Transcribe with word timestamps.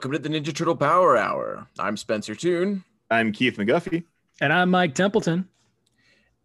Welcome 0.00 0.12
to 0.12 0.18
the 0.18 0.30
Ninja 0.30 0.54
Turtle 0.54 0.76
Power 0.76 1.14
Hour. 1.18 1.66
I'm 1.78 1.98
Spencer 1.98 2.34
Toon. 2.34 2.84
I'm 3.10 3.32
Keith 3.32 3.58
McGuffey. 3.58 4.04
And 4.40 4.50
I'm 4.50 4.70
Mike 4.70 4.94
Templeton. 4.94 5.49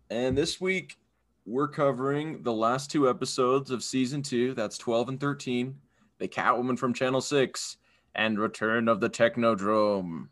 And 0.09 0.37
this 0.37 0.61
week 0.61 0.97
we're 1.45 1.67
covering 1.67 2.41
the 2.43 2.53
last 2.53 2.89
two 2.91 3.09
episodes 3.09 3.71
of 3.71 3.83
season 3.83 4.21
two. 4.21 4.53
That's 4.53 4.77
12 4.77 5.09
and 5.09 5.19
13. 5.19 5.75
The 6.17 6.27
Catwoman 6.27 6.77
from 6.77 6.93
Channel 6.93 7.21
6 7.21 7.77
and 8.15 8.39
Return 8.39 8.87
of 8.87 8.99
the 8.99 9.09
Technodrome. 9.09 10.27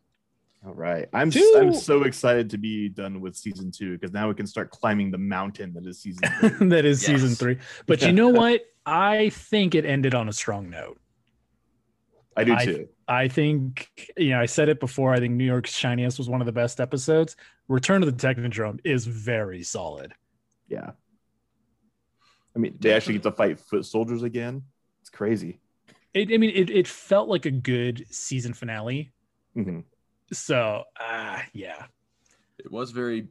All 0.65 0.73
right. 0.73 1.09
I'm 1.13 1.29
Two. 1.29 1.55
I'm 1.59 1.73
so 1.73 2.03
excited 2.03 2.49
to 2.51 2.57
be 2.57 2.87
done 2.87 3.19
with 3.19 3.35
season 3.35 3.69
two 3.69 3.97
because 3.97 4.13
now 4.13 4.29
we 4.29 4.33
can 4.33 4.47
start 4.47 4.71
climbing 4.71 5.11
the 5.11 5.17
mountain 5.17 5.73
that 5.73 5.85
is 5.85 5.99
season 5.99 6.23
three. 6.39 6.49
that 6.69 6.85
is 6.85 7.05
Yes. 7.05 7.19
season 7.21 7.35
three. 7.35 7.57
But 7.85 8.01
you 8.01 8.11
know 8.13 8.29
what? 8.29 8.61
I 8.85 9.29
think 9.29 9.75
it 9.75 9.85
ended 9.85 10.15
on 10.15 10.29
a 10.29 10.33
strong 10.33 10.69
note. 10.69 10.99
I 12.37 12.45
do 12.45 12.53
I- 12.55 12.65
too. 12.65 12.87
I 13.07 13.27
think, 13.27 13.89
you 14.17 14.29
know, 14.29 14.39
I 14.39 14.45
said 14.45 14.69
it 14.69 14.79
before. 14.79 15.13
I 15.13 15.19
think 15.19 15.33
New 15.33 15.43
York's 15.45 15.77
Shiniest 15.77 16.17
was 16.17 16.29
one 16.29 16.41
of 16.41 16.45
the 16.45 16.51
best 16.53 16.79
episodes. 16.79 17.35
Return 17.67 18.03
of 18.03 18.17
the 18.17 18.27
Technodrome 18.27 18.79
is 18.83 19.05
very 19.05 19.63
solid. 19.63 20.13
Yeah. 20.67 20.91
I 22.55 22.59
mean, 22.59 22.77
they 22.79 22.93
actually 22.93 23.13
get 23.13 23.23
to 23.23 23.31
fight 23.31 23.59
foot 23.59 23.85
soldiers 23.85 24.23
again. 24.23 24.63
It's 25.01 25.09
crazy. 25.09 25.59
It, 26.13 26.31
I 26.31 26.37
mean, 26.37 26.51
it, 26.51 26.69
it 26.69 26.87
felt 26.87 27.27
like 27.27 27.45
a 27.45 27.51
good 27.51 28.05
season 28.09 28.53
finale. 28.53 29.11
hmm 29.53 29.79
So, 30.31 30.83
ah, 30.99 31.43
yeah, 31.53 31.85
It 32.59 32.71
was 32.71 32.91
very 32.91 33.27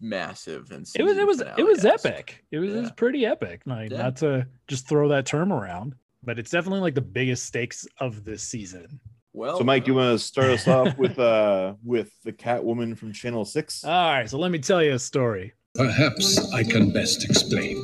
massive 0.00 0.70
and 0.70 0.86
it 0.94 1.02
was, 1.02 1.16
it 1.16 1.26
was, 1.26 1.40
it 1.40 1.64
was 1.66 1.84
epic. 1.84 2.44
It 2.50 2.58
was, 2.58 2.74
it 2.74 2.80
was 2.80 2.92
pretty 2.92 3.24
epic. 3.26 3.62
Like, 3.66 3.90
Yeah. 3.90 3.98
not 4.02 4.16
to 4.16 4.46
just 4.68 4.88
throw 4.88 5.08
that 5.08 5.26
term 5.26 5.52
around, 5.52 5.94
but 6.22 6.38
it's 6.38 6.50
definitely 6.50 6.80
like 6.80 6.94
the 6.94 7.00
biggest 7.00 7.46
stakes 7.46 7.86
of 7.98 8.24
this 8.24 8.42
season. 8.42 9.00
Well, 9.36 9.58
So, 9.58 9.64
Mike, 9.64 9.88
you 9.88 9.94
want 9.94 10.16
to 10.16 10.24
start 10.24 10.50
us 10.50 10.68
off 10.68 10.96
with 11.04 11.18
uh 11.18 11.74
with 11.82 12.12
the 12.22 12.32
Catwoman 12.32 12.96
from 12.96 13.12
Channel 13.12 13.44
Six? 13.44 13.84
All 13.84 13.90
right, 13.90 14.30
so 14.30 14.38
let 14.38 14.52
me 14.52 14.60
tell 14.60 14.80
you 14.82 14.94
a 14.94 14.98
story. 14.98 15.52
Perhaps 15.74 16.52
I 16.52 16.62
can 16.62 16.92
best 16.92 17.24
explain. 17.24 17.74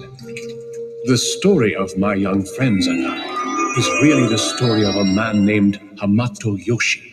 The 1.06 1.19
story 1.19 1.75
of 1.75 1.97
my 1.98 2.15
young 2.15 2.45
friends 2.45 2.87
and 2.87 3.05
I 3.05 3.75
is 3.77 3.89
really 4.01 4.28
the 4.28 4.39
story 4.39 4.84
of 4.84 4.95
a 4.95 5.05
man 5.05 5.45
named 5.45 5.81
Hamato 5.97 6.56
Yoshi. 6.65 7.12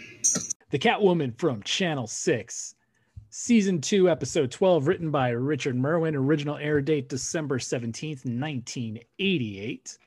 The 0.70 0.78
Catwoman 0.78 1.36
from 1.40 1.64
Channel 1.64 2.06
6, 2.06 2.76
Season 3.32 3.82
2, 3.82 4.08
Episode 4.10 4.52
12, 4.52 4.88
written 4.88 5.10
by 5.10 5.30
Richard 5.30 5.76
Merwin, 5.76 6.16
original 6.16 6.58
air 6.58 6.80
date 6.82 7.10
December 7.10 7.58
17th, 7.58 8.26
1988. 8.26 9.98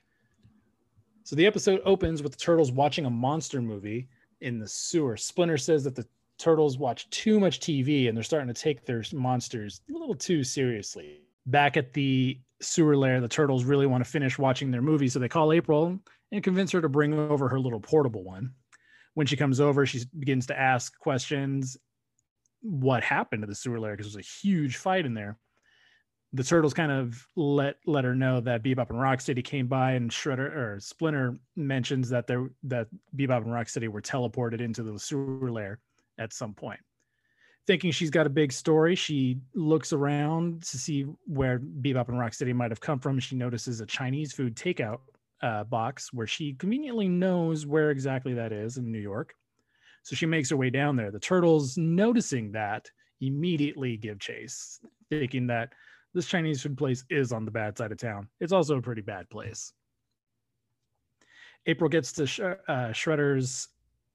So 1.25 1.35
the 1.35 1.47
episode 1.47 1.81
opens 1.85 2.23
with 2.23 2.33
the 2.33 2.39
turtles 2.39 2.71
watching 2.71 3.07
a 3.07 3.11
monster 3.11 3.61
movie 3.63 4.09
in 4.41 4.59
the 4.59 4.69
sewer. 4.69 5.17
Splinter 5.17 5.59
says 5.59 5.85
that 5.85 5.95
the 5.95 6.07
turtles 6.39 6.79
watch 6.79 7.09
too 7.11 7.39
much 7.39 7.61
TV 7.61 8.09
and 8.09 8.17
they're 8.17 8.25
starting 8.25 8.49
to 8.49 8.55
take 8.55 8.85
their 8.85 9.03
monsters 9.13 9.83
a 9.91 9.93
little 9.93 10.15
too 10.15 10.43
seriously. 10.43 11.21
Back 11.47 11.77
at 11.77 11.93
the 11.93 12.41
sewer 12.61 12.97
lair, 12.97 13.21
the 13.21 13.29
turtles 13.29 13.65
really 13.65 13.87
want 13.87 14.05
to 14.05 14.11
finish 14.11 14.39
watching 14.39 14.71
their 14.71 14.83
movie, 14.83 15.09
so 15.09 15.19
they 15.19 15.29
call 15.29 15.53
April 15.53 15.99
and 16.33 16.45
convince 16.45 16.71
her 16.73 16.81
to 16.81 16.89
bring 16.89 17.19
over 17.19 17.49
her 17.49 17.59
little 17.59 17.81
portable 17.81 18.25
one 18.25 18.53
when 19.15 19.27
she 19.27 19.37
comes 19.37 19.61
over, 19.61 19.87
she 19.87 20.03
begins 20.19 20.47
to 20.47 20.59
ask 20.59 20.99
questions. 20.99 21.77
What 22.63 23.03
happened 23.03 23.43
to 23.43 23.47
the 23.47 23.55
sewer 23.55 23.81
lair? 23.81 23.97
Because 23.97 24.13
there's 24.13 24.25
a 24.25 24.47
huge 24.47 24.77
fight 24.77 25.07
in 25.07 25.15
there. 25.15 25.39
The 26.33 26.45
turtles 26.45 26.75
kind 26.75 26.93
of 26.93 27.27
let 27.35 27.77
let 27.87 28.05
her 28.05 28.15
know 28.15 28.41
that 28.41 28.63
Bebop 28.63 28.91
and 28.91 28.99
Rocksteady 28.99 29.45
came 29.45 29.67
by, 29.67 29.93
and 29.93 30.11
Shredder 30.11 30.55
or 30.55 30.79
Splinter 30.79 31.39
mentions 31.57 32.09
that 32.11 32.29
there 32.29 32.51
that 32.65 32.87
Bebop 33.17 33.39
and 33.39 33.47
Rocksteady 33.47 33.89
were 33.89 34.01
teleported 34.01 34.61
into 34.61 34.85
the 34.85 34.99
sewer 34.99 35.51
lair 35.51 35.81
at 36.19 36.33
some 36.33 36.55
point. 36.55 36.81
Thinking 37.67 37.91
she's 37.91 38.11
got 38.11 38.27
a 38.27 38.31
big 38.31 38.53
story, 38.53 38.95
she 38.95 39.39
looks 39.55 39.93
around 39.93 40.63
to 40.63 40.79
see 40.79 41.03
where 41.27 41.59
Bebop 41.59 42.09
and 42.09 42.19
Rocksteady 42.19 42.55
might 42.55 42.71
have 42.71 42.81
come 42.81 43.01
from. 43.01 43.19
She 43.19 43.35
notices 43.35 43.81
a 43.81 43.87
Chinese 43.87 44.33
food 44.33 44.55
takeout 44.55 45.01
uh, 45.43 45.65
box 45.65 46.13
where 46.13 46.27
she 46.27 46.55
conveniently 46.55 47.09
knows 47.09 47.67
where 47.67 47.91
exactly 47.91 48.35
that 48.35 48.53
is 48.53 48.77
in 48.77 48.91
New 48.91 48.99
York. 49.01 49.35
So 50.03 50.17
she 50.17 50.27
makes 50.27 50.51
her 50.51 50.57
way 50.57 50.71
down 50.71 50.97
there. 50.97 51.11
The 51.11 51.21
turtles, 51.21 51.77
noticing 51.77 52.53
that, 52.53 52.91
immediately 53.21 53.97
give 53.97 54.19
chase, 54.19 54.81
thinking 55.11 55.47
that 55.49 55.73
this 56.15 56.27
Chinese 56.27 56.63
food 56.63 56.77
place 56.77 57.05
is 57.11 57.33
on 57.33 57.45
the 57.45 57.51
bad 57.51 57.77
side 57.79 57.93
of 57.93 57.99
town. 57.99 58.29
It's 58.41 58.53
also 58.53 58.79
a 58.79 58.83
pretty 58.83 59.03
bad 59.03 59.29
place. 59.31 59.73
April 61.67 61.89
gets 61.89 62.13
to 62.13 62.27
Sh- 62.27 62.41
uh, 62.41 62.91
Shredder's 62.93 63.69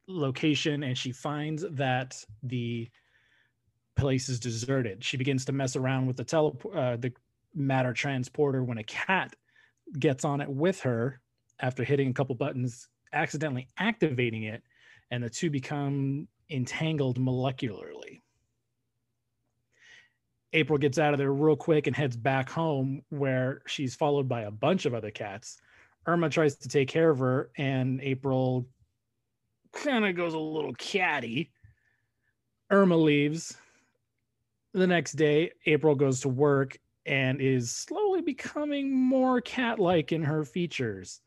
location 0.08 0.84
and 0.84 0.98
she 0.98 1.12
finds 1.12 1.66
that 1.72 2.24
the 2.44 2.90
place 3.96 4.30
is 4.30 4.40
deserted. 4.40 5.04
She 5.04 5.18
begins 5.18 5.46
to 5.46 5.52
mess 5.52 5.76
around 5.76 6.08
with 6.08 6.18
the 6.18 6.24
tele 6.24 6.54
uh, 6.74 6.98
the 6.98 7.14
matter 7.54 7.94
transporter 7.94 8.64
when 8.64 8.78
a 8.78 8.84
cat 8.84 9.36
gets 9.98 10.26
on 10.26 10.42
it 10.42 10.50
with 10.50 10.82
her 10.82 11.22
after 11.62 11.84
hitting 11.84 12.10
a 12.10 12.14
couple 12.14 12.36
buttons, 12.36 12.90
accidentally 13.14 13.68
activating 13.78 14.44
it, 14.44 14.62
and 15.12 15.24
the 15.24 15.30
two 15.30 15.50
become 15.50 16.28
entangled 16.50 17.18
molecularly. 17.18 18.05
April 20.56 20.80
gets 20.80 20.98
out 20.98 21.14
of 21.14 21.18
there 21.18 21.34
real 21.34 21.58
quick 21.58 21.86
and 21.86 21.96
heads 21.96 22.16
back 22.16 22.50
home 22.50 23.02
where 23.10 23.62
she's 23.68 23.94
followed 23.94 24.30
by 24.30 24.44
a 24.44 24.52
bunch 24.52 24.86
of 24.86 24.94
other 24.94 25.12
cats. 25.12 25.58
Irma 26.08 26.30
tries 26.30 26.56
to 26.56 26.70
take 26.70 26.88
care 26.88 27.10
of 27.10 27.20
her, 27.20 27.52
and 27.58 28.00
April 28.02 28.66
kind 29.74 30.06
of 30.06 30.16
goes 30.16 30.34
a 30.34 30.40
little 30.40 30.74
catty. 30.76 31.52
Irma 32.72 32.96
leaves. 32.96 33.58
The 34.74 34.88
next 34.88 35.14
day, 35.14 35.52
April 35.66 35.94
goes 35.94 36.22
to 36.22 36.30
work 36.30 36.78
and 37.06 37.42
is 37.42 37.72
slowly 37.72 38.22
becoming 38.22 38.96
more 38.96 39.42
cat 39.42 39.78
like 39.78 40.14
in 40.14 40.24
her 40.24 40.46
features. 40.46 41.22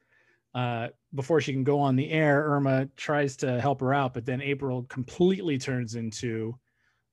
Uh, 0.54 0.88
before 1.14 1.42
she 1.42 1.52
can 1.52 1.64
go 1.64 1.78
on 1.78 1.96
the 1.96 2.10
air, 2.10 2.44
Irma 2.44 2.86
tries 2.96 3.36
to 3.36 3.60
help 3.60 3.80
her 3.80 3.92
out, 3.92 4.14
but 4.14 4.24
then 4.24 4.40
April 4.40 4.84
completely 4.84 5.58
turns 5.58 5.96
into 5.96 6.58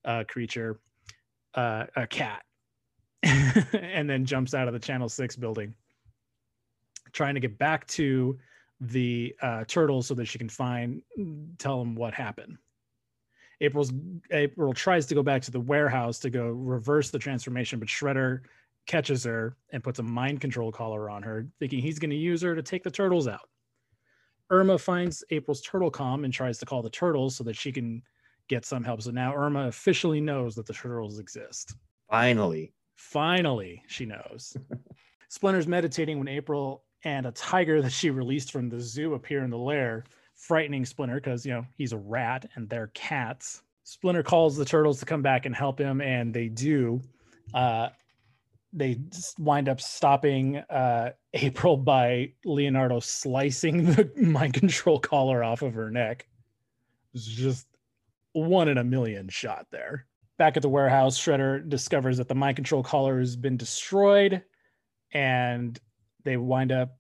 a 0.06 0.24
creature, 0.24 0.80
uh, 1.56 1.86
a 1.96 2.08
cat, 2.08 2.44
and 3.24 4.10
then 4.10 4.26
jumps 4.26 4.54
out 4.54 4.68
of 4.68 4.74
the 4.74 4.80
Channel 4.80 5.10
6 5.10 5.36
building, 5.38 5.74
trying 7.12 7.34
to 7.34 7.40
get 7.40 7.58
back 7.58 7.88
to 7.88 8.38
the 8.82 9.36
uh, 9.42 9.64
turtles 9.66 10.08
so 10.08 10.14
that 10.14 10.26
she 10.26 10.38
can 10.38 10.50
find, 10.50 11.02
tell 11.58 11.80
them 11.80 11.96
what 11.96 12.14
happened. 12.14 12.58
April's 13.62 13.94
April 14.32 14.74
tries 14.74 15.06
to 15.08 15.16
go 15.16 15.24
back 15.24 15.42
to 15.44 15.52
the 15.52 15.60
warehouse 15.60 16.20
to 16.20 16.30
go 16.30 16.50
reverse 16.50 17.10
the 17.10 17.20
transformation, 17.20 17.80
but 17.80 17.88
Shredder 17.88 18.42
catches 18.86 19.24
her 19.24 19.56
and 19.72 19.84
puts 19.84 20.00
a 20.00 20.04
mind 20.04 20.42
control 20.42 20.72
collar 20.72 21.10
on 21.10 21.24
her, 21.24 21.48
thinking 21.60 21.80
he's 21.80 22.00
going 22.00 22.10
to 22.10 22.16
use 22.16 22.42
her 22.42 22.54
to 22.54 22.62
take 22.62 22.84
the 22.84 22.92
turtles 22.92 23.28
out. 23.28 23.50
Irma 24.50 24.78
finds 24.78 25.24
April's 25.32 25.62
turtle 25.62 25.90
com 25.90 26.24
and 26.24 26.34
tries 26.34 26.60
to 26.60 26.66
call 26.66 26.82
the 26.82 26.90
turtles 26.90 27.36
so 27.36 27.44
that 27.46 27.56
she 27.56 27.72
can 27.72 28.04
get 28.48 28.66
some 28.66 28.84
help. 28.84 29.02
So 29.02 29.12
now 29.12 29.34
Irma 29.36 29.68
officially 29.68 30.22
knows 30.22 30.56
that 30.56 30.66
the 30.66 30.74
turtles 30.74 31.20
exist. 31.20 31.76
Finally. 32.10 32.74
Finally, 32.96 33.82
she 33.88 34.06
knows. 34.06 34.56
Splinter's 35.30 35.68
meditating 35.68 36.18
when 36.20 36.28
April 36.28 36.84
and 37.04 37.26
a 37.26 37.32
tiger 37.32 37.82
that 37.82 37.92
she 37.92 38.10
released 38.10 38.52
from 38.52 38.70
the 38.70 38.80
zoo 38.80 39.14
appear 39.14 39.44
in 39.44 39.50
the 39.50 39.58
lair, 39.58 40.04
frightening 40.36 40.86
Splinter 40.86 41.16
because, 41.16 41.46
you 41.46 41.54
know, 41.54 41.66
he's 41.78 41.94
a 41.94 41.98
rat 41.98 42.50
and 42.56 42.70
they're 42.70 42.92
cats. 42.94 43.62
Splinter 43.84 44.24
calls 44.24 44.58
the 44.58 44.66
turtles 44.66 45.00
to 45.00 45.06
come 45.06 45.22
back 45.22 45.46
and 45.46 45.56
help 45.56 45.80
him, 45.80 46.02
and 46.02 46.34
they 46.34 46.48
do. 46.48 47.00
Uh, 47.54 47.90
they 48.74 49.00
wind 49.38 49.70
up 49.70 49.80
stopping 49.80 50.58
uh, 50.58 51.12
April 51.34 51.78
by 51.78 52.34
Leonardo 52.44 53.00
slicing 53.00 53.86
the 53.86 54.12
mind 54.18 54.54
control 54.54 55.00
collar 55.00 55.44
off 55.44 55.62
of 55.62 55.74
her 55.74 55.90
neck. 55.90 56.28
It's 57.14 57.26
just 57.26 57.68
one 58.36 58.68
in 58.68 58.78
a 58.78 58.84
million 58.84 59.30
shot 59.30 59.68
there. 59.72 60.06
Back 60.38 60.58
at 60.58 60.62
the 60.62 60.70
warehouse, 60.70 61.18
Shredder 61.18 61.68
discovers 61.68 62.18
that 62.18 62.28
the 62.28 62.36
mind 62.36 62.58
control 62.58 62.84
collar 62.84 63.20
has 63.20 63.36
been 63.38 63.56
destroyed, 63.56 64.44
and 65.14 65.80
they 66.24 66.36
wind 66.36 66.72
up 66.74 66.98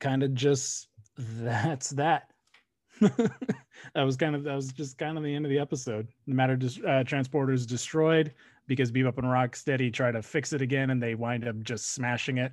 kind 0.00 0.24
of 0.24 0.34
just 0.34 0.88
that's 1.16 1.90
that. 1.90 2.30
that 3.00 4.02
was 4.02 4.16
kind 4.16 4.34
of 4.34 4.42
that 4.44 4.54
was 4.54 4.72
just 4.72 4.98
kind 4.98 5.16
of 5.16 5.22
the 5.22 5.34
end 5.34 5.44
of 5.44 5.50
the 5.50 5.58
episode. 5.58 6.08
The 6.26 6.34
matter 6.34 6.56
dis- 6.56 6.80
uh, 6.84 7.04
transporter 7.04 7.52
is 7.52 7.66
destroyed 7.66 8.34
because 8.66 8.90
Bebop 8.90 9.18
and 9.18 9.26
Rocksteady 9.26 9.92
try 9.92 10.10
to 10.10 10.22
fix 10.22 10.52
it 10.52 10.62
again, 10.62 10.90
and 10.90 11.00
they 11.00 11.14
wind 11.14 11.46
up 11.46 11.60
just 11.62 11.94
smashing 11.94 12.38
it. 12.38 12.52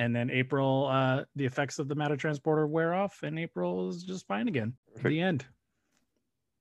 And 0.00 0.16
then 0.16 0.30
April, 0.30 0.88
uh, 0.90 1.24
the 1.36 1.44
effects 1.44 1.78
of 1.78 1.86
the 1.86 1.94
matter 1.94 2.16
transporter 2.16 2.66
wear 2.66 2.94
off, 2.94 3.22
and 3.22 3.38
April 3.38 3.88
is 3.90 4.02
just 4.02 4.26
fine 4.26 4.48
again. 4.48 4.72
The 5.10 5.20
end. 5.20 5.44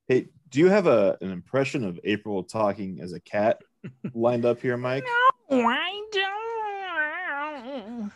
Hey, 0.09 0.27
do 0.49 0.59
you 0.59 0.67
have 0.69 0.87
a 0.87 1.17
an 1.21 1.31
impression 1.31 1.85
of 1.85 1.99
April 2.03 2.43
talking 2.43 2.99
as 2.99 3.13
a 3.13 3.19
cat 3.19 3.61
lined 4.15 4.43
up 4.43 4.59
here, 4.59 4.75
Mike? 4.75 5.05
No, 5.51 5.69
I 5.69 6.01
don't. 6.11 8.11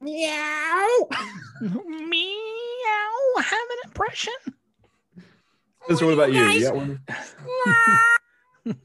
Meow. 0.00 1.08
Meow. 1.60 3.12
Have 3.36 3.68
an 3.70 3.78
impression. 3.84 4.32
So 5.94 6.06
what 6.06 6.14
about 6.14 6.32
you? 6.32 6.42
You 6.46 6.62
got 6.62 6.74
one? 6.74 7.00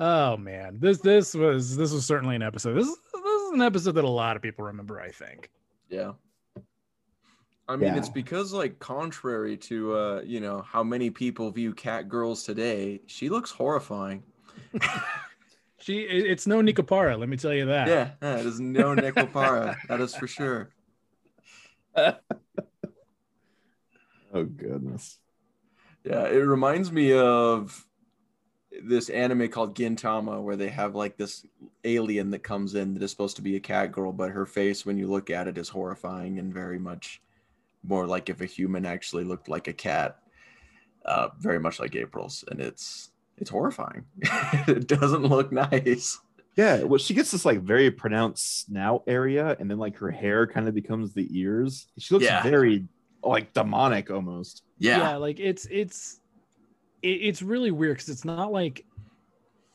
oh 0.00 0.36
man, 0.38 0.78
this 0.80 0.98
this 0.98 1.34
was 1.34 1.76
this 1.76 1.92
was 1.92 2.04
certainly 2.04 2.34
an 2.34 2.42
episode. 2.42 2.74
This 2.74 2.88
this 2.88 3.42
is 3.42 3.52
an 3.52 3.62
episode 3.62 3.92
that 3.92 4.02
a 4.02 4.10
lot 4.10 4.34
of 4.34 4.42
people 4.42 4.64
remember. 4.64 5.00
I 5.00 5.10
think. 5.10 5.52
Yeah. 5.88 6.14
I 7.72 7.76
mean, 7.76 7.94
Yeah. 7.94 7.96
it's 7.96 8.10
because, 8.10 8.52
like, 8.52 8.78
contrary 8.78 9.56
to, 9.56 9.96
uh, 9.96 10.22
you 10.26 10.40
know, 10.40 10.60
how 10.60 10.82
many 10.82 11.08
people 11.08 11.50
view 11.50 11.72
cat 11.72 12.06
girls 12.06 12.42
today, 12.42 13.00
she 13.06 13.30
looks 13.30 13.50
horrifying. 13.50 14.22
she 15.78 16.00
it's 16.02 16.46
no 16.46 16.60
Nekopara, 16.60 17.18
let 17.18 17.30
me 17.30 17.36
tell 17.38 17.54
you 17.54 17.64
that. 17.66 17.88
Yeah, 17.88 18.10
yeah 18.20 18.36
it 18.40 18.46
is 18.46 18.60
no 18.60 18.94
Nekopara. 18.94 19.76
that 19.88 20.00
is 20.00 20.14
for 20.14 20.26
sure. 20.26 20.70
Oh 24.34 24.44
goodness. 24.44 25.18
Yeah, 26.04 26.24
it 26.26 26.38
reminds 26.38 26.90
me 26.90 27.12
of 27.12 27.86
this 28.82 29.10
anime 29.10 29.48
called 29.50 29.76
Gintama, 29.76 30.42
where 30.42 30.56
they 30.56 30.70
have 30.70 30.94
like 30.94 31.18
this 31.18 31.44
alien 31.84 32.30
that 32.30 32.42
comes 32.42 32.74
in 32.74 32.94
that 32.94 33.02
is 33.02 33.10
supposed 33.10 33.36
to 33.36 33.42
be 33.42 33.56
a 33.56 33.60
cat 33.60 33.92
girl, 33.92 34.10
but 34.10 34.30
her 34.30 34.46
face, 34.46 34.86
when 34.86 34.96
you 34.96 35.06
look 35.06 35.28
at 35.28 35.48
it, 35.48 35.58
is 35.58 35.68
horrifying 35.68 36.38
and 36.38 36.54
very 36.54 36.78
much 36.78 37.20
more 37.84 38.06
like 38.06 38.28
if 38.28 38.40
a 38.40 38.46
human 38.46 38.86
actually 38.86 39.24
looked 39.24 39.48
like 39.48 39.68
a 39.68 39.72
cat. 39.72 40.18
Uh, 41.04 41.28
very 41.40 41.58
much 41.58 41.80
like 41.80 41.96
April's, 41.96 42.44
and 42.50 42.60
it's 42.60 43.10
it's 43.38 43.50
horrifying. 43.50 44.04
it 44.68 44.86
doesn't 44.86 45.24
look 45.24 45.50
nice. 45.50 46.20
Yeah, 46.54 46.82
well, 46.84 46.98
she 46.98 47.12
gets 47.14 47.32
this 47.32 47.44
like 47.44 47.62
very 47.62 47.90
pronounced 47.90 48.66
snout 48.66 49.02
area, 49.08 49.56
and 49.58 49.68
then 49.70 49.78
like 49.78 49.96
her 49.96 50.10
hair 50.12 50.46
kind 50.46 50.68
of 50.68 50.74
becomes 50.74 51.12
the 51.12 51.26
ears. 51.36 51.88
She 51.98 52.14
looks 52.14 52.26
Yeah. 52.26 52.42
very 52.42 52.86
like 53.24 53.52
demonic 53.52 54.10
almost. 54.10 54.62
Yeah, 54.78 54.98
yeah, 54.98 55.16
like 55.16 55.40
it's 55.40 55.66
it's 55.70 56.20
it's 57.02 57.42
really 57.42 57.72
weird 57.72 57.96
because 57.96 58.08
it's 58.10 58.24
not 58.24 58.52
like 58.52 58.84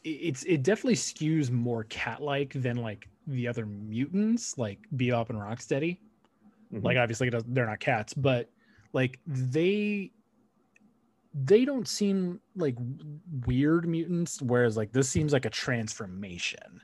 it's 0.05 0.43
it 0.43 0.63
definitely 0.63 0.95
skews 0.95 1.51
more 1.51 1.83
cat-like 1.85 2.53
than 2.53 2.77
like 2.77 3.09
the 3.25 3.49
other 3.49 3.65
mutants 3.65 4.57
like 4.57 4.79
Bebop 4.95 5.29
and 5.29 5.39
Rocksteady. 5.39 5.97
Mhm. 6.73 6.83
Like 6.83 6.97
obviously 6.97 7.29
they're 7.29 7.65
not 7.65 7.79
cats, 7.79 8.13
but 8.13 8.49
like 8.93 9.19
they 9.25 10.11
they 11.33 11.65
don't 11.65 11.87
seem 11.87 12.39
like 12.55 12.75
weird 13.45 13.87
mutants, 13.87 14.41
whereas 14.41 14.75
like 14.75 14.91
this 14.91 15.09
seems 15.09 15.33
like 15.33 15.45
a 15.45 15.49
transformation. 15.49 16.81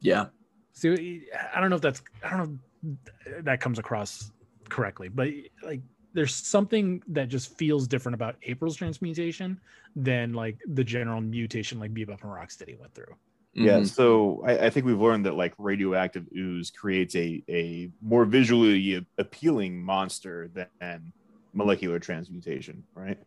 yeah, 0.00 0.26
So 0.72 0.92
I 0.92 1.60
don't 1.60 1.70
know 1.70 1.76
if 1.76 1.82
that's 1.82 2.02
I 2.22 2.30
don't 2.30 2.38
know 2.82 2.96
if 3.26 3.44
that 3.44 3.60
comes 3.60 3.78
across 3.78 4.30
correctly, 4.68 5.08
but 5.08 5.28
like 5.62 5.80
there's 6.12 6.34
something 6.34 7.02
that 7.08 7.28
just 7.28 7.56
feels 7.58 7.86
different 7.88 8.14
about 8.14 8.36
April's 8.42 8.76
transmutation 8.76 9.60
than 9.94 10.32
like 10.32 10.58
the 10.66 10.84
general 10.84 11.20
mutation 11.20 11.78
like 11.78 11.92
Bebop 11.92 12.22
and 12.22 12.30
Rocksteady 12.32 12.78
went 12.78 12.94
through. 12.94 13.14
Yeah, 13.56 13.78
Mhm. 13.80 13.86
so 13.88 14.42
I, 14.46 14.66
I 14.66 14.70
think 14.70 14.84
we've 14.84 15.00
learned 15.00 15.24
that 15.24 15.34
like 15.34 15.54
radioactive 15.56 16.26
ooze 16.36 16.70
creates 16.70 17.16
a 17.16 17.42
a 17.48 17.90
more 18.02 18.26
visually 18.26 19.04
appealing 19.16 19.82
monster 19.82 20.50
than 20.52 21.12
molecular 21.54 21.98
transmutation, 21.98 22.84
right? 22.94 23.18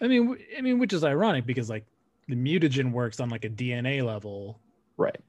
I 0.00 0.06
mean, 0.08 0.38
I 0.56 0.62
mean, 0.62 0.78
which 0.78 0.94
is 0.94 1.04
ironic 1.04 1.44
because 1.44 1.68
like 1.68 1.84
the 2.28 2.34
mutagen 2.36 2.92
works 2.92 3.20
on 3.20 3.28
like 3.28 3.44
a 3.44 3.50
DNA 3.50 4.02
level, 4.02 4.58
Right. 4.96 5.20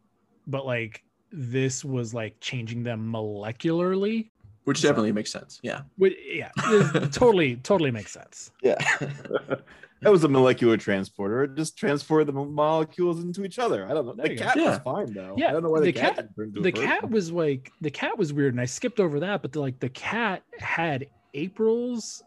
but 0.47 0.65
like 0.65 1.03
this 1.31 1.83
was 1.83 2.13
like 2.13 2.39
changing 2.39 2.81
them 2.83 3.11
molecularly. 3.11 4.29
which 4.63 4.81
definitely 4.81 5.11
makes 5.11 5.31
sense. 5.31 5.59
Yeah, 5.63 5.81
Which, 5.97 6.15
yeah, 6.25 6.51
totally, 7.11 7.55
totally 7.57 7.91
makes 7.91 8.11
sense. 8.11 8.51
yeah, 8.61 8.77
that 10.01 10.11
was 10.11 10.23
a 10.23 10.27
molecular 10.29 10.77
transporter. 10.77 11.43
It 11.43 11.55
just 11.55 11.77
transported 11.77 12.27
the 12.27 12.31
molecules 12.33 13.21
into 13.23 13.43
each 13.43 13.59
other. 13.59 13.85
I 13.85 13.93
don't 13.93 14.05
know. 14.05 14.13
There 14.13 14.27
The 14.27 14.31
you 14.33 14.37
go. 14.39 14.45
cat 14.45 14.55
was 14.55 14.65
Yeah. 14.65 14.79
fine 14.79 15.13
though. 15.13 15.35
Yeah, 15.37 15.49
I 15.49 15.51
don't 15.51 15.63
know 15.63 15.69
why 15.71 15.79
the, 15.79 15.85
the 15.87 15.93
cat, 15.93 16.15
cat- 16.15 16.35
didn't 16.35 16.47
into 16.47 16.61
the 16.61 16.71
person. 16.71 16.87
cat 16.87 17.09
was 17.09 17.31
like 17.31 17.71
the 17.81 17.91
cat 17.91 18.17
was 18.17 18.31
weird 18.33 18.53
and 18.53 18.61
i 18.61 18.65
skipped 18.65 18.99
over 18.99 19.19
that 19.19 19.41
but 19.41 19.51
the, 19.51 19.59
like 19.59 19.79
the 19.79 19.89
cat 19.89 20.43
had 20.57 21.07
april's 21.33 22.23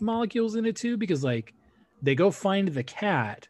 molecules 0.00 0.56
in 0.56 0.66
it 0.66 0.74
too 0.76 0.96
because 0.96 1.22
like 1.24 1.54
they 2.02 2.14
go 2.14 2.30
find 2.30 2.68
the 2.68 2.82
cat 2.82 3.46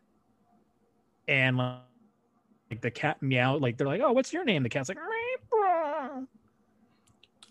and 1.27 1.57
like 1.57 2.81
the 2.83 2.91
cat 2.91 3.21
meow 3.23 3.57
like 3.57 3.77
they're 3.79 3.87
like 3.87 4.01
oh 4.05 4.13
what's 4.13 4.33
your 4.33 4.45
name 4.45 4.63
the 4.63 4.69
cat's 4.69 4.89
like 4.89 4.99
April. 4.99 6.27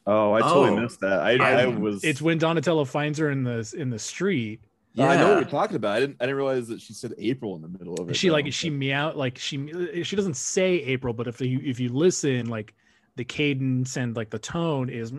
Oh, 0.05 0.33
I 0.33 0.41
totally 0.41 0.69
Oh. 0.71 0.81
missed 0.81 0.99
that. 0.99 1.21
I, 1.21 1.31
I, 1.37 1.61
I- 1.61 1.65
was. 1.65 2.03
it's 2.03 2.21
when 2.21 2.37
donatello 2.37 2.85
finds 2.85 3.17
her 3.19 3.31
in 3.31 3.43
the 3.43 3.73
in 3.77 3.89
the 3.89 3.99
street 3.99 4.59
Oh, 4.97 5.03
I 5.03 5.15
know 5.15 5.23
what 5.23 5.29
Yeah. 5.29 5.35
you're 5.39 5.49
talking 5.49 5.75
about. 5.75 5.95
I 5.97 5.99
didn't. 6.01 6.17
I 6.19 6.25
didn't 6.25 6.37
realize 6.37 6.67
that 6.67 6.79
she 6.81 6.93
said 6.93 7.13
April 7.17 7.55
in 7.55 7.61
the 7.63 7.67
middle 7.67 7.95
of 7.95 8.09
it. 8.09 8.15
she 8.15 8.27
though. 8.27 8.33
like 8.33 8.51
she 8.53 8.69
meow 8.69 9.13
like 9.13 9.37
she 9.39 10.03
she 10.03 10.15
doesn't 10.15 10.35
say 10.37 10.75
april 10.75 11.13
but 11.13 11.27
if 11.27 11.41
you 11.41 11.59
if 11.63 11.79
you 11.79 11.89
listen 11.89 12.45
like 12.47 12.73
the 13.15 13.23
cadence 13.23 13.97
and 13.97 14.15
like 14.15 14.29
the 14.29 14.39
tone 14.39 14.89
is 14.89 15.11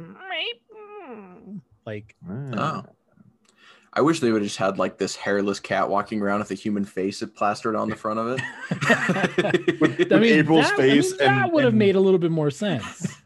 like. 1.87 2.15
Oh. 2.29 2.85
I 3.97 4.01
wish 4.01 4.19
they 4.19 4.33
would 4.33 4.43
have 4.43 4.49
just 4.49 4.59
had 4.59 4.77
like 4.77 4.99
this 4.99 5.15
hairless 5.15 5.61
cat 5.61 5.89
walking 5.89 6.21
around 6.21 6.41
with 6.41 6.51
a 6.51 6.55
human 6.55 6.85
face 6.85 7.23
plastered 7.37 7.77
on 7.77 7.89
the 7.89 7.95
front 7.95 8.19
of 8.19 8.27
it. 8.39 9.81
With- 9.81 10.13
I 10.13 10.19
mean, 10.19 10.33
April's 10.41 10.69
that, 10.71 10.81
I 10.81 10.83
mean, 10.83 10.91
face 11.03 11.17
that 11.19 11.45
and- 11.45 11.53
would 11.53 11.63
have 11.63 11.73
and- 11.75 11.79
made 11.79 11.95
a 11.95 12.01
little 12.01 12.19
bit 12.19 12.33
more 12.33 12.51
sense. 12.51 13.17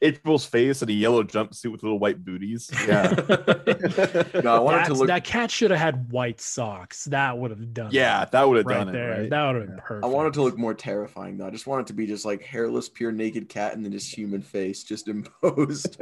April's 0.00 0.46
face 0.46 0.80
and 0.80 0.90
a 0.90 0.94
yellow 0.94 1.24
jumpsuit 1.24 1.72
with 1.72 1.82
little 1.82 1.98
white 1.98 2.24
booties. 2.24 2.70
Yeah. 2.86 3.14
no, 4.44 4.54
I 4.54 4.58
wanted 4.60 4.86
to 4.86 4.94
look. 4.94 5.08
That 5.08 5.24
cat 5.24 5.50
should 5.50 5.70
have 5.72 5.80
had 5.80 6.12
white 6.12 6.40
socks. 6.40 7.04
That 7.06 7.36
would 7.36 7.50
have 7.50 7.74
done. 7.74 7.90
yeah, 7.92 8.22
it 8.22 8.30
that 8.30 8.48
would 8.48 8.58
have 8.58 8.66
right 8.66 8.84
done 8.84 8.92
there. 8.92 9.12
it. 9.14 9.20
Right? 9.22 9.30
That 9.30 9.46
would 9.46 9.56
have 9.56 9.66
been 9.66 9.76
Yeah. 9.76 9.82
perfect. 9.84 10.04
I 10.04 10.08
wanted 10.08 10.34
to 10.34 10.42
look 10.42 10.56
more 10.56 10.74
terrifying 10.74 11.36
though. 11.36 11.46
I 11.46 11.50
just 11.50 11.66
wanted 11.66 11.88
to 11.88 11.94
be 11.94 12.06
just 12.06 12.24
like 12.24 12.42
hairless, 12.42 12.88
pure 12.88 13.10
naked 13.12 13.48
cat, 13.48 13.74
and 13.74 13.84
then 13.84 13.90
just 13.92 14.14
human 14.14 14.40
face 14.42 14.84
just 14.84 15.08
imposed 15.08 16.00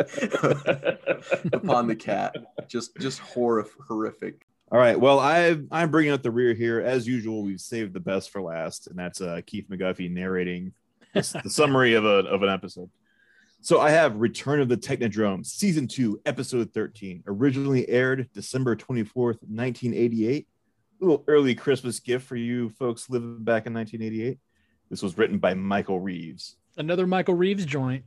upon 1.53 1.87
the 1.87 1.97
cat. 1.97 2.37
Just, 2.69 2.97
just 2.99 3.21
horrif- 3.21 3.71
horrific. 3.89 4.47
All 4.71 4.79
right. 4.79 4.99
Well, 4.99 5.21
I 5.21 5.57
I'm 5.71 5.91
bringing 5.91 6.13
up 6.13 6.23
the 6.23 6.31
rear 6.31 6.53
here 6.53 6.81
as 6.81 7.07
usual. 7.07 7.43
We've 7.45 7.61
saved 7.61 7.93
the 7.93 8.01
best 8.01 8.31
for 8.31 8.43
last, 8.43 8.89
and 8.89 8.99
that's 8.99 9.21
uh, 9.21 9.41
Keith 9.47 9.71
McGuffey 9.71 10.11
narrating 10.11 10.73
the, 11.15 11.41
the 11.45 11.51
summary 11.51 11.95
of 11.95 12.05
a 12.05 12.27
of 12.27 12.43
an 12.43 12.49
episode. 12.49 12.91
So 13.67 13.81
I 13.81 13.91
have 13.91 14.15
Return 14.15 14.61
of 14.61 14.69
the 14.69 14.77
Technodrome, 14.77 15.45
season 15.45 15.89
two, 15.89 16.21
episode 16.25 16.73
thirteen, 16.73 17.25
originally 17.27 17.89
aired 17.89 18.29
December 18.33 18.77
twenty 18.77 19.03
fourth, 19.03 19.39
nineteen 19.49 19.93
eighty 19.93 20.29
eight. 20.29 20.47
Little 21.01 21.25
early 21.27 21.57
Christmas 21.57 21.99
gift 21.99 22.29
for 22.29 22.37
you 22.37 22.69
folks 22.71 23.11
living 23.11 23.43
back 23.43 23.67
in 23.67 23.73
nineteen 23.73 24.03
eighty 24.03 24.23
eight. 24.23 24.39
This 24.89 25.03
was 25.03 25.19
written 25.19 25.39
by 25.39 25.55
Michael 25.55 25.99
Reeves. 25.99 26.55
Another 26.77 27.09
Michael 27.09 27.35
Reeves 27.35 27.67
joint. 27.67 28.05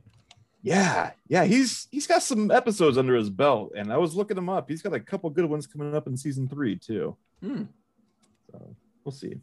Yeah, 0.62 1.10
yeah, 1.28 1.44
he's 1.44 1.88
he's 1.90 2.06
got 2.06 2.22
some 2.22 2.50
episodes 2.50 2.96
under 2.96 3.14
his 3.14 3.28
belt, 3.28 3.72
and 3.76 3.92
I 3.92 3.98
was 3.98 4.14
looking 4.14 4.38
him 4.38 4.48
up. 4.48 4.66
He's 4.66 4.80
got 4.80 4.94
a 4.94 5.00
couple 5.00 5.28
good 5.28 5.44
ones 5.44 5.66
coming 5.66 5.94
up 5.94 6.06
in 6.06 6.16
season 6.16 6.48
three 6.48 6.76
too. 6.76 7.18
Hmm. 7.42 7.64
So 8.50 8.76
we'll 9.04 9.12
see. 9.12 9.34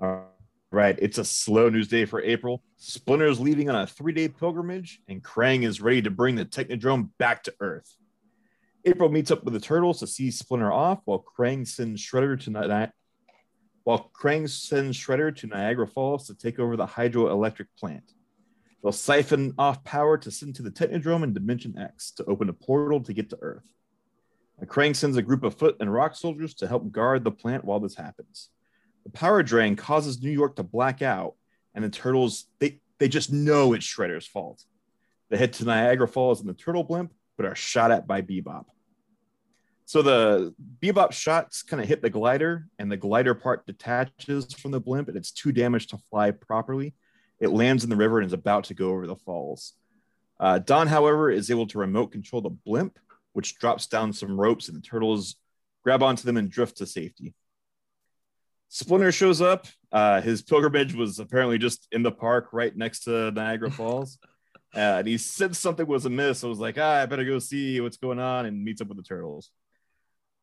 All 0.00 0.08
right, 0.08 0.24
it's 0.72 1.18
a 1.18 1.24
slow 1.24 1.68
news 1.68 1.88
day 1.88 2.04
for 2.04 2.22
April. 2.22 2.62
Splinter's 2.76 3.40
leaving 3.40 3.70
on 3.70 3.76
a 3.76 3.86
three-day 3.86 4.28
pilgrimage, 4.28 5.00
and 5.08 5.22
Krang 5.22 5.64
is 5.64 5.80
ready 5.80 6.02
to 6.02 6.10
bring 6.10 6.36
the 6.36 6.44
Technodrome 6.44 7.10
back 7.18 7.42
to 7.44 7.54
Earth. 7.60 7.96
April 8.84 9.08
meets 9.08 9.30
up 9.30 9.44
with 9.44 9.54
the 9.54 9.60
turtles 9.60 10.00
to 10.00 10.06
see 10.06 10.30
Splinter 10.30 10.72
off, 10.72 11.00
while 11.04 11.24
Krang 11.36 11.66
sends 11.66 12.04
Shredder 12.04 12.40
to 12.44 12.50
Ni- 12.50 12.92
while 13.84 14.10
Krang 14.14 14.48
sends 14.48 14.98
Shredder 14.98 15.34
to 15.36 15.46
Niagara 15.46 15.86
Falls 15.86 16.26
to 16.26 16.34
take 16.34 16.58
over 16.58 16.76
the 16.76 16.86
hydroelectric 16.86 17.66
plant. 17.78 18.12
They'll 18.82 18.92
siphon 18.92 19.54
off 19.58 19.82
power 19.84 20.18
to 20.18 20.30
send 20.30 20.54
to 20.56 20.62
the 20.62 20.70
Technodrome 20.70 21.24
in 21.24 21.32
Dimension 21.32 21.78
X 21.78 22.12
to 22.12 22.24
open 22.26 22.48
a 22.48 22.52
portal 22.52 23.00
to 23.00 23.12
get 23.12 23.30
to 23.30 23.38
Earth. 23.40 23.68
Krang 24.66 24.94
sends 24.94 25.16
a 25.16 25.22
group 25.22 25.44
of 25.44 25.54
foot 25.54 25.76
and 25.80 25.92
rock 25.92 26.14
soldiers 26.14 26.54
to 26.54 26.66
help 26.66 26.90
guard 26.90 27.24
the 27.24 27.30
plant 27.30 27.64
while 27.64 27.80
this 27.80 27.94
happens. 27.94 28.50
The 29.08 29.12
power 29.18 29.42
drain 29.42 29.74
causes 29.74 30.22
New 30.22 30.30
York 30.30 30.56
to 30.56 30.62
black 30.62 31.00
out, 31.00 31.34
and 31.74 31.82
the 31.82 31.88
turtles 31.88 32.44
they, 32.58 32.82
they 32.98 33.08
just 33.08 33.32
know 33.32 33.72
it's 33.72 33.86
Shredder's 33.86 34.26
fault. 34.26 34.62
They 35.30 35.38
head 35.38 35.54
to 35.54 35.64
Niagara 35.64 36.06
Falls 36.06 36.42
in 36.42 36.46
the 36.46 36.52
turtle 36.52 36.84
blimp, 36.84 37.14
but 37.38 37.46
are 37.46 37.54
shot 37.54 37.90
at 37.90 38.06
by 38.06 38.20
Bebop. 38.20 38.66
So 39.86 40.02
the 40.02 40.54
Bebop 40.82 41.12
shots 41.12 41.62
kind 41.62 41.82
of 41.82 41.88
hit 41.88 42.02
the 42.02 42.10
glider, 42.10 42.68
and 42.78 42.92
the 42.92 42.98
glider 42.98 43.32
part 43.32 43.66
detaches 43.66 44.52
from 44.52 44.72
the 44.72 44.80
blimp, 44.80 45.08
and 45.08 45.16
it's 45.16 45.32
too 45.32 45.52
damaged 45.52 45.88
to 45.90 45.98
fly 46.10 46.30
properly. 46.30 46.94
It 47.40 47.48
lands 47.48 47.84
in 47.84 47.90
the 47.90 47.96
river 47.96 48.18
and 48.18 48.26
is 48.26 48.34
about 48.34 48.64
to 48.64 48.74
go 48.74 48.90
over 48.90 49.06
the 49.06 49.16
falls. 49.16 49.72
Uh, 50.38 50.58
Don, 50.58 50.86
however, 50.86 51.30
is 51.30 51.50
able 51.50 51.66
to 51.68 51.78
remote 51.78 52.12
control 52.12 52.42
the 52.42 52.50
blimp, 52.50 52.98
which 53.32 53.58
drops 53.58 53.86
down 53.86 54.12
some 54.12 54.38
ropes, 54.38 54.68
and 54.68 54.76
the 54.76 54.86
turtles 54.86 55.36
grab 55.82 56.02
onto 56.02 56.24
them 56.24 56.36
and 56.36 56.50
drift 56.50 56.76
to 56.76 56.86
safety. 56.86 57.32
Splinter 58.68 59.12
shows 59.12 59.40
up. 59.40 59.66
Uh, 59.90 60.20
his 60.20 60.42
pilgrimage 60.42 60.94
was 60.94 61.18
apparently 61.18 61.58
just 61.58 61.88
in 61.92 62.02
the 62.02 62.12
park 62.12 62.48
right 62.52 62.76
next 62.76 63.00
to 63.04 63.30
Niagara 63.30 63.70
Falls. 63.70 64.18
Uh, 64.76 65.00
and 65.00 65.08
he 65.08 65.16
said 65.16 65.56
something 65.56 65.86
was 65.86 66.04
amiss. 66.04 66.40
So 66.40 66.48
I 66.48 66.50
was 66.50 66.58
like, 66.58 66.76
ah, 66.78 67.00
I 67.00 67.06
better 67.06 67.24
go 67.24 67.38
see 67.38 67.80
what's 67.80 67.96
going 67.96 68.18
on 68.18 68.44
and 68.44 68.62
meets 68.62 68.82
up 68.82 68.88
with 68.88 68.98
the 68.98 69.02
turtles. 69.02 69.50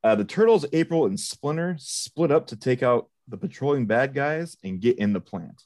Uh, 0.03 0.15
the 0.15 0.25
turtles, 0.25 0.65
April, 0.74 1.05
and 1.05 1.20
Splinter 1.20 1.75
split 1.77 2.32
up 2.32 2.48
to 2.48 2.55
take 2.55 2.82
out 2.82 3.08
the 3.27 3.38
patrolling 3.38 3.86
bad 3.86 4.15
guys 4.15 4.58
and 4.63 4.82
get 4.82 4.98
in 4.98 5.13
the 5.13 5.22
plant. 5.22 5.62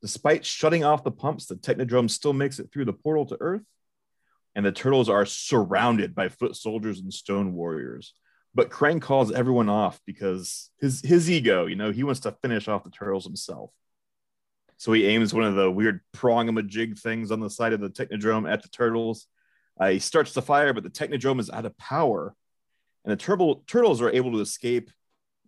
Despite 0.00 0.46
shutting 0.46 0.84
off 0.84 1.02
the 1.02 1.10
pumps, 1.10 1.46
the 1.46 1.56
Technodrome 1.56 2.08
still 2.08 2.32
makes 2.32 2.60
it 2.60 2.70
through 2.72 2.84
the 2.84 2.92
portal 2.92 3.26
to 3.26 3.36
Earth, 3.40 3.64
and 4.54 4.64
the 4.64 4.70
turtles 4.70 5.08
are 5.08 5.26
surrounded 5.26 6.14
by 6.14 6.28
foot 6.28 6.54
soldiers 6.54 7.00
and 7.00 7.12
stone 7.12 7.52
warriors 7.52 8.14
but 8.56 8.70
Krang 8.70 9.02
calls 9.02 9.30
everyone 9.30 9.68
off 9.68 10.00
because 10.06 10.70
his 10.80 11.02
his 11.02 11.30
ego, 11.30 11.66
you 11.66 11.76
know, 11.76 11.92
he 11.92 12.02
wants 12.02 12.20
to 12.20 12.32
finish 12.40 12.68
off 12.68 12.84
the 12.84 12.90
turtles 12.90 13.26
himself. 13.26 13.70
So 14.78 14.94
he 14.94 15.06
aims 15.06 15.34
one 15.34 15.44
of 15.44 15.54
the 15.54 15.70
weird 15.70 16.00
prong 16.12 16.56
a 16.56 16.62
jig 16.62 16.96
things 16.98 17.30
on 17.30 17.40
the 17.40 17.50
side 17.50 17.74
of 17.74 17.80
the 17.80 17.90
Technodrome 17.90 18.50
at 18.50 18.62
the 18.62 18.68
turtles. 18.68 19.26
Uh, 19.78 19.90
he 19.90 19.98
starts 19.98 20.32
the 20.32 20.40
fire, 20.40 20.72
but 20.72 20.82
the 20.82 20.90
Technodrome 20.90 21.38
is 21.38 21.50
out 21.50 21.66
of 21.66 21.76
power, 21.76 22.34
and 23.04 23.12
the 23.12 23.16
turtle 23.16 23.62
turtles 23.66 24.00
are 24.00 24.10
able 24.10 24.32
to 24.32 24.40
escape 24.40 24.90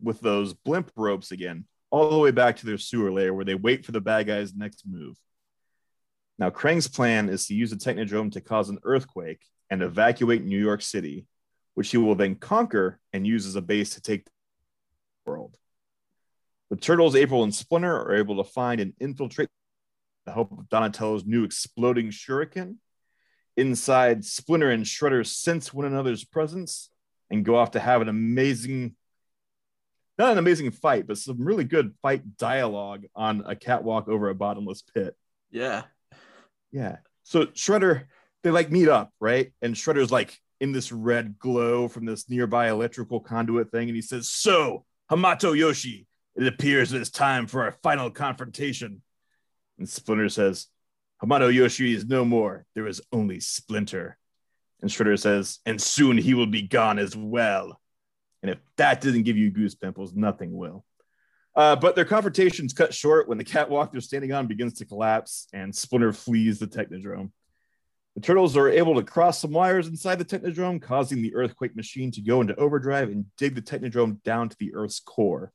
with 0.02 0.20
those 0.20 0.52
blimp 0.52 0.90
ropes 0.94 1.32
again, 1.32 1.64
all 1.90 2.10
the 2.10 2.18
way 2.18 2.30
back 2.30 2.56
to 2.56 2.66
their 2.66 2.76
sewer 2.76 3.10
layer 3.10 3.32
where 3.32 3.44
they 3.46 3.54
wait 3.54 3.86
for 3.86 3.92
the 3.92 4.02
bad 4.02 4.26
guys' 4.26 4.54
next 4.54 4.84
move. 4.86 5.16
Now, 6.38 6.50
Krang's 6.50 6.88
plan 6.88 7.30
is 7.30 7.46
to 7.46 7.54
use 7.54 7.70
the 7.70 7.76
Technodrome 7.76 8.32
to 8.32 8.42
cause 8.42 8.68
an 8.68 8.78
earthquake 8.82 9.40
and 9.70 9.82
evacuate 9.82 10.44
New 10.44 10.60
York 10.62 10.82
City 10.82 11.26
which 11.78 11.92
he 11.92 11.97
will 11.97 12.16
then 12.16 12.35
conquer 12.35 12.99
and 13.12 13.25
use 13.25 13.47
as 13.47 13.54
a 13.54 13.62
base 13.62 13.94
to 13.94 14.00
take 14.00 14.25
the 14.25 14.30
world. 15.25 15.56
The 16.70 16.76
Turtles, 16.76 17.14
April, 17.14 17.44
and 17.44 17.54
Splinter 17.54 17.94
are 17.94 18.16
able 18.16 18.42
to 18.42 18.50
find 18.50 18.80
and 18.80 18.94
infiltrate 18.99 19.49
the 20.26 20.32
help 20.32 20.50
of 20.50 20.68
Donatello's 20.68 21.25
new 21.25 21.44
exploding 21.44 22.08
shuriken. 22.08 22.78
Inside, 23.56 24.25
Splinter 24.25 24.73
and 24.73 24.85
Shredder 24.85 25.25
sense 25.25 25.73
one 25.73 25.87
another's 25.87 26.25
presence 26.25 26.90
and 27.30 27.44
go 27.44 27.54
off 27.54 27.70
to 27.70 27.78
have 27.78 28.02
an 28.02 28.08
amazing, 28.08 28.97
not 30.18 30.32
an 30.32 30.38
amazing 30.38 30.73
fight, 30.73 31.06
but 31.06 31.16
some 31.16 31.44
really 31.44 31.62
good 31.62 31.94
fight 32.02 32.37
dialogue 32.38 33.04
on 33.14 33.44
a 33.47 33.54
catwalk 33.54 34.08
over 34.08 34.28
a 34.30 34.35
bottomless 34.35 34.82
pit. 34.82 35.14
Yeah. 35.52 35.85
Yeah. 36.73 36.97
So 37.23 37.47
Shredder, 37.47 38.06
they 38.42 38.50
like 38.50 38.68
meet 38.68 38.88
up, 38.88 39.12
right? 39.20 39.52
And 39.62 39.76
Shredder's 39.76 40.11
like, 40.11 40.40
in 40.60 40.72
this 40.72 40.92
red 40.92 41.38
glow 41.38 41.88
from 41.88 42.04
this 42.04 42.28
nearby 42.28 42.68
electrical 42.68 43.20
conduit 43.20 43.70
thing. 43.70 43.88
And 43.88 43.96
he 43.96 44.02
says, 44.02 44.28
So, 44.28 44.84
Hamato 45.10 45.56
Yoshi, 45.56 46.06
it 46.36 46.46
appears 46.46 46.92
it 46.92 47.00
is 47.00 47.10
time 47.10 47.46
for 47.46 47.64
our 47.64 47.72
final 47.82 48.10
confrontation. 48.10 49.02
And 49.78 49.88
Splinter 49.88 50.28
says, 50.28 50.66
Hamato 51.22 51.52
Yoshi 51.52 51.94
is 51.94 52.06
no 52.06 52.24
more. 52.24 52.64
There 52.74 52.86
is 52.86 53.00
only 53.12 53.40
Splinter. 53.40 54.18
And 54.80 54.90
Shredder 54.90 55.18
says, 55.18 55.58
And 55.66 55.80
soon 55.80 56.18
he 56.18 56.34
will 56.34 56.46
be 56.46 56.62
gone 56.62 56.98
as 56.98 57.16
well. 57.16 57.80
And 58.42 58.50
if 58.50 58.58
that 58.76 59.00
didn't 59.00 59.24
give 59.24 59.36
you 59.36 59.50
goose 59.50 59.74
pimples, 59.74 60.14
nothing 60.14 60.56
will. 60.56 60.84
Uh, 61.56 61.74
but 61.74 61.96
their 61.96 62.04
confrontation's 62.04 62.72
cut 62.72 62.94
short 62.94 63.28
when 63.28 63.36
the 63.36 63.44
catwalk 63.44 63.90
they're 63.90 64.00
standing 64.00 64.32
on 64.32 64.46
begins 64.46 64.74
to 64.74 64.84
collapse 64.84 65.48
and 65.52 65.74
Splinter 65.74 66.12
flees 66.12 66.60
the 66.60 66.68
Technodrome. 66.68 67.32
The 68.18 68.26
turtles 68.26 68.56
are 68.56 68.68
able 68.68 68.96
to 68.96 69.04
cross 69.04 69.38
some 69.38 69.52
wires 69.52 69.87
inside 69.87 70.16
the 70.18 70.25
Technodrome, 70.25 70.82
causing 70.82 71.22
the 71.22 71.37
earthquake 71.37 71.76
machine 71.76 72.10
to 72.10 72.20
go 72.20 72.40
into 72.40 72.56
overdrive 72.56 73.10
and 73.10 73.26
dig 73.37 73.54
the 73.54 73.62
Technodrome 73.62 74.20
down 74.25 74.48
to 74.48 74.56
the 74.58 74.75
Earth's 74.75 74.98
core. 74.98 75.52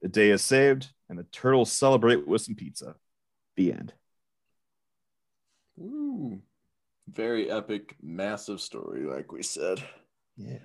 The 0.00 0.08
day 0.08 0.30
is 0.30 0.40
saved, 0.40 0.88
and 1.10 1.18
the 1.18 1.24
turtles 1.24 1.70
celebrate 1.70 2.26
with 2.26 2.40
some 2.40 2.54
pizza. 2.54 2.94
The 3.56 3.74
end. 3.74 3.92
Ooh, 5.78 6.40
very 7.06 7.50
epic, 7.50 7.94
massive 8.02 8.62
story, 8.62 9.04
like 9.04 9.30
we 9.30 9.42
said. 9.42 9.84
Yeah. 10.38 10.60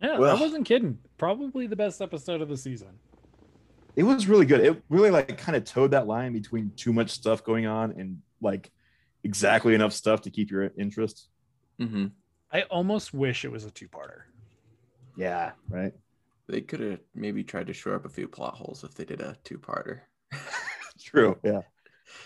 Yeah, 0.00 0.18
Well- 0.18 0.34
I 0.34 0.40
wasn't 0.40 0.64
kidding. 0.64 0.96
Probably 1.18 1.66
the 1.66 1.76
best 1.76 2.00
episode 2.00 2.40
of 2.40 2.48
the 2.48 2.56
season. 2.56 2.98
It 3.96 4.04
was 4.04 4.26
really 4.26 4.46
good. 4.46 4.60
It 4.60 4.82
really 4.88 5.10
like 5.10 5.36
kind 5.36 5.56
of 5.56 5.64
towed 5.64 5.90
that 5.90 6.06
line 6.06 6.32
between 6.32 6.70
too 6.74 6.94
much 6.94 7.10
stuff 7.10 7.44
going 7.44 7.66
on 7.66 7.90
and 8.00 8.22
like 8.40 8.70
exactly 9.24 9.74
enough 9.74 9.92
stuff 9.92 10.22
to 10.22 10.30
keep 10.30 10.50
your 10.50 10.70
interest. 10.78 11.28
Mm-hmm. 11.80 12.06
I 12.52 12.62
almost 12.62 13.14
wish 13.14 13.44
it 13.44 13.52
was 13.52 13.64
a 13.64 13.70
two-parter. 13.70 14.22
Yeah. 15.16 15.52
Right. 15.68 15.92
They 16.48 16.60
could 16.60 16.80
have 16.80 17.00
maybe 17.14 17.44
tried 17.44 17.68
to 17.68 17.72
shore 17.72 17.94
up 17.94 18.04
a 18.04 18.08
few 18.08 18.26
plot 18.26 18.54
holes 18.54 18.82
if 18.84 18.94
they 18.94 19.04
did 19.04 19.20
a 19.20 19.36
two-parter. 19.44 20.00
True. 21.02 21.38
Yeah. 21.44 21.62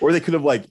Or 0.00 0.12
they 0.12 0.20
could 0.20 0.34
have 0.34 0.44
like 0.44 0.64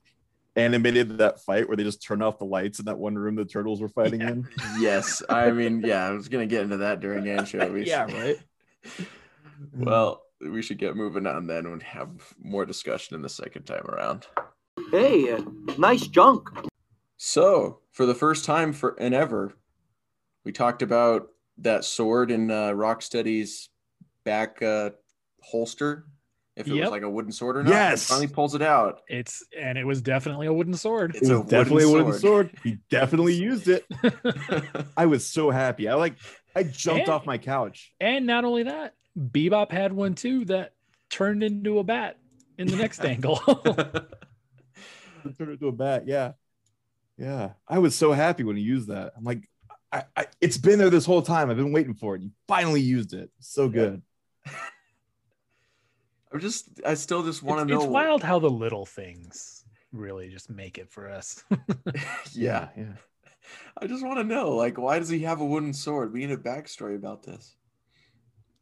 animated 0.55 1.19
that 1.19 1.39
fight 1.41 1.67
where 1.67 1.77
they 1.77 1.83
just 1.83 2.01
turned 2.03 2.23
off 2.23 2.39
the 2.39 2.45
lights 2.45 2.79
in 2.79 2.85
that 2.85 2.97
one 2.97 3.15
room 3.15 3.35
the 3.35 3.45
turtles 3.45 3.79
were 3.79 3.89
fighting 3.89 4.21
Yeah. 4.21 4.29
in. 4.29 4.47
yes, 4.79 5.21
I 5.29 5.51
mean, 5.51 5.81
yeah, 5.81 6.07
I 6.07 6.11
was 6.11 6.29
gonna 6.29 6.45
get 6.47 6.63
into 6.63 6.77
that 6.77 6.99
during 6.99 7.27
anchovies. 7.29 7.87
Yeah, 7.87 8.03
right. 8.11 8.37
Well, 9.75 10.23
we 10.41 10.61
should 10.61 10.77
get 10.77 10.95
moving 10.95 11.25
on 11.27 11.47
then 11.47 11.65
and 11.67 11.81
have 11.83 12.09
more 12.41 12.65
discussion 12.65 13.15
in 13.15 13.21
the 13.21 13.29
second 13.29 13.63
time 13.63 13.85
around. 13.87 14.25
Hey, 14.93 15.31
uh, 15.31 15.41
nice 15.79 16.05
junk. 16.05 16.49
So, 17.17 17.79
for 17.93 18.05
the 18.05 18.13
first 18.13 18.45
time 18.45 18.71
for 18.73 18.95
and 18.99 19.15
ever, 19.15 19.53
we 20.43 20.51
talked 20.51 20.83
about 20.83 21.29
that 21.57 21.83
sword 21.83 22.29
in 22.29 22.51
uh, 22.51 22.69
Rocksteady's 22.73 23.69
back 24.23 24.61
uh, 24.61 24.91
holster. 25.41 26.05
If 26.55 26.67
it 26.67 26.75
Yep. 26.75 26.81
was 26.83 26.91
like 26.91 27.01
a 27.01 27.09
wooden 27.09 27.31
sword 27.31 27.57
or 27.57 27.63
not. 27.63 27.71
Yes. 27.71 28.07
He 28.07 28.11
finally 28.13 28.27
pulls 28.27 28.53
it 28.53 28.61
out. 28.61 29.01
It's 29.07 29.43
and 29.59 29.79
it 29.79 29.85
was 29.85 29.99
definitely 29.99 30.45
a 30.45 30.53
wooden 30.53 30.75
sword. 30.75 31.15
It's 31.15 31.27
it 31.27 31.33
a 31.33 31.39
was 31.39 31.49
definitely 31.49 31.85
a 31.85 31.89
wooden 31.89 32.05
wooden 32.05 32.21
sword. 32.21 32.51
He 32.63 32.77
definitely 32.91 33.33
used 33.41 33.67
it. 33.67 33.87
I 34.95 35.07
was 35.07 35.25
so 35.25 35.49
happy. 35.49 35.89
I 35.89 35.95
like 35.95 36.17
I 36.55 36.61
jumped 36.61 37.01
And- 37.01 37.09
off 37.09 37.25
my 37.25 37.39
couch. 37.39 37.91
and 37.99 38.27
not 38.27 38.45
only 38.45 38.61
that, 38.63 38.93
Bebop 39.17 39.71
had 39.71 39.91
one 39.93 40.13
too 40.13 40.45
that 40.45 40.73
turned 41.09 41.41
into 41.41 41.79
a 41.79 41.83
bat 41.83 42.19
in 42.59 42.67
the 42.67 42.75
next 42.75 42.99
angle. 43.03 43.41
Turned 45.23 45.35
it 45.39 45.53
into 45.53 45.67
a 45.67 45.71
bat. 45.71 46.07
Yeah. 46.07 46.33
Yeah. 47.17 47.51
I 47.67 47.79
was 47.79 47.95
so 47.95 48.11
happy 48.11 48.43
when 48.43 48.55
he 48.55 48.61
used 48.63 48.87
that. 48.89 49.13
I'm 49.17 49.23
like, 49.23 49.49
I, 49.91 50.03
I 50.15 50.25
it's 50.41 50.57
been 50.57 50.79
there 50.79 50.89
this 50.89 51.05
whole 51.05 51.21
time. 51.21 51.49
I've 51.49 51.57
been 51.57 51.71
waiting 51.71 51.93
for 51.93 52.15
it. 52.15 52.21
You 52.21 52.31
finally 52.47 52.81
used 52.81 53.13
it. 53.13 53.29
So 53.39 53.69
good. 53.69 54.01
I'm 56.33 56.39
just, 56.39 56.81
I 56.85 56.95
still 56.95 57.23
just 57.23 57.43
want 57.43 57.59
to 57.67 57.73
know. 57.73 57.81
it's 57.81 57.89
wild 57.89 58.23
how 58.23 58.39
the 58.39 58.49
little 58.49 58.87
things 58.87 59.63
really 59.91 60.29
just 60.29 60.49
make 60.49 60.79
it 60.79 60.89
for 60.91 61.09
us. 61.09 61.43
Yeah. 62.33 62.69
Yeah. 62.75 62.95
I 63.77 63.87
just 63.87 64.03
want 64.05 64.17
to 64.17 64.23
know, 64.23 64.51
like, 64.55 64.77
why 64.77 64.97
does 64.99 65.09
he 65.09 65.19
have 65.19 65.41
a 65.41 65.45
wooden 65.45 65.73
sword? 65.73 66.13
We 66.13 66.21
need 66.21 66.31
a 66.31 66.37
backstory 66.37 66.95
about 66.95 67.23
this. 67.23 67.55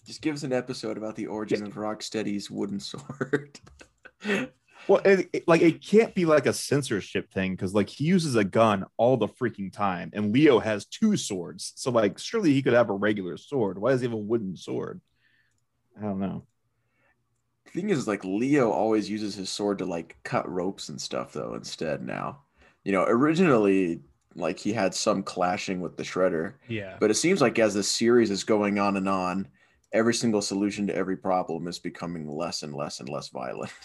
Just 0.05 0.21
give 0.21 0.35
us 0.35 0.43
an 0.43 0.51
episode 0.51 0.97
about 0.97 1.15
the 1.15 1.27
origin 1.27 1.63
of 1.63 1.73
Rocksteady's 1.75 2.49
wooden 2.49 2.79
sword. 2.79 3.59
Well, 4.87 5.01
it, 5.05 5.29
it- 5.33 5.47
like 5.47 5.61
it 5.61 5.83
can't 5.83 6.13
be 6.15 6.25
like 6.25 6.45
a 6.45 6.53
censorship 6.53 7.31
thing 7.31 7.53
because 7.55 7.73
like 7.73 7.89
he 7.89 8.03
uses 8.05 8.35
a 8.35 8.43
gun 8.43 8.85
all 8.97 9.17
the 9.17 9.27
freaking 9.27 9.71
time, 9.71 10.09
and 10.13 10.33
Leo 10.33 10.59
has 10.59 10.85
two 10.85 11.15
swords. 11.17 11.73
So 11.75 11.91
like 11.91 12.17
surely 12.19 12.53
he 12.53 12.61
could 12.61 12.73
have 12.73 12.89
a 12.89 12.93
regular 12.93 13.37
sword. 13.37 13.77
Why 13.77 13.91
does 13.91 14.01
he 14.01 14.07
have 14.07 14.13
a 14.13 14.17
wooden 14.17 14.55
sword? 14.57 15.01
I 15.97 16.03
don't 16.03 16.19
know. 16.19 16.45
thing 17.73 17.89
is, 17.89 18.07
like, 18.07 18.23
Leo 18.23 18.71
always 18.71 19.09
uses 19.09 19.35
his 19.35 19.49
sword 19.49 19.77
to 19.79 19.85
like 19.85 20.17
cut 20.23 20.49
ropes 20.49 20.89
and 20.89 20.99
stuff, 20.99 21.33
though. 21.33 21.53
Instead, 21.53 22.01
now, 22.01 22.41
you 22.83 22.91
know, 22.91 23.03
originally, 23.07 24.01
like, 24.35 24.57
he 24.59 24.73
had 24.73 24.93
some 24.95 25.21
clashing 25.23 25.81
with 25.81 25.97
the 25.97 26.03
Shredder, 26.03 26.53
yeah. 26.69 26.95
but 26.99 27.11
it 27.11 27.15
seems 27.15 27.41
like 27.41 27.59
as 27.59 27.73
the 27.73 27.83
series 27.83 28.31
is 28.31 28.43
going 28.43 28.79
on 28.79 28.95
and 28.97 29.07
on, 29.09 29.47
every 29.93 30.13
single 30.13 30.41
solution 30.41 30.87
to 30.87 30.95
every 30.95 31.17
problem 31.17 31.67
is 31.67 31.77
becoming 31.79 32.27
less 32.27 32.63
and 32.63 32.73
less 32.73 32.99
and 33.01 33.09
less 33.09 33.29
violent. 33.29 33.71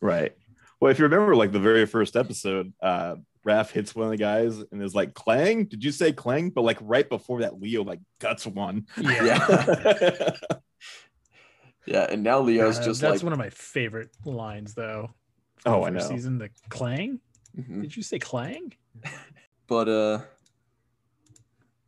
Right. 0.00 0.36
Well, 0.80 0.90
if 0.90 0.98
you 0.98 1.04
remember, 1.04 1.36
like 1.36 1.52
the 1.52 1.60
very 1.60 1.86
first 1.86 2.16
episode, 2.16 2.72
uh, 2.82 3.16
Raph 3.46 3.70
hits 3.70 3.94
one 3.94 4.06
of 4.06 4.10
the 4.10 4.16
guys 4.16 4.58
and 4.72 4.82
is 4.82 4.94
like, 4.94 5.14
"Clang." 5.14 5.64
Did 5.64 5.84
you 5.84 5.92
say 5.92 6.12
Clang? 6.12 6.50
But 6.50 6.62
like 6.62 6.78
right 6.80 7.08
before 7.08 7.40
that, 7.40 7.60
Leo 7.60 7.84
like 7.84 8.00
guts 8.18 8.46
one. 8.46 8.86
Yeah. 8.98 9.24
Yeah. 9.24 10.30
yeah, 11.86 12.06
and 12.10 12.22
now 12.22 12.40
Leo's 12.40 12.78
Uh, 12.78 12.84
just 12.84 13.00
that's 13.00 13.16
like 13.16 13.22
one 13.22 13.32
of 13.32 13.38
my 13.38 13.50
favorite 13.50 14.10
lines, 14.24 14.74
though. 14.74 15.10
Oh, 15.66 15.84
I 15.84 15.90
know. 15.90 16.00
Season 16.00 16.38
the 16.38 16.50
clang. 16.68 17.20
Mhm. 17.58 17.82
Did 17.82 17.96
you 17.96 18.02
say 18.02 18.18
clang? 18.18 18.72
but 19.66 19.88
uh 19.88 20.20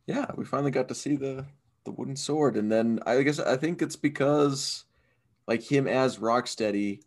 yeah, 0.05 0.25
we 0.35 0.45
finally 0.45 0.71
got 0.71 0.87
to 0.89 0.95
see 0.95 1.15
the 1.15 1.45
the 1.85 1.91
wooden 1.91 2.15
sword 2.15 2.55
and 2.57 2.71
then 2.71 2.99
I 3.05 3.21
guess 3.23 3.39
I 3.39 3.57
think 3.57 3.81
it's 3.81 3.95
because 3.95 4.85
like 5.47 5.61
him 5.63 5.87
as 5.87 6.17
Rocksteady 6.17 7.01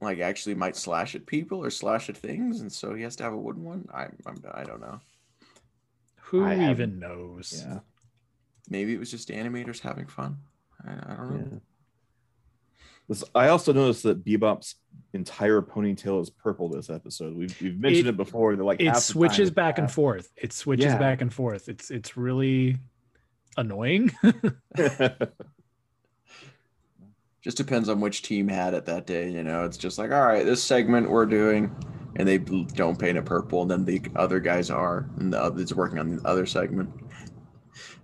like 0.00 0.20
actually 0.20 0.54
might 0.54 0.76
slash 0.76 1.14
at 1.14 1.26
people 1.26 1.62
or 1.64 1.70
slash 1.70 2.08
at 2.08 2.16
things 2.16 2.60
and 2.60 2.70
so 2.72 2.94
he 2.94 3.02
has 3.02 3.16
to 3.16 3.22
have 3.24 3.32
a 3.32 3.36
wooden 3.38 3.64
one. 3.64 3.88
I 3.92 4.04
I'm, 4.26 4.42
I 4.52 4.64
don't 4.64 4.80
know. 4.80 5.00
Who 6.22 6.44
I 6.44 6.54
haven't- 6.54 6.70
even 6.70 6.98
knows? 6.98 7.64
Yeah. 7.66 7.80
Maybe 8.70 8.92
it 8.92 8.98
was 8.98 9.10
just 9.10 9.28
animators 9.30 9.80
having 9.80 10.06
fun. 10.06 10.36
I, 10.86 10.92
I 10.92 11.16
don't 11.16 11.30
know. 11.30 11.48
Yeah. 11.52 11.58
This, 13.08 13.24
I 13.34 13.48
also 13.48 13.72
noticed 13.72 14.02
that 14.02 14.22
Bebop's 14.22 14.74
entire 15.14 15.62
ponytail 15.62 16.20
is 16.20 16.28
purple 16.28 16.68
this 16.68 16.90
episode. 16.90 17.34
We've, 17.34 17.58
we've 17.62 17.80
mentioned 17.80 18.06
It- 18.08 18.10
it, 18.10 18.16
before. 18.18 18.54
That 18.54 18.62
like 18.62 18.80
It 18.80 18.88
half 18.88 18.98
switches 18.98 19.36
time 19.38 19.42
it's 19.46 19.50
back 19.54 19.78
and 19.78 19.90
forth. 19.90 20.30
It 20.36 20.52
switches 20.52 20.84
Yeah. 20.84 20.98
back 20.98 21.22
and 21.22 21.32
forth. 21.32 21.68
It's 21.70 21.90
it's 21.90 22.18
really 22.18 22.76
annoying. 23.56 24.10
Just 27.40 27.56
depends 27.56 27.88
on 27.88 28.00
which 28.00 28.22
team 28.22 28.48
had 28.48 28.74
it 28.74 28.84
that 28.86 29.06
day. 29.06 29.30
You 29.30 29.42
know, 29.44 29.64
it's 29.64 29.76
just 29.76 29.98
like, 29.98 30.10
all 30.10 30.26
right, 30.26 30.44
this 30.44 30.62
segment 30.62 31.08
we're 31.08 31.26
doing, 31.26 31.74
and 32.16 32.26
they 32.26 32.38
don't 32.38 32.98
paint 32.98 33.16
it 33.16 33.24
purple, 33.24 33.62
and 33.62 33.70
then 33.70 33.84
the 33.84 34.02
other 34.16 34.40
guys 34.40 34.70
are, 34.70 35.08
and 35.18 35.32
the 35.32 35.40
other, 35.40 35.60
it's 35.62 35.72
working 35.72 35.98
on 35.98 36.16
the 36.16 36.22
other 36.28 36.46
segment. 36.46 36.90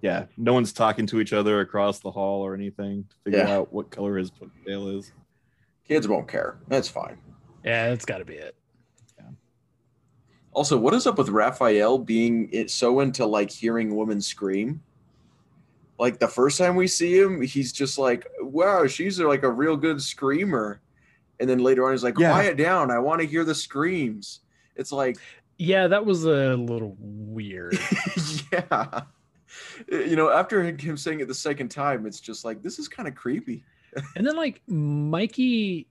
yeah, 0.02 0.26
no 0.36 0.52
one's 0.52 0.72
talking 0.72 1.06
to 1.06 1.20
each 1.20 1.32
other 1.32 1.60
across 1.60 1.98
the 1.98 2.10
hall 2.10 2.42
or 2.42 2.54
anything 2.54 3.04
to 3.10 3.16
figure 3.24 3.40
Yeah. 3.40 3.56
out 3.56 3.72
what 3.72 3.90
color 3.90 4.16
his 4.18 4.30
tail 4.66 4.88
is. 4.88 5.12
Kids 5.88 6.06
won't 6.06 6.28
care. 6.28 6.58
That's 6.68 6.88
fine. 6.88 7.18
yeah, 7.64 7.88
that's 7.88 8.04
got 8.04 8.18
to 8.18 8.24
be 8.24 8.34
it. 8.34 8.54
Also, 10.52 10.78
what 10.78 10.94
is 10.94 11.04
up 11.08 11.18
with 11.18 11.30
Raphael 11.30 11.98
being 11.98 12.68
so 12.68 13.00
into 13.00 13.26
like 13.26 13.50
hearing 13.50 13.96
women 13.96 14.20
scream? 14.20 14.80
Like 15.98 16.18
the 16.18 16.28
first 16.28 16.58
time 16.58 16.76
we 16.76 16.88
see 16.88 17.18
him, 17.18 17.40
he's 17.40 17.72
just 17.72 17.98
like, 17.98 18.26
"Wow, 18.40 18.86
she's 18.86 19.20
like 19.20 19.44
a 19.44 19.50
real 19.50 19.76
good 19.76 20.02
screamer," 20.02 20.80
and 21.38 21.48
then 21.48 21.58
later 21.60 21.84
on, 21.84 21.92
he's 21.92 22.02
like, 22.02 22.18
Yeah. 22.18 22.32
"Quiet 22.32 22.56
down, 22.56 22.90
I 22.90 22.98
want 22.98 23.20
to 23.20 23.26
hear 23.26 23.44
the 23.44 23.54
screams." 23.54 24.40
It's 24.76 24.90
like, 24.90 25.16
Yeah, 25.56 25.86
that 25.86 26.04
was 26.04 26.24
a 26.24 26.56
little 26.56 26.96
weird. 26.98 27.78
yeah, 28.52 29.02
you 29.88 30.16
know, 30.16 30.30
after 30.30 30.64
him 30.64 30.96
saying 30.96 31.20
it 31.20 31.28
the 31.28 31.34
second 31.34 31.68
time, 31.68 32.06
it's 32.06 32.20
just 32.20 32.44
like 32.44 32.62
this 32.62 32.78
is 32.78 32.88
kind 32.88 33.08
of 33.08 33.14
creepy. 33.14 33.62
and 34.16 34.26
then 34.26 34.36
like 34.36 34.62
Mikey, 34.66 35.86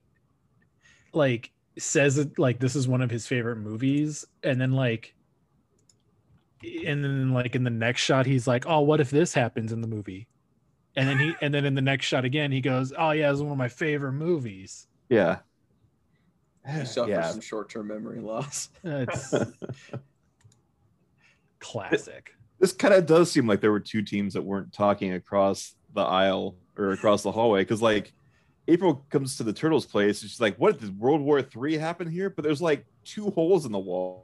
like 1.12 1.50
says 1.78 2.18
it 2.18 2.38
like 2.38 2.60
this 2.60 2.76
is 2.76 2.86
one 2.86 3.00
of 3.00 3.10
his 3.10 3.26
favorite 3.26 3.56
movies, 3.56 4.26
and 4.42 4.60
then 4.60 4.72
like, 4.72 5.14
and 6.86 7.04
then 7.04 7.32
like 7.32 7.54
in 7.54 7.64
the 7.64 7.70
next 7.70 8.02
shot 8.02 8.26
he's 8.26 8.46
like, 8.46 8.66
oh, 8.66 8.80
what 8.80 9.00
if 9.00 9.10
this 9.10 9.34
happens 9.34 9.72
in 9.72 9.80
the 9.80 9.88
movie? 9.88 10.28
And 10.96 11.08
then 11.08 11.18
he 11.18 11.34
and 11.40 11.52
then 11.52 11.64
in 11.64 11.74
the 11.74 11.82
next 11.82 12.06
shot 12.06 12.24
again 12.24 12.52
he 12.52 12.60
goes, 12.60 12.92
oh 12.96 13.10
yeah, 13.10 13.30
this 13.30 13.36
is 13.36 13.42
one 13.42 13.52
of 13.52 13.58
my 13.58 13.68
favorite 13.68 14.12
movies. 14.12 14.86
Yeah. 15.08 15.38
He 16.66 16.84
suffers 16.84 17.10
yeah. 17.10 17.30
some 17.30 17.40
short-term 17.40 17.88
memory 17.88 18.20
loss. 18.20 18.70
It's 18.84 19.34
classic. 21.64 22.34
This 22.60 22.72
kind 22.72 22.94
of 22.94 23.06
does 23.06 23.32
seem 23.32 23.46
like 23.46 23.60
there 23.60 23.72
were 23.72 23.80
two 23.80 24.02
teams 24.02 24.34
that 24.34 24.42
weren't 24.42 24.72
talking 24.72 25.14
across 25.14 25.74
the 25.94 26.02
aisle 26.02 26.56
or 26.76 26.90
across 26.90 27.22
the 27.22 27.32
hallway 27.32 27.62
because 27.62 27.82
like 27.82 28.12
April 28.68 29.04
comes 29.10 29.36
to 29.36 29.42
the 29.42 29.52
turtles 29.52 29.86
place 29.86 30.22
and 30.22 30.30
she's 30.30 30.40
like, 30.40 30.56
"What 30.56 30.80
did 30.80 30.98
World 30.98 31.20
War 31.20 31.42
Three 31.42 31.76
happen 31.76 32.08
here?" 32.08 32.30
But 32.30 32.44
there's 32.44 32.62
like 32.62 32.86
two 33.04 33.30
holes 33.30 33.66
in 33.66 33.72
the 33.72 33.78
wall. 33.78 34.23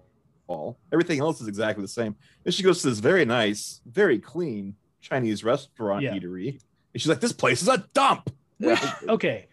Wall. 0.50 0.78
Everything 0.92 1.20
else 1.20 1.40
is 1.40 1.46
exactly 1.48 1.82
the 1.82 1.88
same. 1.88 2.16
And 2.44 2.52
she 2.52 2.62
goes 2.62 2.82
to 2.82 2.90
this 2.90 2.98
very 2.98 3.24
nice, 3.24 3.80
very 3.86 4.18
clean 4.18 4.74
Chinese 5.00 5.44
restaurant 5.44 6.02
Yeah. 6.02 6.14
eatery, 6.14 6.60
and 6.92 7.00
she's 7.00 7.08
like, 7.08 7.20
"This 7.20 7.32
place 7.32 7.62
is 7.62 7.68
a 7.68 7.86
dump." 7.94 8.30
Yeah. 8.58 8.94
okay 9.08 9.46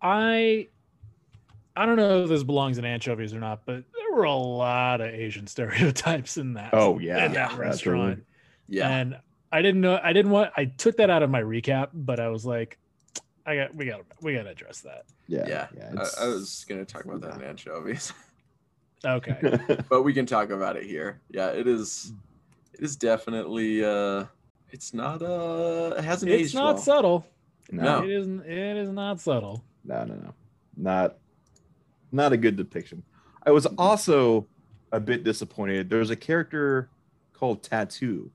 i 0.00 0.68
i 1.76 1.84
don't 1.84 1.96
know 1.96 2.22
if 2.22 2.30
this 2.30 2.42
belongs 2.42 2.78
in 2.78 2.86
anchovies 2.86 3.34
or 3.34 3.40
not 3.40 3.60
but 3.66 3.84
there 3.94 4.12
were 4.16 4.24
a 4.24 4.32
lot 4.34 5.02
of 5.02 5.08
asian 5.08 5.46
stereotypes 5.46 6.38
in 6.38 6.54
that 6.54 6.70
Oh, 6.72 6.98
yeah. 6.98 7.26
in 7.26 7.32
that 7.34 7.52
Yeah, 7.52 7.58
restaurant 7.58 8.08
totally. 8.20 8.26
Yeah, 8.68 8.88
and 8.88 9.18
i 9.52 9.60
didn't 9.60 9.82
know 9.82 10.00
i 10.02 10.14
didn't 10.14 10.30
want 10.30 10.50
i 10.56 10.64
took 10.64 10.96
that 10.96 11.10
out 11.10 11.22
of 11.22 11.28
my 11.28 11.42
recap 11.42 11.88
but 11.92 12.20
i 12.20 12.28
was 12.28 12.46
like 12.46 12.78
i 13.44 13.54
got 13.54 13.74
we 13.74 13.84
got 13.84 14.00
we 14.22 14.32
got 14.34 14.44
to 14.44 14.50
address 14.50 14.80
that 14.80 15.04
Yeah, 15.28 15.46
yeah. 15.46 15.66
it's- 15.92 16.16
I, 16.18 16.24
I 16.24 16.28
was 16.28 16.64
gonna 16.66 16.86
talk 16.86 17.04
about 17.04 17.20
that 17.20 17.34
in 17.34 17.42
anchovies. 17.42 18.14
okay 19.04 19.58
but 19.88 20.02
we 20.02 20.12
can 20.12 20.26
talk 20.26 20.50
about 20.50 20.76
it 20.76 20.84
here. 20.84 21.20
Yeah, 21.30 21.48
it 21.48 21.66
is. 21.66 22.12
It 22.72 22.80
is 22.84 22.96
definitely. 22.96 23.84
uh 23.84 24.24
It's 24.70 24.92
not. 24.94 25.22
uh 25.22 25.94
It 25.98 26.04
hasn't 26.04 26.30
it's 26.32 26.42
aged 26.50 26.54
not 26.54 26.74
well. 26.76 26.82
subtle 26.82 27.26
No. 27.70 28.02
it 28.02 28.10
isn't 28.10 28.40
it 28.46 28.76
is 28.76 28.90
not 28.90 29.20
subtle 29.20 29.64
no, 29.84 30.04
no, 30.04 30.14
no, 30.14 30.34
not 30.76 31.16
not 32.12 32.32
a 32.32 32.36
good 32.36 32.56
depiction. 32.56 33.02
I 33.46 33.50
was 33.50 33.66
also 33.66 34.46
a 34.92 35.00
bit 35.00 35.24
disappointed. 35.24 35.90
There's 35.90 36.10
a 36.10 36.16
character 36.16 36.88
called 37.32 37.62
Tattoo, 37.62 38.30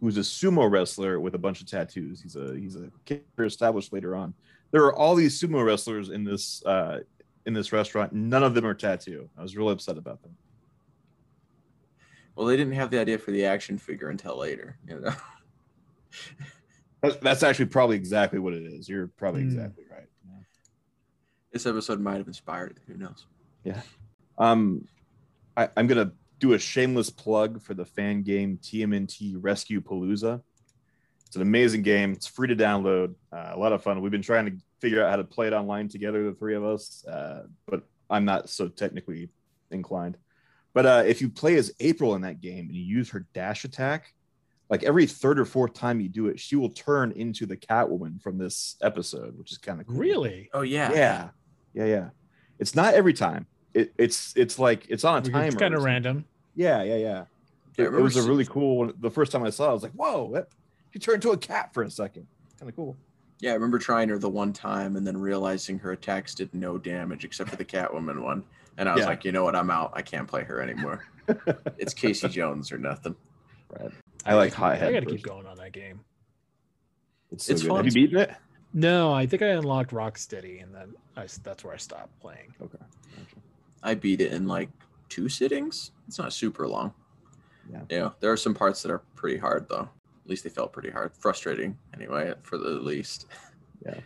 who's 0.00 0.16
a 0.16 0.20
sumo 0.20 0.70
wrestler 0.70 1.18
with 1.20 1.34
a 1.34 1.38
bunch 1.38 1.60
of 1.60 1.66
tattoos. 1.66 2.20
He's 2.22 2.36
a 2.36 2.54
he's 2.56 2.76
a 2.76 2.90
character 3.04 3.44
established 3.44 3.92
later 3.92 4.14
on. 4.16 4.32
There 4.70 4.84
are 4.84 4.94
all 4.94 5.14
these 5.14 5.38
sumo 5.40 5.64
wrestlers 5.66 6.08
in 6.10 6.24
this 6.24 6.64
uh, 6.64 7.00
in 7.46 7.54
this 7.54 7.72
restaurant. 7.72 8.12
None 8.12 8.42
of 8.42 8.54
them 8.54 8.66
are 8.66 8.74
tattoo. 8.74 9.30
I 9.38 9.42
was 9.42 9.56
really 9.56 9.72
upset 9.72 9.96
about 9.96 10.22
them. 10.22 10.36
Well, 12.34 12.46
they 12.46 12.56
didn't 12.56 12.74
have 12.74 12.90
the 12.90 13.00
idea 13.00 13.18
for 13.18 13.30
the 13.30 13.44
action 13.46 13.78
figure 13.78 14.08
until 14.10 14.36
later. 14.38 14.76
You 14.86 15.00
know. 15.00 15.12
That's, 17.02 17.16
that's 17.16 17.42
actually 17.42 17.66
probably 17.66 17.94
exactly 17.96 18.38
what 18.38 18.54
it 18.54 18.62
is. 18.64 18.88
You're 18.88 19.08
probably 19.08 19.42
Hmm. 19.42 19.48
exactly 19.48 19.84
right. 19.90 20.08
Yeah. 20.26 20.38
This 21.52 21.66
episode 21.66 22.00
might 22.00 22.16
have 22.16 22.26
inspired 22.26 22.70
it. 22.72 22.78
Who 22.86 22.96
knows? 22.96 23.26
Yeah. 23.64 23.82
Um, 24.38 24.88
I, 25.56 25.68
I'm 25.76 25.86
gonna 25.86 26.12
do 26.40 26.54
a 26.54 26.58
shameless 26.58 27.10
plug 27.10 27.60
for 27.62 27.74
the 27.74 27.84
fan 27.84 28.22
game 28.22 28.58
TMNT 28.62 29.36
Rescue 29.38 29.82
Palooza. 29.82 30.40
It's 31.26 31.36
an 31.36 31.42
amazing 31.42 31.82
game. 31.82 32.12
It's 32.12 32.26
free 32.26 32.48
to 32.48 32.56
download. 32.56 33.14
Uh, 33.32 33.50
a 33.52 33.58
lot 33.58 33.72
of 33.72 33.82
fun. 33.82 34.00
We've 34.00 34.12
been 34.12 34.22
trying 34.22 34.46
to 34.46 34.56
figure 34.80 35.04
out 35.04 35.10
how 35.10 35.16
to 35.16 35.24
play 35.24 35.46
it 35.48 35.52
online 35.52 35.88
together, 35.88 36.24
the 36.24 36.32
three 36.32 36.54
of 36.54 36.64
us, 36.64 37.04
uh, 37.06 37.42
but 37.66 37.82
I'm 38.08 38.24
not 38.24 38.48
so 38.48 38.68
technically 38.68 39.28
inclined. 39.70 40.16
But 40.72 40.86
uh, 40.86 41.02
if 41.06 41.20
you 41.20 41.28
play 41.28 41.56
as 41.56 41.72
April 41.80 42.14
in 42.14 42.22
that 42.22 42.40
game 42.40 42.66
and 42.66 42.76
you 42.76 42.82
use 42.82 43.10
her 43.10 43.26
dash 43.32 43.64
attack, 43.64 44.12
like 44.68 44.82
every 44.82 45.06
third 45.06 45.38
or 45.38 45.44
fourth 45.44 45.74
time 45.74 46.00
you 46.00 46.08
do 46.08 46.26
it, 46.26 46.38
she 46.38 46.56
will 46.56 46.70
turn 46.70 47.12
into 47.12 47.46
the 47.46 47.56
Catwoman 47.56 48.20
from 48.20 48.38
this 48.38 48.76
episode, 48.82 49.38
which 49.38 49.52
is 49.52 49.58
kind 49.58 49.80
of 49.80 49.86
cool. 49.86 49.96
really 49.96 50.50
Oh 50.52 50.62
yeah. 50.62 50.92
Yeah, 50.92 51.28
yeah, 51.72 51.84
yeah. 51.86 52.08
It's 52.58 52.74
not 52.74 52.94
every 52.94 53.12
time. 53.12 53.46
It, 53.74 53.92
it's 53.98 54.34
it's 54.36 54.58
like 54.58 54.86
it's 54.88 55.04
on 55.04 55.18
a 55.18 55.22
timer. 55.22 55.46
it's 55.46 55.56
kind 55.56 55.74
of 55.74 55.82
random 55.82 56.24
Yeah, 56.54 56.82
yeah, 56.82 56.96
yeah. 56.96 57.24
Yeah, 57.76 57.84
It, 57.86 57.94
it 57.94 58.00
was 58.00 58.16
a 58.16 58.22
really 58.22 58.46
cool 58.46 58.78
one. 58.78 58.94
The 58.98 59.10
first 59.10 59.32
time 59.32 59.44
I 59.44 59.50
saw 59.50 59.66
it, 59.66 59.70
I 59.70 59.72
was 59.74 59.82
like, 59.82 59.92
whoa, 59.92 60.32
that, 60.32 60.48
she 60.96 61.00
turned 61.00 61.16
into 61.16 61.30
a 61.32 61.36
cat 61.36 61.74
for 61.74 61.82
a 61.82 61.90
second. 61.90 62.26
Kind 62.58 62.70
of 62.70 62.74
cool. 62.76 62.96
Yeah, 63.40 63.50
I 63.50 63.54
remember 63.54 63.78
trying 63.78 64.08
her 64.08 64.18
the 64.18 64.30
one 64.30 64.54
time 64.54 64.96
and 64.96 65.06
then 65.06 65.18
realizing 65.18 65.78
her 65.80 65.92
attacks 65.92 66.34
did 66.34 66.54
no 66.54 66.78
damage 66.78 67.22
except 67.22 67.50
for 67.50 67.56
the 67.56 67.66
Catwoman 67.66 68.22
one. 68.22 68.42
And 68.78 68.88
I 68.88 68.94
was 68.94 69.02
Yeah. 69.02 69.08
like, 69.08 69.24
you 69.26 69.32
know 69.32 69.44
what? 69.44 69.54
I'm 69.54 69.70
out. 69.70 69.90
I 69.92 70.00
can't 70.00 70.26
play 70.26 70.42
her 70.44 70.62
anymore. 70.62 71.04
it's 71.76 71.92
Casey 71.92 72.28
Jones 72.28 72.72
or 72.72 72.78
nothing. 72.78 73.14
Right. 73.78 73.90
I 74.24 74.34
like 74.34 74.54
hot 74.54 74.80
i 74.82 74.90
gotta 74.90 75.04
keep 75.04 75.22
going 75.22 75.46
on 75.46 75.56
that 75.58 75.72
game 75.72 76.00
It's, 77.30 77.44
so 77.44 77.52
It's 77.52 77.62
good. 77.62 77.68
fun. 77.68 77.76
Have 77.76 77.86
you 77.86 77.92
beaten 77.92 78.18
it? 78.20 78.34
no 78.74 79.12
i 79.12 79.24
think 79.26 79.42
i 79.42 79.46
unlocked 79.48 79.90
rocksteady 79.92 80.62
and 80.62 80.74
then 80.74 80.94
I, 81.16 81.24
s- 81.24 81.38
that's 81.42 81.62
where 81.64 81.72
i 81.72 81.76
stopped 81.76 82.18
playing 82.20 82.52
Okay. 82.62 82.78
I 83.82 83.94
beat 83.94 84.20
it 84.20 84.32
in 84.32 84.46
like 84.48 84.68
two 85.08 85.28
sittings. 85.28 85.92
It's 86.08 86.18
not 86.18 86.32
super 86.32 86.66
long. 86.66 86.92
Yeah. 87.70 87.80
Yeah. 87.88 88.10
There 88.20 88.32
are 88.32 88.36
some 88.36 88.54
parts 88.54 88.82
that 88.82 88.90
are 88.90 89.02
pretty 89.14 89.36
hard 89.36 89.68
though. 89.68 89.88
At 90.26 90.30
least 90.30 90.42
they 90.42 90.50
felt 90.50 90.72
pretty 90.72 90.90
hard. 90.90 91.12
Frustrating 91.16 91.78
anyway, 91.94 92.34
for 92.42 92.58
the 92.58 92.70
least. 92.70 93.26
Yeah, 93.84 94.00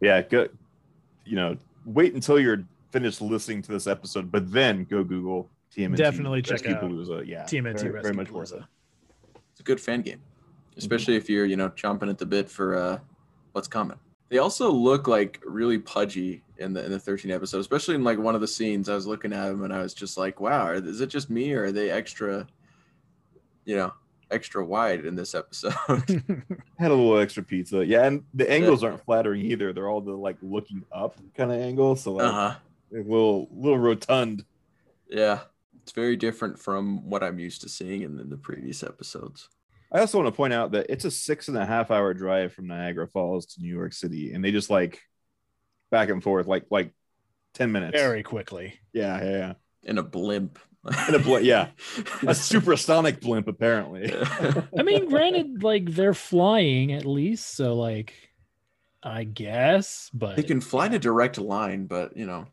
Yeah. 0.00 0.22
good. 0.22 0.56
You 1.26 1.36
know, 1.36 1.56
wait 1.84 2.14
until 2.14 2.40
you're 2.40 2.64
finished 2.92 3.20
listening 3.20 3.60
to 3.60 3.72
this 3.72 3.86
episode, 3.86 4.32
but 4.32 4.50
then 4.50 4.84
go 4.84 5.04
Google 5.04 5.50
TMNT. 5.76 5.96
Definitely 5.98 6.40
check 6.40 6.52
Rescue 6.64 6.74
out 6.76 6.82
Palooza. 6.82 7.26
Yeah, 7.26 7.42
TMNT 7.44 7.60
very, 7.80 7.90
Rescue 7.90 8.00
very 8.02 8.14
much 8.14 8.30
worth 8.30 8.52
Palooza. 8.52 8.56
it. 8.62 9.38
It's 9.52 9.60
a 9.60 9.64
good 9.64 9.78
fan 9.80 10.00
game. 10.00 10.22
especially 10.78 11.16
if 11.16 11.28
you're 11.28 11.44
you 11.44 11.56
know 11.56 11.68
chomping 11.68 12.08
at 12.08 12.16
the 12.16 12.24
bit 12.24 12.48
for 12.48 12.74
uh, 12.76 12.98
what's 13.52 13.68
coming. 13.68 13.98
They 14.30 14.38
also 14.38 14.70
look 14.70 15.08
like 15.08 15.42
really 15.44 15.78
pudgy 15.78 16.42
in 16.56 16.72
the 16.72 16.82
in 16.86 16.90
the 16.90 16.98
13 16.98 17.30
episode, 17.30 17.58
especially 17.58 17.96
in 17.96 18.02
like 18.04 18.18
one 18.18 18.34
of 18.34 18.40
the 18.40 18.48
scenes. 18.48 18.88
I 18.88 18.94
was 18.94 19.06
looking 19.06 19.34
at 19.34 19.48
them 19.48 19.62
and 19.64 19.74
I 19.74 19.82
was 19.82 19.92
just 19.92 20.16
like, 20.16 20.40
wow, 20.40 20.70
is 20.70 21.02
it 21.02 21.08
just 21.08 21.28
me 21.28 21.52
or 21.52 21.64
are 21.64 21.72
they 21.72 21.90
extra, 21.90 22.46
you 23.66 23.76
know, 23.76 23.92
extra 24.30 24.64
wide 24.64 25.04
in 25.04 25.14
this 25.14 25.34
episode? 25.34 25.74
Had 26.78 26.90
a 26.90 26.94
little 26.94 27.18
extra 27.18 27.42
pizza. 27.42 27.84
Yeah, 27.84 28.04
and 28.04 28.24
the 28.34 28.50
angles 28.50 28.82
aren't 28.84 29.04
flattering 29.04 29.42
either. 29.42 29.72
They're 29.72 29.88
all 29.88 30.00
the 30.00 30.12
like 30.12 30.36
looking 30.42 30.84
up 30.92 31.16
kind 31.34 31.52
of 31.52 31.60
angle. 31.60 31.96
So 31.96 32.12
like 32.12 32.26
uh 32.26 32.32
huh. 32.32 32.54
a 32.92 32.96
little 32.96 33.48
little 33.52 33.78
rotund. 33.78 34.44
Yeah, 35.08 35.40
it's 35.82 35.92
very 35.92 36.16
different 36.16 36.58
from 36.58 37.08
what 37.08 37.22
I'm 37.22 37.38
used 37.38 37.62
to 37.62 37.68
seeing 37.68 38.02
in, 38.02 38.18
in 38.18 38.28
the 38.28 38.36
previous 38.36 38.82
episodes. 38.82 39.48
I 39.90 40.00
also 40.00 40.18
want 40.18 40.28
to 40.28 40.36
point 40.36 40.52
out 40.52 40.72
that 40.72 40.86
it's 40.90 41.06
a 41.06 41.10
six 41.10 41.48
and 41.48 41.56
a 41.56 41.64
half 41.64 41.90
hour 41.90 42.12
drive 42.12 42.52
from 42.52 42.66
Niagara 42.66 43.08
Falls 43.08 43.46
to 43.46 43.62
New 43.62 43.74
York 43.74 43.94
City, 43.94 44.34
and 44.34 44.44
they 44.44 44.52
just 44.52 44.68
like 44.68 45.00
back 45.90 46.10
and 46.10 46.22
forth 46.22 46.46
like 46.46 46.66
like 46.70 46.92
ten 47.54 47.72
minutes. 47.72 47.98
Very 47.98 48.22
quickly. 48.22 48.78
Yeah, 48.92 49.22
yeah, 49.24 49.30
yeah. 49.30 49.52
In 49.84 49.98
a 49.98 50.02
blimp. 50.02 50.58
In 51.08 51.14
a 51.14 51.18
bl- 51.18 51.40
yeah, 51.40 51.70
a 52.26 52.34
supersonic 52.34 53.20
blimp 53.20 53.48
apparently. 53.48 54.12
I 54.78 54.82
mean, 54.82 55.08
granted, 55.08 55.62
like 55.62 55.90
they're 55.90 56.14
flying 56.14 56.92
at 56.92 57.04
least, 57.04 57.54
so 57.56 57.74
like, 57.74 58.14
I 59.02 59.24
guess, 59.24 60.10
but 60.14 60.36
They 60.36 60.42
can 60.42 60.60
fly 60.60 60.86
in 60.86 60.94
a 60.94 60.98
direct 60.98 61.38
line, 61.38 61.86
but 61.86 62.16
you 62.16 62.26
know, 62.26 62.46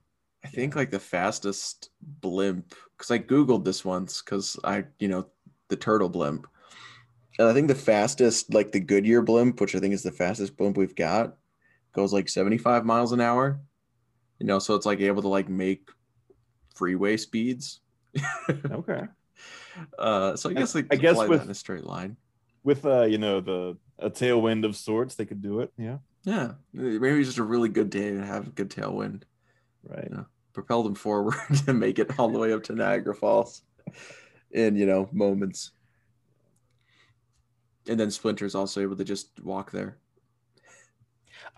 I 0.44 0.48
think 0.48 0.76
like 0.76 0.92
the 0.92 1.00
fastest 1.00 1.90
blimp 2.02 2.74
because 2.98 3.12
I 3.12 3.20
googled 3.20 3.64
this 3.64 3.86
once 3.86 4.22
because 4.22 4.58
I 4.64 4.86
you 5.00 5.08
know 5.08 5.28
the 5.70 5.76
turtle 5.76 6.10
blimp, 6.10 6.48
and 7.40 7.48
I 7.48 7.54
think 7.54 7.68
the 7.68 7.76
fastest 7.76 8.54
like 8.54 8.72
the 8.72 8.80
Goodyear 8.80 9.22
blimp, 9.22 9.62
which 9.62 9.76
I 9.76 9.80
think 9.80 9.94
is 9.94 10.04
the 10.04 10.12
fastest 10.12 10.58
blimp 10.58 10.78
we've 10.78 10.96
got, 10.96 11.38
goes 11.94 12.12
like 12.12 12.28
seventy 12.28 12.58
five 12.58 12.86
miles 12.86 13.12
an 13.12 13.22
hour. 13.22 13.60
You 14.40 14.48
know, 14.48 14.60
so 14.60 14.76
it's 14.76 14.86
like 14.86 15.00
able 15.00 15.22
to 15.22 15.30
like 15.30 15.48
make 15.48 15.90
freeway 16.76 17.18
speeds. 17.18 17.80
Okay. 18.72 19.04
Uh, 20.00 20.38
so 20.38 20.50
I 20.50 20.54
guess 20.54 20.74
like 20.74 20.88
I 20.90 20.96
guess 20.96 21.16
fly 21.16 21.28
with- 21.28 21.40
that 21.40 21.46
in 21.46 21.52
a 21.52 21.56
straight 21.56 21.84
line. 21.84 22.16
With 22.64 22.86
uh, 22.86 23.04
you 23.04 23.18
know, 23.18 23.42
the 23.42 23.76
a 24.00 24.10
tailwind 24.10 24.64
of 24.64 24.78
sorts, 24.78 25.16
they 25.16 25.26
could 25.26 25.42
do 25.42 25.60
it. 25.60 25.74
Yeah. 25.78 25.98
Yeah, 26.24 26.54
maybe 26.72 27.20
it's 27.20 27.28
just 27.28 27.40
a 27.40 27.44
really 27.44 27.68
good 27.68 27.90
day 27.90 28.12
to 28.12 28.26
have 28.26 28.48
a 28.48 28.52
good 28.52 28.70
tailwind. 28.70 29.24
Right. 29.84 30.08
Yeah. 30.10 30.24
propel 30.54 30.82
them 30.84 30.96
forward 30.96 31.36
to 31.66 31.74
make 31.74 32.00
it 32.00 32.18
all 32.18 32.30
the 32.30 32.40
way 32.40 32.54
up 32.54 32.64
to 32.64 32.74
Niagara 32.74 33.14
Falls 33.14 33.64
in 34.52 34.78
you 34.78 34.86
know 34.86 35.10
moments. 35.12 35.72
And 37.90 38.00
then 38.00 38.10
Splinter's 38.12 38.56
also 38.56 38.82
able 38.82 38.96
to 38.96 39.04
just 39.04 39.44
walk 39.44 39.72
there. 39.72 39.98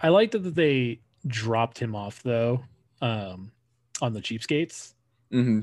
I 0.02 0.10
liked 0.10 0.34
that 0.34 0.56
they 0.56 1.02
dropped 1.28 1.78
him 1.78 1.96
off 1.96 2.24
though, 2.24 2.64
um, 3.02 3.52
on 4.02 4.14
the 4.14 4.22
cheapskates. 4.22 4.94
Mm-hmm. 5.32 5.62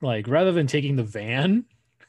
Like 0.00 0.28
rather 0.28 0.52
than 0.52 0.66
taking 0.66 0.96
the 0.96 1.04
van, 1.04 1.64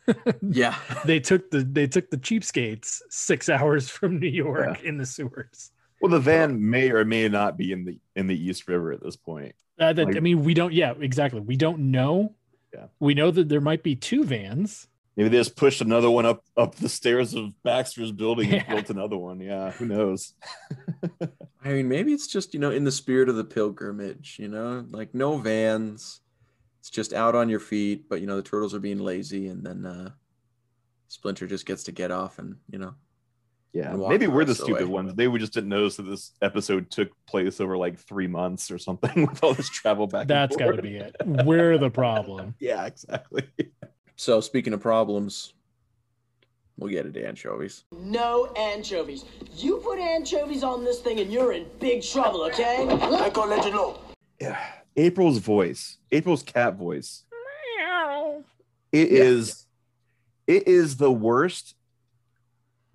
Yeah, 0.41 0.75
they 1.06 1.19
took 1.19 1.51
the 1.51 1.63
they 1.63 1.88
took 1.88 2.10
the 2.10 2.17
cheapskates 2.17 3.01
six 3.10 3.49
hours 3.49 3.89
from 3.89 4.19
New 4.19 4.30
York 4.30 4.84
in 4.84 4.97
the 4.97 5.06
sewers. 5.06 5.71
Well, 6.01 6.12
the 6.12 6.19
van 6.19 6.69
may 6.69 6.89
or 6.89 7.06
may 7.06 7.30
not 7.30 7.58
be 7.58 7.71
in 7.71 7.86
the 7.86 7.99
in 8.15 8.27
the 8.27 8.36
East 8.36 8.67
River 8.67 8.91
at 8.91 9.04
this 9.04 9.15
point. 9.15 9.56
Uh, 9.80 9.93
that, 9.93 10.15
I 10.15 10.19
mean, 10.19 10.43
we 10.43 10.54
don't. 10.54 10.73
Yeah, 10.73 10.93
exactly. 10.99 11.39
We 11.39 11.56
don't 11.56 11.91
know. 11.91 12.36
Yeah. 12.73 12.86
We 12.99 13.13
know 13.13 13.32
that 13.32 13.49
there 13.49 13.62
might 13.62 13.84
be 13.84 13.95
two 13.95 14.23
vans. 14.23 14.88
Maybe 15.17 15.30
they 15.30 15.38
just 15.38 15.56
pushed 15.56 15.82
another 15.82 16.10
one 16.10 16.25
up 16.25 16.43
up 16.58 16.75
the 16.75 16.89
stairs 16.89 17.34
of 17.34 17.51
Baxter's 17.63 18.12
building 18.12 18.51
and 18.54 18.67
built 18.69 18.89
another 18.89 19.17
one. 19.17 19.39
Yeah, 19.39 19.71
who 19.71 19.86
knows? 19.86 20.34
I 21.63 21.73
mean 21.73 21.88
maybe 21.88 22.13
it's 22.13 22.27
just 22.27 22.54
you 22.54 22.60
know 22.60 22.71
in 22.71 22.84
the 22.84 22.91
spirit 22.91 23.30
of 23.30 23.36
the 23.36 23.43
pilgrimage. 23.43 24.38
You 24.39 24.47
know, 24.47 24.86
like 24.89 25.13
no 25.13 25.38
vans. 25.38 26.21
It's 26.82 26.89
just 26.89 27.13
out 27.13 27.36
on 27.36 27.48
your 27.48 27.60
feet, 27.62 28.10
but 28.10 28.20
you 28.22 28.28
know 28.28 28.36
the 28.36 28.41
turtles 28.44 28.74
are 28.74 28.80
being 28.80 28.98
lazy, 29.00 29.48
and 29.48 29.63
then 29.63 29.86
uh, 29.86 30.10
Splinter 31.08 31.48
just 31.48 31.65
gets 31.65 31.84
to 31.84 31.91
get 31.91 32.10
off 32.12 32.39
and 32.39 32.56
you 32.72 32.80
know 32.80 32.96
Yeah, 33.72 33.96
maybe 33.96 34.26
we're 34.28 34.46
the 34.46 34.50
rest 34.50 34.62
of 34.62 34.67
the 34.67 34.74
stupid 34.74 34.88
way. 34.88 34.94
ones. 34.94 35.13
They 35.13 35.28
we 35.28 35.38
just 35.39 35.54
didn't 35.54 35.70
notice 35.70 35.98
that 35.98 36.04
this 36.04 36.32
episode 36.41 36.89
took 36.89 37.10
place 37.28 37.62
over 37.62 37.78
like 37.78 38.00
three 38.00 38.28
months 38.28 38.72
or 38.72 38.78
something 38.80 39.26
with 39.28 39.44
all 39.44 39.54
this 39.54 39.70
travel 39.70 40.08
back. 40.08 40.28
That's 40.28 40.56
got 40.56 40.72
to 40.76 40.82
be 40.82 40.96
it. 40.98 41.15
We're 41.24 41.78
the 41.78 41.89
problem. 41.91 42.56
Yeah, 42.60 42.86
exactly. 42.86 43.44
So 44.15 44.41
speaking 44.41 44.74
of 44.74 44.82
problems, 44.82 45.54
we'll 46.78 46.89
get 46.91 47.06
into 47.06 47.26
anchovies. 47.28 47.84
No 47.91 48.48
anchovies. 48.56 49.26
You 49.56 49.78
put 49.78 50.00
anchovies 50.00 50.63
on 50.63 50.84
this 50.84 51.00
thing 51.00 51.20
and 51.20 51.32
you're 51.32 51.54
in 51.54 51.67
big 51.80 52.02
trouble, 52.04 52.41
okay? 52.46 52.88
I 52.89 53.30
can't 53.30 53.50
let 53.50 53.65
you 53.65 53.72
know. 53.72 54.00
Yeah. 54.39 54.60
April's 54.95 55.38
voice, 55.38 55.97
April's 56.12 56.43
cat 56.43 56.75
voice. 56.75 57.23
It 58.91 59.08
is, 59.10 59.65
it 60.47 60.67
is 60.67 60.97
the 60.97 61.12
worst 61.12 61.75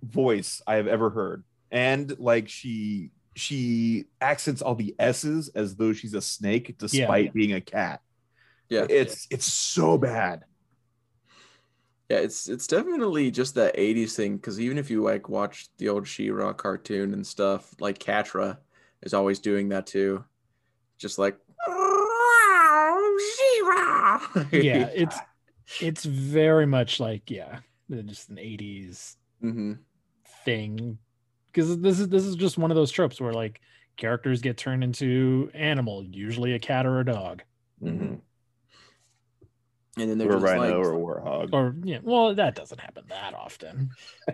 voice 0.02 0.60
I 0.66 0.74
have 0.76 0.86
ever 0.86 1.10
heard. 1.10 1.44
And 1.70 2.18
like 2.18 2.48
she 2.48 3.10
she 3.34 4.06
accents 4.20 4.62
all 4.62 4.74
the 4.74 4.94
S's 4.98 5.48
as 5.54 5.76
though 5.76 5.92
she's 5.92 6.14
a 6.14 6.20
snake 6.20 6.76
despite 6.78 7.34
being 7.34 7.52
a 7.52 7.60
cat. 7.60 8.00
Yeah, 8.68 8.86
It's 8.88 9.26
it's 9.30 9.44
so 9.46 9.96
bad. 9.98 10.44
Yeah, 12.08 12.18
it's 12.18 12.48
it's 12.48 12.66
definitely 12.66 13.30
just 13.30 13.54
that 13.56 13.76
'80s 13.76 14.14
thing. 14.14 14.36
Because 14.36 14.60
even 14.60 14.78
if 14.78 14.90
you 14.90 15.02
like 15.02 15.28
watch 15.28 15.68
the 15.78 15.88
old 15.88 16.06
She-Ra 16.06 16.52
cartoon 16.52 17.12
and 17.12 17.26
stuff, 17.26 17.74
like 17.80 17.98
Catra 17.98 18.58
is 19.02 19.14
always 19.14 19.38
doing 19.38 19.68
that 19.70 19.86
too, 19.86 20.24
just 20.98 21.18
like 21.18 21.36
She-Ra. 24.18 24.48
Yeah, 24.52 24.88
it's 24.94 25.18
it's 25.80 26.04
very 26.04 26.66
much 26.66 27.00
like 27.00 27.30
yeah, 27.30 27.60
just 27.90 28.28
an 28.30 28.36
'80s 28.38 29.16
hmm 29.40 29.72
thing. 30.44 30.98
Because 31.46 31.78
this 31.80 31.98
is 32.00 32.08
this 32.08 32.24
is 32.24 32.36
just 32.36 32.58
one 32.58 32.70
of 32.70 32.76
those 32.76 32.90
tropes 32.90 33.20
where 33.20 33.32
like 33.32 33.60
characters 33.96 34.42
get 34.42 34.56
turned 34.58 34.84
into 34.84 35.50
animal, 35.54 36.04
usually 36.04 36.52
a 36.54 36.58
cat 36.58 36.84
or 36.86 37.00
a 37.00 37.04
dog, 37.04 37.42
Mhm. 37.82 38.20
And 39.98 40.10
then 40.10 40.18
they're 40.18 40.28
Or 40.30 40.34
just 40.40 40.44
rhino 40.44 40.78
like, 40.78 40.86
or 40.86 40.92
a 40.92 40.98
warthog. 40.98 41.52
or 41.54 41.74
yeah. 41.82 42.00
Well, 42.02 42.34
that 42.34 42.54
doesn't 42.54 42.80
happen 42.80 43.04
that 43.08 43.32
often. 43.34 43.90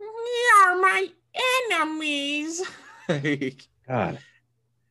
"You're 0.00 0.80
my 0.80 1.06
enemies." 1.70 2.62
God. 3.88 4.18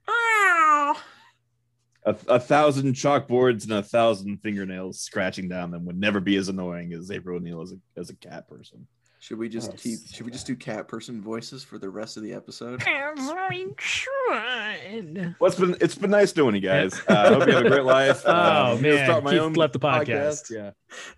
Ow. 0.10 0.95
A, 2.08 2.15
a 2.28 2.39
thousand 2.39 2.93
chalkboards 2.93 3.63
and 3.63 3.74
a 3.74 3.84
thousand 3.84 4.38
fingernails 4.38 5.00
scratching 5.02 5.48
down 5.50 5.72
them 5.72 5.86
would 5.86 6.00
never 6.00 6.20
be 6.20 6.38
as 6.38 6.48
annoying 6.50 6.93
as 6.93 7.12
April 7.12 7.38
O'Neil 7.38 7.62
as 7.62 7.74
a 7.74 8.00
as 8.00 8.10
a 8.10 8.15
cat 8.15 8.48
person. 8.48 8.88
Should 9.20 9.39
we 9.39 9.50
just 9.50 9.72
Oh, 9.72 9.76
keep? 9.76 9.98
so 10.00 10.15
Should 10.15 10.26
we 10.28 10.32
just 10.32 10.48
do 10.48 10.56
cat 10.56 10.88
person 10.88 11.22
voices 11.22 11.63
for 11.63 11.78
the 11.80 11.89
rest 11.89 12.15
of 12.17 12.24
the 12.24 12.34
episode? 12.34 12.82
Every 12.88 13.74
tried. 13.76 15.36
Well, 15.39 15.50
it's 15.52 15.60
been 15.60 15.76
it's 15.82 15.96
been 15.96 16.12
nice 16.12 16.32
doing 16.32 16.56
you 16.56 16.62
guys. 16.62 16.93
Uh, 17.10 17.13
I 17.13 17.28
hope 17.34 17.48
you 17.48 17.54
have 17.56 17.65
a 17.65 17.70
great 17.70 17.84
life. 17.84 18.24
Oh, 18.26 18.32
Uh, 18.32 18.76
I'm 18.78 18.82
gonna 18.82 19.22
man, 19.22 19.50
Keith 19.50 19.58
left 19.58 19.74
the 19.74 19.80
podcast. 19.80 20.50
Yeah, 20.52 20.72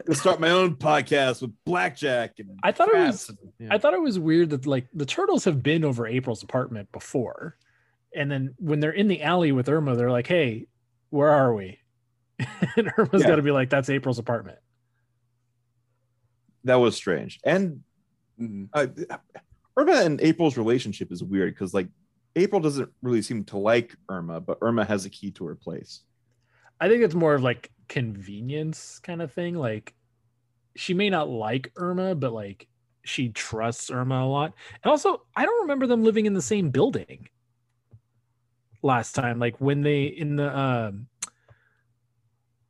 gonna 0.06 0.16
start 0.18 0.40
my 0.40 0.50
own 0.50 0.76
podcast 0.76 1.42
with 1.42 1.52
blackjack 1.66 2.34
and. 2.40 2.50
I 2.64 2.72
thought 2.72 2.90
it 2.90 2.96
was- 2.98 3.32
yeah. 3.60 3.68
I 3.72 3.78
thought 3.78 3.94
it 3.94 4.02
was 4.02 4.18
weird 4.18 4.50
that 4.52 4.66
like 4.66 4.88
the 4.94 5.06
turtles 5.06 5.44
have 5.46 5.62
been 5.62 5.84
over 5.84 6.08
April's 6.08 6.42
apartment 6.44 6.92
before, 6.92 7.58
and 8.16 8.32
then 8.32 8.56
when 8.58 8.80
they're 8.80 8.92
in 8.92 9.08
the 9.08 9.22
alley 9.24 9.52
with 9.52 9.68
Irma, 9.70 9.96
they're 9.96 10.12
like, 10.12 10.28
"Hey, 10.28 10.68
where 11.10 11.30
are 11.30 11.54
we?" 11.54 11.80
and 12.78 12.92
Irma's 12.98 13.22
Yeah. 13.22 13.28
got 13.28 13.36
to 13.38 13.42
be 13.42 13.52
like, 13.52 13.70
"That's 13.70 13.90
April's 13.90 14.20
apartment." 14.20 14.60
that 16.66 16.76
was 16.76 16.96
strange. 16.96 17.40
And 17.46 17.84
Mhm. 18.40 18.70
uh, 18.74 18.88
Irma 19.78 19.94
and 20.04 20.20
April's 20.22 20.58
relationship 20.58 21.12
is 21.12 21.24
weird 21.24 21.54
because 21.54 21.74
like 21.74 21.88
April 22.36 22.60
doesn't 22.62 22.90
really 23.02 23.22
seem 23.22 23.46
to 23.46 23.58
like 23.58 23.96
Irma, 24.10 24.42
but 24.42 24.58
Irma 24.62 24.84
has 24.86 25.06
a 25.06 25.10
key 25.10 25.32
to 25.32 25.46
her 25.46 25.56
place. 25.56 26.04
I 26.80 26.90
think 26.90 27.02
it's 27.04 27.16
more 27.16 27.34
of 27.34 27.44
like 27.44 27.72
convenience 27.88 29.00
kind 29.00 29.22
of 29.22 29.32
thing. 29.34 29.56
Like 29.56 29.96
she 30.76 30.94
may 30.94 31.10
not 31.10 31.30
like 31.30 31.72
Irma, 31.78 32.14
but 32.16 32.34
like 32.34 32.68
she 33.06 33.30
trusts 33.30 33.90
Irma 33.90 34.24
a 34.24 34.28
lot. 34.28 34.54
And 34.84 34.92
also, 34.92 35.26
I 35.36 35.46
don't 35.46 35.62
remember 35.62 35.88
them 35.88 36.04
living 36.04 36.26
in 36.26 36.34
the 36.34 36.42
same 36.42 36.70
building 36.72 37.30
last 38.82 39.14
time. 39.14 39.40
Like 39.40 39.60
when 39.60 39.82
they 39.82 40.04
in 40.04 40.36
the 40.36 40.58
um 40.58 41.08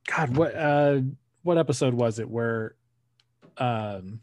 God, 0.08 0.36
what 0.36 0.56
uh 0.56 1.02
what 1.44 1.58
episode 1.58 1.94
was 1.94 2.20
it 2.20 2.30
where 2.30 2.76
um 3.58 4.22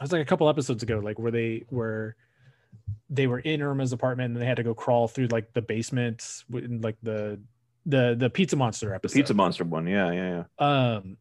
it 0.00 0.02
was 0.02 0.12
like 0.12 0.22
a 0.22 0.24
couple 0.24 0.48
episodes 0.48 0.82
ago, 0.82 0.98
like 0.98 1.18
where 1.18 1.30
they 1.30 1.64
were 1.70 2.16
they 3.10 3.26
were 3.26 3.38
in 3.38 3.62
Irma's 3.62 3.92
apartment 3.92 4.32
and 4.32 4.42
they 4.42 4.46
had 4.46 4.56
to 4.56 4.62
go 4.62 4.74
crawl 4.74 5.08
through 5.08 5.28
like 5.28 5.52
the 5.52 5.62
basement 5.62 6.44
in 6.52 6.80
like 6.80 6.96
the 7.02 7.40
the 7.86 8.16
the 8.18 8.30
pizza 8.30 8.56
monster 8.56 8.88
The 8.88 8.94
episode. 8.94 9.14
Pizza 9.14 9.34
Monster 9.34 9.64
one, 9.64 9.86
yeah, 9.86 10.10
yeah, 10.10 10.44
yeah. 10.60 10.94
Um, 10.94 11.16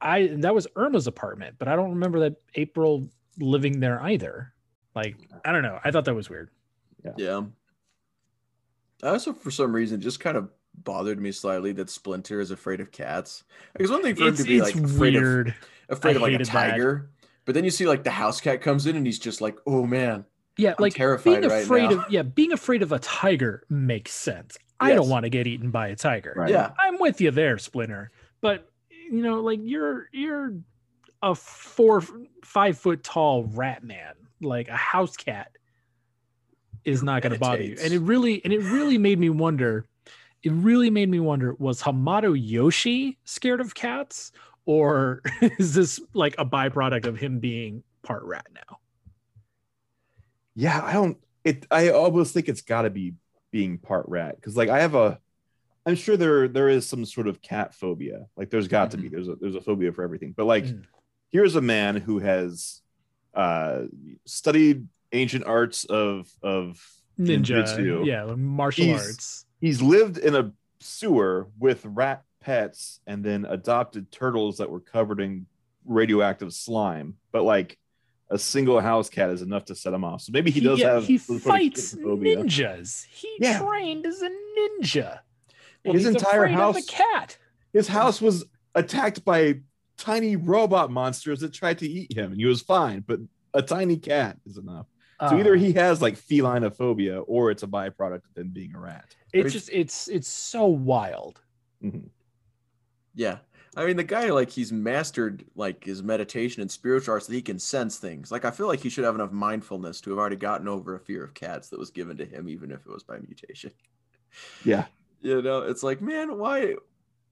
I 0.00 0.28
that 0.38 0.54
was 0.54 0.66
Irma's 0.76 1.06
apartment, 1.06 1.56
but 1.58 1.68
I 1.68 1.76
don't 1.76 1.90
remember 1.90 2.20
that 2.20 2.36
April 2.54 3.08
living 3.38 3.80
there 3.80 4.00
either. 4.02 4.52
Like 4.94 5.16
I 5.44 5.52
don't 5.52 5.62
know. 5.62 5.78
I 5.82 5.90
thought 5.90 6.04
that 6.04 6.14
was 6.14 6.28
weird. 6.30 6.50
Yeah. 7.04 7.12
I 7.38 7.42
also, 9.02 9.32
for 9.32 9.50
some 9.50 9.72
reason, 9.74 10.00
just 10.00 10.20
kind 10.20 10.36
of 10.36 10.50
bothered 10.74 11.20
me 11.20 11.32
slightly 11.32 11.72
that 11.72 11.90
Splinter 11.90 12.40
is 12.40 12.50
afraid 12.50 12.80
of 12.80 12.90
cats. 12.92 13.44
Because 13.72 13.90
one 13.90 14.02
thing 14.02 14.14
for 14.14 14.24
him 14.24 14.36
to 14.36 14.44
be 14.44 14.60
like 14.60 14.74
afraid 14.74 15.16
of 15.16 15.54
afraid 15.88 16.12
I 16.12 16.16
of 16.16 16.22
like 16.22 16.28
a 16.28 16.32
hated 16.32 16.46
that. 16.46 16.70
tiger, 16.70 17.10
but 17.44 17.54
then 17.54 17.64
you 17.64 17.70
see 17.70 17.86
like 17.86 18.04
the 18.04 18.10
house 18.10 18.40
cat 18.40 18.60
comes 18.62 18.86
in 18.86 18.96
and 18.96 19.06
he's 19.06 19.18
just 19.18 19.40
like, 19.40 19.56
oh 19.66 19.86
man, 19.86 20.24
Yeah, 20.56 20.70
I'm 20.70 20.76
like 20.78 20.94
terrified 20.94 21.40
being 21.40 21.50
right 21.50 21.64
afraid 21.64 21.90
now. 21.90 21.98
of 21.98 22.04
yeah, 22.10 22.22
being 22.22 22.52
afraid 22.52 22.82
of 22.82 22.92
a 22.92 22.98
tiger 22.98 23.64
makes 23.68 24.12
sense. 24.12 24.56
I 24.82 24.94
don't 24.94 25.10
want 25.10 25.24
to 25.24 25.30
get 25.30 25.46
eaten 25.46 25.70
by 25.70 25.88
a 25.88 25.96
tiger. 25.96 26.32
Right. 26.34 26.50
yeah, 26.50 26.70
I'm 26.78 26.98
with 26.98 27.20
you 27.20 27.30
there, 27.30 27.58
Splinter. 27.58 28.10
But 28.40 28.66
you 28.88 29.20
know, 29.22 29.40
like 29.40 29.60
you're 29.62 30.08
you're 30.12 30.54
a 31.22 31.34
four 31.34 32.02
five 32.44 32.78
foot 32.78 33.02
tall 33.04 33.44
rat 33.44 33.84
man. 33.84 34.14
Like 34.40 34.68
a 34.68 34.76
house 34.76 35.16
cat 35.18 35.52
is 36.84 37.02
not 37.02 37.22
going 37.22 37.32
to 37.32 37.38
bother 37.38 37.62
you. 37.62 37.76
And 37.82 37.92
it 37.92 38.00
really 38.00 38.42
and 38.44 38.52
it 38.52 38.60
really 38.60 38.98
made 38.98 39.18
me 39.18 39.30
wonder. 39.30 39.86
It 40.42 40.52
really 40.52 40.90
made 40.90 41.08
me 41.10 41.20
wonder: 41.20 41.54
Was 41.58 41.82
Hamato 41.82 42.34
Yoshi 42.34 43.18
scared 43.24 43.60
of 43.60 43.74
cats, 43.74 44.32
or 44.64 45.20
is 45.58 45.74
this 45.74 46.00
like 46.14 46.34
a 46.38 46.44
byproduct 46.46 47.06
of 47.06 47.18
him 47.18 47.38
being 47.40 47.82
part 48.02 48.22
rat 48.24 48.46
now? 48.54 48.78
Yeah, 50.54 50.80
I 50.82 50.92
don't. 50.92 51.18
It. 51.44 51.66
I 51.70 51.90
almost 51.90 52.34
think 52.34 52.48
it's 52.48 52.62
got 52.62 52.82
to 52.82 52.90
be 52.90 53.14
being 53.50 53.78
part 53.78 54.06
rat 54.08 54.36
because, 54.36 54.56
like, 54.56 54.68
I 54.68 54.80
have 54.80 54.94
a. 54.94 55.18
I'm 55.86 55.94
sure 55.94 56.16
there 56.16 56.48
there 56.48 56.68
is 56.68 56.86
some 56.86 57.04
sort 57.06 57.26
of 57.26 57.40
cat 57.40 57.74
phobia. 57.74 58.26
Like, 58.36 58.50
there's 58.50 58.68
got 58.68 58.90
to 58.92 58.96
be. 58.98 59.08
There's 59.08 59.28
a 59.28 59.36
there's 59.36 59.54
a 59.54 59.60
phobia 59.60 59.92
for 59.92 60.02
everything. 60.02 60.34
But 60.36 60.46
like, 60.46 60.64
Mm. 60.64 60.84
here's 61.30 61.56
a 61.56 61.60
man 61.62 61.96
who 61.96 62.18
has 62.18 62.80
uh 63.34 63.82
studied 64.26 64.88
ancient 65.12 65.44
arts 65.46 65.84
of 65.84 66.28
of 66.42 66.80
Ninja, 67.18 67.64
ninjutsu. 67.64 68.06
yeah, 68.06 68.24
martial 68.36 68.84
He's- 68.86 69.06
arts. 69.06 69.44
He's 69.60 69.82
lived 69.82 70.16
in 70.18 70.34
a 70.34 70.52
sewer 70.80 71.48
with 71.58 71.84
rat 71.84 72.24
pets 72.40 73.00
and 73.06 73.22
then 73.22 73.44
adopted 73.44 74.10
turtles 74.10 74.56
that 74.58 74.70
were 74.70 74.80
covered 74.80 75.20
in 75.20 75.46
radioactive 75.84 76.52
slime. 76.52 77.16
But 77.32 77.42
like. 77.44 77.76
A 78.32 78.38
single 78.38 78.78
house 78.78 79.10
cat 79.10 79.30
is 79.30 79.42
enough 79.42 79.64
to 79.64 79.74
set 79.74 79.92
him 79.92 80.04
off. 80.04 80.20
So 80.20 80.30
maybe 80.30 80.52
he, 80.52 80.60
does 80.60 80.80
have 80.82 81.04
he 81.04 81.18
some 81.18 81.40
sort 81.40 81.52
of 81.56 81.60
fights 81.62 81.94
ninjas. 81.96 83.04
He 83.06 83.28
Yeah. 83.40 83.58
trained 83.58 84.06
as 84.06 84.22
a 84.22 84.28
ninja. 84.56 85.18
And 85.84 85.94
His 85.94 86.06
entire 86.06 86.44
of 86.44 86.52
house- 86.52 86.76
a 86.78 86.86
cat. 86.86 87.38
his 87.72 87.88
house 87.88 88.20
was 88.20 88.44
attacked 88.76 89.24
by 89.24 89.62
tiny 89.96 90.36
robot 90.36 90.92
monsters 90.92 91.40
that 91.40 91.52
tried 91.52 91.78
to 91.78 91.88
eat 91.88 92.16
him 92.16 92.30
and 92.30 92.40
he 92.40 92.46
was 92.46 92.62
fine 92.62 93.02
but 93.04 93.18
a 93.52 93.62
tiny 93.62 93.96
cat 93.96 94.38
is 94.46 94.56
enough 94.58 94.86
so 95.28 95.38
either 95.38 95.54
Uh, 95.54 95.58
he 95.58 95.72
has 95.72 96.00
like 96.00 96.16
feline 96.16 96.68
phobia 96.70 97.20
or 97.20 97.50
it's 97.50 97.62
a 97.62 97.66
byproduct 97.66 98.22
of 98.30 98.36
him 98.36 98.48
being 98.50 98.74
a 98.74 98.80
rat 98.80 99.14
it's 99.32 99.52
just 99.52 99.68
it's 99.72 100.08
it's 100.08 100.28
so 100.28 100.66
wild. 100.66 101.40
Mhm. 101.82 102.08
yeah. 103.14 103.38
I 103.76 103.86
mean, 103.86 103.96
the 103.96 104.02
guy 104.04 104.30
like 104.30 104.50
he's 104.50 104.72
mastered 104.72 105.44
like 105.54 105.84
his 105.84 106.02
meditation 106.02 106.60
and 106.62 106.70
spiritual 106.70 107.14
arts 107.14 107.28
that 107.28 107.34
he 107.34 107.40
can 107.42 107.58
sense 107.60 107.98
things. 107.98 108.32
Like 108.32 108.44
I 108.44 108.50
feel 108.50 108.66
like 108.66 108.80
he 108.80 108.88
should 108.88 109.04
have 109.04 109.14
enough 109.14 109.30
mindfulness 109.30 110.00
to 110.00 110.10
have 110.10 110.18
already 110.18 110.34
gotten 110.36 110.66
over 110.66 110.96
a 110.96 111.00
fear 111.00 111.22
of 111.22 111.32
cats 111.34 111.68
that 111.68 111.78
was 111.78 111.90
given 111.90 112.16
to 112.16 112.24
him, 112.24 112.48
even 112.48 112.72
if 112.72 112.80
it 112.80 112.90
was 112.92 113.04
by 113.04 113.18
mutation. 113.18 113.70
yeah 114.64 114.86
You 115.22 115.42
know, 115.42 115.62
it's 115.62 115.82
like, 115.82 116.00
man, 116.00 116.38
why, 116.38 116.74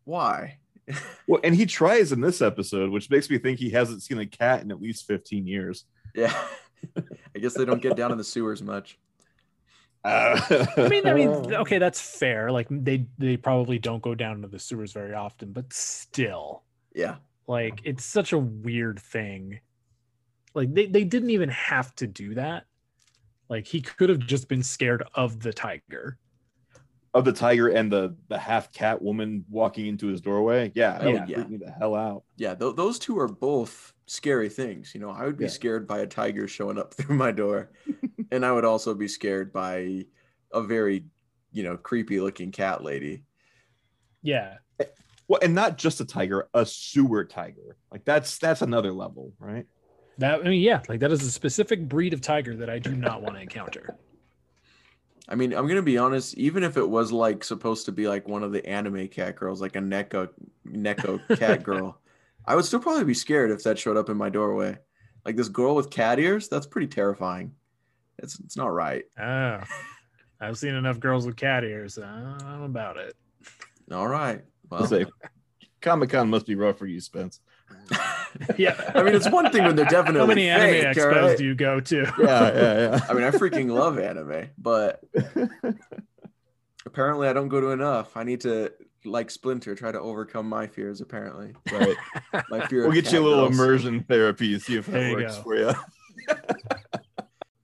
why? 0.05 0.59
well 1.27 1.41
and 1.43 1.55
he 1.55 1.67
tries 1.67 2.13
in 2.13 2.21
this 2.21 2.41
episode 2.41 2.91
which 2.91 3.11
makes 3.11 3.29
me 3.29 3.39
think 3.39 3.59
he 3.59 3.71
hasn't 3.71 4.03
seen 4.03 4.19
a 4.19 4.27
cat 4.27 4.63
in 4.63 4.71
at 4.71 4.81
least 4.81 5.07
15 5.07 5.47
years 5.47 5.85
Yeah. 6.15 6.33
I 7.39 7.41
guess 7.41 7.55
they 7.55 7.65
don't 7.65 7.81
get 7.81 7.97
down 7.97 8.11
in 8.13 8.19
the 8.19 8.25
sewers 8.25 8.63
much. 8.63 8.99
Uh, 10.05 10.41
I 10.77 10.89
mean, 10.89 11.07
I 11.07 11.13
mean, 11.15 11.29
okay, 11.55 11.79
that's 11.79 12.01
fair. 12.01 12.51
Like 12.51 12.67
they 12.71 13.07
they 13.19 13.37
probably 13.37 13.79
don't 13.79 14.03
go 14.03 14.15
down 14.15 14.43
to 14.43 14.49
the 14.49 14.59
sewers 14.59 14.93
very 14.93 15.15
often, 15.15 15.53
but 15.53 15.73
still, 15.73 16.63
Yeah. 16.95 17.17
like 17.47 17.81
it's 17.85 18.05
such 18.05 18.33
a 18.33 18.39
weird 18.39 18.99
thing. 19.01 19.61
Like 20.55 20.73
they, 20.75 20.87
they 20.87 21.05
didn't 21.05 21.31
even 21.31 21.49
have 21.51 21.95
to 21.97 22.07
do 22.07 22.35
that. 22.35 22.65
Like 23.49 23.67
he 23.67 23.81
could 23.81 24.09
have 24.09 24.19
just 24.21 24.49
been 24.49 24.63
scared 24.63 25.03
of 25.15 25.41
the 25.41 25.53
tiger. 25.53 26.19
of 27.15 27.25
the 27.25 27.33
tiger 27.33 27.69
and 27.69 27.91
the 27.91 28.15
the 28.29 28.39
half 28.39 28.71
cat 28.73 29.01
woman 29.03 29.45
walking 29.51 29.87
into 29.87 30.07
his 30.09 30.21
doorway 30.21 30.71
yeah 30.75 30.99
that 30.99 31.07
Oh, 31.09 31.13
would 31.13 31.29
yeah. 31.29 31.37
freak 31.37 31.49
me 31.51 31.57
the 31.57 31.71
hell 31.71 31.95
out 31.95 32.23
Yeah. 32.37 32.55
Th- 32.55 32.77
those 32.77 32.99
two 32.99 33.19
are 33.19 33.27
both 33.29 33.95
scary 34.09 34.49
things. 34.49 34.95
You 34.95 35.01
know, 35.01 35.11
I 35.11 35.25
would 35.25 35.37
be 35.37 35.45
Yeah. 35.45 35.51
scared 35.51 35.87
by 35.87 36.01
a 36.01 36.07
tiger 36.07 36.49
showing 36.49 36.79
up 36.79 36.95
through 36.99 37.17
my 37.17 37.31
door. 37.33 37.71
and 38.33 38.45
I 38.45 38.53
would 38.53 38.65
also 38.65 38.95
be 38.95 39.09
scared 39.09 39.53
by 39.53 40.05
a 40.53 40.63
very, 40.63 41.05
you 41.53 41.63
know, 41.63 41.77
creepy 41.77 42.21
looking 42.21 42.51
cat 42.53 42.83
lady. 42.83 43.25
Yeah. 44.23 44.59
well 45.29 45.41
and 45.43 45.55
not 45.55 45.79
just 45.79 46.01
a 46.01 46.05
tiger 46.05 46.49
a 46.55 46.65
sewer 46.67 47.25
tiger 47.25 47.77
like 47.93 48.05
that's 48.05 48.39
that's 48.39 48.63
another 48.63 48.93
level 48.93 49.33
right 49.39 49.67
That 50.19 50.41
I 50.41 50.49
mean, 50.49 50.61
yeah, 50.63 50.83
like 50.89 51.01
that 51.01 51.13
is 51.13 51.23
a 51.23 51.31
specific 51.31 51.89
breed 51.89 52.13
of 52.15 52.21
tiger 52.21 52.57
that 52.57 52.69
I 52.71 52.79
do 52.81 52.97
not 52.97 53.23
want 53.23 53.37
to 53.37 53.43
encounter. 53.43 53.95
I 55.29 55.35
mean, 55.35 55.53
I'm 55.55 55.69
gonna 55.69 55.83
be 55.83 55.99
honest. 55.99 56.37
Even 56.39 56.63
if 56.65 56.77
it 56.77 56.89
was 56.89 57.13
like 57.13 57.45
supposed 57.45 57.85
to 57.87 57.93
be 57.93 58.09
like 58.09 58.27
one 58.27 58.43
of 58.43 58.51
the 58.53 58.67
anime 58.67 59.09
cat 59.09 59.37
girls, 59.37 59.61
like 59.61 59.77
a 59.77 59.81
Neko 59.81 60.31
Neko 60.67 61.21
cat 61.39 61.63
girl, 61.63 62.01
I 62.47 62.55
would 62.57 62.65
still 62.65 62.81
probably 62.81 63.05
be 63.05 63.15
scared 63.15 63.51
if 63.51 63.63
that 63.65 63.79
showed 63.79 63.97
up 63.97 64.09
in 64.09 64.17
my 64.17 64.31
doorway. 64.31 64.79
Like 65.25 65.37
this 65.37 65.49
girl 65.49 65.75
with 65.75 65.91
cat 65.91 66.19
ears, 66.19 66.49
that's 66.49 66.67
pretty 66.67 66.87
terrifying. 66.87 67.53
It's 68.19 68.39
it's 68.41 68.57
not 68.57 68.73
right. 68.73 69.05
Oh, 69.21 69.61
I've 70.41 70.57
seen 70.59 70.75
enough 70.75 70.99
girls 71.01 71.27
with 71.27 71.37
cat 71.37 71.65
ears. 71.65 71.99
I'm 71.99 72.63
about 72.63 72.97
it. 72.97 73.15
All 73.93 74.09
right. 74.09 74.41
I'll 74.73 74.79
Well, 74.81 74.87
say 74.89 75.07
Comic 75.83 76.11
Con 76.11 76.31
must 76.31 76.47
be 76.47 76.55
rough 76.55 76.79
for 76.79 76.87
you, 76.87 77.01
Spence. 77.01 77.41
Yeah. 78.59 78.93
I 78.95 79.03
mean, 79.03 79.15
it's 79.15 79.29
one 79.31 79.51
thing 79.51 79.65
when 79.65 79.75
they're 79.75 79.87
definitely 79.87 80.21
How 80.21 80.27
many 80.27 80.49
anime 80.49 80.71
fake, 80.71 80.85
all 80.87 80.93
expos 81.13 81.23
right? 81.29 81.39
do 81.39 81.45
you 81.45 81.55
go 81.55 81.81
to? 81.81 81.97
Yeah, 82.19 82.53
yeah, 82.53 82.79
yeah. 82.79 83.01
I 83.09 83.15
mean, 83.15 83.25
I 83.25 83.31
freaking 83.31 83.71
love 83.71 83.99
anime, 83.99 84.51
but 84.59 85.03
apparently 86.87 87.27
I 87.29 87.33
don't 87.33 87.49
go 87.49 87.61
to 87.61 87.69
enough. 87.69 88.17
I 88.17 88.25
need 88.25 88.43
to, 88.43 88.73
like 89.05 89.31
Splinter, 89.31 89.75
try 89.75 89.93
to 89.93 90.01
overcome 90.01 90.49
my 90.49 90.67
fears. 90.67 91.01
Apparently, 91.01 91.53
right. 91.73 91.97
my 92.51 92.67
fear. 92.67 92.83
We'll 92.83 92.93
get 92.93 93.13
you 93.13 93.21
a 93.21 93.25
little 93.27 93.47
girls. 93.49 93.59
immersion 93.59 94.05
therapy, 94.05 94.59
see 94.59 94.77
if 94.77 94.87
that 94.87 94.93
There 94.93 95.13
works 95.15 95.37
go. 95.37 95.43
for 95.43 95.57
you. 95.57 95.73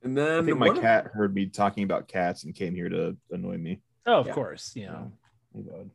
And 0.03 0.15
then 0.15 0.43
I 0.43 0.45
think 0.45 0.59
my 0.59 0.67
one 0.67 0.77
of- 0.77 0.83
cat 0.83 1.07
heard 1.07 1.33
me 1.33 1.47
talking 1.47 1.83
about 1.83 2.07
cats 2.07 2.43
and 2.43 2.53
came 2.53 2.75
here 2.75 2.89
to 2.89 3.17
annoy 3.31 3.57
me. 3.57 3.81
Oh, 4.05 4.19
of 4.19 4.27
Yeah. 4.27 4.33
course. 4.33 4.75
You 4.75 4.85
know, 4.85 5.11
Oh, 5.57 5.89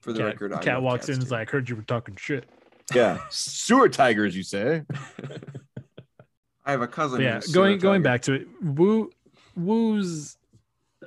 for 0.00 0.12
the 0.12 0.18
cat, 0.18 0.26
record, 0.26 0.52
I 0.54 0.58
cat 0.60 0.82
walks 0.82 1.08
in 1.08 1.14
and 1.14 1.22
is 1.22 1.30
like, 1.30 1.50
"Heard 1.50 1.68
you 1.68 1.76
were 1.76 1.82
talking 1.82 2.16
shit." 2.16 2.46
Yeah, 2.92 3.20
sewer 3.30 3.88
tigers, 3.88 4.36
you 4.36 4.42
say? 4.42 4.82
I 6.66 6.72
have 6.72 6.82
a 6.82 6.88
cousin. 6.88 7.18
But 7.18 7.22
yeah, 7.24 7.34
who's 7.36 7.52
going 7.54 7.78
going 7.78 8.02
Tiger. 8.02 8.12
back 8.12 8.22
to 8.22 8.32
it, 8.32 8.48
Wu 8.60 9.10
Wu's 9.56 10.36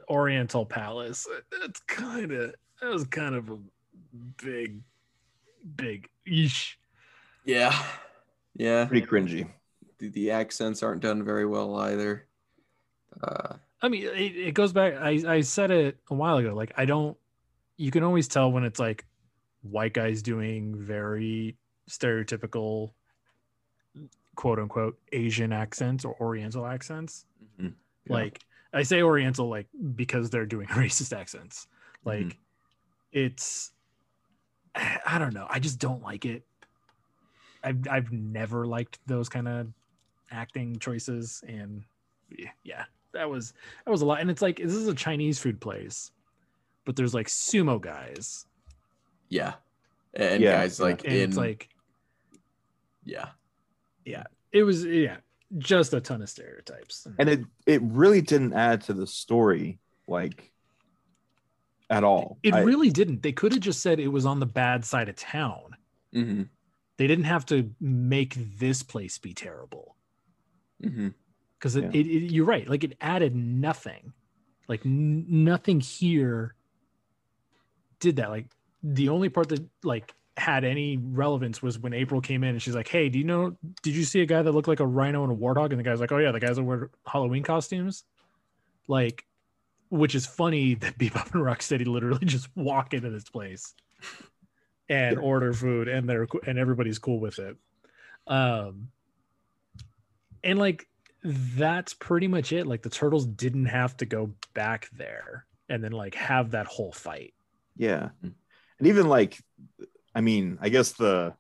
Oriental 0.10 0.66
Palace. 0.66 1.28
It's 1.64 1.82
kind 1.82 2.32
of 2.32 2.56
that 2.82 2.90
was 2.90 3.06
kind 3.06 3.36
of 3.36 3.50
a 3.50 3.58
big, 4.42 4.82
big 5.76 6.10
eesh. 6.28 6.76
Yeah, 7.46 7.74
yeah. 8.56 8.86
Pretty 8.86 9.06
cringy. 9.06 9.50
The, 10.00 10.10
the 10.10 10.32
accents 10.32 10.84
aren't 10.84 11.02
done 11.02 11.24
very 11.24 11.46
well 11.46 11.76
either. 11.78 12.28
Uh, 13.24 13.56
I 13.82 13.90
mean, 13.90 14.04
it, 14.04 14.36
it 14.36 14.54
goes 14.54 14.74
back. 14.74 14.94
I 14.96 15.22
I 15.28 15.42
said 15.42 15.72
it 15.72 15.98
a 16.10 16.14
while 16.14 16.38
ago. 16.38 16.54
Like 16.54 16.74
I 16.78 16.86
don't. 16.86 17.18
You 17.78 17.92
can 17.92 18.04
always 18.04 18.28
tell 18.28 18.52
when 18.52 18.64
it's 18.64 18.80
like 18.80 19.06
white 19.62 19.94
guys 19.94 20.22
doing 20.22 20.76
very 20.76 21.56
stereotypical, 21.90 22.92
quote 24.36 24.60
unquote, 24.60 24.98
Asian 25.12 25.52
accents 25.54 26.06
or 26.06 26.16
Oriental 26.20 26.66
accents. 26.66 27.26
mhm. 27.60 27.74
Yeah. 28.06 28.14
Like 28.14 28.40
I 28.74 28.84
say 28.84 29.02
Oriental, 29.02 29.48
like 29.50 29.68
because 29.96 30.30
they're 30.30 30.46
doing 30.46 30.68
racist 30.72 31.16
accents. 31.18 31.68
Like 32.04 32.26
Mhm. 32.26 32.36
It's, 33.12 33.72
I 34.76 35.18
don't 35.18 35.34
know. 35.34 35.48
I 35.50 35.60
just 35.60 35.80
don't 35.80 36.04
like 36.04 36.26
it. 36.26 36.44
I've 37.64 37.88
I've 37.90 38.12
never 38.12 38.68
liked 38.68 39.00
those 39.08 39.28
kind 39.30 39.48
of 39.48 39.68
acting 40.32 40.78
choices, 40.78 41.44
and 41.48 41.84
yeah, 42.64 42.84
that 43.14 43.30
was 43.30 43.54
that 43.86 43.92
was 43.92 44.02
a 44.02 44.06
lot. 44.06 44.22
And 44.22 44.30
it's 44.30 44.42
like 44.42 44.58
this 44.58 44.74
is 44.74 44.88
a 44.88 44.94
Chinese 44.94 45.40
food 45.40 45.60
place, 45.60 46.12
but 46.86 46.96
there's 46.96 47.16
like 47.16 47.28
sumo 47.28 47.82
guys, 47.82 48.46
yeah, 49.30 49.56
and 50.14 50.42
Yeah, 50.42 50.60
guys 50.60 50.80
yeah. 50.80 50.86
like 50.86 51.04
and 51.04 51.14
in 51.14 51.30
it's 51.30 51.38
like 51.38 51.70
yeah, 53.04 53.30
Yeah. 54.06 54.24
it 54.52 54.64
was 54.64 54.86
yeah, 54.86 55.18
just 55.58 55.94
a 55.94 56.00
ton 56.02 56.22
of 56.22 56.30
stereotypes. 56.30 57.08
And 57.18 57.28
it 57.28 57.42
it 57.66 57.82
really 57.82 58.22
didn't 58.22 58.54
add 58.54 58.82
to 58.82 58.94
the 58.94 59.08
story 59.08 59.80
like 60.08 60.52
at 61.90 62.04
all. 62.04 62.38
It 62.44 62.54
I- 62.54 62.62
really 62.62 62.90
didn't. 62.90 63.24
They 63.24 63.32
could 63.32 63.52
have 63.54 63.62
just 63.62 63.82
said 63.82 64.00
it 64.00 64.08
was 64.10 64.26
on 64.26 64.40
the 64.40 64.46
bad 64.46 64.84
side 64.86 65.10
of 65.10 65.16
town. 65.16 65.76
hmm 66.14 66.44
They 66.98 67.08
didn't 67.08 67.26
have 67.26 67.46
to 67.48 67.70
make 67.80 68.36
this 68.60 68.84
place 68.84 69.18
be 69.18 69.34
terrible 69.34 69.96
because 70.80 71.76
it, 71.76 71.84
Yeah. 71.86 71.90
it, 72.00 72.06
it- 72.08 72.32
you're 72.32 72.46
right. 72.46 72.68
Like 72.70 72.84
it 72.84 72.98
added 73.02 73.36
nothing. 73.36 74.14
Like 74.68 74.86
n- 74.86 75.26
nothing 75.30 75.80
here 75.80 76.56
did 78.00 78.18
that. 78.18 78.30
Like 78.30 78.46
the 78.84 79.10
only 79.10 79.30
part 79.30 79.50
that 79.50 79.66
like 79.84 80.14
had 80.36 80.64
any 80.64 80.98
relevance 80.98 81.62
was 81.64 81.80
when 81.80 81.94
April 81.94 82.22
came 82.22 82.44
in 82.44 82.50
and 82.52 82.62
she's 82.62 82.76
like, 82.76 82.88
"Hey, 82.88 83.10
do 83.10 83.18
you 83.18 83.26
know? 83.26 83.58
Did 83.82 83.96
you 83.96 84.04
see 84.04 84.22
a 84.22 84.26
guy 84.26 84.42
that 84.44 84.52
looked 84.52 84.68
like 84.68 84.80
a 84.82 84.86
rhino 84.86 85.24
and 85.24 85.32
a 85.32 85.36
warthog?" 85.36 85.72
And 85.72 85.80
the 85.80 85.84
guy's 85.84 86.00
like, 86.00 86.12
"Oh 86.12 86.20
yeah, 86.20 86.32
the 86.32 86.40
guys 86.40 86.58
that 86.58 86.64
wear 86.64 86.92
Halloween 87.08 87.42
costumes." 87.44 88.04
Like, 88.88 89.26
which 89.90 90.16
is 90.16 90.26
funny 90.26 90.76
that 90.76 90.98
Bebop 90.98 91.34
and 91.34 91.44
Rocksteady 91.44 91.86
literally 91.86 92.26
just 92.26 92.50
walk 92.56 92.94
into 92.94 93.10
this 93.10 93.30
place 93.30 93.74
and 94.90 95.18
order 95.20 95.54
food, 95.54 95.88
and 95.88 96.08
they're 96.08 96.28
and 96.46 96.58
everybody's 96.58 97.00
cool 97.00 97.20
with 97.20 97.40
it. 97.40 97.58
Um, 98.28 98.90
and 100.44 100.60
like 100.60 100.88
that's 101.24 101.94
pretty 101.94 102.28
much 102.28 102.52
it. 102.52 102.68
Like 102.68 102.84
the 102.84 102.90
turtles 102.90 103.26
didn't 103.26 103.66
have 103.66 103.98
to 103.98 104.06
go 104.06 104.32
back 104.54 104.90
there 104.94 105.46
and 105.70 105.84
then 105.84 105.92
like 105.92 106.16
have 106.16 106.52
that 106.52 106.68
whole 106.68 106.92
fight. 106.92 107.34
Yeah. 107.76 108.10
And 108.22 108.88
even 108.88 109.08
like 109.08 109.40
I 110.16 110.22
mean, 110.22 110.58
I 110.62 110.70
guess 110.70 110.94
the 110.94 111.34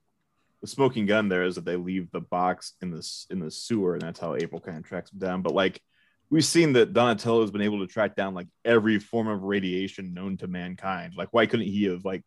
the 0.61 0.67
smoking 0.67 1.05
gun 1.05 1.29
there 1.29 1.43
is 1.43 1.55
that 1.55 1.65
they 1.65 1.75
leave 1.75 2.11
the 2.11 2.21
box 2.21 2.73
in 2.81 2.91
this 2.91 3.27
in 3.29 3.39
the 3.39 3.51
sewer, 3.51 3.93
and 3.93 4.01
that's 4.01 4.19
how 4.19 4.35
April 4.35 4.61
kind 4.61 4.77
of 4.77 4.83
tracks 4.83 5.11
them 5.11 5.19
down. 5.19 5.41
But 5.41 5.53
like 5.53 5.81
we've 6.29 6.45
seen 6.45 6.73
that 6.73 6.93
Donatello 6.93 7.41
has 7.41 7.51
been 7.51 7.61
able 7.61 7.79
to 7.79 7.87
track 7.91 8.15
down 8.15 8.33
like 8.33 8.47
every 8.65 8.99
form 8.99 9.27
of 9.27 9.43
radiation 9.43 10.13
known 10.13 10.37
to 10.37 10.47
mankind. 10.47 11.13
Like, 11.15 11.29
why 11.31 11.45
couldn't 11.45 11.67
he 11.67 11.85
have 11.85 12.03
like 12.05 12.23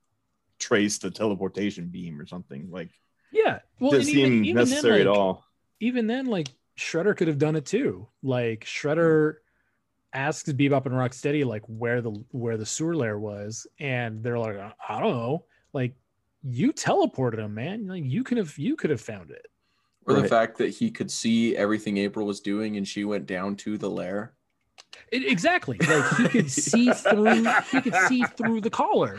traced 0.58 1.02
the 1.02 1.10
teleportation 1.10 1.88
beam 1.88 2.20
or 2.20 2.26
something? 2.26 2.70
Like 2.70 2.90
Yeah. 3.32 3.60
Well, 3.78 3.90
doesn't 3.92 4.08
even- 4.14 4.30
seem 4.30 4.44
even 4.44 4.56
then, 4.56 4.68
necessary 4.68 5.00
at 5.02 5.06
all. 5.06 5.44
Even 5.80 6.06
then, 6.06 6.26
like 6.26 6.48
Shredder 6.78 7.16
could 7.16 7.28
have 7.28 7.38
done 7.38 7.56
it 7.56 7.66
too. 7.66 8.08
Like 8.22 8.64
Shredder 8.64 9.36
asks 10.12 10.50
Bebop 10.50 10.86
and 10.86 10.94
Rocksteady 10.94 11.44
like 11.44 11.62
where 11.66 12.00
the 12.00 12.10
where 12.30 12.56
the 12.56 12.66
sewer 12.66 12.96
layer 12.96 13.18
was, 13.18 13.66
and 13.78 14.22
they're 14.22 14.38
like, 14.38 14.56
I 14.88 15.00
don't 15.00 15.12
know. 15.12 15.44
Like 15.72 15.94
you 16.42 16.72
teleported 16.72 17.38
him, 17.38 17.54
man. 17.54 17.86
Like 17.86 18.04
you 18.04 18.24
could 18.24 18.38
have 18.38 18.56
you 18.58 18.76
could 18.76 18.90
have 18.90 19.00
found 19.00 19.30
it. 19.30 19.46
Or 20.10 20.20
the 20.20 20.28
fact 20.28 20.58
that 20.58 20.68
he 20.70 20.90
could 20.90 21.10
see 21.10 21.56
everything 21.56 21.96
April 21.98 22.26
was 22.26 22.40
doing 22.40 22.76
and 22.76 22.86
she 22.86 23.04
went 23.04 23.26
down 23.26 23.56
to 23.56 23.78
the 23.78 23.90
lair. 23.90 24.34
It- 25.12 25.26
exactly. 25.26 25.78
Like 25.78 26.16
he 26.16 26.28
could 26.28 26.50
see 26.50 26.92
through. 26.92 27.44
He 27.70 27.80
could 27.80 27.96
see 28.08 28.24
through 28.24 28.60
the 28.60 28.70
collar. 28.70 29.18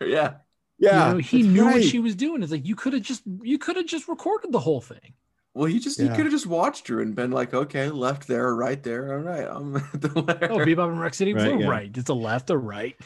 Yeah. 0.00 0.34
Yeah, 0.80 1.08
you 1.08 1.12
know, 1.12 1.18
he 1.18 1.42
that's 1.42 1.54
knew 1.54 1.64
what 1.66 1.84
she 1.84 1.98
was 1.98 2.14
doing. 2.14 2.42
It's 2.42 2.50
like 2.50 2.66
you 2.66 2.74
could 2.74 2.94
have 2.94 3.02
just 3.02 3.22
you 3.42 3.58
could 3.58 3.76
have 3.76 3.84
just 3.84 4.08
recorded 4.08 4.50
the 4.50 4.58
whole 4.58 4.80
thing. 4.80 5.12
Well, 5.52 5.66
he 5.66 5.78
just 5.78 6.00
he 6.00 6.08
could 6.08 6.20
have 6.20 6.30
just 6.30 6.46
watched 6.46 6.88
her 6.88 7.02
and 7.02 7.14
been 7.14 7.32
like, 7.32 7.52
okay, 7.52 7.90
left 7.90 8.26
there, 8.26 8.54
right 8.54 8.82
there. 8.82 9.12
All 9.12 9.18
right, 9.18 9.46
I'm 9.46 9.76
at 9.92 10.00
the 10.00 10.12
oh, 10.16 10.20
lair. 10.20 10.52
Oh, 10.52 10.58
Bebop 10.58 10.88
and 10.88 10.98
Rocksteady, 10.98 11.34
Right, 11.36 11.50
right, 11.52 11.60
yeah. 11.60 11.68
right. 11.68 11.90
It's 11.94 12.08
a 12.08 12.14
left 12.14 12.50
or 12.50 12.58
right, 12.58 12.96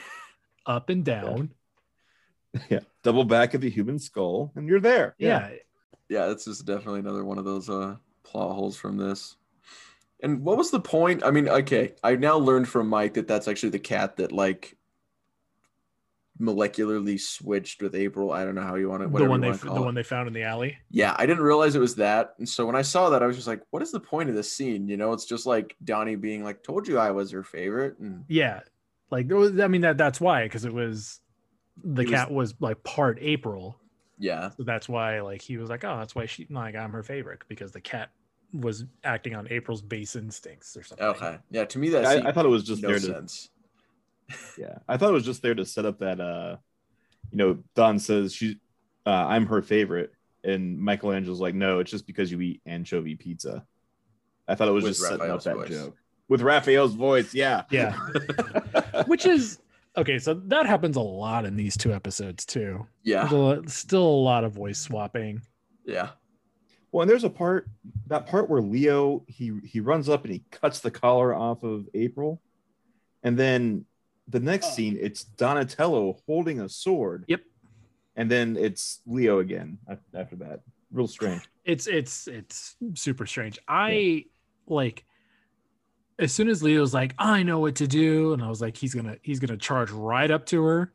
up 0.66 0.88
and 0.88 1.04
down. 1.04 1.50
yeah, 2.70 2.80
double 3.02 3.24
back 3.24 3.52
of 3.52 3.60
the 3.60 3.68
human 3.68 3.98
skull, 3.98 4.52
and 4.56 4.66
you're 4.66 4.80
there. 4.80 5.14
Yeah. 5.18 5.50
yeah, 5.50 5.56
this 6.10 6.46
is 6.46 6.58
definitely 6.60 7.00
another 7.00 7.24
one 7.24 7.38
of 7.38 7.44
those 7.44 7.70
uh 7.70 7.96
plot 8.22 8.54
holes 8.54 8.76
from 8.76 8.96
this. 8.96 9.36
And 10.22 10.42
what 10.44 10.58
was 10.58 10.70
the 10.70 10.80
point? 10.80 11.22
I 11.24 11.30
mean, 11.30 11.48
okay, 11.48 11.94
I 12.04 12.16
now 12.16 12.36
learned 12.36 12.68
from 12.68 12.88
Mike 12.88 13.14
that 13.14 13.26
that's 13.26 13.48
actually 13.48 13.70
the 13.70 13.78
cat 13.78 14.16
that 14.18 14.32
like 14.32 14.76
molecularly 16.40 17.20
switched 17.20 17.82
with 17.82 17.94
April. 17.94 18.32
I 18.32 18.44
don't 18.44 18.54
know 18.54 18.62
how 18.62 18.76
you 18.76 18.88
want 18.88 19.02
to 19.02 19.08
The 19.08 19.28
one 19.28 19.40
they 19.40 19.50
the 19.50 19.66
it. 19.74 19.80
one 19.80 19.94
they 19.94 20.02
found 20.02 20.26
in 20.26 20.32
the 20.32 20.42
alley. 20.42 20.78
Yeah, 20.90 21.14
I 21.18 21.26
didn't 21.26 21.42
realize 21.42 21.74
it 21.74 21.80
was 21.80 21.96
that. 21.96 22.34
And 22.38 22.48
so 22.48 22.64
when 22.66 22.76
I 22.76 22.82
saw 22.82 23.10
that, 23.10 23.22
I 23.22 23.26
was 23.26 23.36
just 23.36 23.48
like, 23.48 23.62
what 23.70 23.82
is 23.82 23.92
the 23.92 24.00
point 24.00 24.30
of 24.30 24.34
this 24.34 24.50
scene? 24.50 24.88
You 24.88 24.96
know, 24.96 25.12
it's 25.12 25.26
just 25.26 25.44
like 25.46 25.76
Donnie 25.84 26.16
being 26.16 26.42
like, 26.42 26.62
told 26.62 26.88
you 26.88 26.98
I 26.98 27.10
was 27.10 27.30
her 27.32 27.42
favorite. 27.42 27.98
And 27.98 28.24
Yeah. 28.28 28.60
Like 29.10 29.28
there 29.28 29.36
was, 29.36 29.58
I 29.60 29.68
mean 29.68 29.82
that 29.82 29.98
that's 29.98 30.20
why 30.20 30.44
because 30.44 30.64
it 30.64 30.72
was 30.72 31.20
the 31.82 32.02
It 32.02 32.06
was- 32.06 32.14
cat 32.14 32.30
was 32.30 32.54
like 32.60 32.82
part 32.84 33.18
April. 33.20 33.79
Yeah, 34.20 34.50
So 34.50 34.62
that's 34.62 34.88
why 34.88 35.20
like 35.22 35.42
he 35.42 35.56
was 35.56 35.68
like, 35.70 35.82
oh, 35.84 35.98
that's 35.98 36.14
why 36.14 36.26
she 36.26 36.46
like 36.50 36.76
I'm 36.76 36.92
her 36.92 37.02
favorite 37.02 37.40
because 37.48 37.72
the 37.72 37.80
cat 37.80 38.10
was 38.52 38.84
acting 39.02 39.34
on 39.34 39.48
April's 39.50 39.80
base 39.82 40.14
instincts 40.16 40.76
or 40.76 40.82
something. 40.84 41.06
okay. 41.06 41.38
Yeah, 41.50 41.64
to 41.64 41.78
me, 41.78 41.88
that 41.90 42.04
I, 42.04 42.28
I 42.28 42.32
thought 42.32 42.44
it 42.46 42.50
was 42.50 42.62
just 42.64 42.82
no 42.82 42.88
there 42.90 42.98
to 42.98 43.04
sense. 43.04 43.48
yeah 44.56 44.78
i 44.88 44.96
thought 44.96 45.10
it 45.10 45.12
was 45.12 45.24
just 45.24 45.42
there 45.42 45.56
to 45.56 45.64
set 45.66 45.84
up 45.84 45.98
that 45.98 46.20
uh 46.20 46.56
you 47.32 47.38
know 47.38 47.58
don 47.74 47.98
says 47.98 48.32
she's 48.32 48.54
uh 49.04 49.10
i'm 49.26 49.44
her 49.46 49.60
favorite 49.60 50.12
and 50.44 50.78
michelangelo's 50.78 51.40
like 51.40 51.52
no 51.56 51.80
it's 51.80 51.90
just 51.90 52.06
because 52.06 52.30
you 52.30 52.40
eat 52.40 52.60
anchovy 52.64 53.16
pizza 53.16 53.64
i 54.46 54.54
thought 54.54 54.68
it 54.68 54.70
was 54.70 54.84
With 54.84 54.92
just 54.92 55.02
setting 55.08 55.28
up 55.30 55.42
that 55.42 55.56
voice. 55.56 55.68
joke 55.68 55.96
with 56.28 56.42
raphael's 56.42 56.94
voice 56.94 57.34
yeah 57.34 57.64
Yeah. 57.72 57.96
Which 59.06 59.26
is 59.26 59.58
okay, 59.96 60.18
so 60.18 60.34
that 60.34 60.66
happens 60.66 60.96
a 60.96 61.00
lot 61.00 61.44
in 61.44 61.56
these 61.56 61.76
two 61.76 61.92
episodes 61.92 62.44
too. 62.46 62.86
Yeah, 63.02 63.30
a 63.30 63.34
lot- 63.34 63.70
still 63.70 64.06
a 64.06 64.22
lot 64.24 64.44
of 64.44 64.52
voice 64.52 64.78
swapping. 64.78 65.42
yeah. 65.84 66.10
well 66.92 67.02
and 67.02 67.10
there's 67.10 67.24
a 67.24 67.30
part 67.30 67.68
that 68.08 68.26
part 68.26 68.50
where 68.50 68.60
leo 68.60 69.24
he 69.28 69.52
he 69.64 69.80
runs 69.80 70.08
up 70.08 70.24
and 70.24 70.32
he 70.32 70.42
cuts 70.50 70.80
the 70.80 70.90
collar 70.90 71.34
off 71.34 71.62
of 71.62 71.88
april 71.94 72.40
and 73.22 73.38
then 73.38 73.84
the 74.28 74.40
next 74.40 74.66
oh. 74.68 74.70
scene 74.70 74.98
it's 75.00 75.24
donatello 75.24 76.16
holding 76.26 76.60
a 76.60 76.68
sword 76.68 77.24
Yep. 77.28 77.42
and 78.16 78.30
then 78.30 78.56
it's 78.56 79.00
leo 79.06 79.38
again 79.38 79.78
after 80.14 80.36
that 80.36 80.60
real 80.92 81.06
strange 81.08 81.42
It's 81.64 81.86
it's 81.86 82.26
it's 82.26 82.76
super 82.94 83.26
strange. 83.26 83.58
I 83.68 84.24
like 84.66 85.04
as 86.20 86.32
soon 86.32 86.48
as 86.48 86.62
Leo's 86.62 86.94
like, 86.94 87.14
I 87.18 87.42
know 87.42 87.58
what 87.58 87.74
to 87.76 87.86
do, 87.88 88.32
and 88.32 88.42
I 88.42 88.48
was 88.48 88.60
like, 88.60 88.76
he's 88.76 88.94
gonna 88.94 89.16
he's 89.22 89.40
gonna 89.40 89.56
charge 89.56 89.90
right 89.90 90.30
up 90.30 90.46
to 90.46 90.62
her 90.64 90.92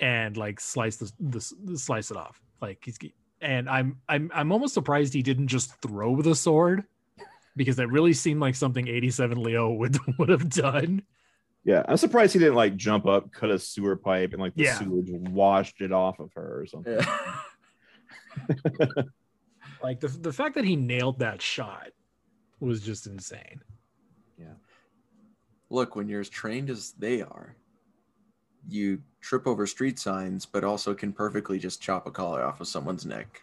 and 0.00 0.36
like 0.36 0.58
slice 0.58 0.96
the, 0.96 1.12
the 1.20 1.78
slice 1.78 2.10
it 2.10 2.16
off. 2.16 2.40
Like 2.60 2.78
he's 2.84 2.98
and 3.40 3.68
I'm 3.68 3.98
I'm 4.08 4.30
I'm 4.34 4.50
almost 4.52 4.74
surprised 4.74 5.12
he 5.14 5.22
didn't 5.22 5.48
just 5.48 5.80
throw 5.82 6.20
the 6.22 6.34
sword 6.34 6.84
because 7.56 7.76
that 7.76 7.88
really 7.88 8.12
seemed 8.12 8.40
like 8.40 8.54
something 8.56 8.88
87 8.88 9.40
Leo 9.42 9.70
would 9.72 9.96
would 10.18 10.30
have 10.30 10.48
done. 10.48 11.02
Yeah, 11.64 11.82
I'm 11.88 11.96
surprised 11.96 12.32
he 12.34 12.38
didn't 12.38 12.56
like 12.56 12.76
jump 12.76 13.06
up, 13.06 13.32
cut 13.32 13.50
a 13.50 13.58
sewer 13.58 13.96
pipe, 13.96 14.32
and 14.32 14.42
like 14.42 14.54
the 14.54 14.64
Yeah. 14.64 14.78
sewage 14.78 15.08
washed 15.10 15.80
it 15.80 15.92
off 15.92 16.18
of 16.18 16.32
her 16.34 16.60
or 16.60 16.66
something. 16.66 16.98
yeah. 16.98 17.28
Like 19.82 20.00
the 20.00 20.08
the 20.08 20.32
fact 20.32 20.54
that 20.54 20.64
he 20.64 20.76
nailed 20.76 21.18
that 21.18 21.42
shot 21.42 21.88
was 22.58 22.80
just 22.80 23.06
insane. 23.06 23.60
Look, 25.74 25.96
when 25.96 26.08
you're 26.08 26.20
as 26.20 26.28
trained 26.28 26.70
as 26.70 26.92
they 26.92 27.20
are, 27.20 27.56
you 28.68 29.02
trip 29.20 29.44
over 29.46 29.66
street 29.66 29.98
signs, 29.98 30.46
but 30.46 30.62
also 30.62 30.94
can 30.94 31.12
perfectly 31.12 31.58
just 31.58 31.82
chop 31.82 32.06
a 32.06 32.12
collar 32.12 32.44
off 32.44 32.60
of 32.60 32.68
someone's 32.68 33.04
neck. 33.04 33.42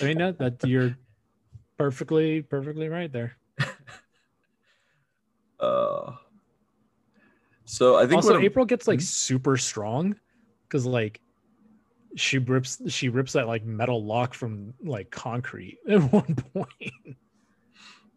I 0.00 0.04
mean 0.04 0.18
that 0.18 0.38
that 0.38 0.64
you're 0.64 0.96
perfectly 1.78 2.42
perfectly 2.42 2.88
right 2.88 3.12
there. 3.12 3.36
uh, 5.60 6.12
so 7.64 7.96
I 7.96 8.06
think 8.06 8.18
also 8.18 8.34
what 8.34 8.42
april 8.42 8.64
gets 8.64 8.88
like 8.88 9.00
Mhm. 9.00 9.02
super 9.02 9.56
strong 9.56 10.16
because 10.68 10.86
like 10.86 11.20
she 12.16 12.38
rips 12.38 12.80
she 12.92 13.08
rips 13.08 13.32
that 13.32 13.46
like 13.48 13.64
metal 13.64 14.04
lock 14.04 14.34
from 14.34 14.74
like 14.84 15.10
concrete 15.10 15.78
at 15.88 16.00
one 16.12 16.34
point 16.54 17.16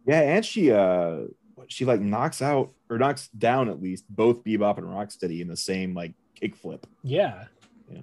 Yeah, 0.06 0.22
and 0.22 0.46
she 0.46 0.72
uh 0.72 1.26
she 1.68 1.86
like 1.86 2.00
knocks 2.00 2.42
out 2.42 2.72
or 2.90 2.98
knocks 2.98 3.28
down 3.30 3.70
at 3.70 3.82
least 3.82 4.06
both 4.10 4.44
Bebop 4.44 4.78
and 4.78 4.88
Rocksteady 4.88 5.42
in 5.42 5.48
the 5.48 5.58
same 5.58 5.94
like 5.94 6.14
kickflip. 6.40 6.84
yeah 7.04 7.46
Yeah. 7.92 8.00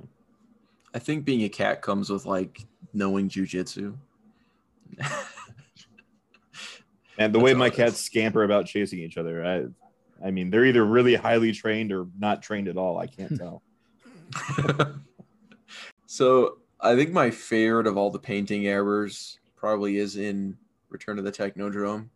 I 0.92 0.98
think 0.98 1.24
being 1.24 1.42
a 1.42 1.48
cat 1.48 1.82
comes 1.82 2.10
with 2.10 2.26
like 2.26 2.64
knowing 2.92 3.28
jujitsu. 3.28 3.96
And 7.18 7.32
the 7.32 7.38
That's 7.38 7.44
way 7.44 7.54
my 7.54 7.70
cats 7.70 8.00
scamper 8.00 8.42
about 8.42 8.66
chasing 8.66 8.98
each 8.98 9.16
other, 9.16 9.44
I 9.44 10.26
I 10.26 10.30
mean 10.30 10.50
they're 10.50 10.64
either 10.64 10.84
really 10.84 11.14
highly 11.14 11.52
trained 11.52 11.92
or 11.92 12.06
not 12.18 12.42
trained 12.42 12.68
at 12.68 12.76
all. 12.76 12.98
I 12.98 13.06
can't 13.06 13.38
tell. 13.38 13.62
so 16.06 16.58
I 16.80 16.96
think 16.96 17.12
my 17.12 17.30
favorite 17.30 17.86
of 17.86 17.96
all 17.96 18.10
the 18.10 18.18
painting 18.18 18.66
errors 18.66 19.38
probably 19.56 19.98
is 19.98 20.16
in 20.16 20.56
Return 20.88 21.18
of 21.18 21.24
the 21.24 21.32
Technodrome 21.32 22.08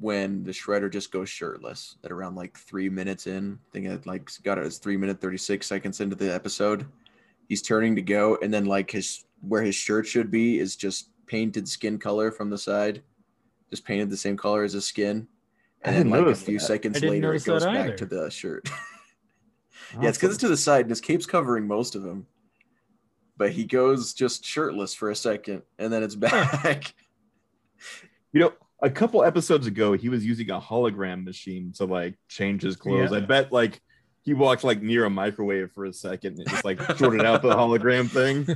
when 0.00 0.42
the 0.42 0.50
shredder 0.50 0.90
just 0.90 1.12
goes 1.12 1.28
shirtless 1.28 1.96
at 2.02 2.10
around 2.10 2.34
like 2.34 2.56
three 2.56 2.88
minutes 2.88 3.26
in. 3.26 3.58
I 3.68 3.72
think 3.72 3.86
it 3.86 4.06
like 4.06 4.30
got 4.42 4.58
it 4.58 4.64
as 4.64 4.78
three 4.78 4.96
minute 4.96 5.20
thirty 5.20 5.36
six 5.36 5.66
seconds 5.66 6.00
into 6.00 6.16
the 6.16 6.32
episode. 6.34 6.86
He's 7.48 7.62
turning 7.62 7.94
to 7.96 8.02
go, 8.02 8.38
and 8.42 8.52
then 8.52 8.64
like 8.64 8.90
his 8.90 9.24
where 9.40 9.62
his 9.62 9.74
shirt 9.74 10.06
should 10.06 10.30
be 10.30 10.58
is 10.58 10.74
just 10.76 11.10
painted 11.26 11.68
skin 11.68 11.98
color 11.98 12.30
from 12.30 12.50
the 12.50 12.58
side, 12.58 13.02
just 13.70 13.84
painted 13.84 14.10
the 14.10 14.16
same 14.16 14.36
color 14.36 14.64
as 14.64 14.72
his 14.72 14.86
skin. 14.86 15.28
And 15.82 15.96
then 15.96 16.10
like 16.10 16.26
a 16.26 16.34
few 16.34 16.58
that. 16.58 16.64
seconds 16.64 17.02
later, 17.02 17.32
it 17.34 17.44
goes 17.44 17.64
back 17.64 17.96
to 17.98 18.06
the 18.06 18.30
shirt. 18.30 18.68
Yeah, 20.00 20.08
it's 20.08 20.18
because 20.18 20.34
it's 20.36 20.40
to 20.42 20.48
the 20.48 20.56
side 20.56 20.82
and 20.82 20.90
his 20.90 21.00
cape's 21.00 21.26
covering 21.26 21.66
most 21.66 21.96
of 21.96 22.04
him. 22.04 22.24
but 23.36 23.50
he 23.50 23.64
goes 23.64 24.14
just 24.14 24.44
shirtless 24.44 24.94
for 24.94 25.10
a 25.10 25.16
second, 25.16 25.62
and 25.80 25.92
then 25.92 26.04
it's 26.04 26.14
back. 26.14 26.94
You 28.32 28.40
know, 28.40 28.52
a 28.82 28.90
couple 28.90 29.22
episodes 29.24 29.66
ago, 29.66 29.92
he 29.92 30.08
was 30.08 30.24
using 30.24 30.50
a 30.50 30.60
hologram 30.60 31.24
machine 31.24 31.72
to 31.76 31.84
like 31.84 32.16
change 32.28 32.62
his 32.62 32.76
clothes. 32.76 33.10
Yeah. 33.10 33.18
I 33.18 33.20
bet 33.20 33.52
like 33.52 33.80
he 34.22 34.34
walked 34.34 34.64
like 34.64 34.82
near 34.82 35.04
a 35.04 35.10
microwave 35.10 35.72
for 35.72 35.84
a 35.86 35.92
second 35.92 36.38
and 36.38 36.48
just 36.48 36.64
like 36.64 36.80
sorted 36.96 37.24
out 37.24 37.42
the 37.42 37.50
hologram 37.50 38.08
thing. 38.08 38.46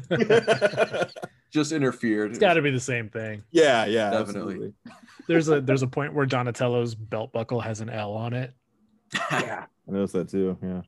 just 1.50 1.72
interfered. 1.72 2.30
It's 2.30 2.38
got 2.38 2.54
to 2.54 2.62
be 2.62 2.70
the 2.70 2.80
same 2.80 3.08
thing. 3.08 3.42
yeah, 3.50 3.84
yeah, 3.86 4.10
Definitely. 4.10 4.20
absolutely. 4.20 4.72
There's 5.26 5.48
a 5.48 5.60
there's 5.60 5.82
a 5.82 5.86
point 5.86 6.12
where 6.14 6.26
Donatello's 6.26 6.94
belt 6.94 7.32
buckle 7.32 7.60
has 7.60 7.80
an 7.80 7.88
L 7.90 8.12
on 8.12 8.34
it. 8.34 8.52
Yeah, 9.30 9.66
I 9.88 9.92
noticed 9.92 10.12
that 10.14 10.28
too. 10.28 10.58
Yeah, 10.62 10.82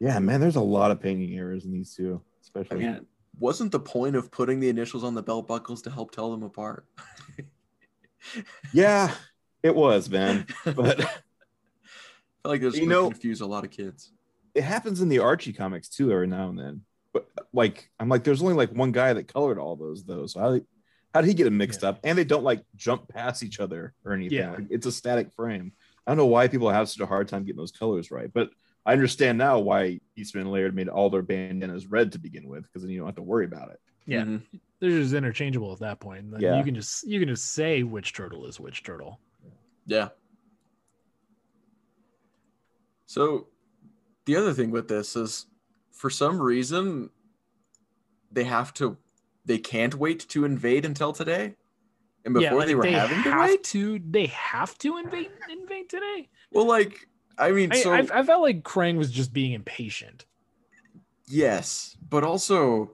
yeah, 0.00 0.18
man. 0.18 0.40
There's 0.40 0.56
a 0.56 0.60
lot 0.60 0.90
of 0.90 1.00
painting 1.00 1.36
errors 1.36 1.64
in 1.64 1.72
these 1.72 1.94
two, 1.94 2.20
I 2.24 2.40
especially. 2.42 2.84
mean, 2.84 3.06
wasn't 3.38 3.72
the 3.72 3.80
point 3.80 4.16
of 4.16 4.30
putting 4.30 4.58
the 4.60 4.68
initials 4.68 5.04
on 5.04 5.14
the 5.14 5.22
belt 5.22 5.46
buckles 5.46 5.82
to 5.82 5.90
help 5.90 6.10
tell 6.12 6.30
them 6.30 6.42
apart? 6.42 6.86
yeah, 8.72 9.14
it 9.62 9.74
was, 9.74 10.08
man. 10.10 10.46
But 10.64 11.00
I 11.04 11.04
feel 11.04 11.10
like 12.44 12.60
this 12.60 12.76
You 12.76 12.86
know- 12.86 13.10
confuse 13.10 13.40
a 13.40 13.46
lot 13.46 13.64
of 13.64 13.70
kids. 13.70 14.12
it 14.54 14.62
happens 14.64 15.00
in 15.00 15.08
the 15.08 15.18
Archie 15.20 15.52
comics 15.52 15.88
too, 15.88 16.12
every 16.12 16.26
now 16.26 16.48
and 16.48 16.58
then. 16.58 16.82
But 17.12 17.28
like, 17.52 17.90
I'm 18.00 18.08
like, 18.08 18.24
there's 18.24 18.42
only 18.42 18.54
like 18.54 18.70
one 18.72 18.92
guy 18.92 19.12
that 19.12 19.32
colored 19.32 19.58
all 19.58 19.76
those 19.76 20.04
though. 20.04 20.26
So 20.26 20.40
how, 20.40 20.60
how 21.14 21.20
did 21.20 21.28
he 21.28 21.34
get 21.34 21.44
them 21.44 21.56
mixed 21.56 21.82
Yeah. 21.82 21.90
up? 21.90 22.00
And 22.02 22.18
they 22.18 22.24
don't 22.24 22.42
like 22.44 22.64
jump 22.76 23.08
past 23.08 23.42
each 23.44 23.60
other 23.60 23.94
or 24.04 24.12
anything. 24.12 24.38
Yeah. 24.38 24.52
Like, 24.52 24.66
it's 24.70 24.86
a 24.86 24.92
static 24.92 25.32
frame. 25.32 25.72
I 26.06 26.10
don't 26.10 26.18
know 26.18 26.26
why 26.26 26.48
people 26.48 26.68
have 26.70 26.88
such 26.88 27.00
a 27.00 27.06
hard 27.06 27.28
time 27.28 27.44
getting 27.44 27.56
those 27.56 27.70
colors 27.72 28.10
right, 28.10 28.30
but 28.32 28.50
I 28.84 28.92
understand 28.92 29.38
now 29.38 29.58
why 29.60 30.00
Eastman 30.16 30.42
and 30.42 30.52
Laird 30.52 30.74
made 30.74 30.88
all 30.88 31.08
their 31.08 31.22
bandanas 31.22 31.86
red 31.86 32.12
to 32.12 32.18
begin 32.18 32.46
with, 32.48 32.64
because 32.64 32.82
then 32.82 32.90
you 32.90 32.98
don't 32.98 33.06
have 33.08 33.14
to 33.16 33.22
worry 33.22 33.46
about 33.46 33.70
it. 33.70 33.80
Yeah. 34.06 34.22
Mhm. 34.22 34.42
They're 34.80 34.90
just 34.90 35.14
interchangeable 35.14 35.72
at 35.72 35.78
that 35.80 36.00
point. 36.00 36.26
Yeah. 36.38 36.58
You 36.58 36.64
can 36.64 36.74
just 36.74 37.06
you 37.06 37.18
can 37.20 37.28
just 37.28 37.52
say 37.52 37.82
which 37.82 38.12
turtle 38.12 38.46
is 38.46 38.60
which 38.60 38.82
turtle. 38.82 39.20
Yeah. 39.86 40.08
So 43.06 43.48
the 44.24 44.36
other 44.36 44.52
thing 44.52 44.70
with 44.70 44.88
this 44.88 45.16
is 45.16 45.46
for 45.92 46.10
some 46.10 46.40
reason 46.40 47.10
they 48.32 48.44
have 48.44 48.74
to 48.74 48.96
they 49.44 49.58
can't 49.58 49.94
wait 49.94 50.20
to 50.30 50.44
invade 50.44 50.84
until 50.84 51.12
today. 51.12 51.54
And 52.24 52.32
before 52.34 52.58
like, 52.58 52.66
they 52.66 52.74
were 52.74 52.86
having 52.86 53.22
to 53.22 53.38
wait? 53.38 53.64
to 53.64 54.00
they 54.10 54.26
have 54.26 54.76
to 54.78 54.96
invade 54.96 55.30
invade 55.50 55.88
today. 55.88 56.28
Well, 56.50 56.66
like 56.66 57.06
I 57.38 57.50
mean, 57.50 57.72
I, 57.72 57.76
so 57.82 57.92
I, 57.92 57.98
I 58.12 58.22
felt 58.22 58.42
like 58.42 58.62
Krang 58.62 58.96
was 58.96 59.10
just 59.10 59.32
being 59.32 59.52
impatient. 59.52 60.24
yes, 61.26 61.96
but 62.08 62.24
also 62.24 62.92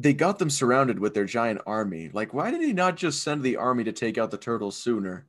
they 0.00 0.14
got 0.14 0.38
them 0.38 0.48
surrounded 0.48 0.98
with 1.00 1.12
their 1.12 1.24
giant 1.24 1.60
army. 1.66 2.08
Like, 2.12 2.32
why 2.32 2.50
did 2.52 2.62
he 2.62 2.72
not 2.72 2.96
just 2.96 3.22
send 3.22 3.42
the 3.42 3.56
army 3.56 3.82
to 3.84 3.92
take 3.92 4.16
out 4.16 4.30
the 4.30 4.38
turtles 4.38 4.76
sooner? 4.76 5.26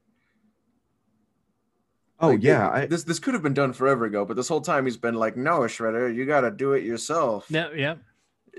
Oh 2.20 2.30
Like, 2.30 2.44
yeah, 2.44 2.68
it- 2.68 2.84
I, 2.84 2.86
this 2.86 3.04
this 3.04 3.20
could 3.20 3.34
have 3.34 3.44
been 3.44 3.54
done 3.54 3.74
forever 3.74 4.06
ago, 4.06 4.26
but 4.26 4.36
this 4.36 4.48
whole 4.48 4.62
time 4.62 4.86
he's 4.86 4.98
been 4.98 5.16
like, 5.16 5.38
"No, 5.38 5.60
Shredder, 5.62 6.14
you 6.14 6.26
got 6.26 6.42
to 6.42 6.52
do 6.52 6.74
it 6.74 6.84
yourself." 6.84 7.46
Yeah, 7.50 7.70
yeah. 7.76 7.96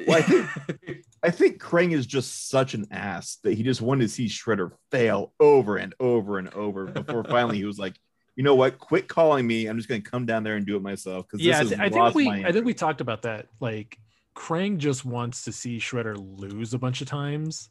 Well, 0.07 0.19
I 0.19 0.23
think- 0.23 1.05
I 1.23 1.31
think 1.31 1.61
Krang 1.63 1.93
is 1.93 2.07
just 2.07 2.49
such 2.49 2.73
an 2.73 2.87
ass 2.91 3.37
that 3.43 3.53
he 3.53 3.63
just 3.63 3.83
wanted 3.83 4.05
to 4.05 4.09
see 4.09 4.27
Shredder 4.27 4.73
fail 4.91 5.35
over 5.39 5.77
and 5.77 5.95
over 6.01 6.39
and 6.39 6.49
over 6.55 6.87
before 6.87 7.23
finally 7.29 7.59
he 7.59 7.67
was 7.67 7.79
like, 7.79 7.95
you 8.37 8.43
know 8.43 8.55
what? 8.55 8.79
Quit 8.79 9.07
calling 9.07 9.47
me. 9.47 9.67
I'm 9.67 9.77
just 9.77 9.87
going 9.87 10.01
to 10.03 10.11
come 10.11 10.25
down 10.25 10.45
there 10.45 10.57
and 10.57 10.65
do 10.65 10.77
it 10.77 10.83
myself. 10.83 11.27
Because 11.27 11.45
Yeah, 11.45 11.59
I, 11.59 11.65
this 11.65 11.73
thi- 11.75 11.79
I 11.85 11.89
think 11.91 12.15
we 12.15 12.29
I 12.31 12.53
think 12.53 12.65
we 12.65 12.73
talked 12.73 13.03
about 13.03 13.23
that. 13.23 13.49
Like 13.61 13.99
Krang 14.41 14.79
just 14.79 15.05
wants 15.05 15.45
to 15.45 15.53
see 15.53 15.77
Shredder 15.77 16.17
lose 16.39 16.73
a 16.73 16.79
bunch 16.79 17.03
of 17.03 17.07
times, 17.07 17.69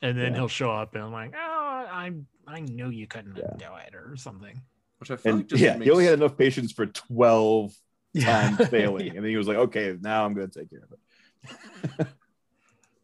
and 0.00 0.16
then 0.16 0.32
Yeah. 0.32 0.38
he'll 0.38 0.48
show 0.48 0.70
up 0.70 0.94
and 0.94 1.04
I'm 1.04 1.12
like, 1.12 1.34
oh, 1.36 1.38
I 1.38 2.12
I 2.46 2.60
knew 2.60 2.88
you 2.88 3.06
couldn't 3.06 3.36
Yeah. 3.36 3.56
do 3.58 3.66
it 3.86 3.94
or 3.94 4.16
something. 4.16 4.58
Which 5.00 5.10
I 5.10 5.16
feel 5.16 5.32
And 5.32 5.40
like 5.40 5.48
just 5.48 5.62
yeah, 5.62 5.74
makes, 5.74 5.84
he 5.84 5.90
only 5.90 6.06
had 6.06 6.14
enough 6.14 6.38
patience 6.38 6.72
for 6.72 6.86
12 6.86 7.74
Yeah. 8.14 8.24
times 8.24 8.66
failing. 8.70 9.08
And 9.08 9.18
then 9.18 9.26
he 9.26 9.36
was 9.36 9.46
like, 9.46 9.58
okay, 9.58 9.98
now 10.00 10.24
I'm 10.24 10.32
going 10.32 10.48
to 10.48 10.58
take 10.58 10.70
care 10.70 10.80
of 10.82 10.92
it. 12.00 12.06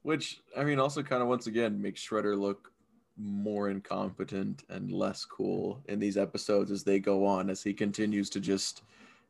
which 0.03 0.41
I 0.57 0.65
mean 0.65 0.81
also 0.81 1.03
kind 1.03 1.21
of 1.21 1.29
once 1.29 1.47
again 1.47 1.81
makes 1.81 2.01
Shredder 2.07 2.39
look 2.39 2.73
more 3.19 3.69
incompetent 3.69 4.65
and 4.71 4.91
less 4.91 5.27
cool 5.27 5.83
in 5.89 5.99
these 6.01 6.17
episodes 6.17 6.71
as 6.71 6.85
they 6.85 6.99
go 6.99 7.27
on 7.27 7.51
as 7.51 7.63
he 7.63 7.75
continues 7.75 8.31
to 8.31 8.41
just 8.41 8.83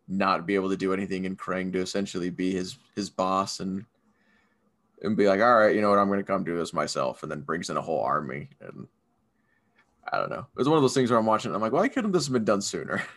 not 0.09 0.47
be 0.47 0.55
able 0.55 0.71
to 0.71 0.77
do 0.77 0.93
anything 0.93 1.27
and 1.27 1.39
Krang 1.39 1.73
to 1.73 1.81
essentially 1.81 2.31
be 2.31 2.53
his 2.53 2.77
his 2.95 3.11
boss 3.11 3.61
and 3.61 3.85
and 5.03 5.17
be 5.17 5.27
like, 5.29 5.41
all 5.41 5.57
right, 5.57 5.75
you 5.75 5.81
know 5.81 5.91
what, 5.91 5.99
I'm 5.99 6.09
gonna 6.09 6.23
come 6.23 6.45
do 6.45 6.57
this 6.57 6.73
myself, 6.73 7.23
and 7.23 7.31
then 7.31 7.41
brings 7.41 7.71
in 7.71 7.77
a 7.77 7.83
whole 7.83 8.03
army 8.03 8.49
and 8.61 8.87
I 10.11 10.19
don't 10.19 10.31
know. 10.31 10.41
It 10.41 10.59
was 10.59 10.69
one 10.69 10.77
of 10.77 10.83
those 10.83 10.95
things 10.95 11.11
where 11.11 11.19
I'm 11.19 11.27
watching. 11.27 11.51
it, 11.51 11.55
I'm 11.55 11.61
like, 11.61 11.73
why 11.73 11.89
couldn't 11.89 12.13
this 12.13 12.27
have 12.27 12.33
been 12.33 12.45
done 12.45 12.63
sooner? 12.63 13.03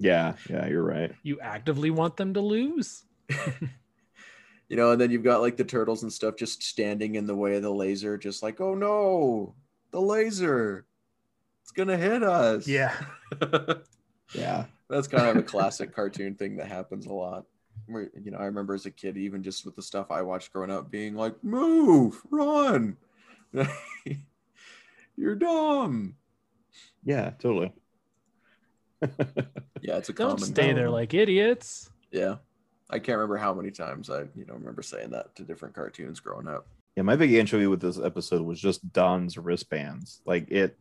Yeah, 0.00 0.34
yeah, 0.48 0.68
you're 0.68 0.84
right. 0.84 1.12
You 1.24 1.40
actively 1.40 1.90
want 1.90 2.16
them 2.16 2.34
to 2.34 2.40
lose? 2.40 3.02
you 3.28 4.76
know, 4.76 4.92
and 4.92 5.00
then 5.00 5.10
you've 5.10 5.24
got 5.24 5.40
like 5.40 5.56
the 5.56 5.64
turtles 5.64 6.04
and 6.04 6.12
stuff 6.12 6.36
just 6.36 6.62
standing 6.62 7.16
in 7.16 7.26
the 7.26 7.34
way 7.34 7.56
of 7.56 7.62
the 7.62 7.70
laser, 7.72 8.16
just 8.16 8.40
like, 8.40 8.60
oh 8.60 8.76
no, 8.76 9.56
the 9.90 10.00
laser, 10.00 10.86
it's 11.62 11.72
gonna 11.72 11.96
hit 11.96 12.22
us. 12.22 12.68
Yeah. 12.68 12.94
Yeah. 14.34 14.66
That's 14.88 15.08
kind 15.08 15.28
of 15.28 15.36
a 15.36 15.42
classic 15.54 15.94
cartoon 15.94 16.34
thing 16.34 16.56
that 16.56 16.68
happens 16.68 17.06
a 17.06 17.12
lot. 17.12 17.44
Where 17.86 18.10
you 18.22 18.30
know, 18.30 18.38
I 18.38 18.44
remember 18.44 18.74
as 18.74 18.86
a 18.86 18.90
kid, 18.90 19.16
even 19.16 19.42
just 19.42 19.64
with 19.64 19.76
the 19.76 19.82
stuff 19.82 20.10
I 20.10 20.22
watched 20.22 20.52
growing 20.52 20.70
up, 20.70 20.90
being 20.90 21.14
like, 21.14 21.42
move, 21.42 22.20
run, 22.30 22.96
you're 25.16 25.36
dumb. 25.36 26.14
Yeah, 27.04 27.30
totally. 27.38 27.72
Yeah, 29.80 29.96
it's 29.98 30.08
a 30.08 30.12
Don't 30.12 30.30
common. 30.30 30.44
stay 30.52 30.72
there 30.72 30.90
like 30.90 31.14
idiots. 31.14 31.88
Yeah, 32.10 32.36
I 32.90 32.98
can't 32.98 33.16
remember 33.16 33.36
how 33.36 33.54
many 33.54 33.70
times 33.70 34.10
I, 34.10 34.22
you 34.34 34.44
know, 34.44 34.54
remember 34.54 34.82
saying 34.82 35.10
that 35.10 35.36
to 35.36 35.44
different 35.44 35.74
cartoons 35.74 36.18
growing 36.18 36.48
up. 36.48 36.66
Yeah, 36.96 37.04
my 37.04 37.14
big 37.14 37.32
anchovy 37.32 37.68
with 37.68 37.80
this 37.80 37.98
episode 38.00 38.42
was 38.42 38.60
just 38.60 38.92
Don's 38.92 39.38
wristbands. 39.38 40.20
Like 40.26 40.50
it, 40.50 40.76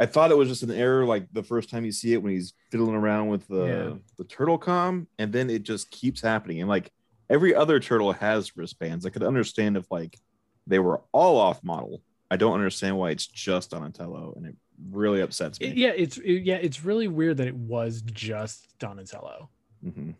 I 0.00 0.06
thought 0.06 0.30
it 0.30 0.36
was 0.36 0.48
just 0.48 0.62
an 0.62 0.70
error. 0.72 1.04
Like 1.04 1.26
the 1.32 1.42
first 1.42 1.68
time 1.70 1.84
you 1.84 1.92
see 1.92 2.14
it 2.14 2.22
when 2.22 2.32
he's 2.32 2.54
fiddling 2.70 2.94
around 2.96 3.28
with 3.28 3.46
the 3.46 3.64
Yeah. 3.66 3.92
the 4.18 4.24
turtle 4.24 4.58
com, 4.58 5.06
and 5.18 5.32
then 5.32 5.50
it 5.50 5.62
just 5.62 5.90
keeps 5.90 6.20
happening. 6.22 6.58
And 6.60 6.68
like 6.68 6.90
every 7.28 7.54
other 7.54 7.78
turtle 7.78 8.12
has 8.12 8.56
wristbands. 8.56 9.04
I 9.06 9.10
could 9.10 9.22
understand 9.22 9.76
if 9.76 9.90
like 9.90 10.18
they 10.66 10.78
were 10.78 11.02
all 11.12 11.36
off 11.36 11.62
model. 11.62 12.02
I 12.30 12.36
don't 12.36 12.54
understand 12.54 12.96
why 12.96 13.10
it's 13.10 13.26
just 13.26 13.70
Donatello, 13.72 14.32
and 14.36 14.46
it 14.46 14.56
really 14.90 15.20
upsets 15.20 15.60
me. 15.60 15.66
It- 15.66 15.76
yeah, 15.76 15.90
it's 15.94 16.16
it- 16.18 16.44
yeah, 16.44 16.56
it's 16.56 16.82
really 16.84 17.06
weird 17.08 17.36
that 17.36 17.48
it 17.48 17.56
was 17.56 18.00
just 18.02 18.78
Donatello. 18.78 19.50
Mhm. 19.84 20.14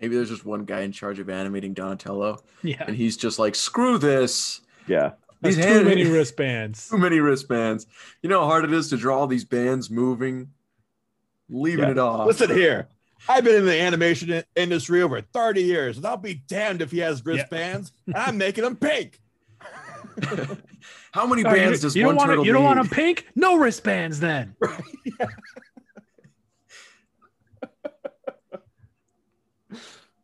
Maybe 0.00 0.14
there's 0.14 0.28
just 0.28 0.44
one 0.44 0.64
guy 0.64 0.82
in 0.82 0.92
charge 0.92 1.18
of 1.18 1.28
animating 1.30 1.72
Donatello, 1.74 2.38
Yeah. 2.62 2.84
and 2.86 2.94
he's 2.94 3.16
just 3.16 3.38
like, 3.38 3.54
screw 3.54 3.98
this. 3.98 4.60
Yeah, 4.86 5.12
There's 5.40 5.56
These 5.56 5.64
too 5.66 5.84
many 5.84 6.04
wristbands. 6.04 6.88
too 6.90 6.98
many 6.98 7.20
wristbands. 7.20 7.86
You 8.22 8.28
know 8.28 8.40
how 8.40 8.46
hard 8.46 8.64
it 8.64 8.72
is 8.72 8.88
to 8.90 8.96
draw 8.96 9.20
all 9.20 9.26
these 9.26 9.44
bands 9.44 9.88
moving, 9.90 10.50
leaving 11.48 11.84
Yeah. 11.84 11.90
it 11.92 11.98
off. 11.98 12.26
listen 12.26 12.50
here. 12.50 12.88
I've 13.28 13.44
been 13.44 13.56
in 13.56 13.66
the 13.66 13.80
animation 13.80 14.42
industry 14.56 15.02
over 15.02 15.20
30 15.20 15.62
years, 15.62 15.96
and 15.96 16.06
I'll 16.06 16.16
be 16.16 16.34
damned 16.34 16.82
if 16.82 16.90
he 16.90 16.98
has 17.00 17.24
wristbands. 17.24 17.92
and 18.06 18.16
I'm 18.16 18.38
making 18.38 18.64
them 18.64 18.76
pink. 18.76 19.20
how 21.12 21.26
many 21.26 21.44
Oh, 21.44 21.50
you- 21.50 21.56
bands 21.56 21.80
does 21.80 21.94
you 21.96 22.06
one 22.06 22.14
don't 22.14 22.18
want 22.18 22.28
turtle 22.30 22.46
you 22.46 22.52
don't 22.52 22.64
want 22.64 22.78
them 22.78 22.88
pink? 22.88 23.26
No 23.34 23.56
wristbands 23.56 24.18
then. 24.20 24.54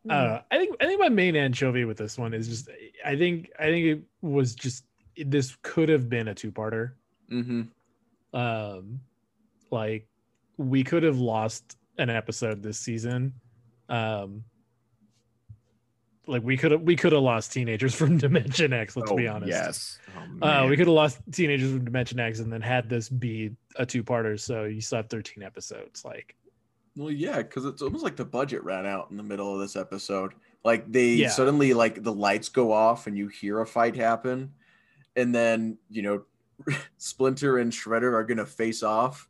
Uh, 0.08 0.40
I 0.50 0.58
think 0.58 0.76
I 0.80 0.84
think 0.86 1.00
my 1.00 1.08
main 1.08 1.34
anchovy 1.34 1.86
with 1.86 1.96
this 1.96 2.18
one 2.18 2.34
is 2.34 2.46
just 2.46 2.68
I 3.04 3.16
think 3.16 3.50
I 3.58 3.64
think 3.64 3.86
it 3.86 4.00
was 4.20 4.54
just 4.54 4.84
this 5.16 5.56
could 5.62 5.88
have 5.88 6.08
been 6.08 6.28
a 6.28 6.34
two-parter. 6.34 6.92
Mm-hmm. 7.30 7.62
Um, 8.38 9.00
like 9.70 10.06
we 10.56 10.84
could 10.84 11.02
have 11.02 11.18
lost 11.18 11.76
an 11.98 12.10
episode 12.10 12.62
this 12.62 12.78
season. 12.78 13.32
Um, 13.88 14.44
like 16.26 16.42
we 16.42 16.56
could 16.56 16.72
have 16.72 16.80
we 16.82 16.96
could 16.96 17.12
have 17.12 17.22
lost 17.22 17.52
teenagers 17.52 17.94
from 17.94 18.16
Dimension 18.24 18.72
X. 18.72 18.96
Let's 18.96 19.12
be 19.12 19.28
Oh, 19.28 19.34
honest. 19.34 19.48
Yes. 19.50 19.98
Uh, 20.40 20.66
we 20.68 20.76
could 20.76 20.86
have 20.86 20.94
lost 20.94 21.18
teenagers 21.32 21.70
from 21.70 21.84
Dimension 21.84 22.18
X 22.18 22.40
and 22.40 22.52
then 22.52 22.62
had 22.62 22.88
this 22.88 23.08
be 23.08 23.50
a 23.76 23.84
two-parter. 23.84 24.38
So 24.40 24.64
you 24.64 24.80
still 24.80 24.96
have 24.96 25.10
13 25.10 25.42
episodes. 25.44 26.04
Like, 26.04 26.34
Well, 26.96 27.10
yeah, 27.10 27.38
because 27.38 27.66
it's 27.66 27.82
almost 27.82 28.02
like 28.04 28.16
the 28.16 28.24
budget 28.24 28.64
ran 28.64 28.86
out 28.86 29.10
in 29.10 29.16
the 29.18 29.22
middle 29.22 29.52
of 29.52 29.60
this 29.60 29.76
episode. 29.76 30.32
Like 30.64 30.90
they 30.90 31.08
Yeah. 31.10 31.28
suddenly 31.28 31.74
like 31.74 32.02
the 32.02 32.12
lights 32.12 32.48
go 32.48 32.72
off 32.72 33.06
and 33.06 33.18
you 33.18 33.28
hear 33.28 33.60
a 33.60 33.66
fight 33.66 33.94
happen, 33.94 34.52
and 35.16 35.34
then 35.34 35.78
you 35.90 36.02
know 36.02 36.22
Splinter 36.98 37.58
and 37.58 37.72
Shredder 37.72 38.12
are 38.14 38.24
gonna 38.24 38.46
face 38.46 38.82
off, 38.82 39.28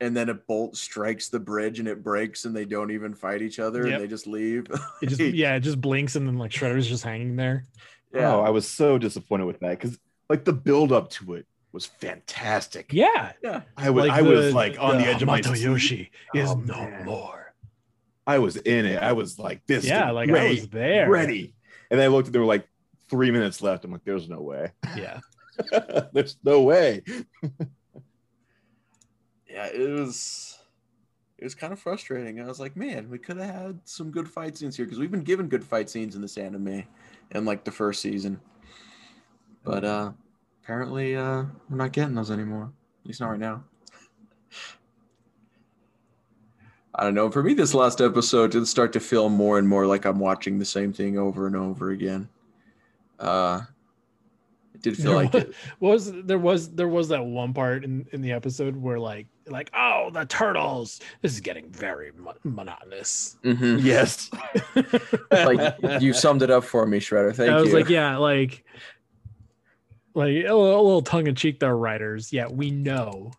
and 0.00 0.16
then 0.16 0.28
a 0.28 0.34
bolt 0.34 0.76
strikes 0.76 1.28
the 1.28 1.40
bridge 1.40 1.78
and 1.78 1.88
it 1.88 2.02
breaks 2.02 2.44
and 2.44 2.54
they 2.54 2.64
don't 2.64 2.90
even 2.90 3.14
fight 3.14 3.42
each 3.42 3.58
other 3.58 3.84
Yep. 3.86 3.92
and 3.94 4.02
they 4.02 4.08
just 4.08 4.26
leave. 4.26 4.66
It 5.02 5.06
just 5.08 5.20
yeah, 5.34 5.54
it 5.56 5.60
just 5.60 5.80
blinks 5.80 6.16
and 6.16 6.26
then 6.26 6.38
like 6.38 6.50
Shredder's 6.50 6.86
just 6.88 7.04
hanging 7.04 7.36
there. 7.36 7.64
yeah. 8.14 8.34
Oh, 8.34 8.40
I 8.42 8.50
was 8.50 8.68
so 8.68 8.98
disappointed 8.98 9.44
with 9.46 9.60
that 9.60 9.78
because 9.78 9.98
like 10.28 10.44
the 10.44 10.52
build 10.52 10.92
up 10.92 11.10
to 11.10 11.34
it 11.34 11.46
was 11.72 11.86
fantastic. 11.86 12.92
Yeah. 12.92 13.32
yeah. 13.42 13.62
I 13.76 13.90
was 13.90 14.06
Like 14.06 14.12
I 14.18 14.22
was 14.22 14.46
the- 14.46 14.52
like 14.52 14.76
on 14.78 14.98
the, 14.98 15.06
edge 15.06 15.22
of 15.22 15.26
my 15.28 15.40
Hamato 15.40 15.56
seat. 15.56 15.62
Yoshi 15.62 16.10
is 16.34 16.50
Oh, 16.50 16.54
no 16.54 16.74
man. 16.74 17.04
more. 17.04 17.54
I 18.26 18.38
was 18.38 18.56
in 18.56 18.86
it. 18.86 19.02
I 19.02 19.12
was 19.14 19.38
like, 19.38 19.66
this. 19.66 19.82
is 19.84 19.90
Yeah, 19.90 20.10
like 20.12 20.28
be 20.28 20.34
I 20.38 20.48
was 20.50 20.68
there. 20.68 21.10
ready. 21.10 21.54
And 21.90 21.98
then 21.98 22.04
I 22.04 22.08
looked, 22.08 22.28
and 22.28 22.34
there 22.34 22.40
were 22.40 22.46
like 22.46 22.68
three 23.12 23.30
minutes 23.30 23.60
left. 23.60 23.84
I'm 23.84 23.92
like, 23.92 24.04
there's 24.04 24.30
no 24.30 24.40
way. 24.40 24.72
Yeah. 24.96 25.20
there's 26.14 26.38
no 26.42 26.62
way. 26.62 27.02
yeah, 29.46 29.66
it 29.66 29.90
was 29.90 30.58
it 31.36 31.44
was 31.44 31.54
kind 31.54 31.74
of 31.74 31.78
frustrating. 31.78 32.40
I 32.40 32.46
was 32.46 32.58
like, 32.58 32.74
man, 32.74 33.10
we 33.10 33.18
could 33.18 33.36
have 33.36 33.54
had 33.54 33.80
some 33.84 34.10
good 34.10 34.26
fight 34.26 34.56
scenes 34.56 34.78
here 34.78 34.86
because 34.86 34.98
we've 34.98 35.10
been 35.10 35.20
given 35.20 35.48
good 35.48 35.62
fight 35.62 35.90
scenes 35.90 36.16
in 36.16 36.22
this 36.22 36.38
anime 36.38 36.84
in 37.32 37.44
like 37.44 37.64
the 37.64 37.70
first 37.70 38.00
season. 38.00 38.40
But 39.62 39.84
uh 39.84 40.12
apparently 40.62 41.14
uh 41.14 41.44
we're 41.68 41.76
not 41.76 41.92
getting 41.92 42.14
those 42.14 42.30
anymore. 42.30 42.72
At 43.02 43.08
least 43.08 43.20
not 43.20 43.28
right 43.28 43.38
now. 43.38 43.62
I 46.94 47.04
don't 47.04 47.14
know. 47.14 47.30
For 47.30 47.42
me, 47.42 47.52
this 47.52 47.74
last 47.74 48.00
episode 48.00 48.52
did 48.52 48.66
start 48.66 48.94
to 48.94 49.00
feel 49.00 49.28
more 49.28 49.58
and 49.58 49.68
more 49.68 49.86
like 49.86 50.06
I'm 50.06 50.18
watching 50.18 50.58
the 50.58 50.64
same 50.64 50.94
thing 50.94 51.18
over 51.18 51.46
and 51.46 51.56
over 51.56 51.90
again. 51.90 52.30
Uh 53.22 53.62
it 54.74 54.82
did 54.82 54.96
feel 54.96 55.06
There 55.12 55.14
like 55.14 55.32
was, 55.32 55.42
it. 55.44 55.54
was 55.80 56.12
there 56.24 56.38
was 56.38 56.70
there 56.70 56.88
was 56.88 57.08
that 57.08 57.24
one 57.24 57.52
part 57.54 57.84
in 57.84 58.06
in 58.12 58.20
the 58.20 58.32
episode 58.32 58.74
where 58.76 58.98
like 58.98 59.26
like 59.46 59.70
oh 59.74 60.10
the 60.12 60.24
turtles 60.24 61.00
this 61.20 61.32
is 61.32 61.40
getting 61.40 61.70
very 61.70 62.10
mo- 62.16 62.34
monotonous. 62.42 63.36
Mhm. 63.44 63.82
Yes. 63.82 64.30
like 65.30 66.02
you 66.02 66.12
summed 66.12 66.42
it 66.42 66.50
up 66.50 66.64
for 66.64 66.86
me, 66.86 66.98
Shredder. 67.00 67.34
Thank 67.34 67.50
you. 67.50 67.56
I 67.56 67.60
was 67.60 67.70
you. 67.70 67.76
like 67.78 67.88
yeah 67.88 68.16
like 68.16 68.64
like 70.14 70.30
a 70.30 70.42
little, 70.54 70.80
a 70.80 70.82
little 70.82 71.02
tongue 71.02 71.26
in 71.26 71.34
cheek 71.34 71.58
there 71.60 71.76
writers. 71.76 72.32
Yeah, 72.32 72.46
we 72.48 72.70
know. 72.70 73.30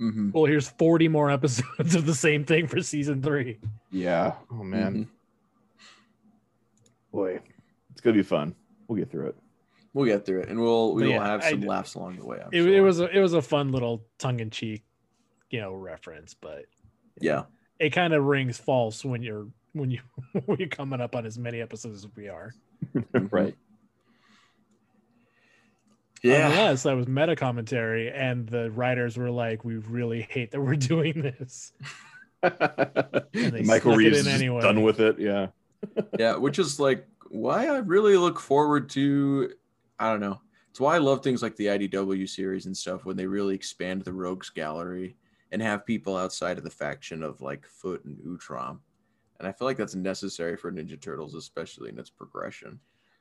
Mhm. 0.00 0.32
Well, 0.32 0.44
here's 0.44 0.68
40 0.68 1.08
more 1.08 1.30
episodes 1.38 1.94
of 1.94 2.04
the 2.06 2.14
same 2.14 2.44
thing 2.44 2.66
for 2.66 2.80
season 2.82 3.22
3. 3.22 3.58
Yeah. 3.90 4.34
Oh 4.50 4.62
man, 4.62 4.94
Mhm. 4.94 5.08
boy, 7.12 7.40
it's 7.92 8.00
gonna 8.02 8.16
be 8.16 8.22
fun. 8.22 8.54
We'll 8.88 8.98
get 8.98 9.10
through 9.10 9.28
it. 9.28 9.36
We'll 9.92 10.06
get 10.06 10.26
through 10.26 10.40
it, 10.42 10.48
and 10.50 10.60
we'll 10.60 10.94
we 10.94 11.04
will 11.04 11.10
yeah, 11.10 11.26
have 11.26 11.42
some 11.44 11.60
d- 11.60 11.66
laughs 11.66 11.94
along 11.94 12.16
the 12.16 12.26
way. 12.26 12.38
I'm 12.44 12.50
It, 12.52 12.62
sure. 12.62 12.74
it 12.74 12.80
was 12.80 13.00
a, 13.00 13.08
it 13.16 13.20
was 13.20 13.32
a 13.32 13.40
fun 13.42 13.72
little 13.72 14.04
tongue 14.18 14.40
in 14.40 14.50
cheek, 14.50 14.84
you 15.50 15.60
know, 15.60 15.72
reference, 15.74 16.34
but 16.34 16.66
yeah, 17.20 17.44
it 17.78 17.90
kind 17.90 18.12
of 18.12 18.24
rings 18.24 18.58
false 18.58 19.04
when 19.04 19.22
you're 19.22 19.46
when 19.72 19.90
you 19.90 20.00
when 20.44 20.58
you're 20.58 20.68
coming 20.68 21.00
up 21.00 21.14
on 21.16 21.24
as 21.24 21.38
many 21.38 21.60
episodes 21.62 22.04
as 22.04 22.10
we 22.14 22.28
are. 22.28 22.52
Mm-hmm. 22.94 23.26
right. 23.34 23.56
yeah. 26.22 26.48
Unless 26.50 26.82
that 26.82 26.94
was 26.96 27.06
meta 27.08 27.36
commentary 27.36 28.10
and 28.10 28.46
the 28.48 28.70
writers 28.70 29.16
were 29.16 29.30
like, 29.30 29.64
"We 29.64 29.76
really 29.76 30.22
hate 30.22 30.50
that 30.50 30.60
we're 30.60 30.76
doing 30.76 31.22
this." 31.22 31.72
they 32.42 33.62
Michael 33.62 33.92
snuck 33.92 33.96
Reeves 33.96 34.18
is 34.18 34.26
anyway. 34.28 34.60
done 34.60 34.82
with 34.82 35.00
it. 35.00 35.18
Yeah. 35.18 35.46
Yeah, 36.18 36.36
which 36.36 36.58
is 36.58 36.80
like 36.80 37.06
why 37.28 37.66
I 37.66 37.78
really 37.78 38.16
look 38.16 38.38
forward 38.38 38.88
to. 38.90 39.52
I 39.98 40.10
don't 40.10 40.20
know. 40.20 40.40
It's 40.70 40.80
why 40.80 40.96
I 40.96 40.98
love 40.98 41.22
things 41.22 41.42
like 41.42 41.56
the 41.56 41.66
IDW 41.66 42.28
series 42.28 42.66
and 42.66 42.76
stuff 42.76 43.06
when 43.06 43.16
they 43.16 43.26
really 43.26 43.54
expand 43.54 44.02
the 44.02 44.12
Rogues 44.12 44.50
Gallery 44.50 45.16
and 45.50 45.62
have 45.62 45.86
people 45.86 46.16
outside 46.16 46.58
of 46.58 46.64
the 46.64 46.70
faction 46.70 47.22
of 47.22 47.40
like 47.40 47.66
Foot 47.66 48.04
and 48.04 48.18
Utrom. 48.18 48.80
And 49.38 49.48
I 49.48 49.52
feel 49.52 49.66
like 49.66 49.76
that's 49.76 49.94
necessary 49.94 50.56
for 50.56 50.70
Ninja 50.70 51.00
Turtles, 51.00 51.34
especially 51.34 51.88
in 51.88 51.98
its 51.98 52.10
progression. 52.10 52.78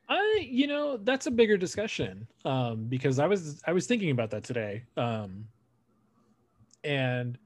I, 0.08 0.46
you 0.48 0.68
know, 0.68 0.98
that's 0.98 1.28
a 1.28 1.32
bigger 1.32 1.58
discussion 1.58 2.28
um, 2.46 2.86
because 2.86 3.20
I 3.20 3.28
was 3.28 3.62
I 3.66 3.74
was 3.74 3.88
thinking 3.88 4.12
about 4.12 4.30
that 4.32 4.44
today, 4.44 4.84
um, 4.98 5.48
and 6.84 7.38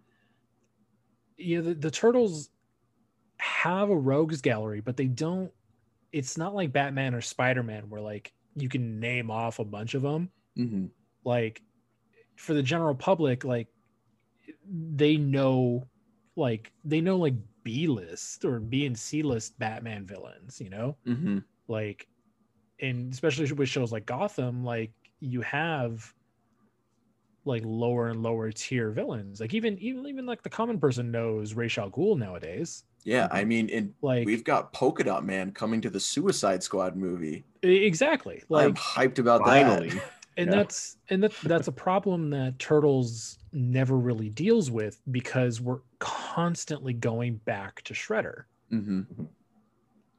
you 1.37 1.61
know, 1.61 1.69
the, 1.69 1.75
the 1.75 1.91
turtles 1.91 2.49
have 3.39 3.89
a 3.89 3.97
rogues 3.97 4.41
gallery, 4.41 4.81
but 4.81 4.97
they 4.97 5.07
don't. 5.07 5.51
It's 6.11 6.37
not 6.37 6.55
like 6.55 6.71
Batman 6.71 7.13
or 7.13 7.21
Spider 7.21 7.63
Man 7.63 7.89
where 7.89 8.01
like 8.01 8.33
you 8.55 8.69
can 8.69 8.99
name 8.99 9.31
off 9.31 9.59
a 9.59 9.65
bunch 9.65 9.93
of 9.93 10.01
them. 10.01 10.29
Mm-hmm. 10.57 10.85
Like 11.23 11.61
for 12.35 12.53
the 12.53 12.63
general 12.63 12.95
public, 12.95 13.43
like 13.43 13.67
they 14.67 15.17
know, 15.17 15.87
like 16.35 16.71
they 16.83 17.01
know 17.01 17.17
like 17.17 17.35
B 17.63 17.87
list 17.87 18.45
or 18.45 18.59
B 18.59 18.85
and 18.85 18.97
C 18.97 19.21
list 19.21 19.57
Batman 19.59 20.05
villains. 20.05 20.59
You 20.59 20.69
know, 20.69 20.97
Mm-hmm. 21.07 21.39
like 21.67 22.07
and 22.81 23.11
especially 23.13 23.51
with 23.51 23.67
shows 23.69 23.91
like 23.91 24.05
gotham 24.05 24.63
like 24.63 24.91
you 25.19 25.41
have 25.41 26.13
like 27.45 27.61
lower 27.65 28.07
and 28.07 28.23
lower 28.23 28.51
tier 28.51 28.91
villains 28.91 29.41
like 29.41 29.53
even 29.53 29.77
even 29.79 30.05
even 30.05 30.25
like 30.25 30.41
the 30.43 30.49
common 30.49 30.79
person 30.79 31.11
knows 31.11 31.53
Ra's 31.53 31.77
al 31.77 31.89
Ghul 31.89 32.17
nowadays 32.17 32.83
Yeah, 33.03 33.27
I 33.31 33.43
mean, 33.45 33.69
and 33.69 33.93
like 34.01 34.25
we've 34.25 34.43
got 34.43 34.73
Polka 34.73 35.03
Dot 35.03 35.25
Man 35.25 35.51
coming 35.51 35.81
to 35.81 35.89
the 35.89 35.99
Suicide 35.99 36.61
Squad 36.63 36.95
movie. 36.95 37.43
exactly 37.63 38.43
I'm 38.49 38.49
like 38.49 38.75
hyped 38.75 39.19
about 39.19 39.41
Finally. 39.41 39.89
that. 39.89 40.03
and 40.37 40.49
yeah. 40.49 40.55
that's 40.57 40.97
and 41.09 41.23
that 41.23 41.33
that's 41.43 41.67
a 41.67 41.71
problem 41.71 42.29
that 42.31 42.59
turtles 42.59 43.39
never 43.51 43.97
really 43.97 44.29
deals 44.29 44.69
with 44.69 45.01
because 45.11 45.59
we're 45.59 45.79
constantly 45.99 46.93
going 46.93 47.35
back 47.45 47.81
to 47.83 47.93
shredder 47.93 48.43
hmm 48.69 49.01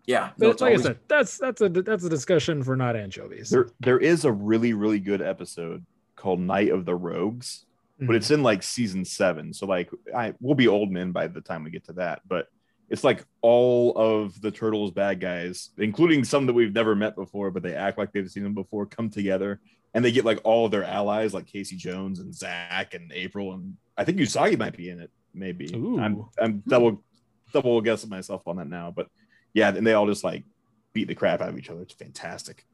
Yeah, 0.07 0.31
but 0.39 0.45
no, 0.47 0.51
it's 0.51 0.61
like 0.63 0.69
always- 0.73 0.87
i 0.87 0.89
said 0.91 0.99
that's 1.09 1.39
that's 1.39 1.61
a 1.61 1.69
that's 1.69 2.05
a 2.05 2.09
discussion 2.09 2.63
for 2.63 2.77
not 2.77 2.97
anchovies 2.97 3.51
There, 3.51 3.69
there 3.81 3.99
is 3.99 4.25
a 4.25 4.33
really, 4.33 4.73
really 4.75 4.99
good 5.01 5.23
episode 5.23 5.85
called 6.17 6.41
Night 6.41 6.71
of 6.71 6.85
the 6.85 6.95
Rogues, 6.95 7.65
but 7.99 8.09
Mhm. 8.09 8.17
it's 8.17 8.31
in 8.31 8.43
like 8.43 8.63
season 8.63 9.05
seven. 9.07 9.55
So 9.55 9.67
like, 9.67 9.91
I 10.15 10.35
we'll 10.41 10.55
be 10.55 10.69
old 10.69 10.91
men 10.91 11.13
by 11.13 11.29
the 11.29 11.41
time 11.41 11.65
we 11.65 11.71
get 11.71 11.85
to 11.85 11.93
that. 11.95 12.21
But 12.29 12.49
it's 12.91 13.05
like 13.05 13.25
all 13.41 13.97
of 13.97 14.39
the 14.41 14.51
turtles 14.51 14.91
bad 14.91 15.21
guys, 15.21 15.71
including 15.79 16.25
some 16.25 16.47
that 16.47 16.53
we've 16.53 16.75
never 16.75 16.95
met 16.97 17.15
before, 17.15 17.51
but 17.53 17.63
they 17.63 17.75
act 17.75 17.97
like 17.99 18.13
they've 18.13 18.29
seen 18.31 18.43
them 18.43 18.55
before, 18.55 18.85
come 18.85 19.09
together, 19.09 19.61
and 19.95 20.05
they 20.05 20.11
get 20.13 20.25
like 20.25 20.41
all 20.45 20.67
of 20.67 20.73
their 20.73 20.85
allies, 20.85 21.33
like 21.33 21.47
Casey 21.47 21.77
Jones 21.77 22.19
and 22.19 22.35
Zach 22.35 22.95
and 22.95 23.13
April, 23.13 23.53
and 23.55 23.77
I 23.97 24.05
think 24.05 24.19
Usagi 24.19 24.59
might 24.59 24.77
be 24.77 24.91
in 24.91 25.01
it. 25.01 25.11
Maybe 25.33 25.71
I'm 25.73 26.27
I'm 26.41 26.63
double 26.67 27.05
double 27.53 27.81
guessing 27.81 28.11
myself 28.11 28.43
on 28.47 28.57
that 28.57 28.69
now, 28.69 28.93
but 28.95 29.07
yeah, 29.55 29.69
and 29.69 29.87
they 29.87 29.95
all 29.95 30.07
just 30.07 30.25
like 30.25 30.45
beat 30.93 31.07
the 31.07 31.15
crap 31.15 31.41
out 31.41 31.49
of 31.49 31.57
each 31.59 31.71
other. 31.71 31.83
It's 31.83 31.95
fantastic. 31.95 32.67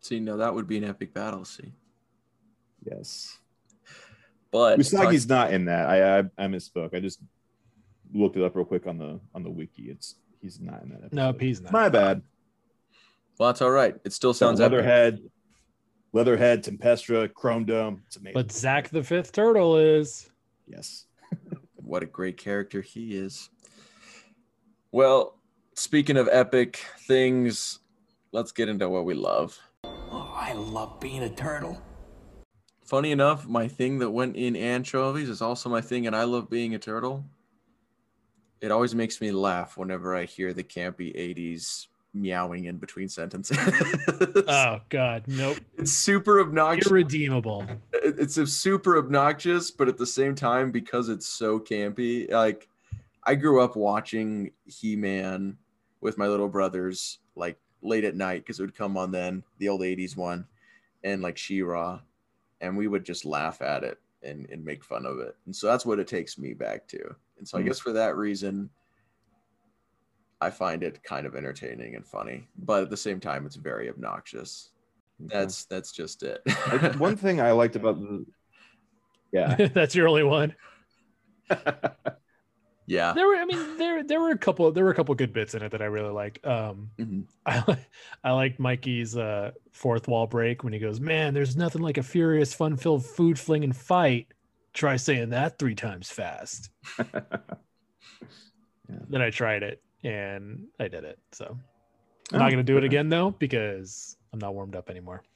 See, 0.00 0.18
no, 0.18 0.36
that 0.38 0.52
would 0.52 0.66
be 0.66 0.76
an 0.78 0.84
epic 0.84 1.14
battle. 1.14 1.44
See, 1.44 1.72
Yes. 2.84 3.38
but 4.50 4.78
Usagi's 4.78 5.28
not 5.28 5.52
in 5.52 5.66
that. 5.66 5.88
I, 5.88 6.18
I 6.18 6.22
I 6.36 6.46
misspoke. 6.48 6.94
I 6.94 7.00
just 7.00 7.20
looked 8.14 8.36
it 8.36 8.42
up 8.44 8.54
real 8.56 8.64
quick 8.64 8.86
on 8.86 8.96
the 8.98 9.20
on 9.34 9.42
the 9.42 9.50
wiki. 9.50 9.84
It's 9.90 10.16
he's 10.40 10.60
not 10.60 10.82
in 10.82 10.88
that. 10.90 10.98
Episode. 11.04 11.12
no 11.14 11.32
he's 11.38 11.60
not 11.60 11.72
My 11.72 11.88
bad. 11.88 12.22
well, 13.38 13.48
that's 13.50 13.60
all 13.62 13.70
right. 13.70 13.94
It 14.04 14.12
still 14.12 14.32
sounds 14.34 14.60
epic. 14.60 14.72
Leatherhead, 14.78 15.20
Leatherhead, 16.12 16.64
Tempestra, 16.64 17.32
Chrome 17.32 17.64
Dome. 17.64 18.02
It's 18.06 18.16
amazing. 18.16 18.34
but 18.34 18.52
zach 18.52 18.88
the 18.88 19.02
fifth 19.02 19.32
turtle 19.32 19.76
is 19.76 20.30
yes, 20.66 21.06
What 21.76 22.02
a 22.02 22.06
great 22.06 22.36
character 22.38 22.80
he 22.80 23.16
is. 23.16 23.50
Well, 24.92 25.38
speaking 25.74 26.16
of 26.16 26.28
epic 26.30 26.80
things, 27.06 27.80
let's 28.32 28.52
get 28.52 28.68
into 28.68 28.88
what 28.88 29.04
we 29.04 29.14
love. 29.14 29.58
Oh, 29.84 30.32
I 30.36 30.52
love 30.52 31.00
being 31.00 31.22
a 31.24 31.28
turtle. 31.28 31.82
Funny 32.84 33.10
enough, 33.12 33.46
my 33.48 33.66
thing 33.66 33.98
that 33.98 34.10
went 34.10 34.36
in 34.36 34.54
anchovies 34.56 35.28
is 35.28 35.42
also 35.42 35.68
my 35.68 35.80
thing, 35.80 36.06
and 36.06 36.14
I 36.14 36.24
love 36.24 36.48
being 36.48 36.74
a 36.74 36.78
turtle. 36.78 37.24
It 38.64 38.70
always 38.70 38.94
makes 38.94 39.20
me 39.20 39.30
laugh 39.30 39.76
whenever 39.76 40.16
I 40.16 40.24
hear 40.24 40.52
the 40.52 40.64
campy 40.64 41.14
80s 41.14 41.88
meowing 42.14 42.66
in 42.66 42.78
between 42.78 43.08
sentences. 43.08 43.58
oh 44.48 44.80
god 44.88 45.24
nope 45.26 45.58
it's 45.76 45.92
super 45.92 46.40
obnoxious. 46.40 46.88
irredeemable 46.88 47.66
it's 48.04 48.36
a 48.36 48.46
super 48.46 48.98
obnoxious, 48.98 49.70
but 49.70 49.88
at 49.88 49.96
the 49.96 50.06
same 50.06 50.34
time, 50.34 50.70
because 50.70 51.08
it's 51.08 51.26
so 51.26 51.58
campy, 51.58 52.30
like 52.30 52.68
I 53.24 53.34
grew 53.34 53.62
up 53.62 53.76
watching 53.76 54.50
He 54.66 54.96
Man 54.96 55.56
with 56.00 56.18
my 56.18 56.26
little 56.26 56.48
brothers, 56.48 57.18
like 57.34 57.58
late 57.82 58.04
at 58.04 58.14
night, 58.14 58.42
because 58.42 58.60
it 58.60 58.62
would 58.62 58.76
come 58.76 58.96
on 58.96 59.10
then, 59.10 59.42
the 59.58 59.68
old 59.68 59.80
80s 59.80 60.16
one, 60.16 60.46
and 61.02 61.22
like 61.22 61.38
She 61.38 61.62
Ra, 61.62 62.00
and 62.60 62.76
we 62.76 62.88
would 62.88 63.04
just 63.04 63.24
laugh 63.24 63.62
at 63.62 63.84
it 63.84 63.98
and, 64.22 64.48
and 64.50 64.64
make 64.64 64.84
fun 64.84 65.06
of 65.06 65.18
it. 65.18 65.36
And 65.46 65.56
so 65.56 65.66
that's 65.66 65.86
what 65.86 65.98
it 65.98 66.06
takes 66.06 66.38
me 66.38 66.52
back 66.52 66.86
to. 66.88 67.16
And 67.38 67.46
so 67.48 67.58
I 67.58 67.62
Mhm. 67.62 67.66
guess 67.66 67.78
for 67.80 67.92
that 67.92 68.16
reason, 68.16 68.70
I 70.40 70.50
find 70.50 70.82
it 70.82 71.02
kind 71.02 71.26
of 71.26 71.34
entertaining 71.34 71.94
and 71.94 72.06
funny, 72.06 72.46
but 72.58 72.82
at 72.82 72.90
the 72.90 72.96
same 72.96 73.20
time, 73.20 73.46
it's 73.46 73.56
very 73.56 73.88
obnoxious. 73.88 74.70
That's 75.20 75.64
that's 75.66 75.92
just 75.92 76.22
it. 76.22 76.42
One 76.98 77.16
thing 77.16 77.40
I 77.40 77.52
liked 77.52 77.76
about 77.76 78.00
the 78.00 78.26
yeah 79.32 79.54
that's 79.74 79.94
your 79.94 80.08
only 80.08 80.22
one 80.22 80.54
Yeah. 82.86 83.14
There 83.14 83.26
were, 83.26 83.36
I 83.36 83.46
mean, 83.46 83.76
there 83.78 84.04
there 84.04 84.20
were 84.20 84.30
a 84.32 84.38
couple 84.38 84.70
there 84.72 84.84
were 84.84 84.90
a 84.90 84.94
couple 84.94 85.14
good 85.14 85.32
bits 85.32 85.54
in 85.54 85.62
it 85.62 85.70
that 85.72 85.80
I 85.80 85.86
really 85.86 86.12
liked. 86.12 86.44
Um, 86.46 86.90
Mhm. 86.98 87.24
I 87.46 87.78
I 88.22 88.32
like 88.32 88.58
Mikey's 88.58 89.16
uh 89.16 89.52
fourth 89.72 90.06
wall 90.08 90.26
break 90.26 90.64
when 90.64 90.72
he 90.74 90.78
goes, 90.78 91.00
"Man, 91.00 91.32
there's 91.32 91.56
nothing 91.56 91.80
like 91.82 91.96
a 91.98 92.02
furious, 92.02 92.52
fun-filled 92.54 93.06
food 93.06 93.38
flinging 93.38 93.72
fight." 93.72 94.33
Try 94.74 94.96
saying 94.96 95.30
that 95.30 95.58
three 95.58 95.74
times 95.74 96.10
fast. 96.10 96.70
Then 99.08 99.22
I 99.22 99.30
tried 99.30 99.62
it 99.62 99.82
and 100.02 100.64
I 100.78 100.88
did 100.88 101.04
it. 101.04 101.18
So 101.32 101.56
I'm 102.32 102.38
not 102.38 102.48
Oh, 102.48 102.50
gonna 102.50 102.62
do 102.62 102.76
it 102.76 102.84
again 102.84 103.08
though 103.08 103.30
because 103.30 104.16
I'm 104.32 104.38
not 104.38 104.54
warmed 104.54 104.76
up 104.76 104.90
anymore. 104.90 105.22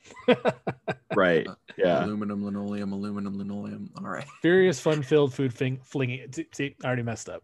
Right. 1.16 1.48
Yeah. 1.76 2.04
Aluminum, 2.04 2.44
linoleum, 2.44 2.92
aluminum, 2.92 3.38
linoleum. 3.38 3.90
All 3.98 4.04
right. 4.10 4.26
Furious, 4.42 4.78
fun-filled 4.78 5.34
food 5.34 5.52
fling- 5.52 5.80
flinging. 5.82 6.30
See, 6.32 6.46
see, 6.52 6.76
I 6.84 6.86
already 6.86 7.02
messed 7.02 7.28
up. 7.28 7.42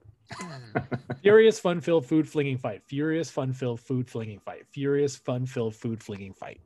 Furious, 1.22 1.58
fun-filled 1.58 2.06
food 2.06 2.28
flinging 2.28 2.56
fight. 2.58 2.82
Furious, 2.84 3.30
fun-filled 3.30 3.80
food 3.80 4.08
flinging 4.08 4.38
fight. 4.38 4.66
Furious, 4.70 5.16
fun-filled 5.16 5.74
food 5.74 6.00
flinging 6.02 6.34
fight. 6.34 6.60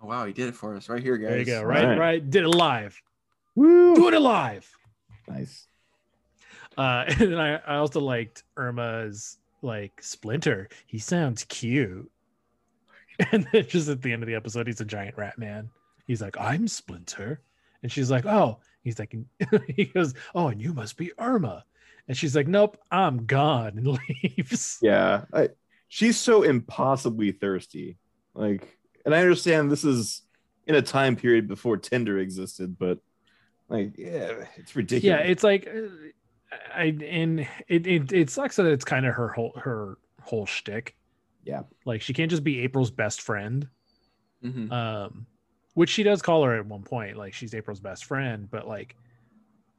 Oh, 0.00 0.06
wow, 0.06 0.24
he 0.26 0.32
did 0.32 0.48
it 0.48 0.54
for 0.54 0.76
us 0.76 0.88
right 0.88 1.02
here, 1.02 1.16
guys. 1.16 1.30
There 1.30 1.38
you 1.40 1.44
go. 1.46 1.62
Right, 1.62 1.84
Right. 1.86 1.98
right. 1.98 2.30
Did 2.30 2.44
it 2.44 2.48
live. 2.48 3.00
Woo! 3.56 3.96
Do 3.96 4.08
it 4.08 4.20
live. 4.20 4.70
Nice. 5.26 5.66
Uh, 6.76 7.04
and 7.08 7.32
then 7.32 7.38
I, 7.38 7.56
I 7.56 7.76
also 7.76 8.00
liked 8.00 8.44
Irma's 8.56 9.38
like 9.62 10.00
Splinter. 10.02 10.68
He 10.86 10.98
sounds 10.98 11.44
cute. 11.44 12.10
And 13.32 13.48
then 13.50 13.66
just 13.66 13.88
at 13.88 14.02
the 14.02 14.12
end 14.12 14.22
of 14.22 14.26
the 14.26 14.34
episode, 14.34 14.66
he's 14.66 14.82
a 14.82 14.84
giant 14.84 15.16
rat 15.16 15.38
man. 15.38 15.70
He's 16.06 16.20
like, 16.20 16.36
I'm 16.38 16.68
Splinter. 16.68 17.40
And 17.82 17.90
she's 17.90 18.10
like, 18.10 18.26
Oh, 18.26 18.58
he's 18.84 18.98
like, 18.98 19.16
he 19.74 19.86
goes, 19.86 20.12
Oh, 20.34 20.48
and 20.48 20.60
you 20.60 20.74
must 20.74 20.98
be 20.98 21.12
Irma. 21.18 21.64
And 22.08 22.14
she's 22.14 22.36
like, 22.36 22.46
Nope, 22.46 22.76
I'm 22.90 23.24
gone 23.24 23.78
and 23.78 23.98
leaves. 24.22 24.78
Yeah. 24.82 25.24
I, 25.32 25.48
she's 25.88 26.18
so 26.18 26.42
impossibly 26.42 27.32
thirsty. 27.32 27.96
Like, 28.34 28.76
and 29.06 29.14
I 29.14 29.20
understand 29.20 29.70
this 29.70 29.84
is 29.84 30.20
in 30.66 30.74
a 30.74 30.82
time 30.82 31.16
period 31.16 31.48
before 31.48 31.78
Tinder 31.78 32.18
existed, 32.18 32.78
but 32.78 32.98
like, 33.68 33.92
yeah, 33.96 34.44
it's 34.56 34.74
ridiculous. 34.76 35.04
Yeah, 35.04 35.26
it's 35.26 35.42
like, 35.44 35.66
uh, 35.68 35.88
I 36.74 36.84
and 37.04 37.40
it 37.68 37.86
it, 37.86 38.12
it 38.12 38.30
sucks 38.30 38.56
that 38.56 38.66
it's 38.66 38.84
kind 38.84 39.06
of 39.06 39.14
her 39.14 39.28
whole 39.28 39.52
her 39.56 39.98
whole 40.22 40.46
shtick. 40.46 40.94
Yeah. 41.44 41.62
like 41.84 42.02
she 42.02 42.12
can't 42.12 42.30
just 42.30 42.42
be 42.42 42.60
April's 42.60 42.90
best 42.90 43.22
friend. 43.22 43.68
Mhm. 44.44 44.70
um 44.72 45.26
which 45.74 45.90
she 45.90 46.02
does 46.02 46.20
call 46.22 46.42
her 46.44 46.54
at 46.56 46.66
one 46.66 46.82
point 46.82 47.16
like 47.16 47.32
she's 47.32 47.54
april's 47.54 47.80
best 47.80 48.04
friend 48.04 48.48
but 48.50 48.68
like 48.68 48.96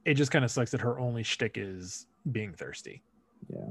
it 0.04 0.14
just 0.14 0.30
kind 0.32 0.44
of 0.44 0.50
sucks 0.50 0.72
that 0.72 0.80
her 0.80 0.98
only 0.98 1.22
shtick 1.22 1.52
is 1.56 2.06
being 2.32 2.52
thirsty 2.52 3.02
Yeah. 3.48 3.68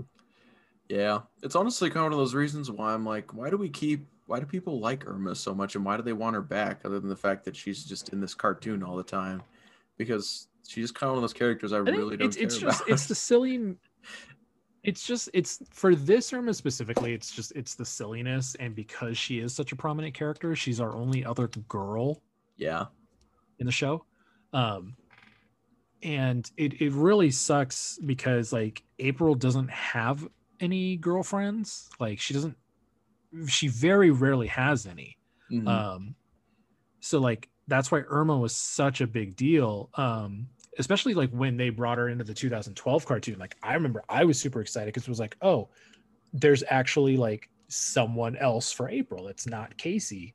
Yeah, 0.90 1.20
it's 1.44 1.56
honestly 1.56 1.90
kind 1.90 2.00
of 2.00 2.04
one 2.06 2.14
of 2.14 2.20
those 2.20 2.34
reasons 2.34 2.72
why 2.72 2.94
I'm 2.94 3.06
like, 3.06 3.34
why 3.34 3.50
do 3.50 3.58
we 3.58 3.68
keep, 3.68 4.08
why 4.28 4.40
do 4.40 4.46
people 4.46 4.80
like 4.80 5.06
Irma 5.06 5.36
so 5.36 5.54
much, 5.54 5.76
and 5.76 5.84
why 5.84 5.98
do 5.98 6.04
they 6.04 6.14
want 6.14 6.34
her 6.36 6.42
back, 6.42 6.80
other 6.86 6.98
than 7.02 7.10
the 7.10 7.16
fact 7.16 7.44
that 7.44 7.58
she's 7.58 7.84
just 7.84 8.10
in 8.10 8.22
this 8.22 8.34
cartoon 8.34 8.82
all 8.82 8.96
the 8.96 9.04
time? 9.04 9.42
Because 9.98 10.48
she's 10.68 10.84
just 10.86 10.96
kind 10.96 11.10
of 11.10 11.16
one 11.16 11.18
of 11.20 11.22
those 11.24 11.34
characters 11.34 11.74
I, 11.74 11.78
I 11.78 11.80
really 11.80 12.18
don't 12.18 12.28
it's, 12.28 12.36
care 12.36 12.46
it's 12.46 12.58
just 12.58 12.82
about. 12.82 12.90
it's 12.92 13.06
the 13.08 13.16
silly 13.30 13.76
it's 14.84 15.06
just 15.06 15.30
it's 15.34 15.60
for 15.72 15.96
this 15.96 16.32
irma 16.34 16.54
specifically 16.54 17.14
it's 17.14 17.32
just 17.32 17.52
it's 17.56 17.76
the 17.76 17.86
silliness 17.86 18.56
and 18.60 18.76
because 18.76 19.18
she 19.18 19.40
is 19.40 19.54
such 19.54 19.72
a 19.72 19.76
prominent 19.76 20.14
character 20.14 20.56
she's 20.56 20.80
our 20.80 20.94
only 20.94 21.26
other 21.26 21.48
girl 21.68 22.22
yeah, 22.58 22.86
in 23.60 23.66
the 23.66 23.72
show 23.72 24.04
um 24.54 24.96
and 26.04 26.52
it, 26.58 26.82
it 26.82 26.92
really 26.94 27.32
sucks 27.32 28.00
because 28.06 28.52
like 28.54 28.84
april 29.00 29.36
doesn't 29.36 29.70
have 29.70 30.28
any 30.60 30.98
girlfriends 30.98 31.90
like 32.00 32.20
she 32.20 32.34
doesn't 32.34 32.56
she 33.48 33.68
very 33.68 34.12
rarely 34.12 34.48
has 34.48 34.86
any 34.86 35.18
Mhm. 35.52 35.68
um 35.68 36.16
so 37.00 37.20
like 37.20 37.50
that's 37.68 37.92
why 37.92 38.02
irma 38.10 38.38
was 38.38 38.56
such 38.56 39.02
a 39.02 39.08
big 39.08 39.36
deal 39.36 39.90
um 39.96 40.48
especially 40.80 41.14
like 41.14 41.30
when 41.32 41.58
they 41.58 41.70
brought 41.70 41.98
her 41.98 42.10
into 42.10 42.24
the 42.24 42.34
2012 42.34 43.06
cartoon 43.06 43.38
like 43.40 43.56
i 43.64 43.74
remember 43.74 44.04
i 44.10 44.24
was 44.24 44.40
super 44.40 44.62
excited 44.62 44.88
because 44.88 45.04
it 45.04 45.10
was 45.10 45.20
like 45.20 45.36
oh 45.42 45.68
there's 46.34 46.64
actually 46.70 47.18
like 47.18 47.50
someone 47.68 48.36
else 48.38 48.72
for 48.72 48.90
april 48.90 49.28
it's 49.28 49.48
not 49.48 49.76
casey 49.78 50.34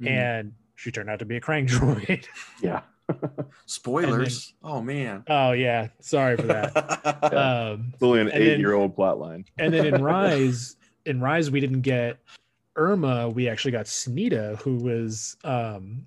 Mhm. 0.00 0.08
and 0.08 0.52
she 0.76 0.90
turned 0.90 1.10
out 1.10 1.18
to 1.18 1.26
be 1.26 1.36
a 1.36 1.40
Kraang 1.40 1.66
droid 1.68 2.24
yeah. 2.62 2.80
spoilers. 3.66 4.54
oh 4.62 4.80
man. 4.80 5.24
oh 5.28 5.52
yeah 5.52 5.88
sorry 6.00 6.36
for 6.36 6.46
that 6.46 6.74
um 7.34 7.90
It's 7.92 8.02
only 8.02 8.20
an 8.20 8.30
eight 8.32 8.58
year 8.58 8.72
old 8.74 8.94
plot 8.94 9.18
line. 9.18 9.44
and 9.58 9.72
then 9.74 9.86
in 9.94 10.02
rise 10.02 10.76
in 11.06 11.20
rise 11.20 11.50
we 11.50 11.60
didn't 11.60 11.82
get 11.82 12.18
irma 12.76 13.28
we 13.28 13.48
actually 13.48 13.72
got 13.72 13.86
Sunita 13.86 14.56
who 14.62 14.76
was 14.76 15.36
um 15.44 16.06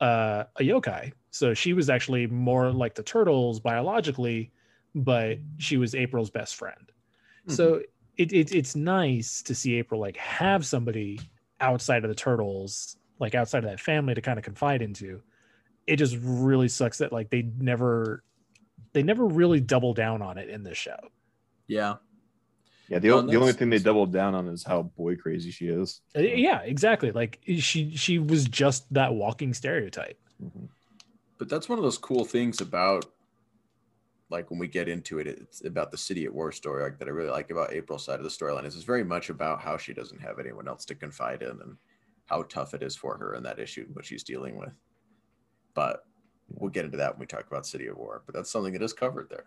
uh 0.00 0.44
a 0.56 0.62
yokai. 0.62 1.12
So 1.30 1.54
she 1.54 1.72
was 1.72 1.88
actually 1.88 2.26
more 2.26 2.70
like 2.72 2.94
the 2.94 3.02
turtles 3.02 3.60
biologically 3.60 4.52
but 4.94 5.38
she 5.58 5.76
was 5.76 5.94
april's 5.94 6.30
best 6.30 6.56
friend. 6.56 6.90
So 7.48 7.82
it, 8.16 8.32
it 8.32 8.54
it's 8.54 8.76
nice 8.76 9.42
to 9.42 9.54
see 9.54 9.76
april 9.76 10.00
like 10.00 10.16
have 10.16 10.66
somebody 10.66 11.20
outside 11.60 12.04
of 12.04 12.08
the 12.08 12.14
turtles 12.14 12.96
like 13.18 13.34
outside 13.34 13.64
of 13.64 13.70
that 13.70 13.80
family 13.80 14.14
to 14.14 14.20
kind 14.20 14.38
of 14.38 14.44
confide 14.44 14.82
into. 14.82 15.22
It 15.86 15.96
just 15.96 16.16
really 16.20 16.68
sucks 16.68 16.98
that 16.98 17.12
like 17.12 17.30
they 17.30 17.42
never 17.58 18.24
they 18.92 19.02
never 19.02 19.26
really 19.26 19.60
double 19.60 19.94
down 19.94 20.22
on 20.22 20.38
it 20.38 20.48
in 20.48 20.62
this 20.62 20.78
show. 20.78 20.98
Yeah, 21.68 21.96
Yeah. 22.90 22.98
The, 22.98 23.08
Well, 23.10 23.22
the 23.22 23.36
only 23.36 23.52
thing 23.52 23.70
they 23.70 23.78
doubled 23.78 24.12
down 24.12 24.34
on 24.34 24.48
is 24.48 24.64
how 24.64 24.82
boy 24.82 25.14
crazy 25.16 25.50
she 25.52 25.68
is. 25.68 26.02
Uh, 26.16 26.20
yeah 26.20 26.60
exactly 26.60 27.12
like 27.12 27.38
she 27.58 27.96
she 27.96 28.18
was 28.18 28.44
just 28.46 28.92
that 28.92 29.14
walking 29.14 29.54
stereotype 29.54 30.18
Mhm. 30.42 30.68
but 31.38 31.48
that's 31.48 31.68
one 31.68 31.78
of 31.78 31.84
those 31.84 31.98
cool 31.98 32.24
things 32.24 32.60
about, 32.60 33.04
like 34.30 34.50
when 34.50 34.58
we 34.58 34.68
get 34.68 34.88
into 34.88 35.18
it, 35.18 35.26
it's 35.26 35.64
about 35.64 35.90
the 35.90 35.96
city 35.98 36.24
at 36.24 36.32
war 36.34 36.50
story 36.52 36.82
like 36.82 36.98
that 36.98 37.08
I 37.08 37.10
really 37.12 37.30
like 37.30 37.50
about 37.50 37.72
April's 37.72 38.04
side 38.04 38.18
of 38.18 38.24
the 38.24 38.30
storyline 38.30 38.64
is 38.64 38.74
it's 38.74 38.84
very 38.84 39.04
much 39.04 39.28
about 39.30 39.60
how 39.60 39.76
she 39.76 39.92
doesn't 39.92 40.20
have 40.20 40.38
anyone 40.38 40.66
else 40.68 40.84
to 40.86 40.94
confide 40.94 41.42
in 41.42 41.50
and 41.50 41.76
how 42.26 42.42
tough 42.44 42.74
it 42.74 42.82
is 42.82 42.96
for 42.96 43.16
her 43.18 43.34
in 43.34 43.42
that 43.44 43.58
issue 43.58 43.84
and 43.86 43.94
what 43.94 44.04
she's 44.04 44.22
dealing 44.22 44.56
with. 44.56 44.72
But 45.74 46.04
we'll 46.48 46.70
get 46.70 46.84
into 46.84 46.96
that 46.98 47.12
when 47.14 47.20
we 47.20 47.26
talk 47.26 47.46
about 47.48 47.66
City 47.66 47.86
at 47.88 47.96
War. 47.98 48.22
But 48.24 48.34
that's 48.34 48.50
something 48.50 48.72
that 48.72 48.82
is 48.82 48.92
covered 48.92 49.28
there. 49.30 49.46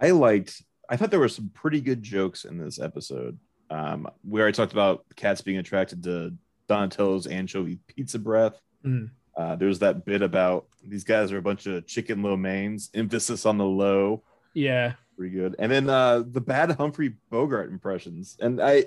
I 0.00 0.10
liked. 0.12 0.62
I 0.90 0.96
thought 0.96 1.10
there 1.10 1.20
were 1.20 1.28
some 1.28 1.50
pretty 1.54 1.80
good 1.80 2.02
jokes 2.02 2.44
in 2.44 2.58
this 2.58 2.80
episode. 2.80 3.38
Um, 3.70 4.08
we 4.28 4.40
already 4.40 4.56
talked 4.56 4.72
about 4.72 5.04
cats 5.14 5.40
being 5.40 5.58
attracted 5.58 6.02
to 6.02 6.34
Donatello's 6.68 7.28
anchovy 7.28 7.78
pizza 7.86 8.18
breath. 8.18 8.60
Mm. 8.84 9.10
Uh, 9.36 9.54
there's 9.54 9.78
that 9.78 10.04
bit 10.04 10.22
about 10.22 10.66
these 10.84 11.04
guys 11.04 11.30
are 11.30 11.38
a 11.38 11.42
bunch 11.42 11.66
of 11.66 11.86
chicken 11.86 12.22
lo 12.22 12.36
mains, 12.36 12.90
emphasis 12.92 13.46
on 13.46 13.56
the 13.56 13.64
low, 13.64 14.24
yeah 14.52 14.94
pretty 15.16 15.34
good. 15.34 15.54
And 15.58 15.70
then 15.70 15.88
uh, 15.88 16.24
the 16.28 16.40
bad 16.40 16.72
Humphrey 16.72 17.14
Bogart 17.30 17.70
impressions, 17.70 18.36
and 18.40 18.60
I 18.60 18.86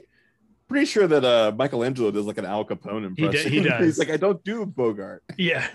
pretty 0.67 0.85
sure 0.85 1.07
that 1.07 1.23
uh, 1.23 1.53
Michelangelo 1.55 2.11
does 2.11 2.25
like 2.25 2.37
an 2.37 2.45
Al 2.45 2.65
Capone 2.65 3.09
He 3.15 3.15
d- 3.15 3.23
impression. 3.23 3.51
he 3.53 3.59
does. 3.61 3.85
He's 3.85 3.99
like, 3.99 4.09
I 4.09 4.17
don't 4.17 4.43
do 4.43 4.65
Bogart. 4.65 5.23
yeah 5.37 5.67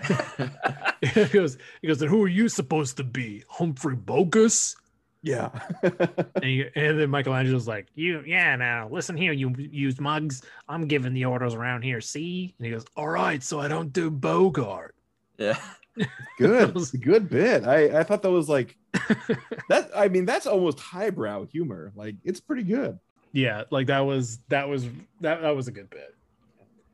he 1.01 1.25
goes 1.25 1.57
he 1.81 1.87
goes 1.87 1.99
then 1.99 2.09
who 2.09 2.23
are 2.23 2.27
you 2.27 2.49
supposed 2.49 2.97
to 2.97 3.03
be 3.03 3.43
humphrey 3.49 3.95
bogus 3.95 4.75
Yeah, 5.21 5.49
and, 5.83 6.43
he, 6.43 6.65
and 6.75 6.97
then 6.99 7.09
michelangelo's 7.09 7.67
like 7.67 7.87
you 7.93 8.23
yeah 8.25 8.55
now 8.55 8.87
listen 8.89 9.17
here 9.17 9.33
you 9.33 9.53
use 9.57 9.99
mugs 9.99 10.43
i'm 10.69 10.87
giving 10.87 11.13
the 11.13 11.25
orders 11.25 11.53
around 11.55 11.81
here 11.81 11.99
see 11.99 12.53
and 12.57 12.65
he 12.65 12.71
goes 12.71 12.85
all 12.95 13.09
right 13.09 13.43
so 13.43 13.59
i 13.59 13.67
don't 13.67 13.91
do 13.91 14.09
bogart 14.09 14.95
Yeah. 15.37 15.59
good, 16.37 16.73
was- 16.73 16.91
good 16.91 17.29
bit. 17.29 17.65
I 17.67 17.99
I 17.99 18.03
thought 18.03 18.21
that 18.21 18.31
was 18.31 18.47
like 18.47 18.77
that. 19.69 19.89
I 19.95 20.07
mean, 20.07 20.25
that's 20.25 20.47
almost 20.47 20.79
highbrow 20.79 21.45
humor. 21.47 21.91
Like 21.95 22.15
it's 22.23 22.39
pretty 22.39 22.63
good. 22.63 22.97
yeah 23.33 23.63
like 23.71 23.87
that 23.87 23.99
was 23.99 24.39
that 24.47 24.67
was 24.69 24.85
that, 25.19 25.41
that 25.41 25.53
was 25.55 25.67
a 25.67 25.71
good 25.71 25.89
bit 25.89 26.15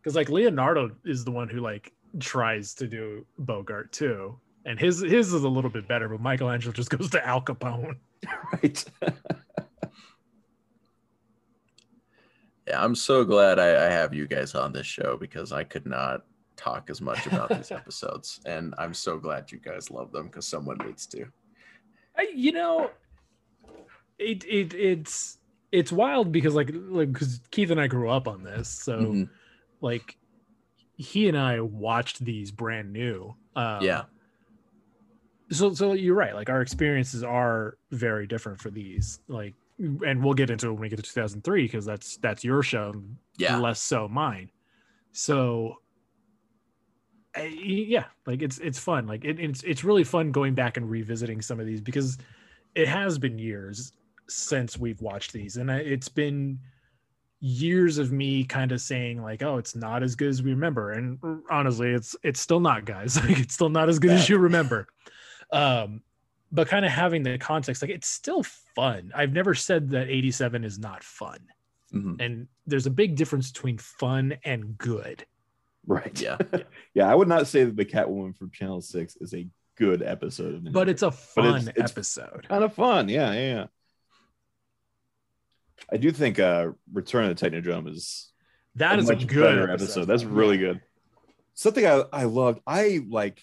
because 0.02 0.16
like 0.16 0.30
leonardo 0.30 0.90
is 1.06 1.24
the 1.24 1.32
one 1.32 1.48
who 1.50 1.60
like 1.60 1.94
tries 2.20 2.74
to 2.76 2.88
do 2.88 3.26
bogart 3.38 3.92
too 3.92 4.36
and 4.66 4.80
his 4.80 5.00
his 5.02 5.34
is 5.34 5.44
a 5.44 5.50
little 5.50 5.70
bit 5.70 5.88
better 5.88 6.10
but 6.10 6.20
michelangelo 6.20 6.74
just 6.74 6.90
goes 6.90 7.10
to 7.12 7.26
al 7.28 7.42
capone 7.42 7.96
Right. 8.54 8.86
Yeah, 12.68 12.84
I'm 12.84 12.96
so 12.96 13.24
glad 13.24 13.60
I, 13.60 13.86
I 13.88 13.90
have 13.92 14.14
you 14.14 14.28
guys 14.28 14.56
on 14.56 14.74
this 14.74 14.88
show 14.88 15.18
because 15.18 15.52
I 15.52 15.64
could 15.64 15.86
not 15.86 16.22
talk 16.58 16.90
as 16.90 17.00
much 17.00 17.28
about 17.28 17.50
these 17.50 17.72
episodes. 17.72 18.40
And 18.46 18.74
I'm 18.80 18.94
so 18.94 19.18
glad 19.20 19.52
you 19.52 19.60
guys 19.60 19.92
love 19.92 20.12
them 20.12 20.28
because 20.28 20.48
someone 20.48 20.78
needs 20.84 21.06
to. 21.08 21.26
I, 22.18 22.32
you 22.34 22.52
know, 22.54 22.90
it 24.18 24.44
it 24.46 24.74
it's 24.74 25.38
it's 25.72 25.92
wild 25.92 26.32
because 26.32 26.56
like 26.56 26.72
like 26.74 27.12
because 27.14 27.40
Keith 27.52 27.70
and 27.70 27.80
I 27.80 27.86
grew 27.88 28.10
up 28.10 28.28
on 28.28 28.44
this, 28.44 28.68
so 28.70 28.98
Mhm. 29.00 29.30
like 29.82 30.18
he 30.96 31.28
and 31.28 31.38
I 31.38 31.60
watched 31.60 32.24
these 32.24 32.52
brand 32.52 32.92
new. 32.94 33.36
Um, 33.56 33.84
Yeah. 33.84 34.04
So 35.52 35.74
so 35.74 35.94
you're 35.94 36.16
right. 36.16 36.34
Like 36.36 36.50
our 36.50 36.62
experiences 36.62 37.24
are 37.24 37.78
very 37.92 38.28
different 38.28 38.60
for 38.60 38.70
these. 38.70 39.20
Like, 39.28 39.54
and 39.80 40.24
we'll 40.24 40.34
get 40.34 40.50
into 40.50 40.68
it 40.68 40.72
when 40.72 40.82
we 40.82 40.90
get 40.90 40.98
to 40.98 41.04
2003 41.04 41.64
because 41.64 41.86
that's 41.86 42.18
that's 42.18 42.44
your 42.44 42.64
show, 42.64 42.94
Yeah. 43.38 43.58
less 43.58 43.80
so 43.80 44.08
mine. 44.08 44.50
So, 45.12 45.76
I- 47.36 47.46
yeah, 47.46 48.06
like 48.26 48.42
it's 48.42 48.58
it's 48.60 48.80
fun. 48.80 49.08
Like 49.08 49.26
it, 49.26 49.40
it's 49.40 49.62
it's 49.64 49.84
really 49.84 50.04
fun 50.04 50.32
going 50.32 50.56
back 50.56 50.78
and 50.78 50.90
revisiting 50.90 51.42
some 51.42 51.60
of 51.60 51.66
these 51.66 51.82
because 51.82 52.18
it 52.76 52.88
has 52.88 53.18
been 53.18 53.38
years 53.38 53.92
since 54.28 54.78
we've 54.78 55.02
watched 55.02 55.34
these, 55.34 55.58
and 55.58 55.70
it's 55.70 56.10
been 56.10 56.60
years 57.42 57.98
of 57.98 58.12
me 58.12 58.44
kind 58.46 58.72
of 58.72 58.80
saying 58.82 59.22
like, 59.22 59.44
oh, 59.44 59.58
it's 59.58 59.76
not 59.76 60.02
as 60.02 60.16
good 60.16 60.30
as 60.30 60.42
we 60.42 60.52
remember. 60.52 60.92
And 60.94 61.20
honestly, 61.52 61.90
it's 61.92 62.16
it's 62.24 62.40
still 62.40 62.60
not, 62.62 62.86
guys. 62.86 63.18
Like 63.28 63.40
it's 63.40 63.54
still 63.54 63.70
not 63.70 63.90
as 63.90 64.00
good 64.00 64.12
as 64.12 64.30
you 64.30 64.38
remember. 64.38 64.88
Um, 65.52 66.02
but 66.52 66.68
kind 66.68 66.86
of 66.86 66.92
having 66.92 67.24
the 67.24 67.38
context, 67.38 67.82
like 67.82 67.92
it's 67.92 68.08
still 68.08 68.44
fun. 68.76 69.12
I've 69.16 69.34
never 69.34 69.54
said 69.54 69.90
that 69.92 70.10
87 70.10 70.64
is 70.64 70.80
not 70.80 71.04
fun. 71.04 71.40
Mhm. 71.94 72.22
And 72.22 72.48
there's 72.66 72.86
a 72.88 72.92
big 72.92 73.16
difference 73.16 73.52
between 73.52 73.78
fun 73.78 74.38
and 74.44 74.78
good. 74.78 75.26
Right. 75.86 76.20
Yeah. 76.20 76.38
Yeah. 76.94 77.12
I 77.12 77.16
would 77.16 77.28
not 77.28 77.48
say 77.48 77.64
that 77.66 77.76
the 77.76 77.86
Catwoman 77.86 78.36
from 78.38 78.50
Channel 78.52 78.82
Six 78.82 79.18
is 79.18 79.34
a 79.34 79.48
good 79.78 80.02
episode 80.02 80.56
of 80.56 80.62
Ninja 80.62 80.72
But 80.72 80.88
it's 80.90 81.02
a 81.04 81.12
fun 81.12 81.46
it's- 81.48 81.68
it's- 81.68 81.92
episode. 81.92 82.48
kind 82.48 82.64
of 82.64 82.74
fun. 82.74 83.10
Yeah, 83.10 83.34
yeah, 83.34 83.40
yeah. 83.56 83.66
I 85.92 85.98
do 85.98 86.12
think 86.12 86.40
uh 86.40 86.70
Return 86.94 87.26
of 87.30 87.36
the 87.38 87.50
Technodrome 87.50 87.90
is 87.92 88.32
That 88.76 88.98
is 89.00 89.10
a 89.10 89.16
good 89.16 89.44
better 89.44 89.70
episode. 89.70 90.06
That's 90.06 90.24
really 90.24 90.58
good. 90.58 90.82
Something 91.54 91.86
I, 91.86 92.04
I 92.12 92.24
loved. 92.24 92.62
I 92.66 93.02
like 93.08 93.42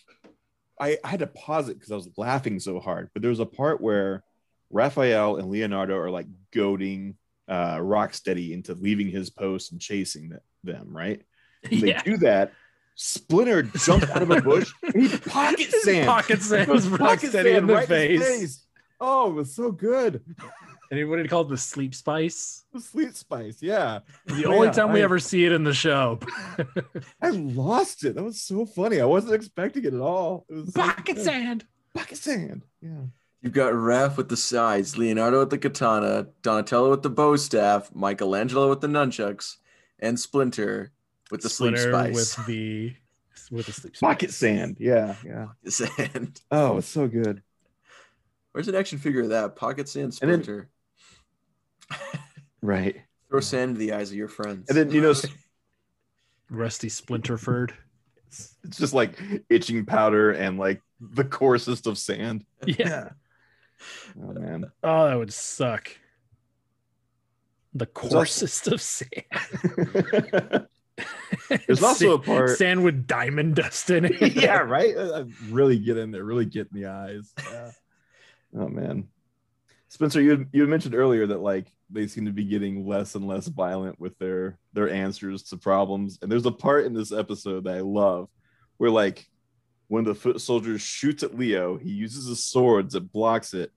I, 0.82 0.98
I 1.04 1.08
had 1.08 1.20
to 1.20 1.26
pause 1.28 1.68
it 1.68 1.74
because 1.78 1.92
I 1.92 1.96
was 1.96 2.08
laughing 2.16 2.58
so 2.60 2.80
hard. 2.80 3.10
But 3.12 3.22
there 3.22 3.30
was 3.30 3.40
a 3.40 3.46
part 3.46 3.80
where 3.80 4.24
Raphael 4.70 5.36
and 5.36 5.48
Leonardo 5.48 5.96
are 5.96 6.10
like 6.10 6.26
goading 6.52 7.16
uh 7.48 7.76
Rocksteady 7.78 8.52
into 8.52 8.74
leaving 8.74 9.08
his 9.08 9.30
post 9.30 9.72
and 9.72 9.80
chasing 9.80 10.30
th- 10.30 10.40
them, 10.64 10.96
right? 10.96 11.22
They 11.70 11.76
Yeah. 11.88 12.02
do 12.02 12.16
that. 12.18 12.52
Splinter 12.94 13.62
jumps 13.62 14.08
out 14.10 14.22
of 14.22 14.30
a 14.30 14.40
bush 14.42 14.70
and 14.82 15.02
he 15.02 15.18
pocket 15.30 15.70
sand. 15.70 16.06
Pocket 16.06 16.40
Pocket 16.40 16.68
Rocksteady 16.68 17.30
sand 17.32 17.46
in 17.48 17.66
the 17.66 17.74
right 17.74 17.88
his 17.88 18.22
face. 18.22 18.66
Oh, 19.00 19.30
it 19.30 19.34
was 19.34 19.54
so 19.54 19.72
good. 19.72 20.22
And 20.92 20.98
he- 20.98 21.04
what 21.04 21.16
did 21.16 21.24
he 21.24 21.28
call 21.30 21.40
it? 21.40 21.48
The 21.48 21.56
sleep 21.56 21.94
spice. 21.94 22.66
The 22.74 22.80
Sleep 22.80 23.14
Spice, 23.14 23.62
yeah. 23.62 24.00
The 24.26 24.44
oh, 24.44 24.52
only 24.56 24.66
Yeah, 24.66 24.72
time 24.72 24.92
we 24.92 25.00
I- 25.00 25.04
ever 25.04 25.18
see 25.18 25.46
it 25.46 25.52
in 25.52 25.64
the 25.64 25.72
show. 25.72 26.20
I 27.22 27.30
lost 27.30 28.04
it. 28.04 28.14
That 28.14 28.22
was 28.22 28.40
so 28.42 28.66
funny. 28.66 29.00
I 29.00 29.06
wasn't 29.06 29.32
expecting 29.34 29.84
it 29.86 29.94
at 29.94 30.00
all. 30.00 30.44
It 30.50 30.54
was 30.54 30.74
so 30.74 30.82
Pocket 30.82 31.16
good. 31.16 31.24
sand. 31.24 31.64
Pocket 31.94 32.18
sand. 32.18 32.66
Yeah. 32.82 32.90
You've 33.40 33.54
got 33.54 33.72
Raph 33.72 34.18
with 34.18 34.28
the 34.28 34.36
sides, 34.36 34.98
Leonardo 34.98 35.40
with 35.40 35.48
the 35.50 35.56
katana, 35.58 36.28
Donatello 36.42 36.90
with 36.90 37.02
the 37.02 37.10
bow 37.10 37.36
staff, 37.36 37.90
Michelangelo 37.94 38.68
with 38.68 38.82
the 38.82 38.86
nunchucks, 38.86 39.56
and 39.98 40.20
Splinter 40.20 40.92
with 41.30 41.40
the 41.40 41.48
sleep 41.48 41.78
spice. 41.78 42.36
with 42.36 42.46
the 42.46 42.94
with 43.50 43.64
the 43.66 43.72
sleep 43.72 43.94
Pocket 44.00 44.28
spice. 44.30 44.36
sand. 44.36 44.76
Yeah. 44.78 45.16
Yeah. 45.24 45.48
Sand. 45.68 46.40
Oh, 46.50 46.76
it's 46.76 46.86
so 46.88 47.08
good. 47.08 47.42
Where's 48.52 48.68
an 48.68 48.74
action 48.74 48.98
figure 48.98 49.22
of 49.22 49.30
that? 49.30 49.56
Pocket 49.56 49.88
sand 49.88 50.16
And 50.20 50.30
then- 50.30 50.42
Splinter. 50.42 50.68
Right. 52.60 52.96
Throw 53.28 53.40
sand 53.40 53.70
into 53.70 53.78
the 53.80 53.92
eyes 53.92 54.10
of 54.10 54.16
your 54.16 54.28
friends. 54.28 54.68
And 54.68 54.76
then 54.78 54.90
you 54.90 55.00
know 55.00 55.14
Rusty 56.50 56.88
Splinterford. 56.88 57.72
it's, 58.28 58.56
it's 58.64 58.78
just 58.78 58.94
like 58.94 59.18
itching 59.48 59.84
powder 59.86 60.32
and 60.32 60.58
like 60.58 60.80
the 61.00 61.24
coarsest 61.24 61.86
of 61.86 61.98
sand. 61.98 62.44
Yeah. 62.66 63.10
Oh 64.20 64.32
man. 64.32 64.70
Oh, 64.84 65.06
that 65.08 65.18
would 65.18 65.32
suck. 65.32 65.88
The 67.74 67.86
coarsest 67.86 68.68
of 68.68 68.80
sand. 68.80 69.08
There's 71.66 71.82
also 71.82 72.12
a 72.14 72.18
part- 72.18 72.58
sand 72.58 72.84
with 72.84 73.06
diamond 73.06 73.56
dust 73.56 73.88
in 73.90 74.04
it. 74.04 74.34
yeah, 74.36 74.58
right. 74.58 74.94
Uh, 74.96 75.24
Really 75.48 75.78
get 75.78 75.96
in 75.96 76.10
there, 76.10 76.22
really 76.24 76.44
get 76.44 76.68
in 76.72 76.80
the 76.80 76.88
eyes. 76.88 77.32
Yeah. 77.50 77.70
Oh 78.58 78.68
man. 78.68 79.08
Spencer, 79.92 80.22
you 80.22 80.30
had, 80.30 80.46
you 80.52 80.62
had 80.62 80.70
mentioned 80.70 80.94
earlier 80.94 81.26
that 81.26 81.42
like 81.42 81.70
they 81.90 82.06
seem 82.06 82.24
to 82.24 82.32
be 82.32 82.46
getting 82.46 82.86
less 82.86 83.14
and 83.14 83.26
less 83.26 83.46
violent 83.48 84.00
with 84.00 84.16
their 84.18 84.58
their 84.72 84.88
answers 84.88 85.42
to 85.42 85.58
problems. 85.58 86.18
And 86.22 86.32
there's 86.32 86.46
a 86.46 86.50
part 86.50 86.86
in 86.86 86.94
this 86.94 87.12
episode 87.12 87.64
that 87.64 87.74
I 87.74 87.80
love 87.80 88.30
where 88.78 88.88
like 88.88 89.26
when 89.88 90.04
the 90.04 90.14
foot 90.14 90.40
soldier 90.40 90.78
shoots 90.78 91.22
at 91.22 91.36
Leo, 91.36 91.76
he 91.76 91.90
uses 91.90 92.26
his 92.26 92.42
swords, 92.42 92.94
it 92.94 93.12
blocks 93.12 93.52
it, 93.52 93.70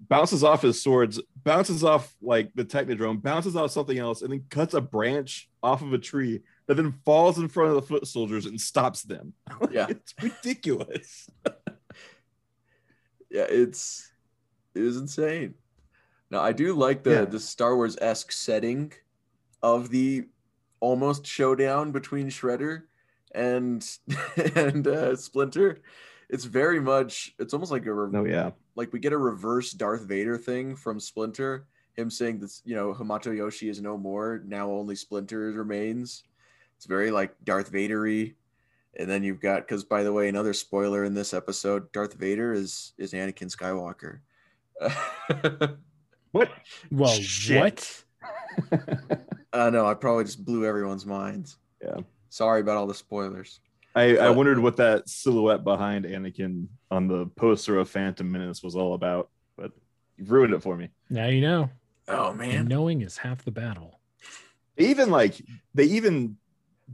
bounces 0.00 0.42
off 0.42 0.62
his 0.62 0.82
swords, 0.82 1.20
bounces 1.44 1.84
off 1.84 2.12
like 2.20 2.50
the 2.56 2.64
technodrome, 2.64 3.22
bounces 3.22 3.54
off 3.54 3.70
something 3.70 4.00
else, 4.00 4.22
and 4.22 4.32
then 4.32 4.42
cuts 4.50 4.74
a 4.74 4.80
branch 4.80 5.48
off 5.62 5.80
of 5.80 5.92
a 5.92 5.98
tree 5.98 6.40
that 6.66 6.74
then 6.74 6.98
falls 7.04 7.38
in 7.38 7.46
front 7.46 7.68
of 7.68 7.76
the 7.76 7.82
foot 7.82 8.04
soldiers 8.04 8.46
and 8.46 8.60
stops 8.60 9.04
them. 9.04 9.34
Yeah. 9.70 9.86
it's 9.90 10.12
ridiculous. 10.20 11.30
yeah, 13.30 13.46
it's 13.48 14.09
it 14.74 14.82
is 14.82 14.96
insane. 14.96 15.54
Now 16.30 16.40
I 16.40 16.52
do 16.52 16.74
like 16.74 17.02
the 17.02 17.10
Yeah. 17.10 17.24
the 17.24 17.40
Star 17.40 17.76
Wars 17.76 17.96
esque 18.00 18.32
setting 18.32 18.92
of 19.62 19.90
the 19.90 20.26
almost 20.80 21.26
showdown 21.26 21.92
between 21.92 22.28
Shredder 22.28 22.82
and 23.34 23.86
and 24.54 24.86
uh, 24.86 25.16
Splinter. 25.16 25.78
It's 26.28 26.44
very 26.44 26.80
much. 26.80 27.34
It's 27.38 27.52
almost 27.52 27.72
like 27.72 27.84
a 27.86 27.92
re- 27.92 28.10
No, 28.12 28.24
yeah. 28.24 28.50
like 28.76 28.92
we 28.92 29.00
get 29.00 29.12
a 29.12 29.18
reverse 29.18 29.72
Darth 29.72 30.02
Vader 30.02 30.38
thing 30.38 30.76
from 30.76 31.00
Splinter. 31.00 31.66
Him 31.94 32.08
saying 32.10 32.38
that 32.40 32.52
you 32.64 32.76
know 32.76 32.94
Hamato 32.94 33.36
Yoshi 33.36 33.68
is 33.68 33.80
no 33.82 33.98
more. 33.98 34.40
Now 34.46 34.70
only 34.70 34.94
Splinter 34.94 35.50
remains. 35.52 36.22
It's 36.76 36.86
very 36.86 37.10
like 37.10 37.34
Darth 37.44 37.72
Vadery. 37.72 38.34
And 38.96 39.08
then 39.08 39.22
you've 39.22 39.40
got 39.40 39.62
because 39.66 39.84
by 39.84 40.02
the 40.04 40.12
way, 40.12 40.28
another 40.28 40.52
spoiler 40.52 41.04
in 41.04 41.14
this 41.14 41.34
episode, 41.34 41.90
Darth 41.92 42.14
Vader 42.14 42.52
is 42.52 42.92
is 42.96 43.12
Anakin 43.12 43.54
Skywalker. 43.54 44.20
What? 46.32 46.48
Well, 46.92 47.12
Shit. 47.12 47.60
what? 48.70 48.78
I 49.52 49.70
know 49.70 49.84
I 49.84 49.94
probably 49.94 50.22
just 50.24 50.44
blew 50.44 50.64
everyone's 50.64 51.04
minds. 51.04 51.56
Yeah. 51.82 51.96
Sorry 52.28 52.60
about 52.60 52.76
all 52.76 52.86
the 52.86 52.94
spoilers. 52.94 53.58
I, 53.96 54.16
I 54.16 54.30
wondered 54.30 54.60
what 54.60 54.76
that 54.76 55.08
silhouette 55.08 55.64
behind 55.64 56.04
Anakin 56.04 56.68
on 56.88 57.08
the 57.08 57.26
poster 57.34 57.78
of 57.78 57.90
Phantom 57.90 58.30
Menace 58.30 58.62
was 58.62 58.76
all 58.76 58.94
about, 58.94 59.28
but 59.56 59.72
you've 60.16 60.30
ruined 60.30 60.54
it 60.54 60.62
for 60.62 60.76
me. 60.76 60.90
Now 61.08 61.26
you 61.26 61.40
know. 61.40 61.68
Oh 62.06 62.28
And 62.28 62.38
man. 62.38 62.68
knowing 62.68 63.02
is 63.02 63.16
half 63.16 63.44
the 63.44 63.50
battle. 63.50 63.98
They 64.76 64.86
even 64.86 65.10
like 65.10 65.34
they 65.74 65.84
even 65.84 66.36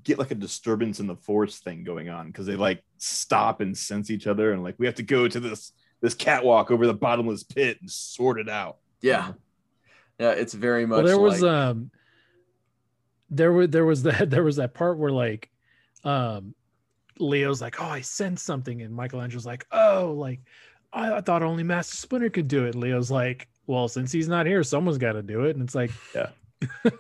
get 0.02 0.18
like 0.18 0.30
a 0.30 0.34
disturbance 0.34 0.98
in 0.98 1.06
the 1.06 1.16
force 1.16 1.58
thing 1.58 1.84
going 1.84 2.08
on 2.08 2.28
because 2.28 2.46
they 2.46 2.56
like 2.56 2.82
stop 2.96 3.60
and 3.60 3.76
sense 3.76 4.10
each 4.10 4.26
other 4.26 4.52
and 4.52 4.62
like 4.62 4.76
we 4.78 4.86
have 4.86 4.94
to 4.94 5.02
go 5.02 5.28
to 5.28 5.40
this 5.40 5.72
this 6.00 6.14
catwalk 6.14 6.70
over 6.70 6.86
the 6.86 6.94
bottomless 6.94 7.42
pit 7.42 7.78
and 7.80 7.90
sort 7.90 8.38
it 8.38 8.48
out. 8.48 8.76
Yeah. 9.00 9.32
Yeah, 10.18 10.30
it's 10.32 10.54
very 10.54 10.86
much 10.86 10.98
Well, 10.98 11.06
there 11.06 11.18
was 11.18 11.42
like, 11.42 11.50
um 11.52 11.90
there 13.30 13.52
were 13.52 13.66
there 13.66 13.84
was 13.84 14.02
that 14.04 14.30
there 14.30 14.44
was 14.44 14.56
that 14.56 14.74
part 14.74 14.98
where 14.98 15.10
like 15.12 15.50
um 16.04 16.54
Leo's 17.18 17.62
like, 17.62 17.80
oh, 17.80 17.86
I 17.86 18.02
sense 18.02 18.42
something, 18.42 18.82
and 18.82 18.94
Michelangelo's 18.94 19.46
like, 19.46 19.66
oh, 19.72 20.14
like 20.18 20.40
I, 20.92 21.14
I 21.14 21.20
thought 21.22 21.42
only 21.42 21.62
Master 21.62 21.96
Splinter 21.96 22.28
could 22.30 22.46
do 22.48 22.66
it. 22.66 22.74
And 22.74 22.82
Leo's 22.82 23.10
like, 23.10 23.48
well, 23.66 23.88
since 23.88 24.12
he's 24.12 24.28
not 24.28 24.46
here, 24.46 24.62
someone's 24.62 24.98
got 24.98 25.12
to 25.12 25.22
do 25.22 25.44
it. 25.44 25.56
And 25.56 25.64
it's 25.64 25.74
like, 25.74 25.90
yeah. 26.14 26.28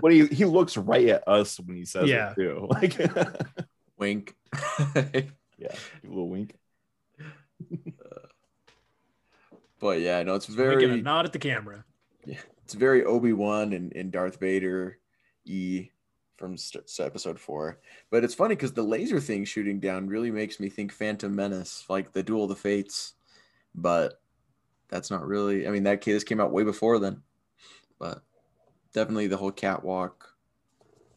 When 0.00 0.12
he 0.12 0.26
he 0.26 0.44
looks 0.44 0.76
right 0.76 1.08
at 1.08 1.26
us 1.28 1.58
when 1.60 1.76
he 1.76 1.84
says 1.84 2.08
Yeah. 2.08 2.30
it 2.30 2.34
too. 2.36 2.68
Like 2.70 2.96
wink. 3.98 4.34
yeah, 4.94 5.02
give 5.02 5.74
a 6.04 6.08
little 6.08 6.28
wink. 6.28 6.54
But 9.80 10.00
yeah, 10.00 10.22
no, 10.22 10.34
it's 10.34 10.48
making 10.48 10.64
a 10.64 10.86
very 10.86 11.00
nod 11.02 11.24
at 11.24 11.32
the 11.32 11.38
camera. 11.38 11.84
Yeah, 12.24 12.40
it's 12.64 12.74
very 12.74 13.04
Obi-Wan 13.04 13.72
and, 13.72 13.92
and 13.94 14.10
Darth 14.10 14.40
Vader 14.40 14.98
E 15.44 15.90
from 16.36 16.56
st- 16.56 16.84
episode 17.00 17.38
four. 17.38 17.80
But 18.10 18.24
it's 18.24 18.34
funny 18.34 18.54
because 18.54 18.72
the 18.72 18.82
laser 18.82 19.20
thing 19.20 19.44
shooting 19.44 19.80
down 19.80 20.08
really 20.08 20.30
makes 20.30 20.60
me 20.60 20.68
think 20.68 20.92
Phantom 20.92 21.34
Menace, 21.34 21.84
like 21.88 22.12
the 22.12 22.22
Duel 22.22 22.44
of 22.44 22.50
the 22.50 22.56
Fates. 22.56 23.14
But 23.74 24.20
that's 24.88 25.10
not 25.10 25.26
really. 25.26 25.66
I 25.66 25.70
mean, 25.70 25.84
that 25.84 26.00
case 26.00 26.24
came 26.24 26.40
out 26.40 26.52
way 26.52 26.64
before 26.64 26.98
then. 26.98 27.22
But 27.98 28.22
definitely 28.92 29.26
the 29.26 29.36
whole 29.36 29.52
catwalk, 29.52 30.34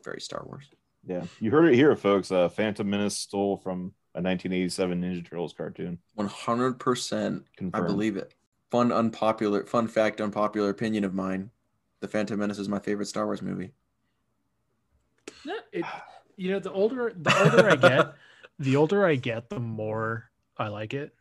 very 0.04 0.22
Star 0.22 0.44
Wars. 0.46 0.70
Yeah, 1.06 1.24
you 1.40 1.52
heard 1.52 1.66
it 1.66 1.76
here, 1.76 1.96
folks. 1.96 2.32
Uh, 2.32 2.50
Phantom 2.50 2.90
Menace 2.90 3.18
stole 3.18 3.58
from 3.58 3.94
a 4.16 4.22
1987 4.22 5.02
Ninja 5.02 5.26
Turtles 5.28 5.54
cartoon. 5.54 5.98
One 6.16 6.28
hundred 6.28 6.80
percent, 6.80 7.44
I 7.74 7.82
believe 7.82 8.18
it. 8.18 8.34
Fun, 8.72 8.92
unpopular, 8.92 9.66
fun 9.66 9.88
fact, 9.88 10.22
unpopular 10.22 10.70
opinion 10.70 11.04
of 11.04 11.14
mine: 11.14 11.50
The 12.02 12.08
Phantom 12.08 12.40
Menace 12.40 12.60
is 12.60 12.70
my 12.70 12.80
favorite 12.80 13.08
Star 13.08 13.26
Wars 13.26 13.42
movie. 13.42 13.72
Yeah, 15.44 15.54
it, 15.72 15.86
you 16.38 16.52
know, 16.52 16.60
the 16.60 16.72
older 16.72 17.12
the 17.16 17.36
older 17.44 17.70
I 17.70 17.76
get, 17.76 18.14
the 18.60 18.76
older 18.76 19.06
I 19.06 19.16
get, 19.16 19.50
the 19.50 19.60
more 19.60 20.30
I 20.58 20.68
like 20.68 20.94
it. 20.94 21.14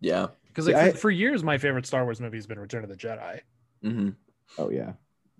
Yeah. 0.00 0.28
Because 0.48 0.66
like 0.66 0.76
I- 0.76 0.90
for, 0.92 0.98
for 0.98 1.10
years, 1.10 1.42
my 1.42 1.58
favorite 1.58 1.86
Star 1.86 2.04
Wars 2.04 2.20
movie 2.20 2.36
has 2.36 2.46
been 2.46 2.58
Return 2.58 2.84
of 2.84 2.90
the 2.90 2.96
Jedi. 2.96 3.40
hmm 3.82 4.10
Oh 4.58 4.70
yeah, 4.70 4.92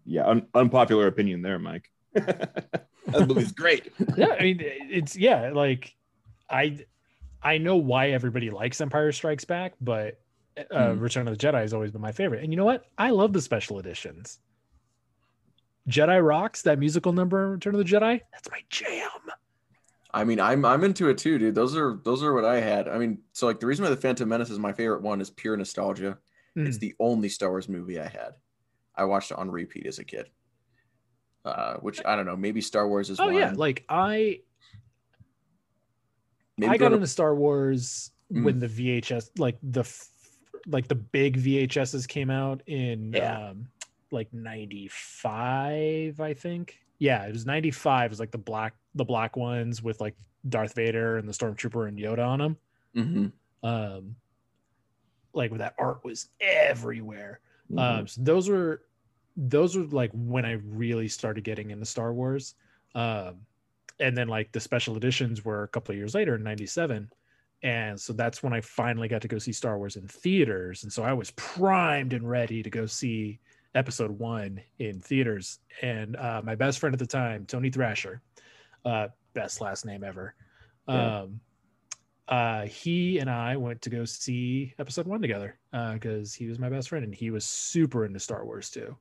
yeah. 0.04 0.26
Un- 0.26 0.46
unpopular 0.54 1.06
opinion 1.06 1.40
there, 1.42 1.58
Mike. 1.58 1.90
that 2.14 2.88
movie's 3.28 3.52
great. 3.52 3.92
yeah, 4.16 4.34
I 4.38 4.42
mean, 4.42 4.58
it's 4.60 5.16
yeah, 5.16 5.50
like 5.52 5.94
I 6.50 6.84
I 7.42 7.58
know 7.58 7.76
why 7.76 8.10
everybody 8.10 8.50
likes 8.50 8.80
Empire 8.80 9.12
Strikes 9.12 9.44
Back, 9.44 9.74
but 9.80 10.20
uh, 10.70 10.92
Hmm. 10.94 11.00
Return 11.00 11.28
of 11.28 11.36
the 11.38 11.46
Jedi 11.46 11.60
has 11.60 11.72
always 11.74 11.90
been 11.90 12.00
my 12.00 12.12
favorite. 12.12 12.42
And 12.42 12.52
you 12.52 12.56
know 12.56 12.64
what? 12.64 12.84
I 12.98 13.10
love 13.10 13.32
the 13.32 13.40
special 13.40 13.78
editions. 13.78 14.38
Jedi 15.88 16.24
Rocks, 16.26 16.62
that 16.62 16.78
musical 16.78 17.12
number 17.12 17.44
in 17.44 17.50
Return 17.52 17.74
of 17.74 17.78
the 17.78 17.84
Jedi, 17.84 18.20
that's 18.32 18.50
my 18.50 18.60
jam. 18.70 19.10
I 20.12 20.22
mean, 20.24 20.38
I'm 20.40 20.64
I'm 20.64 20.84
into 20.84 21.08
it 21.08 21.18
too, 21.18 21.38
dude. 21.38 21.54
Those 21.56 21.76
are 21.76 21.98
those 22.04 22.22
are 22.22 22.32
what 22.32 22.44
I 22.44 22.60
had. 22.60 22.88
I 22.88 22.98
mean, 22.98 23.18
so 23.32 23.46
like 23.46 23.58
the 23.60 23.66
reason 23.66 23.82
why 23.82 23.90
the 23.90 23.96
Phantom 23.96 24.28
Menace 24.28 24.48
is 24.50 24.58
my 24.60 24.72
favorite 24.72 25.02
one 25.02 25.20
is 25.20 25.28
pure 25.30 25.56
nostalgia. 25.56 26.18
It's 26.56 26.76
Mm. 26.76 26.80
the 26.80 26.94
only 27.00 27.28
Star 27.28 27.50
Wars 27.50 27.68
movie 27.68 27.98
I 27.98 28.04
had. 28.06 28.34
I 28.94 29.04
watched 29.06 29.32
it 29.32 29.38
on 29.38 29.50
repeat 29.50 29.86
as 29.86 29.98
a 29.98 30.04
kid. 30.04 30.30
Uh, 31.44 31.74
which 31.78 32.00
I 32.06 32.14
don't 32.16 32.26
know, 32.26 32.36
maybe 32.36 32.60
Star 32.60 32.88
Wars 32.88 33.10
is 33.10 33.18
Oh 33.18 33.26
one. 33.26 33.34
yeah, 33.34 33.52
like 33.56 33.84
I 33.88 34.40
maybe 36.56 36.70
I 36.70 36.76
go 36.76 36.84
got 36.86 36.88
to- 36.90 36.94
into 36.94 37.06
Star 37.08 37.34
Wars 37.34 38.10
Mm. 38.32 38.44
when 38.44 38.58
the 38.58 38.68
VHS, 38.68 39.30
like 39.38 39.58
the 39.62 39.82
like 40.66 40.88
the 40.88 40.94
big 40.94 41.36
VHSs 41.38 42.06
came 42.08 42.30
out 42.30 42.62
in 42.66 43.12
Yeah. 43.12 43.50
um 43.50 43.68
like 44.10 44.32
95, 44.32 46.20
I 46.20 46.34
think. 46.34 46.78
Yeah, 46.98 47.24
it 47.26 47.32
was 47.32 47.46
95. 47.46 48.06
It 48.06 48.10
was 48.10 48.20
like 48.20 48.30
the 48.30 48.38
black 48.38 48.74
the 48.94 49.04
black 49.04 49.36
ones 49.36 49.82
with 49.82 50.00
like 50.00 50.14
Darth 50.48 50.74
Vader 50.74 51.16
and 51.18 51.28
the 51.28 51.32
Stormtrooper 51.32 51.88
and 51.88 51.98
Yoda 51.98 52.26
on 52.26 52.38
them. 52.38 52.56
Mhm. 52.96 53.32
Um 53.62 54.16
like 55.32 55.56
that 55.58 55.74
art 55.78 56.04
was 56.04 56.28
everywhere. 56.40 57.40
Mhm. 57.70 57.78
Um, 57.80 58.06
so 58.06 58.22
those 58.22 58.48
were 58.48 58.82
those 59.36 59.76
were 59.76 59.84
like 59.84 60.10
when 60.12 60.44
I 60.44 60.52
really 60.52 61.08
started 61.08 61.42
getting 61.42 61.70
into 61.72 61.84
Star 61.84 62.12
Wars. 62.12 62.54
Um, 62.94 63.38
and 63.98 64.16
then 64.16 64.28
like 64.28 64.52
the 64.52 64.60
special 64.60 64.96
editions 64.96 65.44
were 65.44 65.64
a 65.64 65.68
couple 65.68 65.92
of 65.92 65.98
years 65.98 66.14
later 66.14 66.36
in 66.36 66.44
97. 66.44 67.10
And 67.64 67.98
so 67.98 68.12
that's 68.12 68.42
when 68.42 68.52
I 68.52 68.60
finally 68.60 69.08
got 69.08 69.22
to 69.22 69.28
go 69.28 69.38
see 69.38 69.50
Star 69.50 69.78
Wars 69.78 69.96
in 69.96 70.06
theaters. 70.06 70.82
And 70.82 70.92
so 70.92 71.02
I 71.02 71.14
was 71.14 71.30
primed 71.30 72.12
and 72.12 72.28
ready 72.28 72.62
to 72.62 72.68
go 72.68 72.84
see 72.84 73.40
episode 73.74 74.10
one 74.10 74.60
in 74.78 75.00
theaters. 75.00 75.60
And 75.80 76.14
uh, 76.16 76.42
my 76.44 76.56
best 76.56 76.78
friend 76.78 76.94
at 76.94 76.98
the 76.98 77.06
time, 77.06 77.46
Tony 77.46 77.70
Thrasher, 77.70 78.20
uh, 78.84 79.08
best 79.32 79.62
last 79.62 79.86
name 79.86 80.04
ever. 80.04 80.34
Yeah. 80.86 81.20
Um, 81.20 81.40
uh, 82.28 82.66
he 82.66 83.18
and 83.18 83.30
I 83.30 83.56
went 83.56 83.80
to 83.82 83.90
go 83.90 84.04
see 84.04 84.74
episode 84.78 85.06
one 85.06 85.22
together 85.22 85.58
because 85.72 86.34
he 86.34 86.46
was 86.46 86.58
my 86.58 86.68
best 86.68 86.90
friend 86.90 87.02
and 87.04 87.14
he 87.14 87.30
was 87.30 87.46
super 87.46 88.04
into 88.04 88.20
Star 88.20 88.44
Wars 88.44 88.68
too. 88.68 88.94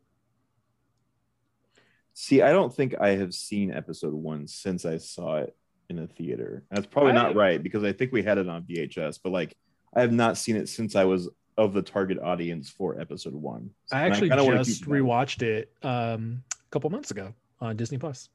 See, 2.13 2.41
I 2.41 2.51
don't 2.51 2.73
think 2.73 2.95
I 2.97 3.09
have 3.09 3.33
seen 3.33 3.73
episode 3.73 4.13
one 4.13 4.47
since 4.47 4.85
I 4.85 4.97
saw 4.97 5.37
it 5.37 5.53
in 5.89 5.99
a 5.99 6.07
theater. 6.07 6.63
That's 6.71 6.87
probably 6.87 7.11
I- 7.11 7.15
not 7.15 7.35
right 7.35 7.61
because 7.61 7.83
I 7.83 7.93
think 7.93 8.11
we 8.11 8.23
had 8.23 8.37
it 8.37 8.47
on 8.49 8.63
VHS, 8.63 9.19
but 9.23 9.31
like 9.31 9.55
I 9.95 10.01
have 10.01 10.11
not 10.13 10.37
seen 10.37 10.55
it 10.55 10.69
since 10.69 10.95
I 10.95 11.03
was 11.03 11.29
of 11.57 11.73
the 11.73 11.81
target 11.83 12.17
audience 12.19 12.69
for 12.69 12.99
episode 12.99 13.33
one. 13.33 13.69
I 13.91 14.03
And 14.05 14.13
actually 14.13 14.29
kinda 14.29 14.43
just 14.63 14.79
keep 14.81 14.87
that. 14.89 14.93
rewatched 14.93 15.41
it 15.43 15.71
um, 15.83 16.43
a 16.51 16.69
couple 16.71 16.89
months 16.89 17.11
ago 17.11 17.33
on 17.61 17.75
Disney 17.77 17.97
Plus. 17.99 18.29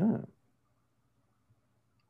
Ah, 0.00 0.20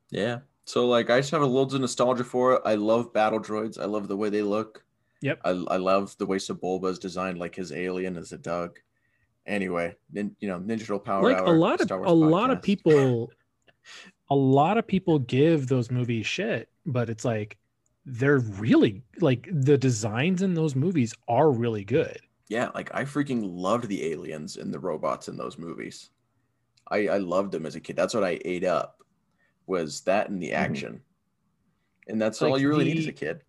Yeah. 0.09 0.39
So 0.65 0.87
like 0.87 1.09
I 1.09 1.19
just 1.19 1.31
have 1.31 1.41
a 1.41 1.45
little 1.45 1.65
bit 1.65 1.75
of 1.75 1.81
nostalgia 1.81 2.23
for 2.23 2.55
it. 2.55 2.61
I 2.65 2.75
love 2.75 3.13
battle 3.13 3.39
droids. 3.39 3.79
I 3.79 3.85
love 3.85 4.07
the 4.07 4.17
way 4.17 4.29
they 4.29 4.41
look. 4.41 4.83
Yep. 5.21 5.39
I, 5.45 5.49
I 5.49 5.77
love 5.77 6.15
the 6.17 6.25
way 6.25 6.37
Sebulba 6.37 6.91
is 6.91 6.99
designed, 6.99 7.39
like 7.39 7.55
his 7.55 7.71
alien 7.71 8.17
as 8.17 8.31
a 8.33 8.37
Dug. 8.37 8.77
Anyway, 9.45 9.95
nin, 10.11 10.35
you 10.39 10.47
know, 10.49 10.59
Ninja 10.59 10.79
Turtle 10.81 10.99
Power 10.99 11.23
like 11.23 11.37
Hour. 11.37 11.55
a 11.55 11.59
lot 11.59 11.79
of 11.79 11.85
Star 11.85 12.03
a 12.03 12.13
Wars 12.13 12.31
lot 12.31 12.49
of 12.51 12.61
people 12.61 13.31
a 14.29 14.35
lot 14.35 14.77
of 14.77 14.85
people 14.87 15.19
give 15.19 15.67
those 15.67 15.89
movies 15.91 16.25
shit 16.25 16.69
but 16.85 17.09
it's 17.09 17.25
like 17.25 17.57
they're 18.05 18.39
really 18.39 19.03
like 19.19 19.47
the 19.51 19.77
designs 19.77 20.41
in 20.41 20.53
those 20.53 20.75
movies 20.75 21.13
are 21.27 21.51
really 21.51 21.83
good 21.83 22.19
Yeah, 22.49 22.69
like 22.73 22.89
I 22.95 23.03
freaking 23.03 23.41
loved 23.43 23.89
the 23.89 24.05
aliens 24.11 24.55
and 24.55 24.73
the 24.73 24.79
robots 24.79 25.27
in 25.27 25.35
those 25.35 25.57
movies. 25.57 26.11
I 26.89 27.07
I 27.09 27.17
loved 27.17 27.51
them 27.51 27.65
as 27.65 27.75
a 27.75 27.81
kid. 27.81 27.97
That's 27.97 28.13
what 28.13 28.23
I 28.23 28.39
ate 28.45 28.63
up. 28.63 29.03
Was 29.65 29.99
that 30.07 30.29
and 30.29 30.41
the 30.41 30.53
action. 30.53 31.01
And 32.07 32.21
that's 32.21 32.41
all 32.41 32.57
you 32.57 32.69
really 32.69 32.85
need 32.85 32.99
as 32.99 33.07
a 33.07 33.11
kid. 33.11 33.43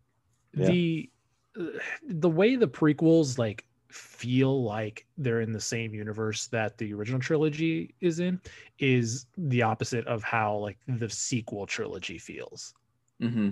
Yeah. 0.53 0.67
the 0.67 1.11
uh, 1.55 1.79
the 2.09 2.29
way 2.29 2.57
the 2.57 2.67
prequels 2.67 3.39
like 3.39 3.65
feel 3.91 4.63
like 4.65 5.07
they're 5.17 5.41
in 5.41 5.53
the 5.53 5.61
same 5.61 5.95
universe 5.95 6.47
that 6.49 6.77
the 6.79 6.93
original 6.93 7.21
trilogy 7.21 7.95
is 8.01 8.21
in 8.21 8.41
is 8.79 9.27
the 9.37 9.63
opposite 9.63 10.07
of 10.07 10.23
how 10.23 10.57
like 10.57 10.79
the 10.87 11.09
sequel 11.09 11.67
trilogy 11.67 12.19
feels 12.19 12.75
Mm-hmm. 13.23 13.51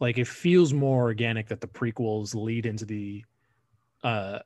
like 0.00 0.18
it 0.18 0.26
feels 0.26 0.72
more 0.72 1.02
organic 1.04 1.48
that 1.48 1.60
the 1.60 1.66
prequels 1.66 2.34
lead 2.34 2.66
into 2.66 2.84
the 2.84 3.24
uh 4.02 4.38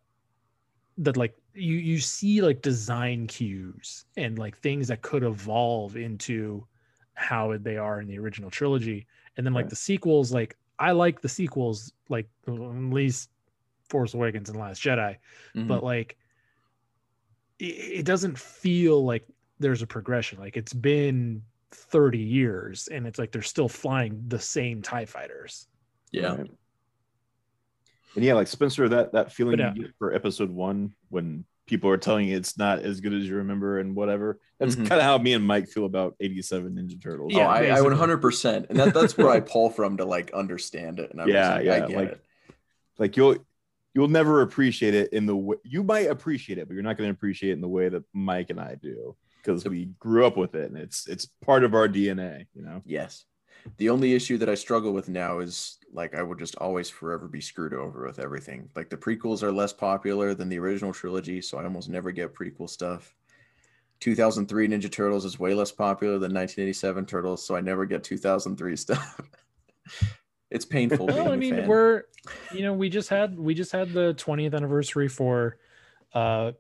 that 0.99 1.17
like 1.17 1.35
you 1.55 1.77
you 1.77 1.99
see 1.99 2.41
like 2.43 2.63
design 2.63 3.27
cues 3.27 4.05
and 4.17 4.39
like 4.39 4.57
things 4.57 4.89
that 4.89 5.03
could 5.03 5.23
evolve 5.23 5.97
into 5.97 6.67
how 7.15 7.57
they 7.59 7.77
are 7.77 8.01
in 8.01 8.07
the 8.09 8.19
original 8.19 8.51
trilogy 8.51 9.07
and 9.37 9.47
then 9.47 9.55
like 9.55 9.65
Right. 9.65 9.71
the 9.71 9.77
sequels 9.77 10.33
like 10.33 10.57
i 10.79 10.93
like 10.93 11.21
the 11.21 11.29
sequels 11.29 11.93
like 12.09 12.29
at 12.47 12.55
least 12.55 13.31
force 13.91 14.15
awakens 14.15 14.49
and 14.49 14.59
last 14.59 14.81
jedi 14.83 15.17
Mm-hmm. 15.55 15.69
but 15.69 15.85
like 15.85 16.17
it, 17.59 17.65
it 18.01 18.05
doesn't 18.07 18.39
feel 18.39 19.05
like 19.05 19.27
there's 19.59 19.83
a 19.83 19.87
progression 19.87 20.39
like 20.39 20.57
it's 20.57 20.73
been 20.73 21.43
30 21.73 22.19
years 22.19 22.89
and 22.91 23.07
it's 23.07 23.19
like 23.19 23.31
they're 23.33 23.43
still 23.43 23.69
flying 23.69 24.23
the 24.29 24.39
same 24.39 24.81
tie 24.83 25.05
fighters 25.05 25.67
yeah. 26.13 26.35
right. 26.37 26.51
And 28.17 28.25
yeah, 28.25 28.35
like 28.35 28.49
Spencer, 28.49 28.89
that 28.89 29.13
that 29.13 29.33
feeling 29.33 29.59
But, 29.59 29.67
uh, 29.67 29.73
you 29.77 29.83
get 29.85 29.93
for 29.97 30.13
episode 30.13 30.51
one 30.51 30.93
when 31.11 31.45
people 31.67 31.89
are 31.91 31.97
telling 31.97 32.27
you 32.27 32.37
it's 32.37 32.59
not 32.59 32.81
as 32.81 33.01
good 33.01 33.13
as 33.15 33.29
you 33.29 33.37
remember 33.37 33.79
and 33.79 33.95
whatever. 33.95 34.41
That's 34.59 34.75
Mhm. 34.75 34.89
kind 34.89 35.01
of 35.01 35.03
how 35.03 35.17
me 35.19 35.33
and 35.35 35.47
Mike 35.47 35.69
feel 35.69 35.85
about 35.85 36.17
87 36.19 36.75
Ninja 36.75 37.01
Turtles. 37.01 37.33
Yeah, 37.33 37.47
oh, 37.47 37.51
I, 37.51 37.77
I 37.77 37.81
100%. 37.81 38.67
And 38.69 38.81
that, 38.81 38.93
that's 38.93 39.17
where 39.17 39.29
I 39.31 39.39
pull 39.39 39.71
from 39.71 39.99
to 39.99 40.05
like 40.05 40.33
understand 40.33 40.99
it. 40.99 41.13
And 41.13 41.21
I'm 41.23 41.29
Yeah, 41.37 41.55
like, 41.55 41.65
yeah, 41.65 41.75
I 41.75 41.81
get 41.87 41.91
like- 41.97 42.09
it. 42.09 42.25
like 42.99 43.17
you'll 43.17 43.37
you'll 43.95 44.09
never 44.09 44.43
appreciate 44.43 44.95
it 44.95 45.13
in 45.13 45.27
the 45.27 45.37
way 45.37 45.57
you 45.65 45.83
might 45.83 46.11
appreciate 46.11 46.59
it, 46.59 46.69
but 46.69 46.75
you're 46.75 46.83
not 46.83 46.97
going 46.97 47.09
to 47.09 47.15
appreciate 47.15 47.51
it 47.51 47.55
in 47.55 47.61
the 47.61 47.69
way 47.69 47.89
that 47.89 48.05
Mike 48.13 48.51
and 48.51 48.61
I 48.61 48.77
do 48.77 49.17
because 49.43 49.65
we 49.65 49.87
grew 49.99 50.27
up 50.27 50.37
with 50.37 50.55
it 50.55 50.71
and 50.71 50.79
it's 50.79 51.07
it's 51.07 51.27
part 51.45 51.65
of 51.65 51.75
our 51.75 51.89
DNA, 51.89 52.47
you 52.55 52.63
know. 52.63 52.83
Yes. 52.85 53.25
The 53.77 53.91
only 53.91 54.15
issue 54.15 54.39
that 54.39 54.49
I 54.49 54.55
struggle 54.55 54.93
with 54.93 55.09
now 55.09 55.41
is 55.41 55.79
like 55.93 56.15
I 56.15 56.23
will 56.23 56.35
just 56.35 56.57
always 56.57 56.89
forever 56.89 57.29
be 57.29 57.41
screwed 57.41 57.75
over 57.75 58.07
with 58.07 58.19
everything. 58.19 58.71
Like 58.75 58.89
the 58.89 58.97
prequels 58.97 59.43
are 59.43 59.53
less 59.53 59.73
popular 59.73 60.35
than 60.35 60.49
the 60.49 60.59
original 60.59 60.95
trilogy, 60.95 61.43
so 61.43 61.59
I 61.59 61.65
almost 61.65 61.89
never 61.89 62.11
get 62.11 62.35
prequel 62.35 62.71
stuff. 62.71 63.15
2003 64.01 64.69
Ninja 64.69 64.91
Turtles 64.91 65.27
is 65.27 65.39
way 65.39 65.53
less 65.53 65.71
popular 65.73 66.15
than 66.15 66.33
1987 66.33 67.05
Turtles, 67.05 67.45
so 67.45 67.55
I 67.55 67.61
never 67.61 67.85
get 67.85 68.03
2003 68.03 68.77
stuff. 68.77 69.21
It's 70.51 70.65
painful. 70.65 71.07
well 71.07 71.33
i 71.33 71.37
mean 71.37 71.67
we're 71.67 72.05
you 72.53 72.63
know 72.63 72.73
we 72.73 72.89
just 72.89 73.09
had 73.09 73.39
we 73.39 73.55
just 73.55 73.73
had 73.73 73.93
the 73.93 74.15
20th 74.15 74.55
anniversary 74.55 75.09
for 75.09 75.57
uh 76.15 76.53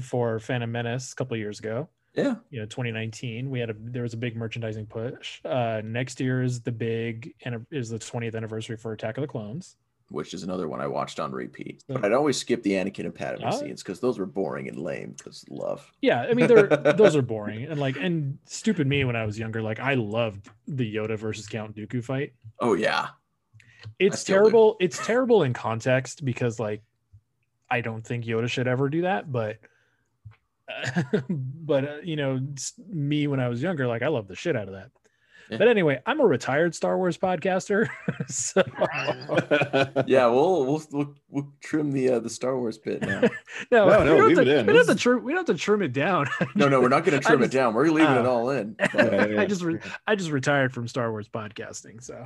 for 0.00 0.38
phantom 0.38 0.70
menace 0.70 1.12
a 1.12 1.16
couple 1.16 1.34
of 1.34 1.40
years 1.40 1.58
ago. 1.58 1.88
Yeah, 2.14 2.36
you 2.50 2.58
know 2.58 2.66
2019 2.66 3.50
we 3.50 3.60
had 3.60 3.70
a 3.70 3.76
there 3.78 4.02
was 4.02 4.14
a 4.14 4.16
big 4.16 4.36
merchandising 4.36 4.86
push. 4.86 5.40
Uh 5.44 5.80
next 5.84 6.20
year 6.20 6.42
is 6.42 6.60
the 6.60 6.72
big 6.72 7.34
and 7.44 7.66
is 7.70 7.88
the 7.88 7.98
20th 7.98 8.34
anniversary 8.34 8.76
for 8.76 8.92
attack 8.92 9.16
of 9.16 9.22
the 9.22 9.28
clones 9.28 9.76
which 10.10 10.34
is 10.34 10.42
another 10.42 10.68
one 10.68 10.80
I 10.80 10.86
watched 10.88 11.20
on 11.20 11.30
repeat. 11.32 11.82
But 11.88 12.04
I'd 12.04 12.12
always 12.12 12.36
skip 12.36 12.62
the 12.62 12.72
Anakin 12.72 13.04
and 13.06 13.14
Padme 13.14 13.44
Oh. 13.44 13.50
scenes 13.58 13.82
because 13.82 14.00
those 14.00 14.18
were 14.18 14.26
boring 14.26 14.68
and 14.68 14.76
lame. 14.78 15.14
Because 15.16 15.44
love. 15.48 15.90
yeah 16.02 16.22
i 16.28 16.34
mean 16.34 16.46
they're 16.46 16.66
those 16.96 17.14
are 17.16 17.22
boring 17.22 17.64
and 17.64 17.78
like 17.80 17.96
and 17.96 18.38
stupid 18.44 18.86
me 18.86 19.04
when 19.04 19.16
i 19.16 19.24
was 19.24 19.38
younger 19.38 19.62
like 19.62 19.78
i 19.80 19.94
loved 19.94 20.48
the 20.66 20.94
yoda 20.96 21.16
versus 21.18 21.46
count 21.46 21.74
dooku 21.76 22.02
fight 22.04 22.32
Oh 22.58 22.74
yeah, 22.74 23.08
it's 23.98 24.20
still 24.20 24.36
do. 24.36 24.40
terrible 24.42 24.76
it's 24.80 25.04
terrible 25.06 25.42
in 25.44 25.52
context 25.52 26.24
because 26.24 26.58
like 26.60 26.82
i 27.70 27.80
don't 27.80 28.04
think 28.06 28.24
yoda 28.24 28.48
should 28.48 28.66
ever 28.68 28.88
do 28.88 29.02
that 29.02 29.30
but 29.30 29.58
but 31.28 31.84
uh, 31.88 31.96
you 32.02 32.16
know 32.16 32.40
me 32.88 33.26
when 33.26 33.40
i 33.40 33.48
was 33.48 33.62
younger 33.62 33.86
like 33.86 34.02
i 34.02 34.08
love 34.08 34.28
the 34.28 34.36
shit 34.36 34.56
out 34.56 34.68
of 34.68 34.74
that 34.74 34.90
Yeah. 35.50 35.58
but 35.58 35.68
anyway 35.68 36.00
i'm 36.06 36.20
a 36.20 36.24
retired 36.26 36.74
star 36.74 36.96
wars 36.96 37.18
podcaster 37.18 37.88
so 38.28 38.62
yeah. 40.06 40.26
We'll 40.26 40.64
we'll 40.66 40.82
we'll, 40.92 41.14
we'll 41.28 41.52
trim 41.60 41.90
the 41.92 42.10
uh, 42.10 42.18
the 42.20 42.30
Star 42.30 42.56
Wars 42.58 42.78
bit 42.78 43.02
now. 43.02 43.20
no, 43.70 43.86
No, 43.86 43.86
we 43.86 43.90
no, 43.90 44.04
don't 44.04 44.28
leave 44.28 44.36
have 44.38 44.46
to, 44.46 44.50
it 44.52 44.58
in. 44.60 44.66
we 44.66 44.72
don't 44.72 44.86
have 44.86 44.96
to 44.96 45.02
trim 45.02 45.24
we 45.24 45.32
don't 45.32 45.46
have 45.48 45.56
to 45.56 45.60
trim 45.62 45.82
it 45.82 45.92
down 45.92 46.26
No, 46.54 46.68
no, 46.68 46.80
we're 46.80 46.88
not 46.88 47.04
going 47.04 47.18
to 47.18 47.26
trim 47.26 47.40
just- 47.40 47.52
it 47.52 47.56
down. 47.56 47.74
We're 47.74 47.86
leaving 47.88 48.14
it 48.14 48.26
Oh. 48.26 48.30
all 48.30 48.50
in. 48.50 48.76
Yeah, 48.94 49.26
yeah. 49.26 49.40
i 49.40 49.46
just 49.46 49.62
re- 49.62 49.80
i 50.06 50.14
just 50.14 50.30
retired 50.30 50.72
from 50.72 50.86
star 50.88 51.10
wars 51.10 51.28
podcasting 51.28 52.02
so 52.02 52.24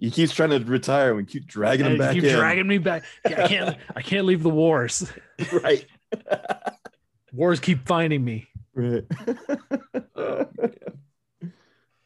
he 0.00 0.10
keeps 0.10 0.32
trying 0.34 0.50
to 0.50 0.58
retire. 0.58 1.14
We 1.14 1.24
keep 1.24 1.46
dragging 1.46 1.86
him 1.86 1.92
And 1.92 1.98
back 2.00 2.14
keep 2.14 2.24
in. 2.24 2.34
dragging 2.36 2.66
me 2.66 2.78
back. 2.78 3.04
I 3.24 3.46
can't. 3.46 3.76
I 3.94 4.02
can't 4.02 4.26
leave 4.26 4.42
the 4.42 4.50
wars. 4.50 5.10
right. 5.62 5.86
Wars 7.32 7.60
keep 7.60 7.86
finding 7.86 8.24
me. 8.24 8.48
Right. 8.78 9.04
Oh, 10.14 10.46
man. 10.56 10.74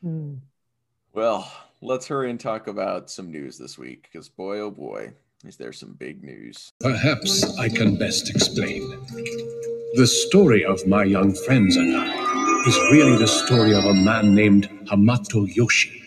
Hmm. 0.03 0.35
Well, 1.13 1.49
let's 1.81 2.09
hurry 2.09 2.29
and 2.29 2.41
talk 2.41 2.67
about 2.67 3.09
some 3.09 3.31
news 3.31 3.57
this 3.57 3.79
week 3.79 4.09
because 4.11 4.29
boy, 4.29 4.59
oh 4.59 4.71
boy, 4.73 5.13
is 5.45 5.57
there 5.57 5.73
some 5.73 5.93
big 5.93 6.25
news. 6.25 6.73
Perhaps 6.81 7.57
I 7.57 7.69
can 7.69 7.97
best 7.97 8.29
explain. 8.29 8.81
The 9.95 10.07
story 10.09 10.65
of 10.65 10.85
my 10.89 11.05
young 11.05 11.35
friends 11.35 11.77
and 11.77 11.97
I 11.97 12.65
is 12.67 12.77
really 12.91 13.17
the 13.17 13.29
story 13.29 13.75
of 13.75 13.85
a 13.85 13.95
man 13.95 14.35
named 14.35 14.69
Hamato 14.87 15.47
Yoshi. 15.55 16.03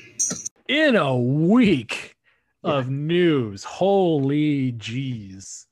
In 0.68 0.98
a 0.98 1.16
week 1.16 2.18
of 2.64 2.90
news, 2.90 3.64
holy 3.64 4.74
jeez! 4.74 5.65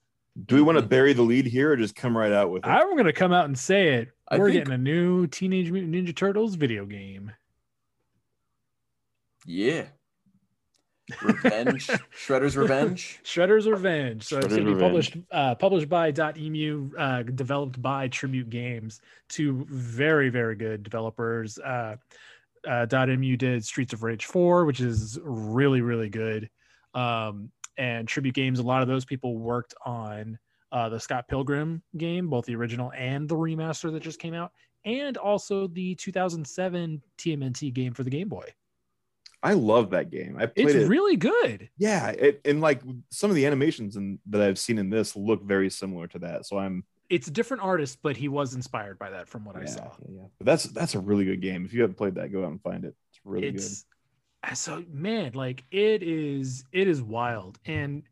Do 0.45 0.55
we 0.55 0.61
want 0.63 0.79
to 0.79 0.81
bury 0.83 1.13
the 1.13 1.21
lead 1.21 1.45
here 1.45 1.71
or 1.71 1.77
just 1.77 1.95
come 1.95 2.17
right 2.17 2.31
out 2.31 2.49
with 2.49 2.65
it? 2.65 2.69
I'm 2.69 2.95
gonna 2.97 3.13
come 3.13 3.31
out 3.33 3.45
and 3.45 3.57
say 3.57 3.89
it. 3.95 4.09
I 4.27 4.37
We're 4.39 4.49
think- 4.51 4.61
getting 4.65 4.73
a 4.73 4.77
new 4.77 5.27
Teenage 5.27 5.69
Mutant 5.71 5.93
Ninja 5.93 6.15
Turtles 6.15 6.55
video 6.55 6.85
game. 6.85 7.31
Yeah. 9.45 9.85
Revenge, 11.21 11.87
Shredder's 12.25 12.55
Revenge. 12.55 13.19
Shredder's 13.23 13.67
Revenge. 13.67 14.23
So 14.23 14.37
it's 14.37 14.47
Shredder's 14.47 14.55
going 14.55 14.65
to 14.67 14.71
be 14.71 14.73
Revenge. 14.75 14.81
published 15.11 15.17
uh, 15.31 15.55
published 15.55 15.89
by 15.89 16.11
Dotemu, 16.13 16.91
uh, 16.97 17.23
developed 17.23 17.81
by 17.81 18.07
Tribute 18.07 18.49
Games. 18.49 19.01
Two 19.29 19.65
very 19.69 20.29
very 20.29 20.55
good 20.55 20.81
developers. 20.81 21.59
Uh, 21.59 21.97
uh, 22.65 22.85
Dotemu 22.85 23.37
did 23.37 23.65
Streets 23.65 23.91
of 23.93 24.01
Rage 24.03 24.25
4, 24.25 24.65
which 24.65 24.79
is 24.79 25.19
really 25.23 25.81
really 25.81 26.09
good. 26.09 26.49
Um, 26.95 27.51
and 27.77 28.07
Tribute 28.07 28.35
Games, 28.35 28.59
a 28.59 28.63
lot 28.63 28.81
of 28.81 28.87
those 28.87 29.05
people 29.05 29.37
worked 29.37 29.73
on 29.85 30.37
uh, 30.71 30.89
the 30.89 30.99
Scott 30.99 31.27
Pilgrim 31.27 31.81
game, 31.97 32.29
both 32.29 32.45
the 32.45 32.55
original 32.55 32.91
and 32.97 33.27
the 33.29 33.35
remaster 33.35 33.91
that 33.91 34.01
just 34.01 34.19
came 34.19 34.33
out, 34.33 34.51
and 34.85 35.17
also 35.17 35.67
the 35.67 35.95
2007 35.95 37.01
TMNT 37.17 37.73
game 37.73 37.93
for 37.93 38.03
the 38.03 38.09
Game 38.09 38.27
Boy. 38.29 38.45
I 39.45 39.53
love 39.53 39.89
that 39.89 40.09
game. 40.09 40.37
I 40.39 40.45
played 40.45 40.67
It's 40.67 40.75
it. 40.75 40.87
really 40.87 41.17
good. 41.17 41.69
yeah, 41.77 42.09
it, 42.11 42.39
and 42.45 42.61
like 42.61 42.81
some 43.09 43.29
of 43.29 43.35
the 43.35 43.45
animations 43.45 43.97
in, 43.97 44.19
that 44.29 44.41
I've 44.41 44.57
seen 44.57 44.77
in 44.77 44.89
this 44.89 45.15
look 45.17 45.43
very 45.43 45.69
similar 45.69 46.07
to 46.07 46.19
that. 46.19 46.45
So 46.45 46.57
I'm 46.57 46.85
It's 47.09 47.27
a 47.27 47.31
different 47.31 47.61
artist, 47.61 47.99
but 48.01 48.15
he 48.15 48.29
was 48.29 48.53
inspired 48.55 48.97
by 48.97 49.09
that 49.09 49.27
from 49.27 49.43
what 49.43 49.57
I 49.57 49.65
saw. 49.65 49.91
yeah, 50.07 50.15
yeah. 50.15 50.21
But 50.37 50.45
that's 50.45 50.63
that's 50.63 50.95
a 50.95 50.99
really 50.99 51.25
good 51.25 51.41
game. 51.41 51.65
If 51.65 51.73
you 51.73 51.81
haven't 51.81 51.97
played 51.97 52.15
that, 52.15 52.31
go 52.31 52.45
out 52.45 52.51
and 52.51 52.61
find 52.61 52.85
it. 52.85 52.95
It's 53.11 53.19
really 53.25 53.47
it's 53.49 53.81
uh, 53.81 53.83
so 54.53 54.83
man 54.91 55.31
like 55.33 55.63
it 55.71 56.03
is 56.03 56.65
it 56.71 56.87
is 56.87 57.01
wild 57.01 57.59
and 57.65 58.03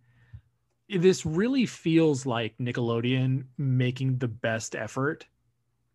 this 0.90 1.26
really 1.26 1.66
feels 1.66 2.26
like 2.26 2.58
nickelodeon 2.58 3.46
making 3.58 4.18
the 4.18 4.28
best 4.28 4.76
effort 4.76 5.26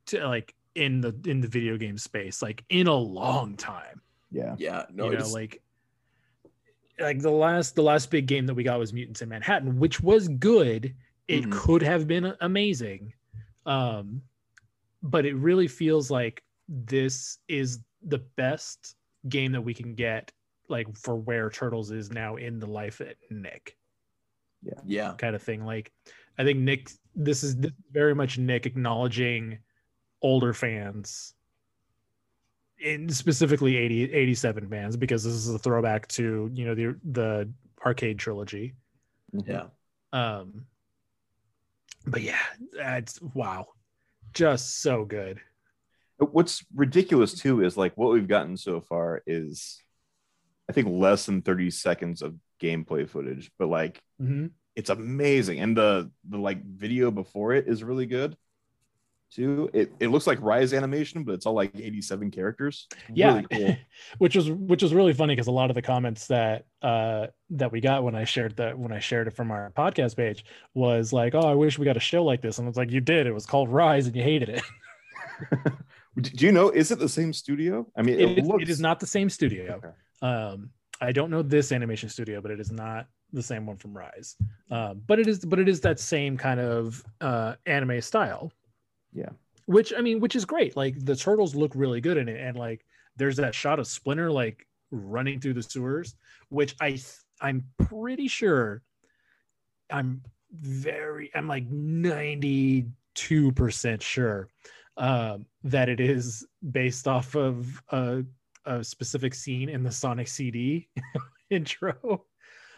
to 0.06 0.26
like 0.26 0.54
in 0.74 1.00
the 1.00 1.14
in 1.26 1.40
the 1.40 1.48
video 1.48 1.76
game 1.76 1.98
space 1.98 2.42
like 2.42 2.64
in 2.68 2.86
a 2.86 2.94
long 2.94 3.56
time. 3.56 4.00
Yeah. 4.30 4.54
Yeah, 4.58 4.84
no, 4.92 5.04
you 5.04 5.10
know 5.12 5.18
it's 5.18 5.32
like 5.32 5.62
like 6.98 7.20
the 7.20 7.30
last 7.30 7.74
the 7.74 7.82
last 7.82 8.10
big 8.10 8.26
game 8.26 8.46
that 8.46 8.54
we 8.54 8.62
got 8.62 8.78
was 8.78 8.92
mutants 8.92 9.22
in 9.22 9.28
manhattan 9.28 9.78
which 9.78 10.00
was 10.00 10.28
good 10.28 10.94
it 11.28 11.44
Mhm. 11.44 11.50
could 11.50 11.82
have 11.82 12.06
been 12.06 12.34
amazing 12.40 13.12
um 13.66 14.22
but 15.02 15.26
it 15.26 15.34
really 15.34 15.68
feels 15.68 16.10
like 16.10 16.42
this 16.68 17.38
is 17.48 17.80
the 18.02 18.18
best 18.36 18.95
game 19.28 19.52
that 19.52 19.62
we 19.62 19.74
can 19.74 19.94
get 19.94 20.32
like 20.68 20.86
for 20.96 21.16
where 21.16 21.50
turtles 21.50 21.90
is 21.90 22.10
now 22.10 22.36
in 22.36 22.58
the 22.58 22.66
life 22.66 23.00
at 23.00 23.16
nick. 23.30 23.76
Yeah, 24.62 25.14
kind 25.18 25.34
of 25.36 25.42
thing. 25.42 25.64
Like 25.64 25.92
i 26.38 26.44
think 26.44 26.58
nick 26.58 26.90
this 27.14 27.42
is 27.42 27.56
very 27.92 28.14
much 28.14 28.38
nick 28.38 28.66
acknowledging 28.66 29.58
older 30.22 30.52
fans 30.52 31.34
in 32.78 33.08
specifically 33.08 33.76
80 33.76 34.12
87 34.12 34.68
fans 34.68 34.96
because 34.96 35.24
this 35.24 35.32
is 35.32 35.48
a 35.48 35.58
throwback 35.58 36.06
to 36.08 36.50
you 36.52 36.66
know 36.66 36.74
the 36.74 36.98
the 37.10 37.50
arcade 37.84 38.18
trilogy. 38.18 38.74
Yeah. 39.32 39.66
um 40.12 40.66
but 42.06 42.22
yeah 42.22 42.42
that's 42.76 43.20
wow. 43.20 43.66
Just 44.34 44.82
so 44.82 45.04
good. 45.04 45.38
But 45.38 45.55
What's 46.18 46.64
ridiculous 46.74 47.34
too 47.34 47.62
is 47.64 47.76
like 47.76 47.94
what 47.96 48.12
we've 48.12 48.28
gotten 48.28 48.56
so 48.56 48.80
far 48.80 49.22
is, 49.26 49.80
I 50.68 50.72
think 50.72 50.88
less 50.90 51.26
than 51.26 51.42
thirty 51.42 51.70
seconds 51.70 52.22
of 52.22 52.34
gameplay 52.62 53.08
footage, 53.08 53.50
but 53.58 53.68
like 53.68 54.00
Mhm. 54.20 54.50
it's 54.74 54.90
amazing, 54.90 55.60
and 55.60 55.76
the 55.76 56.10
the 56.28 56.38
like 56.38 56.64
video 56.64 57.10
before 57.10 57.52
it 57.52 57.68
is 57.68 57.84
really 57.84 58.06
good 58.06 58.36
too. 59.30 59.68
It 59.74 59.92
it 60.00 60.08
looks 60.08 60.26
like 60.26 60.40
Rise 60.40 60.72
animation, 60.72 61.24
but 61.24 61.32
it's 61.34 61.44
all 61.44 61.52
like 61.54 61.72
eighty 61.74 62.00
seven 62.00 62.30
characters. 62.30 62.86
yeah 63.12 63.34
Really 63.34 63.46
cool. 63.66 63.76
which 64.18 64.36
was 64.36 64.50
which 64.50 64.82
was 64.82 64.94
really 64.94 65.12
funny 65.12 65.34
because 65.34 65.48
a 65.48 65.52
lot 65.52 65.68
of 65.70 65.74
the 65.74 65.82
comments 65.82 66.28
that 66.28 66.64
uh 66.80 67.26
that 67.50 67.70
we 67.72 67.80
got 67.80 68.04
when 68.04 68.14
i 68.14 68.24
shared 68.24 68.56
that 68.56 68.78
when 68.78 68.92
i 68.92 68.98
shared 69.00 69.26
it 69.28 69.34
from 69.36 69.50
our 69.50 69.70
podcast 69.76 70.16
page 70.16 70.44
was 70.74 71.12
like 71.12 71.34
oh 71.34 71.40
i 71.46 71.54
wish 71.54 71.78
we 71.78 71.84
got 71.84 71.96
a 71.96 72.00
show 72.00 72.24
like 72.24 72.40
this 72.42 72.58
and 72.58 72.68
it's 72.68 72.76
like 72.76 72.90
you 72.90 73.00
did 73.00 73.26
it 73.26 73.32
was 73.32 73.46
called 73.46 73.68
rise 73.68 74.06
and 74.06 74.14
you 74.16 74.22
hated 74.22 74.48
it 74.48 74.62
Do 76.20 76.46
you 76.46 76.52
know? 76.52 76.70
Is 76.70 76.90
it 76.90 76.98
the 76.98 77.08
same 77.08 77.32
studio? 77.32 77.86
I 77.96 78.02
mean, 78.02 78.18
it, 78.18 78.38
is, 78.38 78.46
looks 78.46 78.62
it 78.62 78.68
is 78.70 78.80
not 78.80 79.00
the 79.00 79.06
same 79.06 79.28
studio 79.30 79.74
Okay. 79.76 79.94
um 80.22 80.70
i 81.02 81.12
don't 81.12 81.30
know 81.30 81.42
this 81.42 81.72
animation 81.72 82.08
studio 82.08 82.40
but 82.40 82.50
it 82.50 82.58
is 82.58 82.72
not 82.72 83.06
the 83.34 83.42
same 83.42 83.66
one 83.66 83.76
from 83.76 83.94
rise 83.94 84.34
um 84.70 85.02
but 85.06 85.18
it 85.18 85.26
is 85.28 85.44
but 85.44 85.58
it 85.58 85.68
is 85.68 85.78
that 85.82 86.00
same 86.00 86.38
kind 86.38 86.58
of 86.58 87.04
uh 87.20 87.54
anime 87.66 88.00
style 88.00 88.50
Yeah. 89.12 89.28
which 89.66 89.92
i 89.94 90.00
mean 90.00 90.20
which 90.20 90.34
is 90.34 90.46
great 90.46 90.74
like 90.74 90.94
the 91.04 91.14
turtles 91.14 91.54
look 91.54 91.72
really 91.74 92.00
good 92.00 92.16
in 92.16 92.28
it 92.30 92.40
and 92.40 92.56
like 92.56 92.86
there's 93.16 93.36
that 93.36 93.54
shot 93.54 93.78
of 93.78 93.86
splinter 93.86 94.30
like 94.32 94.66
running 94.90 95.38
through 95.38 95.52
the 95.54 95.62
sewers 95.62 96.14
which 96.48 96.74
i 96.80 96.90
th- 96.92 97.04
i'm 97.42 97.62
pretty 97.78 98.26
sure 98.28 98.80
i'm 99.90 100.22
very 100.52 101.30
i'm 101.34 101.46
like 101.46 101.68
92% 101.70 102.86
sure 104.00 104.48
um 104.96 105.46
that 105.64 105.88
it 105.88 106.00
is 106.00 106.46
based 106.70 107.06
off 107.06 107.34
of 107.36 107.82
a, 107.90 108.22
a 108.64 108.82
specific 108.82 109.34
scene 109.34 109.68
in 109.68 109.82
the 109.82 109.90
sonic 109.90 110.28
cd 110.28 110.88
intro 111.50 112.24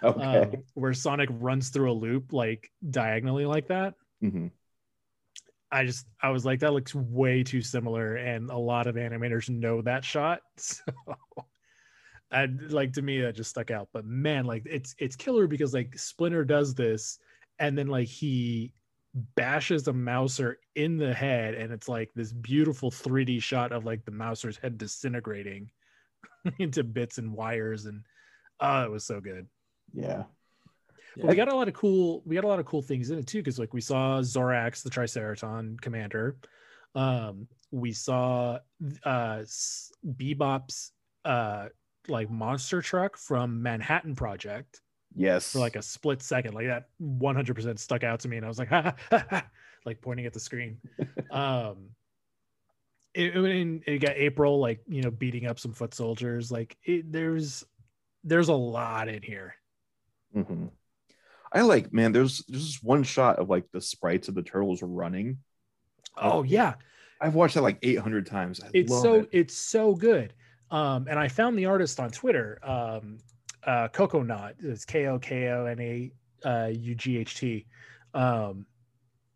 Okay. 0.03 0.23
um, 0.23 0.65
where 0.75 0.95
sonic 0.95 1.29
runs 1.33 1.71
through 1.71 1.91
a 1.91 1.95
loop 1.95 2.33
like 2.33 2.71
diagonally 2.91 3.47
like 3.47 3.69
that 3.69 3.95
Mhm. 4.21 4.51
I 5.71 5.85
just 5.85 6.07
I 6.23 6.31
was 6.31 6.47
like 6.47 6.61
that 6.61 6.73
looks 6.73 6.95
way 6.95 7.43
too 7.43 7.61
similar, 7.61 8.17
and 8.17 8.51
a 8.51 8.57
lot 8.57 8.87
of 8.87 8.95
animators 8.95 9.49
know 9.51 9.83
that 9.83 10.05
shot. 10.05 10.41
So, 10.59 10.83
I 12.31 12.47
like 12.69 12.93
to 12.95 13.03
me 13.03 13.21
that 13.23 13.37
just 13.37 13.51
stuck 13.51 13.71
out. 13.71 13.89
But 13.93 14.05
man, 14.05 14.45
like 14.45 14.63
it's 14.67 14.95
it's 14.99 15.17
killer 15.17 15.47
because 15.47 15.73
like 15.73 15.99
Splinter 15.99 16.45
does 16.45 16.75
this, 16.75 17.19
and 17.59 17.77
then 17.77 17.87
like 17.87 18.09
he 18.09 18.73
bashes 19.15 19.89
a 19.89 19.93
mouser 19.93 20.59
in 20.75 20.97
the 20.97 21.15
head, 21.15 21.55
and 21.55 21.73
it's 21.73 21.89
like 21.89 22.11
this 22.15 22.33
beautiful 22.33 22.91
3D 22.91 23.43
shot 23.43 23.73
of 23.73 23.85
like 23.85 24.05
the 24.05 24.11
mouser's 24.11 24.57
head 24.57 24.79
disintegrating 24.79 25.71
into 26.59 26.85
bits 26.85 27.19
and 27.19 27.33
wires, 27.33 27.87
and 27.87 28.03
oh, 28.61 28.85
it 28.85 28.91
was 28.91 29.05
so 29.05 29.21
good. 29.21 29.47
Yeah. 29.93 30.25
But 31.17 31.27
we 31.27 31.37
got 31.37 31.49
a 31.49 31.57
lot 31.57 31.69
of 31.69 31.75
cool 31.75 32.23
we 32.25 32.35
got 32.35 32.45
a 32.45 32.49
lot 32.49 32.61
of 32.61 32.67
cool 32.67 32.83
things 32.83 33.11
in 33.11 33.19
it 33.19 33.27
too 33.27 33.39
because 33.39 33.59
like 33.59 33.75
we 33.75 33.81
saw 33.81 34.21
Zorax 34.21 34.83
the 34.83 34.91
Triceraton 34.91 35.81
commander 35.81 36.37
um 36.95 37.49
we 37.71 37.93
saw 37.93 38.59
uh 39.05 39.43
Bebop's 40.07 40.93
uh 41.25 41.69
like 42.09 42.31
monster 42.31 42.81
truck 42.81 43.17
from 43.17 43.63
Manhattan 43.63 44.15
Project 44.15 44.81
Yes. 45.19 45.53
for 45.53 45.59
like 45.59 45.77
a 45.77 45.83
split 45.83 46.23
second 46.23 46.55
like 46.55 46.67
that 46.67 46.89
100% 47.03 47.79
stuck 47.79 48.05
out 48.05 48.21
to 48.21 48.29
me 48.29 48.37
and 48.37 48.47
I 48.47 48.49
was 48.49 48.59
like 48.59 48.69
ha, 48.71 48.95
ha, 49.11 49.27
ha, 49.29 49.47
like 49.85 50.01
pointing 50.01 50.27
at 50.27 50.33
the 50.33 50.41
screen 50.41 50.79
um 51.31 51.91
it, 53.15 53.37
it, 53.37 53.83
it 53.87 53.99
got 53.99 54.17
April 54.17 54.61
like 54.61 54.81
you 54.87 55.03
know 55.03 55.11
beating 55.11 55.47
up 55.47 55.59
some 55.59 55.73
foot 55.73 55.93
soldiers 55.95 56.53
like 56.53 56.77
it, 56.85 57.11
there's 57.11 57.65
there's 58.25 58.49
a 58.49 58.55
lot 58.55 59.09
in 59.09 59.23
here 59.23 59.55
Mhm. 60.37 60.71
I 61.51 61.63
like, 61.63 61.93
man. 61.95 62.13
There's 62.13 62.45
there's 62.49 62.67
just 62.67 62.85
one 62.85 63.03
shot 63.03 63.39
of 63.39 63.49
like 63.49 63.65
the 63.73 63.81
sprites 63.81 64.29
of 64.29 64.35
the 64.35 64.43
turtles 64.43 64.83
running. 64.83 65.39
oh 66.17 66.43
yeah 66.43 66.75
I've 67.21 67.35
watched 67.35 67.55
that 67.55 67.63
like 67.63 67.79
800 67.83 68.27
times. 68.27 68.61
I 68.61 68.69
it's 68.75 68.93
so 68.93 69.15
it. 69.15 69.29
it's 69.33 69.57
so 69.57 69.95
good 69.95 70.35
um 70.71 71.07
and 71.09 71.19
i 71.19 71.29
found 71.29 71.59
the 71.59 71.65
artist 71.65 71.99
on 71.99 72.11
twitter 72.11 72.59
um 72.63 73.17
uh 73.65 73.89
coconut 73.89 74.55
it's 74.61 74.85
k-o-k-o-n-a 74.85 76.13
uh 76.45 76.71
u-g-h-t 76.73 77.67
um 78.15 78.65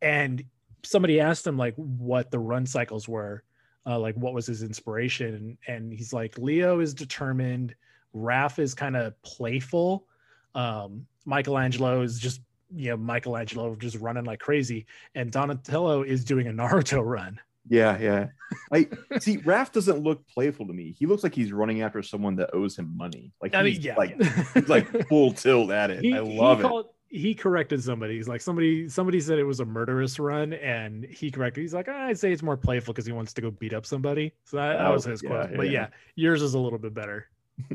and 0.01 0.45
somebody 0.85 1.21
asked 1.21 1.47
him 1.47 1.57
like 1.57 1.75
what 1.77 2.31
the 2.31 2.39
run 2.39 2.67
cycles 2.67 3.09
were 3.09 3.43
uh 3.87 3.99
like 3.99 4.15
what 4.17 4.33
was 4.35 4.47
his 4.47 4.63
inspiration 4.63 5.35
and, 5.35 5.59
and 5.67 5.93
he's 5.93 6.13
like 6.13 6.39
leo 6.39 6.81
is 6.81 6.95
determined 6.95 7.75
Raph 8.15 8.59
is 8.59 8.75
kind 8.75 8.97
of 8.97 9.21
playful. 9.23 10.07
Um, 10.55 11.07
Michelangelo 11.25 12.03
is 12.03 12.19
just 12.19 12.41
you 12.75 12.91
know 12.91 12.97
Michelangelo 12.97 13.75
just 13.77 13.97
running 13.97 14.25
like 14.25 14.41
crazy, 14.41 14.87
and 15.15 15.31
Donatello 15.31 16.03
is 16.03 16.25
doing 16.25 16.49
a 16.49 16.53
Naruto 16.53 17.05
run. 17.05 17.41
Yeah, 17.69 17.99
yeah. 17.99 18.27
I 18.73 18.89
see. 19.21 19.39
Raph 19.39 19.73
doesn't 19.73 19.99
look 20.03 20.27
playful 20.29 20.67
to 20.67 20.73
me. 20.73 20.95
He 20.99 21.07
looks 21.07 21.23
like 21.23 21.35
he's 21.35 21.53
running 21.53 21.83
after 21.83 22.03
someone 22.03 22.37
that 22.37 22.51
owes 22.55 22.77
him 22.77 22.97
money. 22.97 23.33
Like 23.41 23.55
I 23.55 23.63
mean, 23.63 23.75
he's 23.75 23.85
yeah, 23.85 23.97
like 23.97 24.17
yeah. 24.19 24.45
he's 24.55 24.69
like 24.69 25.09
full 25.09 25.33
tilt 25.33 25.71
at 25.71 25.91
it. 25.91 26.01
he, 26.01 26.13
I 26.13 26.19
love 26.21 26.61
he 26.61 26.67
it. 26.67 26.87
he 27.23 27.35
corrected 27.35 27.83
somebody. 27.83 28.17
He's 28.17 28.29
like 28.29 28.41
somebody 28.41 28.89
somebody 28.89 29.21
said 29.21 29.39
it 29.39 29.45
was 29.45 29.61
a 29.61 29.65
murderous 29.65 30.19
run, 30.19 30.53
and 30.55 31.05
he 31.05 31.31
corrected. 31.31 31.63
He's 31.63 31.73
like, 31.73 31.89
I'd 31.89 32.19
say 32.19 32.33
it's 32.33 32.43
more 32.43 32.57
playful 32.57 32.93
because 32.93 33.07
he 33.07 33.13
wants 33.13 33.33
to 33.35 33.41
go 33.41 33.51
beat 33.53 33.73
up 33.73 33.87
somebody. 33.87 34.33
So 34.45 34.57
that, 34.57 34.79
that 34.79 34.87
Oh, 34.87 34.93
was 34.95 35.05
his 35.05 35.23
yeah, 35.23 35.29
quote. 35.29 35.57
But 35.57 35.67
yeah. 35.71 35.73
yeah, 35.83 35.87
yours 36.17 36.43
is 36.43 36.55
a 36.55 36.59
little 36.59 36.79
bit 36.81 36.93
better. 36.95 37.29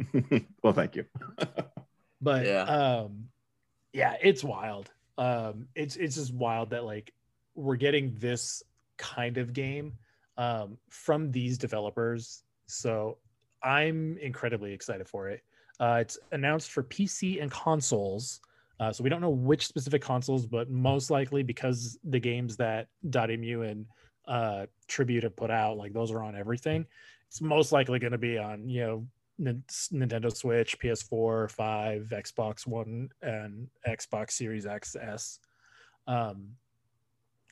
well, 0.63 0.73
thank 0.73 0.95
you. 0.95 1.05
But 2.19 2.45
Yeah. 2.47 2.63
um, 2.63 3.25
yeah, 3.93 4.15
it's 4.21 4.43
wild. 4.43 4.89
Um, 5.19 5.67
it's 5.75 5.95
it's 5.95 6.15
just 6.15 6.33
wild 6.33 6.71
that 6.71 6.83
like 6.83 7.13
we're 7.55 7.75
getting 7.75 8.15
this 8.17 8.63
kind 8.97 9.37
of 9.37 9.53
game 9.53 9.93
um, 10.37 10.77
from 10.89 11.31
these 11.31 11.57
developers. 11.57 12.43
So 12.67 13.17
I'm 13.63 14.17
incredibly 14.17 14.73
excited 14.73 15.07
for 15.07 15.29
it. 15.29 15.41
Uh, 15.79 15.99
it's 16.01 16.17
announced 16.31 16.71
for 16.71 16.83
PC 16.83 17.41
and 17.41 17.51
consoles. 17.51 18.41
Uh, 18.79 18.91
so 18.91 19.03
we 19.03 19.09
don't 19.09 19.21
know 19.21 19.29
which 19.29 19.65
specific 19.65 20.01
consoles, 20.01 20.45
but 20.45 20.69
most 20.69 21.09
likely 21.09 21.43
because 21.43 21.97
the 22.03 22.19
games 22.19 22.55
that 22.57 22.87
Dotemu 23.07 23.69
and 23.69 23.85
uh, 24.27 24.65
Tribute 24.87 25.23
have 25.23 25.35
put 25.35 25.49
out, 25.49 25.77
like 25.77 25.93
those 25.93 26.11
are 26.11 26.21
on 26.21 26.35
everything. 26.35 26.85
It's 27.27 27.41
most 27.41 27.71
likely 27.71 27.99
going 27.99 28.11
to 28.11 28.17
be 28.17 28.37
on, 28.37 28.69
you 28.69 28.81
know, 28.81 29.07
Nin- 29.39 29.63
Nintendo 29.67 30.35
Switch, 30.35 30.79
PS4, 30.79 31.51
5, 31.51 32.11
Xbox 32.11 32.65
One, 32.65 33.09
and 33.21 33.67
Xbox 33.87 34.31
Series 34.31 34.65
XS. 34.65 35.39
Um, 36.07 36.49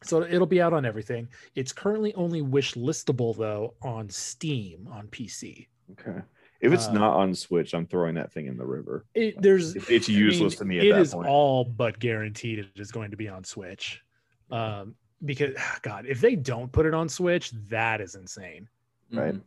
so 0.06 0.24
it'll 0.24 0.45
be 0.47 0.62
out 0.62 0.74
on 0.74 0.86
everything. 0.86 1.28
It's 1.56 1.72
currently 1.74 2.14
only 2.16 2.41
wish 2.41 2.74
listable 2.76 3.36
though 3.38 3.74
on 3.82 4.10
Steam 4.10 4.88
on 4.91 5.08
PC. 5.08 5.68
Okay. 5.91 6.20
If 6.62 6.72
it's 6.74 6.88
Uh, 6.88 6.93
not 6.93 7.16
on 7.18 7.36
Switch, 7.36 7.74
I'm 7.74 7.86
throwing 7.86 8.16
that 8.16 8.32
thing 8.32 8.47
in 8.47 8.58
the 8.58 8.66
river. 8.66 9.06
It, 9.14 9.41
there's 9.41 9.76
It's, 9.76 9.89
it's 9.89 10.10
I 10.10 10.14
mean, 10.14 10.22
useless 10.22 10.56
to 10.56 10.66
me 10.66 10.80
at 10.80 10.86
it 10.86 10.93
that 10.93 11.01
is 11.01 11.14
point. 11.14 11.28
all 11.28 11.64
but 11.66 11.99
guaranteed 11.99 12.60
it 12.60 12.68
is 12.76 12.91
going 12.91 13.12
to 13.12 13.18
be 13.18 13.28
on 13.28 13.43
Switch. 13.43 14.01
Um, 14.51 14.95
because 15.24 15.56
God, 15.82 16.06
if 16.08 16.22
they 16.22 16.36
don't 16.36 16.72
put 16.72 16.86
it 16.86 16.93
on 16.93 17.10
Switch, 17.10 17.51
that 17.70 17.99
is 18.01 18.16
insane. 18.16 18.68
Right. 19.12 19.34
Mhm. 19.36 19.41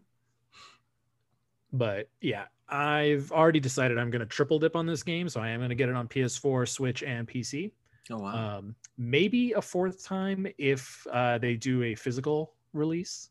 But 1.73 2.09
yeah, 2.21 2.45
I've 2.69 3.31
already 3.33 3.61
decided 3.61 3.99
I'm 3.99 4.11
going 4.11 4.21
to 4.21 4.27
triple 4.27 4.59
dip 4.59 4.77
on 4.77 4.87
this 4.87 5.03
game, 5.03 5.29
so 5.29 5.41
I 5.41 5.49
am 5.51 5.61
going 5.61 5.69
to 5.71 5.75
get 5.75 5.89
it 5.89 5.95
on 5.95 6.09
PS4, 6.09 6.69
Switch, 6.69 7.03
and 7.03 7.27
PC. 7.29 7.73
Oh 8.11 8.19
wow. 8.19 8.59
Um, 8.59 8.75
maybe 8.97 9.53
a 9.53 9.63
fourth 9.63 10.05
time 10.05 10.47
if 10.59 11.07
uh, 11.11 11.39
they 11.39 11.57
do 11.57 11.83
a 11.83 11.95
physical 11.95 12.55
release. 12.73 13.31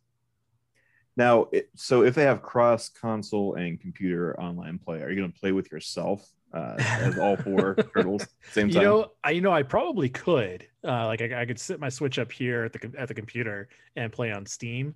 Now, 1.15 1.47
so 1.75 2.03
if 2.03 2.13
they 2.13 2.23
have 2.23 2.43
cross 2.43 2.89
console 2.89 3.55
and 3.55 3.79
computer 3.79 4.39
online 4.39 4.77
play, 4.77 5.01
are 5.01 5.09
you 5.09 5.15
going 5.19 5.31
to 5.31 5.39
play 5.39 5.51
with 5.51 5.71
yourself 5.71 6.31
uh, 6.53 6.75
as 6.77 7.17
all 7.17 7.35
four 7.37 7.75
turtles 7.93 8.21
at 8.21 8.29
the 8.45 8.51
same 8.51 8.69
You 8.69 8.81
know, 8.81 9.11
I 9.23 9.31
you 9.31 9.41
know 9.41 9.51
I 9.51 9.63
probably 9.63 10.09
could. 10.09 10.67
Uh, 10.83 11.07
like 11.07 11.21
I, 11.21 11.41
I 11.41 11.45
could 11.45 11.59
sit 11.59 11.79
my 11.79 11.89
Switch 11.89 12.19
up 12.19 12.31
here 12.31 12.65
at 12.65 12.73
the 12.73 12.91
at 12.97 13.07
the 13.07 13.13
computer 13.13 13.67
and 13.95 14.11
play 14.11 14.31
on 14.31 14.45
Steam, 14.45 14.95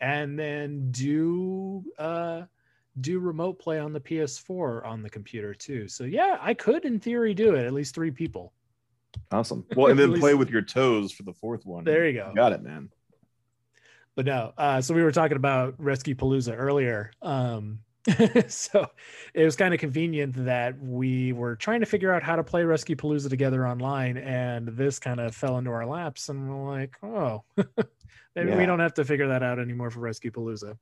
and 0.00 0.38
then 0.38 0.90
do 0.90 1.84
uh 1.98 2.42
do 3.00 3.18
remote 3.18 3.58
play 3.58 3.78
on 3.78 3.92
the 3.92 4.00
PS4 4.00 4.86
on 4.86 5.02
the 5.02 5.10
computer 5.10 5.52
too. 5.52 5.88
So 5.88 6.04
yeah, 6.04 6.38
I 6.40 6.54
could 6.54 6.84
in 6.84 7.00
theory 7.00 7.34
do 7.34 7.54
it. 7.54 7.66
At 7.66 7.72
least 7.72 7.94
three 7.94 8.10
people. 8.10 8.52
Awesome. 9.34 9.64
Well, 9.76 9.90
and 9.90 9.98
then 9.98 10.18
play 10.18 10.34
with 10.34 10.50
your 10.50 10.62
toes 10.62 11.12
for 11.12 11.22
the 11.24 11.32
fourth 11.32 11.66
one. 11.66 11.84
There 11.84 12.06
you 12.06 12.14
go. 12.14 12.32
Got 12.34 12.52
it, 12.52 12.62
man. 12.62 12.90
But 14.16 14.26
no, 14.26 14.52
uh, 14.56 14.80
so 14.80 14.94
we 14.94 15.02
were 15.02 15.12
talking 15.12 15.36
about 15.36 15.74
Rescue 15.78 16.14
Palooza 16.14 16.54
earlier. 16.56 17.10
Um, 17.20 17.80
so 18.48 18.86
it 19.32 19.44
was 19.44 19.56
kind 19.56 19.74
of 19.74 19.80
convenient 19.80 20.44
that 20.44 20.80
we 20.80 21.32
were 21.32 21.56
trying 21.56 21.80
to 21.80 21.86
figure 21.86 22.12
out 22.12 22.22
how 22.22 22.36
to 22.36 22.44
play 22.44 22.62
Rescue 22.64 22.96
Palooza 22.96 23.28
together 23.28 23.66
online, 23.66 24.18
and 24.18 24.68
this 24.68 24.98
kind 24.98 25.20
of 25.20 25.34
fell 25.34 25.58
into 25.58 25.70
our 25.70 25.86
laps, 25.86 26.28
and 26.28 26.48
we're 26.48 26.70
like, 26.70 26.96
oh, 27.02 27.42
maybe 28.36 28.54
we 28.54 28.66
don't 28.66 28.80
have 28.80 28.94
to 28.94 29.04
figure 29.04 29.28
that 29.28 29.42
out 29.42 29.58
anymore 29.58 29.90
for 29.90 30.00
Rescue 30.00 30.30
Palooza. 30.30 30.76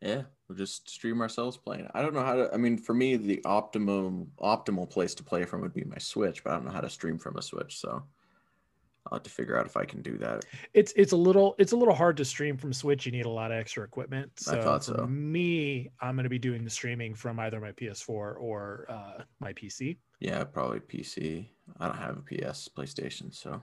Yeah, 0.00 0.22
we'll 0.48 0.58
just 0.58 0.88
stream 0.88 1.20
ourselves 1.20 1.56
playing. 1.56 1.88
I 1.94 2.02
don't 2.02 2.14
know 2.14 2.24
how 2.24 2.34
to. 2.34 2.52
I 2.52 2.56
mean, 2.56 2.76
for 2.76 2.94
me, 2.94 3.16
the 3.16 3.40
optimum 3.44 4.32
optimal 4.40 4.88
place 4.88 5.14
to 5.14 5.22
play 5.22 5.44
from 5.44 5.60
would 5.62 5.74
be 5.74 5.84
my 5.84 5.98
Switch, 5.98 6.44
but 6.44 6.50
I 6.50 6.56
don't 6.56 6.66
know 6.66 6.72
how 6.72 6.80
to 6.80 6.90
stream 6.90 7.18
from 7.18 7.36
a 7.36 7.42
Switch, 7.42 7.78
so 7.80 8.04
I'll 9.06 9.18
have 9.18 9.22
to 9.24 9.30
figure 9.30 9.58
out 9.58 9.66
if 9.66 9.76
I 9.76 9.84
can 9.84 10.00
do 10.00 10.16
that. 10.18 10.44
It's 10.72 10.92
it's 10.96 11.12
a 11.12 11.16
little 11.16 11.54
it's 11.58 11.72
a 11.72 11.76
little 11.76 11.94
hard 11.94 12.16
to 12.18 12.24
stream 12.24 12.56
from 12.56 12.72
Switch. 12.72 13.04
You 13.04 13.12
need 13.12 13.26
a 13.26 13.30
lot 13.30 13.52
of 13.52 13.58
extra 13.58 13.84
equipment. 13.84 14.32
So 14.36 14.58
I 14.58 14.62
thought 14.62 14.84
for 14.84 14.94
so. 14.98 15.06
me, 15.06 15.90
I'm 16.00 16.16
going 16.16 16.24
to 16.24 16.30
be 16.30 16.38
doing 16.38 16.64
the 16.64 16.70
streaming 16.70 17.14
from 17.14 17.38
either 17.38 17.60
my 17.60 17.72
PS4 17.72 18.08
or 18.08 18.86
uh, 18.88 19.22
my 19.40 19.52
PC. 19.52 19.98
Yeah, 20.20 20.44
probably 20.44 20.80
PC. 20.80 21.48
I 21.78 21.88
don't 21.88 21.98
have 21.98 22.16
a 22.16 22.22
PS, 22.22 22.68
PlayStation, 22.68 23.34
so 23.34 23.62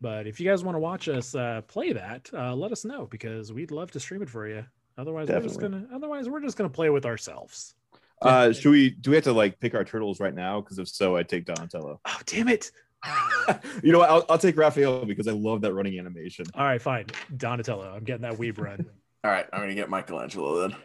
But 0.00 0.26
if 0.26 0.40
you 0.40 0.48
guys 0.48 0.64
want 0.64 0.76
to 0.76 0.80
watch 0.80 1.08
us 1.08 1.34
uh, 1.34 1.60
play 1.68 1.92
that, 1.92 2.30
uh, 2.32 2.54
let 2.54 2.72
us 2.72 2.86
know 2.86 3.06
because 3.06 3.52
we'd 3.52 3.70
love 3.70 3.90
to 3.92 4.00
stream 4.00 4.22
it 4.22 4.30
for 4.30 4.48
you. 4.48 4.64
Otherwise, 4.98 5.28
we're 5.28 5.40
just 5.40 5.60
gonna 5.60 5.86
otherwise 5.92 6.28
we're 6.28 6.40
just 6.40 6.56
gonna 6.56 6.70
play 6.70 6.90
with 6.90 7.04
ourselves. 7.04 7.74
Uh, 8.22 8.52
should 8.52 8.70
we? 8.70 8.90
Do 8.90 9.10
we 9.10 9.16
have 9.16 9.24
to 9.24 9.32
like 9.32 9.60
pick 9.60 9.74
our 9.74 9.84
turtles 9.84 10.20
right 10.20 10.34
now? 10.34 10.60
Because 10.60 10.78
if 10.78 10.88
so, 10.88 11.16
I 11.16 11.22
take 11.22 11.44
Donatello. 11.44 12.00
Oh 12.06 12.18
damn 12.24 12.48
it! 12.48 12.70
you 13.82 13.92
know 13.92 13.98
what? 13.98 14.10
I'll, 14.10 14.24
I'll 14.30 14.38
take 14.38 14.56
Raphael 14.56 15.04
because 15.04 15.28
I 15.28 15.32
love 15.32 15.60
that 15.62 15.74
running 15.74 15.98
animation. 15.98 16.46
All 16.54 16.64
right, 16.64 16.80
fine. 16.80 17.06
Donatello, 17.36 17.92
I'm 17.94 18.04
getting 18.04 18.22
that 18.22 18.34
weeb 18.38 18.58
run. 18.58 18.86
all 19.24 19.30
right, 19.30 19.46
I'm 19.52 19.60
gonna 19.60 19.74
get 19.74 19.90
Michelangelo 19.90 20.66
then. 20.68 20.76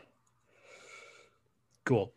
cool. 1.86 2.14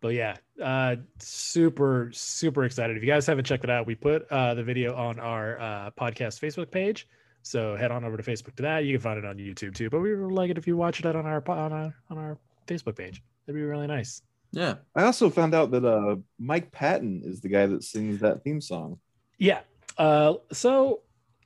But 0.00 0.14
yeah, 0.14 0.36
uh, 0.62 0.96
super 1.18 2.10
super 2.12 2.64
excited. 2.64 2.96
If 2.96 3.02
you 3.02 3.08
guys 3.08 3.26
haven't 3.26 3.44
checked 3.44 3.64
it 3.64 3.70
out, 3.70 3.86
we 3.86 3.94
put 3.94 4.26
uh, 4.30 4.54
the 4.54 4.62
video 4.62 4.94
on 4.94 5.18
our 5.18 5.60
uh, 5.60 5.90
podcast 5.98 6.40
Facebook 6.40 6.70
page. 6.70 7.06
So 7.46 7.76
head 7.76 7.92
on 7.92 8.04
over 8.04 8.16
to 8.16 8.24
Facebook 8.24 8.56
to 8.56 8.62
that. 8.64 8.84
You 8.84 8.94
can 8.94 9.00
find 9.00 9.18
it 9.18 9.24
on 9.24 9.36
YouTube 9.36 9.72
too. 9.72 9.88
But 9.88 10.00
we 10.00 10.16
would 10.16 10.32
like 10.32 10.50
it 10.50 10.58
if 10.58 10.66
you 10.66 10.76
watch 10.76 10.98
it 10.98 11.06
on 11.06 11.14
our 11.14 11.42
on 11.48 11.72
our 11.72 11.94
on 12.10 12.18
our 12.18 12.38
Facebook 12.66 12.96
page. 12.96 13.22
That'd 13.46 13.56
be 13.56 13.64
really 13.64 13.86
nice. 13.86 14.20
Yeah, 14.50 14.74
I 14.96 15.04
also 15.04 15.30
found 15.30 15.54
out 15.54 15.70
that 15.70 15.84
uh, 15.84 16.16
Mike 16.40 16.72
Patton 16.72 17.22
is 17.24 17.40
the 17.40 17.48
guy 17.48 17.66
that 17.66 17.84
sings 17.84 18.18
that 18.20 18.42
theme 18.42 18.60
song. 18.60 18.98
Yeah. 19.38 19.60
Uh, 19.96 20.34
so 20.50 21.02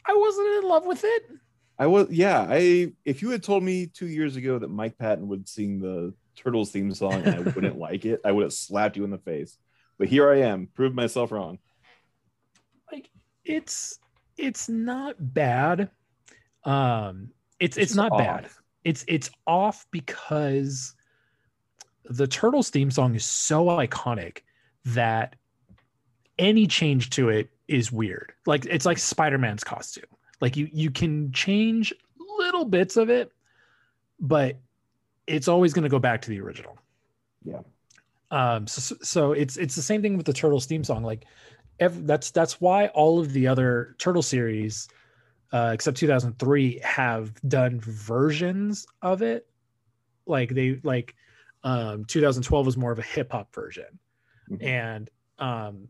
I 0.07 0.15
wasn't 0.15 0.49
in 0.65 0.69
love 0.71 0.87
with 0.87 1.05
it. 1.05 1.23
I 1.79 1.87
was, 1.87 2.09
yeah. 2.11 2.47
I 2.49 2.93
if 3.05 3.21
you 3.21 3.29
had 3.29 3.43
told 3.43 3.63
me 3.63 3.87
two 3.87 4.09
years 4.09 4.37
ago 4.37 4.59
that 4.59 4.71
Mike 4.71 4.97
Patton 4.97 5.29
would 5.29 5.51
sing 5.51 5.81
the 5.81 6.15
Turtles 6.35 6.71
theme 6.71 6.95
song 6.95 7.25
and 7.25 7.35
I 7.35 7.41
wouldn't 7.55 7.79
like 7.79 8.07
it, 8.07 8.23
I 8.25 8.33
would 8.33 8.45
have 8.45 8.55
slapped 8.55 8.97
you 8.97 9.05
in 9.05 9.11
the 9.11 9.19
face. 9.19 9.59
But 9.99 10.09
here 10.09 10.31
I 10.31 10.41
am, 10.41 10.69
proved 10.75 10.95
myself 10.95 11.31
wrong. 11.31 11.59
like 12.91 13.11
it's 13.45 13.99
it's 14.41 14.69
not 14.69 15.17
bad. 15.19 15.91
Um 16.65 17.31
it's 17.59 17.77
it's, 17.77 17.89
just 17.89 17.97
not 17.97 18.17
bad. 18.17 18.49
it's 18.85 19.05
it's 19.07 19.31
off 19.47 19.87
because 19.91 20.95
the 22.05 22.27
turtles 22.27 22.71
theme 22.71 22.91
song 22.91 23.15
is 23.15 23.25
so 23.25 23.67
iconic 23.67 24.39
that 24.85 25.37
any 26.39 26.67
change 26.67 27.11
to 27.11 27.29
it 27.29 27.51
is 27.69 27.93
weird. 27.93 28.33
Like 28.47 28.67
it's 28.67 28.87
like 28.87 28.99
spider-man's 28.99 29.65
costume. 29.65 30.05
Like 30.41 30.57
you 30.57 30.69
you 30.73 30.91
can 30.91 31.33
change 31.33 31.93
little 32.39 32.65
bits 32.65 32.97
of 32.97 33.11
it 33.11 33.33
but 34.21 34.59
it's 35.27 35.49
always 35.49 35.73
going 35.73 35.83
to 35.83 35.89
go 35.89 35.99
back 35.99 36.23
to 36.23 36.31
the 36.31 36.41
original. 36.41 36.77
Yeah. 37.45 37.61
um 38.31 38.67
so, 38.67 38.97
so 39.03 39.33
it's 39.33 39.57
it's 39.57 39.75
the 39.75 39.83
same 39.83 40.03
thing 40.03 40.17
with 40.17 40.27
the 40.27 40.33
turtles 40.33 40.67
theme 40.67 40.85
song. 40.85 41.03
Like 41.03 41.25
ev- 41.81 42.07
that's 42.07 42.31
that's 42.31 42.61
why 42.61 42.89
all 42.89 43.19
of 43.19 43.33
the 43.33 43.47
other 43.47 43.97
turtle 43.99 44.23
series 44.23 44.89
uh, 45.53 45.71
except 45.75 45.97
2003 45.97 46.79
have 46.85 47.35
done 47.49 47.81
versions 47.81 48.87
of 49.03 49.21
it. 49.23 49.49
Like 50.27 50.51
they 50.51 50.81
like 50.85 51.17
um 51.65 52.05
2012 52.05 52.65
was 52.67 52.77
more 52.77 52.93
of 52.93 52.99
a 52.99 53.03
hip 53.03 53.33
hop 53.33 53.53
version. 53.55 53.99
Mhm. 54.51 54.63
and 54.65 55.11
um 55.39 55.89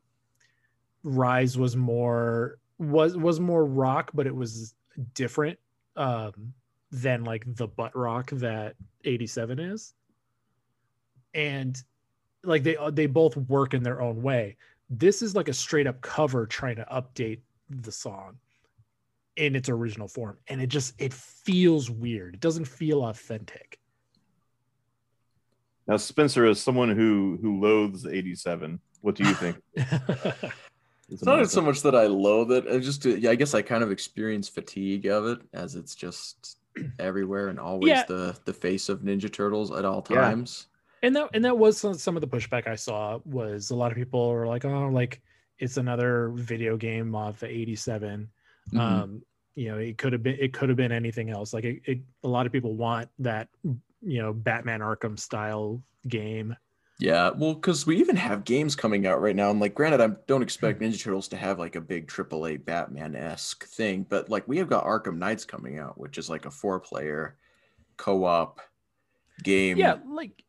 rise 1.03 1.57
was 1.59 1.77
more 1.77 2.59
was 2.79 3.17
was 3.17 3.41
more 3.41 3.65
rock 3.65 4.11
but 4.15 4.27
it 4.27 4.35
was 4.35 4.75
different 5.15 5.59
um 5.97 6.53
than 6.91 7.25
like 7.25 7.45
the 7.57 7.67
butt 7.67 7.95
rock 7.97 8.31
that 8.33 8.75
87 9.05 9.59
is. 9.59 9.95
And 11.35 11.81
like 12.43 12.63
they 12.63 12.77
they 12.93 13.07
both 13.07 13.37
work 13.37 13.75
in 13.75 13.83
their 13.83 14.01
own 14.01 14.23
way 14.23 14.57
this 14.91 15.23
is 15.23 15.35
like 15.37 15.49
a 15.49 15.53
straight 15.55 15.87
up 15.87 16.01
cover 16.01 16.47
trying 16.47 16.77
to 16.77 16.87
update 16.93 17.41
the 17.69 17.93
song 17.93 18.37
in 19.37 19.55
its 19.55 19.69
original 19.69 20.09
form 20.09 20.37
and 20.49 20.61
it 20.61 20.67
just 20.67 20.93
it 21.01 21.13
feels 21.13 21.89
weird 21.89 22.35
it 22.35 22.41
doesn't 22.41 22.65
feel 22.67 23.05
authentic 23.05 23.79
Now, 25.87 25.97
Spencer, 25.97 26.45
as 26.47 26.61
someone 26.61 26.91
who 26.91 27.39
who 27.43 27.61
loathes 27.61 28.07
'87, 28.07 28.79
what 29.01 29.15
do 29.17 29.25
you 29.25 29.35
think? 29.35 29.57
It's 31.13 31.25
not 31.25 31.51
so 31.51 31.61
much 31.61 31.83
that 31.83 31.97
I 31.97 32.07
loathe 32.07 32.53
it. 32.53 32.67
I 32.73 32.79
just, 32.79 33.05
yeah, 33.05 33.31
I 33.31 33.35
guess 33.35 33.53
I 33.53 33.63
kind 33.63 33.83
of 33.83 33.91
experience 33.91 34.49
fatigue 34.49 35.07
of 35.07 35.27
it 35.27 35.41
as 35.53 35.75
it's 35.75 35.97
just 35.97 36.59
everywhere 37.01 37.49
and 37.49 37.59
always 37.59 37.89
Yeah. 37.89 38.05
the 38.07 38.39
the 38.45 38.53
face 38.53 38.89
of 38.89 39.01
Ninja 39.01 39.33
Turtles 39.33 39.73
at 39.73 39.85
all 39.85 40.07
Yeah. 40.09 40.21
times. 40.21 40.69
And 41.03 41.17
that 41.17 41.31
and 41.35 41.45
that 41.45 41.57
was 41.57 41.79
some, 41.79 41.95
some 41.95 42.17
of 42.17 42.21
the 42.21 42.29
pushback 42.29 42.67
I 42.67 42.75
saw 42.75 43.19
was 43.25 43.71
a 43.71 43.77
lot 43.77 43.91
of 43.91 43.97
people 43.97 44.31
were 44.31 44.47
like, 44.47 44.65
oh, 44.65 44.89
like 44.89 45.21
it's 45.59 45.77
another 45.77 46.31
video 46.35 46.77
game 46.77 47.15
off 47.15 47.41
the 47.41 47.49
87. 47.49 48.29
Mhm. 48.73 48.79
Um, 48.79 49.23
you 49.55 49.69
know, 49.69 49.79
it 49.79 49.99
could 49.99 50.13
have 50.13 50.23
been 50.23 50.37
it 50.39 50.53
could 50.53 50.69
have 50.69 50.77
been 50.77 50.93
anything 50.93 51.31
else. 51.31 51.53
Like 51.53 51.65
it, 51.65 51.83
it, 51.85 51.99
a 52.25 52.29
lot 52.29 52.47
of 52.47 52.53
people 52.53 52.75
want 52.75 53.09
that, 53.19 53.49
you 53.63 54.23
know, 54.23 54.33
Batman 54.33 54.81
Arkham 54.81 55.19
style 55.19 55.83
game. 56.09 56.57
Yeah, 56.99 57.31
well, 57.31 57.55
because 57.55 57.87
we 57.87 57.97
even 57.97 58.17
have 58.17 58.45
games 58.45 58.77
coming 58.77 59.07
out 59.07 59.23
right 59.23 59.35
now, 59.35 59.51
and 59.51 59.59
like, 59.59 59.75
granted, 59.75 60.03
I 60.03 60.09
don't 60.27 60.43
expect 60.43 60.83
Ninja 60.83 61.03
Turtles 61.03 61.29
to 61.29 61.37
have 61.37 61.59
like 61.59 61.75
a 61.75 61.81
big 61.81 62.09
AAA 62.09 62.63
Batman 62.63 63.17
esque 63.17 63.65
thing, 63.65 64.05
but 64.07 64.29
like, 64.29 64.47
we 64.47 64.59
have 64.59 64.69
got 64.69 64.85
Arkham 64.85 65.17
Knights 65.17 65.47
coming 65.47 65.79
out, 65.79 65.99
which 65.99 66.19
is 66.19 66.29
like 66.29 66.45
a 66.45 66.51
four 66.51 66.79
player 66.79 67.37
co 67.97 68.25
op 68.25 68.61
game. 69.43 69.79
Yeah, 69.79 69.97
like 70.07 70.45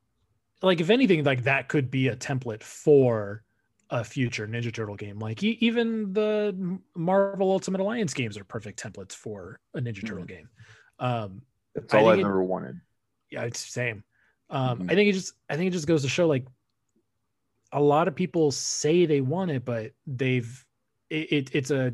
like 0.62 0.82
if 0.82 0.90
anything, 0.90 1.24
like 1.24 1.44
that 1.44 1.68
could 1.70 1.90
be 1.92 2.08
a 2.10 2.16
template 2.16 2.64
for 2.64 3.44
a 3.90 4.04
future 4.04 4.48
Ninja 4.48 4.74
Turtle 4.74 4.96
game. 4.96 5.20
Like 5.20 5.44
e- 5.44 5.58
even 5.62 6.14
the 6.14 6.80
Marvel 6.96 7.52
Ultimate 7.52 7.82
Alliance 7.82 8.14
games 8.14 8.38
are 8.38 8.44
perfect 8.44 8.82
templates 8.82 9.14
for 9.14 9.60
a 9.74 9.80
Ninja 9.82 10.06
Turtle 10.06 10.24
game. 10.26 10.48
Um, 11.00 11.42
That's 11.76 11.94
I 11.94 11.98
all 12.00 12.04
think 12.06 12.14
I've 12.14 12.20
it- 12.20 12.30
ever 12.30 12.44
wanted. 12.44 12.80
yeah 13.32 13.44
it's 13.44 13.60
same 13.60 14.04
um 14.50 14.80
Mhm. 14.80 14.92
i 14.92 14.96
think 14.96 15.08
it 15.10 15.14
just 15.14 15.34
i 15.50 15.56
think 15.56 15.68
it 15.70 15.72
just 15.72 15.88
goes 15.88 16.02
to 16.02 16.10
show 16.10 16.28
like 16.28 16.46
a 17.72 17.82
lot 17.82 18.10
of 18.10 18.16
people 18.16 18.52
say 18.52 19.06
they 19.06 19.22
want 19.22 19.50
it 19.52 19.64
but 19.64 19.94
they've 20.06 20.66
it, 21.10 21.32
it 21.32 21.50
it's 21.56 21.72
a 21.72 21.94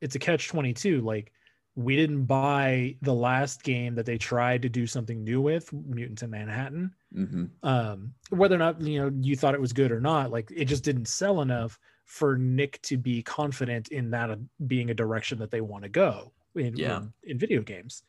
it's 0.00 0.14
a 0.14 0.18
catch 0.18 0.48
22 0.48 1.02
like 1.02 1.32
we 1.76 1.96
didn't 1.96 2.24
buy 2.24 2.96
the 3.02 3.12
last 3.14 3.62
game 3.62 3.94
that 3.94 4.06
they 4.06 4.16
tried 4.16 4.62
to 4.62 4.68
do 4.70 4.86
something 4.86 5.22
new 5.22 5.42
with 5.42 5.70
mutants 5.72 6.22
in 6.22 6.30
manhattan 6.30 6.90
hmm 7.12 7.46
um 7.62 8.14
whether 8.30 8.54
or 8.54 8.58
not 8.58 8.80
you 8.80 8.98
know 9.00 9.12
you 9.20 9.36
thought 9.36 9.54
it 9.54 9.60
was 9.60 9.72
good 9.72 9.92
or 9.92 10.00
not 10.00 10.30
like 10.30 10.50
it 10.54 10.64
just 10.64 10.84
didn't 10.84 11.06
sell 11.06 11.42
enough 11.42 11.78
for 12.06 12.38
nick 12.38 12.80
to 12.82 12.96
be 12.96 13.22
confident 13.22 13.88
in 13.88 14.10
that 14.10 14.30
uh, 14.30 14.36
being 14.66 14.90
a 14.90 14.94
direction 14.94 15.38
that 15.38 15.50
they 15.50 15.60
want 15.60 15.82
to 15.82 15.88
go 15.88 16.32
in, 16.54 16.78
Yeah. 16.78 16.98
in 16.98 17.12
in 17.24 17.38
video 17.38 17.60
games 17.62 18.02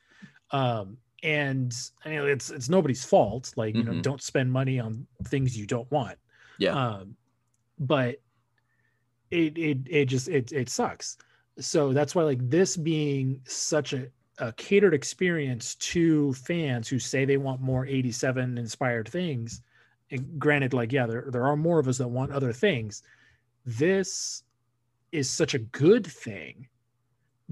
um 0.51 0.97
and 1.23 1.73
i 2.05 2.09
mean 2.09 2.21
it's 2.29 2.49
it's 2.49 2.69
nobody's 2.69 3.03
fault 3.03 3.51
like 3.57 3.75
you 3.75 3.83
know 3.83 3.93
Mhm. 3.93 4.01
don't 4.01 4.21
spend 4.21 4.51
money 4.51 4.79
on 4.79 5.05
things 5.25 5.57
you 5.57 5.65
don't 5.67 5.89
want 5.91 6.17
Yeah. 6.57 6.73
um 6.99 7.15
but 7.79 8.21
it 9.31 9.57
it 9.57 9.77
it 9.89 10.05
just 10.05 10.27
it 10.27 10.51
it 10.51 10.69
sucks 10.69 11.17
so 11.59 11.93
that's 11.93 12.15
why 12.15 12.23
like 12.23 12.49
this 12.49 12.77
being 12.77 13.41
such 13.45 13.93
a, 13.93 14.07
a 14.41 14.51
catered 14.53 14.93
experience 14.93 15.75
to 15.75 16.33
fans 16.33 16.89
who 16.89 16.99
say 16.99 17.23
they 17.25 17.37
want 17.37 17.61
more 17.61 17.85
87 17.85 18.57
inspired 18.57 19.07
things 19.07 19.61
and 20.09 20.37
granted 20.39 20.73
like 20.73 20.91
yeah 20.91 21.05
there, 21.05 21.25
there 21.31 21.45
are 21.45 21.55
more 21.55 21.79
of 21.79 21.87
us 21.87 21.99
that 21.99 22.07
want 22.07 22.31
other 22.33 22.51
things 22.51 23.03
this 23.65 24.43
is 25.11 25.29
such 25.29 25.53
a 25.53 25.59
good 25.59 26.05
thing 26.05 26.67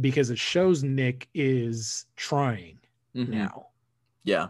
because 0.02 0.30
it 0.32 0.40
shows 0.40 0.84
nick 0.84 1.30
is 1.34 2.06
trying 2.18 2.78
Mhm. 3.16 3.30
now 3.30 3.68
Yeah. 4.24 4.50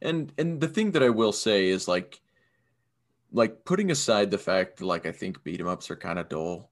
And 0.00 0.32
and 0.38 0.60
the 0.60 0.68
thing 0.68 0.92
that 0.92 1.02
I 1.02 1.10
will 1.10 1.32
say 1.32 1.68
is 1.68 1.88
like 1.88 2.20
like 3.32 3.64
putting 3.64 3.90
aside 3.90 4.30
the 4.30 4.38
fact 4.38 4.76
that 4.78 4.86
like 4.86 5.06
I 5.06 5.12
think 5.12 5.42
beat 5.44 5.60
'em 5.60 5.66
ups 5.68 5.90
are 5.90 5.96
kind 5.96 6.18
of 6.18 6.28
dull 6.28 6.70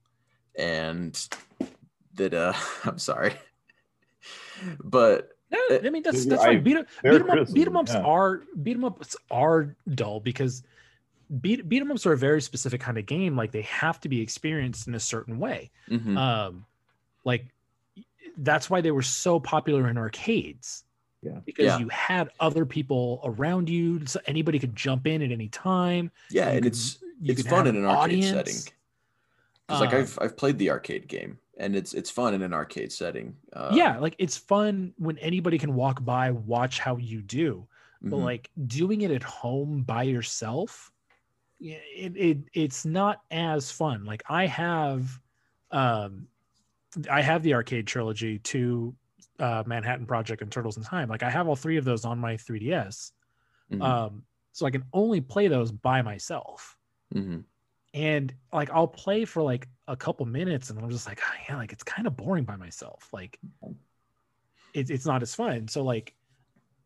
and 0.56 1.12
that 2.14 2.34
uh 2.34 2.52
I'm 2.84 2.98
sorry. 2.98 3.34
But 4.82 5.36
No, 5.52 5.58
Uh, 5.70 5.78
I 5.84 5.90
mean 5.90 6.02
that's 6.04 6.26
I- 6.26 6.28
that's 6.30 6.44
fine. 6.44 6.62
Beat 6.62 6.76
'em 6.76 6.86
fair 7.02 7.12
beat 7.12 7.16
'em 7.16 7.22
up, 7.22 7.28
criticism, 7.30 7.54
beat 7.54 7.66
'em 7.66 7.76
ups 7.76 7.92
yeah. 7.94 8.02
are 8.02 8.42
beat 8.62 8.76
'em 8.76 8.84
ups 8.84 9.16
are 9.32 9.74
dull 9.94 10.20
because 10.20 10.62
beat 11.40 11.68
beat 11.68 11.80
'em 11.80 11.90
ups 11.90 12.06
are 12.06 12.12
a 12.12 12.16
very 12.16 12.40
specific 12.40 12.80
kind 12.80 12.98
of 12.98 13.06
game. 13.06 13.36
Like 13.36 13.50
they 13.50 13.62
have 13.62 14.00
to 14.02 14.08
be 14.08 14.20
experienced 14.20 14.86
in 14.86 14.94
a 14.94 15.00
certain 15.00 15.38
way. 15.40 15.70
mhm, 15.88 16.16
Um, 16.16 16.66
like 17.24 17.46
that's 18.38 18.70
why 18.70 18.80
they 18.80 18.92
were 18.92 19.02
so 19.02 19.40
popular 19.40 19.88
in 19.88 19.98
arcades. 19.98 20.84
Yeah. 21.22 21.40
because 21.44 21.66
Yeah. 21.66 21.78
you 21.78 21.88
had 21.90 22.30
other 22.40 22.64
people 22.64 23.20
around 23.24 23.68
you, 23.68 24.06
so 24.06 24.20
anybody 24.26 24.58
could 24.58 24.74
jump 24.74 25.06
in 25.06 25.20
at 25.20 25.30
any 25.30 25.48
time. 25.48 26.10
yeah, 26.30 26.44
you 26.46 26.50
and 26.52 26.62
could- 26.62 26.72
it's 26.72 26.98
it's 27.22 27.42
fun 27.46 27.66
in 27.66 27.76
an 27.76 27.84
arcade 27.84 28.02
audience. 28.22 28.28
setting. 28.30 28.72
Cuz 29.68 29.80
like 29.80 29.90
Um, 29.92 30.00
I've 30.00 30.18
I've 30.22 30.36
played 30.38 30.56
the 30.58 30.70
arcade 30.70 31.08
game 31.08 31.38
and 31.60 31.76
it's 31.76 31.94
it's 31.94 32.10
fun 32.10 32.34
in 32.34 32.42
an 32.42 32.52
arcade 32.54 32.92
setting. 32.92 33.36
Uh, 33.52 33.76
yeah, 33.76 33.98
like 33.98 34.16
it's 34.18 34.36
fun 34.36 34.94
when 34.98 35.18
anybody 35.18 35.58
can 35.58 35.74
walk 35.74 36.04
by, 36.04 36.30
watch 36.32 36.80
how 36.80 36.96
you 36.96 37.22
do. 37.22 37.68
but 38.08 38.16
mhm, 38.16 38.24
like 38.24 38.50
doing 38.66 39.02
it 39.02 39.10
at 39.10 39.22
home 39.22 39.82
by 39.84 40.02
yourself 40.04 40.90
it, 41.60 42.16
it 42.16 42.38
it's 42.54 42.84
not 42.86 43.22
as 43.30 43.72
fun 43.72 44.04
like 44.04 44.22
i 44.28 44.46
have 44.46 45.20
um 45.72 46.28
i 47.10 47.20
have 47.22 47.42
the 47.42 47.54
arcade 47.54 47.86
trilogy 47.86 48.38
to 48.40 48.94
uh 49.40 49.62
manhattan 49.66 50.06
project 50.06 50.42
and 50.42 50.52
turtles 50.52 50.76
in 50.76 50.82
time 50.84 51.08
like 51.08 51.22
i 51.22 51.30
have 51.30 51.48
all 51.48 51.56
three 51.56 51.76
of 51.78 51.84
those 51.84 52.04
on 52.04 52.18
my 52.18 52.36
3ds 52.36 53.12
mhm, 53.70 53.80
um 53.86 54.24
so 54.52 54.66
i 54.66 54.70
can 54.70 54.84
only 54.92 55.20
play 55.20 55.48
those 55.48 55.72
by 55.72 56.02
myself 56.02 56.76
mhm. 57.14 57.44
And 57.94 58.32
like 58.52 58.70
i'll 58.70 58.86
play 58.86 59.24
for 59.24 59.42
like 59.42 59.68
a 59.88 59.96
couple 59.96 60.24
minutes 60.26 60.70
and 60.70 60.78
i'm 60.78 60.88
just 60.90 61.06
like 61.06 61.20
oh, 61.24 61.34
yeah 61.48 61.56
like 61.56 61.72
it's 61.72 61.82
kind 61.82 62.06
of 62.06 62.16
boring 62.16 62.44
by 62.44 62.56
myself 62.56 63.08
like 63.12 63.38
it, 64.72 64.88
it's 64.88 65.04
not 65.04 65.20
as 65.22 65.34
fun. 65.34 65.66
So 65.66 65.82
like 65.82 66.14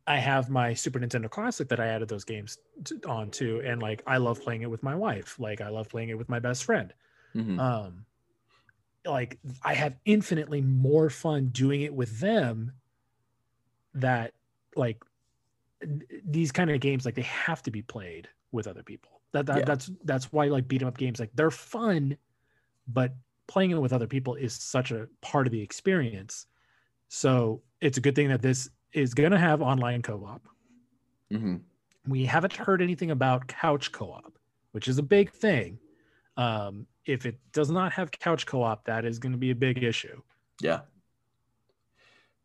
i 0.07 0.17
have 0.19 0.49
my 0.51 0.75
super 0.75 0.99
nintendo 0.99 1.29
classic 1.31 1.69
that 1.69 1.81
i 1.81 1.87
added 1.87 2.09
those 2.09 2.25
games 2.25 2.59
to, 2.85 2.99
on 3.07 3.31
to 3.31 3.61
and 3.61 3.83
like 3.83 4.03
i 4.07 4.17
love 4.17 4.41
playing 4.43 4.63
it 4.63 4.71
with 4.71 4.83
my 4.83 4.95
wife 4.95 5.39
like 5.39 5.61
i 5.61 5.69
love 5.69 5.89
playing 5.89 6.09
it 6.11 6.19
with 6.19 6.29
my 6.29 6.39
best 6.39 6.65
friend. 6.65 6.93
Mhm. 7.35 7.59
um 7.59 8.07
like 9.07 9.39
i 9.63 9.75
have 9.75 9.97
infinitely 10.07 10.61
more 10.63 11.11
fun 11.11 11.49
doing 11.49 11.83
it 11.83 11.93
with 11.95 12.21
them 12.21 12.73
that 13.95 14.33
like 14.77 15.03
these 16.25 16.53
kind 16.53 16.71
of 16.71 16.81
games 16.81 17.05
like 17.05 17.15
they 17.15 17.23
have 17.23 17.63
to 17.63 17.71
be 17.71 17.83
played 17.83 18.29
with 18.53 18.67
other 18.67 18.83
people 18.83 19.14
that, 19.35 19.47
that 19.47 19.59
Yeah. 19.59 19.65
that's 19.67 19.91
that's 20.05 20.33
why 20.33 20.47
like 20.47 20.67
beat 20.67 20.81
'em 20.83 20.89
up 20.89 20.97
games 20.97 21.21
like 21.21 21.31
they're 21.35 21.51
fun 21.51 22.17
but 22.89 23.13
playing 23.47 23.73
it 23.73 23.81
with 23.81 23.93
other 23.93 24.07
people 24.07 24.35
is 24.37 24.55
such 24.55 24.91
a 24.91 25.07
part 25.21 25.47
of 25.47 25.53
the 25.53 25.61
experience 25.61 26.47
so 27.09 27.63
it's 27.81 27.99
a 27.99 28.01
good 28.01 28.15
thing 28.15 28.29
that 28.29 28.41
this 28.43 28.71
is 28.93 29.13
going 29.13 29.33
to 29.33 29.39
have 29.39 29.61
online 29.61 30.01
co-op 30.03 30.43
Mhm. 31.31 31.61
we 32.07 32.25
haven't 32.25 32.55
heard 32.55 32.81
anything 32.81 33.11
about 33.11 33.47
couch 33.49 33.93
co-op 33.93 34.39
which 34.73 34.89
is 34.89 34.99
a 34.99 35.03
big 35.03 35.31
thing 35.31 35.79
um, 36.37 36.87
if 37.07 37.27
it 37.27 37.39
does 37.53 37.71
not 37.71 37.93
have 37.93 38.11
couch 38.11 38.47
co-op 38.47 38.85
that 38.87 39.05
is 39.05 39.19
going 39.19 39.33
to 39.33 39.39
be 39.39 39.51
a 39.51 39.55
big 39.55 39.83
issue 39.83 40.21
Yeah. 40.61 40.83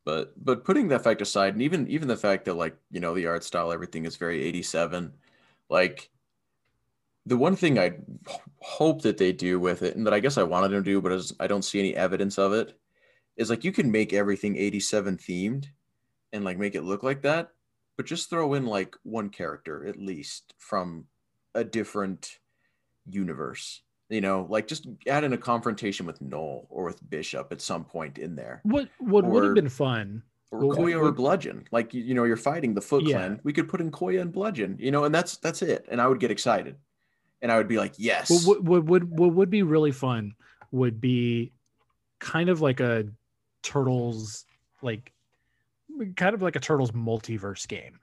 But 0.06 0.34
but 0.44 0.64
putting 0.66 0.88
that 0.88 1.04
fact 1.04 1.22
aside, 1.22 1.54
and 1.54 1.62
even 1.62 1.88
even 1.88 2.08
the 2.08 2.18
fact 2.18 2.46
that 2.46 2.56
like 2.56 2.76
you 2.90 3.00
know 3.00 3.14
the 3.14 3.28
art 3.28 3.44
style, 3.44 3.72
everything 3.72 4.06
is 4.06 4.16
very 4.16 4.42
eighty 4.44 4.64
seven. 4.64 5.14
Like 5.70 6.10
the 7.30 7.38
one 7.38 7.56
thing 7.56 7.78
I 7.80 7.94
hope 8.60 9.04
that 9.04 9.18
they 9.18 9.32
do 9.32 9.60
with 9.60 9.84
it, 9.84 9.96
and 9.96 10.06
that 10.06 10.14
I 10.14 10.20
guess 10.20 10.38
I 10.38 10.44
wanted 10.44 10.70
them 10.72 10.84
to 10.84 10.90
do, 10.90 11.02
but 11.02 11.32
I 11.40 11.48
don't 11.48 11.64
see 11.64 11.80
any 11.80 11.96
evidence 11.96 12.38
of 12.38 12.54
it, 12.54 12.78
is 13.38 13.50
like 13.50 13.64
you 13.64 13.72
can 13.72 13.92
make 13.92 14.12
everything 14.14 14.58
eighty 14.58 14.80
seven 14.80 15.16
themed, 15.18 15.68
and 16.34 16.44
like 16.44 16.58
make 16.58 16.76
it 16.76 16.84
look 16.84 17.04
like 17.04 17.22
that, 17.22 17.52
but 17.98 18.06
just 18.06 18.30
throw 18.30 18.56
in 18.56 18.66
like 18.66 18.96
one 19.04 19.30
character 19.30 19.86
at 19.86 20.00
least 20.00 20.54
from 20.58 21.06
a 21.56 21.64
different 21.64 22.40
universe. 23.10 23.82
You 24.10 24.22
know, 24.22 24.48
like 24.50 24.68
just 24.68 24.88
add 25.08 25.24
in 25.24 25.34
a 25.34 25.38
confrontation 25.38 26.08
with 26.08 26.20
Noel 26.20 26.66
or 26.72 26.86
with 26.86 27.08
Bishop 27.08 27.52
at 27.52 27.62
some 27.62 27.86
point 27.86 28.18
in 28.18 28.36
there 28.36 28.62
what 28.64 28.90
what 28.98 29.24
would 29.24 29.44
have 29.44 29.54
been 29.54 29.70
fun 29.70 30.24
or 30.52 30.66
Well, 30.66 30.78
Koya 30.78 31.00
or 31.00 31.12
Bludgeon. 31.12 31.66
Like 31.72 31.94
you, 31.94 32.02
you 32.02 32.16
know, 32.16 32.24
you're 32.24 32.38
fighting 32.38 32.74
the 32.74 32.82
Foot 32.82 33.04
Yeah. 33.04 33.18
Clan. 33.18 33.40
We 33.44 33.54
could 33.54 33.70
put 33.70 33.82
in 33.82 33.92
Koya 33.92 34.22
and 34.22 34.32
Bludgeon, 34.32 34.78
you 34.80 34.90
know, 34.90 35.04
and 35.04 35.14
that's 35.14 35.38
that's 35.38 35.62
it. 35.62 35.86
And 35.92 36.02
I 36.02 36.08
would 36.08 36.20
get 36.20 36.32
excited, 36.32 36.76
and 37.42 37.52
I 37.52 37.58
would 37.58 37.68
be 37.68 37.78
like, 37.78 37.94
yes, 37.98 38.30
What, 38.30 38.64
what, 38.64 38.64
what 38.64 38.84
would 38.86 39.10
what 39.20 39.34
would 39.34 39.50
be 39.50 39.64
really 39.64 39.92
fun 39.92 40.36
would 40.72 41.00
be 41.02 41.52
kind 42.20 42.50
of 42.50 42.62
like 42.62 42.80
a 42.80 43.08
turtles 43.64 44.46
like 44.82 45.12
kind 46.16 46.34
of 46.34 46.42
like 46.42 46.56
a 46.56 46.60
turtles 46.60 46.92
multiverse 46.92 47.68
game. 47.68 48.00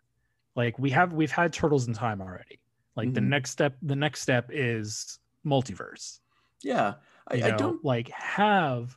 Like 0.55 0.79
we 0.79 0.91
have 0.91 1.13
we've 1.13 1.31
had 1.31 1.53
turtles 1.53 1.87
in 1.89 1.95
time 1.95 2.21
already. 2.21 2.59
Like 2.97 3.13
the 3.13 3.21
Mhm. 3.21 3.29
next 3.29 3.51
step 3.51 3.77
the 3.83 3.97
next 3.97 4.21
step 4.23 4.51
is 4.53 5.19
multiverse. 5.45 6.21
yeah. 6.63 6.95
I 7.29 7.39
know, 7.39 7.57
don't. 7.59 7.85
like 7.85 8.09
have 8.11 8.97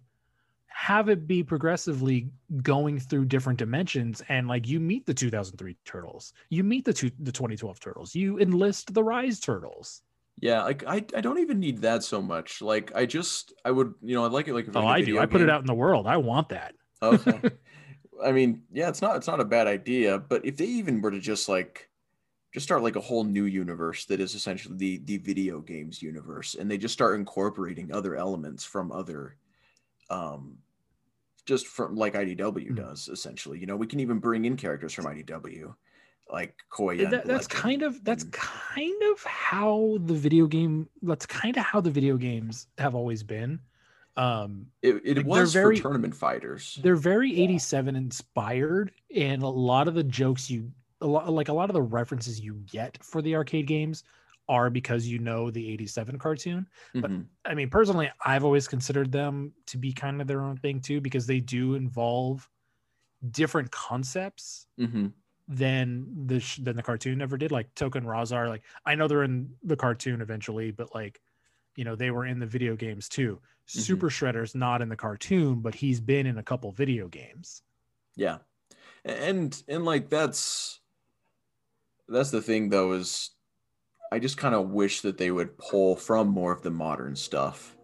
have 0.67 1.09
it 1.09 1.27
be 1.27 1.43
progressively 1.43 2.29
going 2.61 2.99
through 2.99 3.25
different 3.25 3.57
dimensions 3.59 4.21
and 4.29 4.47
like 4.47 4.67
you 4.67 4.79
meet 4.79 5.05
the 5.05 5.13
2003 5.13 5.75
turtles 5.83 6.31
you 6.49 6.63
meet 6.63 6.85
the 6.85 6.93
two 6.93 7.11
the 7.19 7.31
2012 7.31 7.79
turtles 7.79 8.15
you 8.15 8.37
enlist 8.39 8.93
the 8.93 9.03
rise 9.03 9.39
turtles 9.39 10.03
Yeah, 10.41 10.63
like 10.63 10.83
I, 10.85 11.05
I 11.15 11.21
don't 11.21 11.39
even 11.39 11.59
need 11.59 11.79
that 11.79 12.03
so 12.03 12.21
much. 12.21 12.61
Like 12.61 12.91
I 12.95 13.05
just 13.05 13.53
I 13.65 13.71
would 13.71 13.93
you 14.01 14.15
know 14.15 14.25
I'd 14.25 14.31
like 14.31 14.47
it 14.47 14.53
like 14.53 14.67
if 14.67 14.75
oh 14.75 14.85
i 14.85 14.99
do 14.99 15.05
video 15.05 15.21
i 15.21 15.25
put 15.25 15.41
it 15.41 15.49
out 15.49 15.61
in 15.61 15.67
the 15.67 15.73
world 15.73 16.07
i 16.07 16.17
want 16.17 16.49
that 16.49 16.75
Okay. 17.01 17.39
I 18.23 18.33
mean, 18.33 18.63
yeah, 18.71 18.89
it's 18.89 19.01
not 19.01 19.15
it's 19.15 19.27
not 19.27 19.39
a 19.39 19.45
bad 19.45 19.67
idea, 19.67 20.19
but 20.19 20.45
if 20.45 20.57
they 20.57 20.65
even 20.65 21.01
were 21.01 21.11
to 21.11 21.19
just 21.19 21.47
like 21.47 21.89
just 22.53 22.65
start 22.65 22.83
like 22.83 22.97
a 22.97 23.01
whole 23.01 23.23
new 23.23 23.45
universe 23.45 24.05
that 24.05 24.19
is 24.19 24.35
essentially 24.35 24.75
the 24.77 24.97
the 25.05 25.17
video 25.17 25.61
games 25.61 26.01
universe 26.01 26.55
and 26.55 26.69
they 26.69 26.77
just 26.77 26.93
start 26.93 27.17
incorporating 27.19 27.93
other 27.93 28.15
elements 28.15 28.65
from 28.65 28.91
other 28.91 29.37
um 30.09 30.57
just 31.45 31.67
from 31.67 31.95
like 31.95 32.13
IDW 32.13 32.71
Mhm. 32.71 32.75
does 32.75 33.07
essentially. 33.07 33.59
You 33.59 33.65
know, 33.67 33.77
we 33.77 33.87
can 33.87 33.99
even 33.99 34.19
bring 34.19 34.45
in 34.45 34.57
characters 34.57 34.93
from 34.93 35.05
IDW 35.05 35.73
like 36.31 36.55
Koya. 36.71 37.09
That- 37.09 37.25
that's 37.25 37.47
kind 37.47 37.81
of 37.81 38.03
that's 38.03 38.23
and- 38.23 38.33
kind 38.33 39.01
of 39.11 39.23
how 39.23 39.97
the 40.05 40.13
video 40.13 40.47
game 40.47 40.87
that's 41.01 41.25
kind 41.25 41.57
of 41.57 41.63
how 41.63 41.81
the 41.81 41.91
video 41.91 42.17
games 42.17 42.67
have 42.77 42.95
always 42.95 43.23
been 43.23 43.59
um 44.17 44.65
it, 44.81 45.01
it 45.05 45.17
like, 45.17 45.25
was 45.25 45.53
very- 45.53 45.77
for 45.77 45.83
tournament 45.83 46.15
fighters. 46.15 46.79
they're 46.83 46.95
very 46.95 47.39
87 47.41 47.95
inspired 47.95 48.91
and 49.15 49.43
a 49.43 49.47
lot 49.47 49.87
of 49.87 49.93
the 49.95 50.03
jokes 50.03 50.49
you 50.49 50.71
a 51.01 51.07
lot 51.07 51.29
like 51.31 51.47
a 51.49 51.53
lot 51.53 51.69
of 51.69 51.73
the 51.73 51.81
references 51.81 52.39
you 52.39 52.55
get 52.71 52.97
for 53.03 53.21
the 53.21 53.35
arcade 53.35 53.67
games 53.67 54.03
are 54.49 54.69
because 54.71 55.07
you 55.07 55.19
know 55.19 55.49
the 55.51 55.71
87 55.71 56.17
cartoon 56.19 56.65
but- 56.95 57.11
Mhm. 57.11 57.25
i 57.45 57.53
mean 57.53 57.69
personally 57.69 58.11
i've 58.25 58.43
always 58.43 58.67
considered 58.67 59.11
them 59.11 59.53
to 59.67 59.77
be 59.77 59.93
kind 59.93 60.19
of 60.21 60.27
their 60.27 60.41
own 60.41 60.57
thing 60.57 60.81
too 60.81 60.99
because 61.01 61.25
they 61.27 61.39
do 61.39 61.75
involve 61.75 62.49
different 63.31 63.69
concepts 63.71 64.67
Mhm. 64.79 65.13
Than 65.51 66.27
the 66.27 66.39
sh- 66.39 66.59
than 66.61 66.75
the 66.75 66.83
cartoon 66.83 67.23
ever 67.23 67.35
did 67.35 67.51
like 67.51 67.73
token 67.73 68.03
Rahzar 68.03 68.47
like 68.47 68.61
i 68.85 68.93
know 68.93 69.07
they're 69.07 69.23
in 69.23 69.49
the 69.63 69.75
cartoon 69.75 70.21
eventually 70.21 70.69
but 70.69 70.93
like 70.93 71.19
you 71.75 71.83
know 71.83 71.95
they 71.95 72.11
were 72.11 72.27
in 72.27 72.39
the 72.39 72.45
video 72.45 72.75
games 72.75 73.09
too. 73.09 73.39
Mm-hmm. 73.39 73.79
Super 73.79 74.09
shredder's 74.09 74.53
not 74.53 74.81
in 74.83 74.89
the 74.89 74.95
cartoon 74.95 75.61
but 75.61 75.73
he's 75.73 75.99
been 75.99 76.25
in 76.25 76.37
a 76.37 76.43
couple 76.43 76.71
video 76.71 77.07
games. 77.07 77.63
Yeah. 78.15 78.39
And 79.05 79.59
and 79.67 79.85
like 79.85 80.09
that's 80.09 80.81
that's 82.07 82.31
the 82.31 82.41
thing 82.41 82.69
though 82.69 82.91
is 82.91 83.31
I 84.11 84.19
just 84.19 84.37
kind 84.37 84.55
of 84.55 84.71
wish 84.71 85.01
that 85.01 85.17
they 85.17 85.31
would 85.31 85.57
pull 85.57 85.95
from 85.95 86.27
more 86.27 86.51
of 86.51 86.63
the 86.63 86.71
modern 86.71 87.15
stuff 87.15 87.77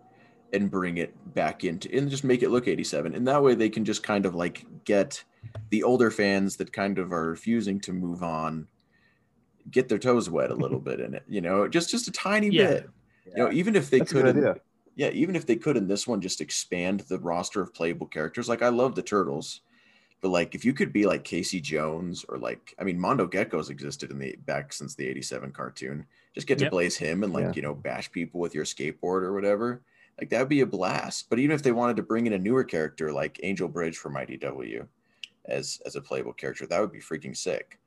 and 0.52 0.70
bring 0.70 0.98
it 0.98 1.16
back 1.34 1.64
into 1.64 1.90
and 1.96 2.10
just 2.10 2.24
make 2.24 2.44
it 2.44 2.50
look 2.50 2.68
87 2.68 3.16
and 3.16 3.28
that 3.28 3.42
way 3.42 3.56
they 3.56 3.70
can 3.70 3.86
just 3.86 4.04
kind 4.04 4.26
of 4.26 4.36
like 4.36 4.66
get 4.84 5.24
the 5.70 5.84
older 5.84 6.12
fans 6.12 6.56
that 6.58 6.72
kind 6.74 6.98
of 7.00 7.12
are 7.12 7.30
refusing 7.30 7.80
to 7.82 7.94
move 7.94 8.24
on 8.24 8.68
get 9.72 9.90
their 9.90 9.98
toes 9.98 10.30
wet 10.30 10.52
a 10.52 10.56
little 10.56 10.80
bit 10.90 11.00
in 11.00 11.14
it 11.14 11.24
you 11.28 11.42
know 11.42 11.68
just 11.68 11.90
just 11.90 12.08
a 12.08 12.12
tiny 12.12 12.50
Yeah. 12.50 12.68
bit 12.68 12.90
you 13.26 13.34
know 13.38 13.52
even 13.52 13.76
if 13.76 13.90
they 13.90 14.00
That's 14.00 14.12
could 14.12 14.24
good 14.26 14.38
in- 14.38 14.44
idea. 14.44 14.62
yeah, 14.96 15.10
even 15.10 15.36
if 15.36 15.46
they 15.46 15.56
could 15.56 15.76
in 15.78 15.88
this 15.88 16.08
one 16.08 16.22
just 16.22 16.40
expand 16.42 17.02
the 17.02 17.20
roster 17.20 17.62
of 17.62 17.74
playable 17.74 18.08
characters. 18.08 18.48
Like 18.48 18.62
I 18.62 18.70
love 18.70 18.96
the 18.96 19.02
turtles, 19.02 19.62
but 20.22 20.30
like 20.30 20.56
if 20.56 20.64
you 20.64 20.72
could 20.74 20.94
be 20.94 21.06
like 21.06 21.24
Casey 21.26 21.60
Jones 21.60 22.24
or 22.30 22.38
like 22.38 22.74
I 22.80 22.84
mean 22.84 23.00
Mondo 23.00 23.28
Geckos 23.28 23.70
existed 23.72 24.12
in 24.12 24.20
the 24.20 24.36
back 24.46 24.72
since 24.72 24.96
the 24.96 25.08
87 25.08 25.52
cartoon. 25.52 26.06
Just 26.36 26.48
get 26.48 26.60
to 26.60 26.66
Yep. 26.66 26.72
blaze 26.72 26.96
him 26.98 27.24
and 27.24 27.34
like, 27.34 27.46
Yeah. 27.46 27.52
you 27.56 27.62
know, 27.64 27.74
bash 27.74 28.12
people 28.12 28.40
with 28.40 28.54
your 28.56 28.64
skateboard 28.66 29.24
or 29.24 29.34
whatever. 29.34 29.82
Like 30.20 30.30
that'd 30.30 30.48
be 30.48 30.62
a 30.62 30.66
blast. 30.66 31.30
But 31.30 31.40
even 31.40 31.56
if 31.56 31.64
they 31.64 31.72
wanted 31.74 31.96
to 31.98 32.04
bring 32.04 32.28
in 32.28 32.34
a 32.34 32.38
newer 32.40 32.64
character 32.64 33.12
like 33.12 33.40
Angel 33.44 33.68
Bridge 33.68 33.98
from 33.98 34.14
IDW 34.16 34.86
as 35.48 35.82
as 35.86 35.96
a 35.96 36.02
playable 36.02 36.34
character, 36.34 36.66
that 36.68 36.80
would 36.80 36.92
be 36.92 37.00
freaking 37.00 37.36
sick. 37.36 37.80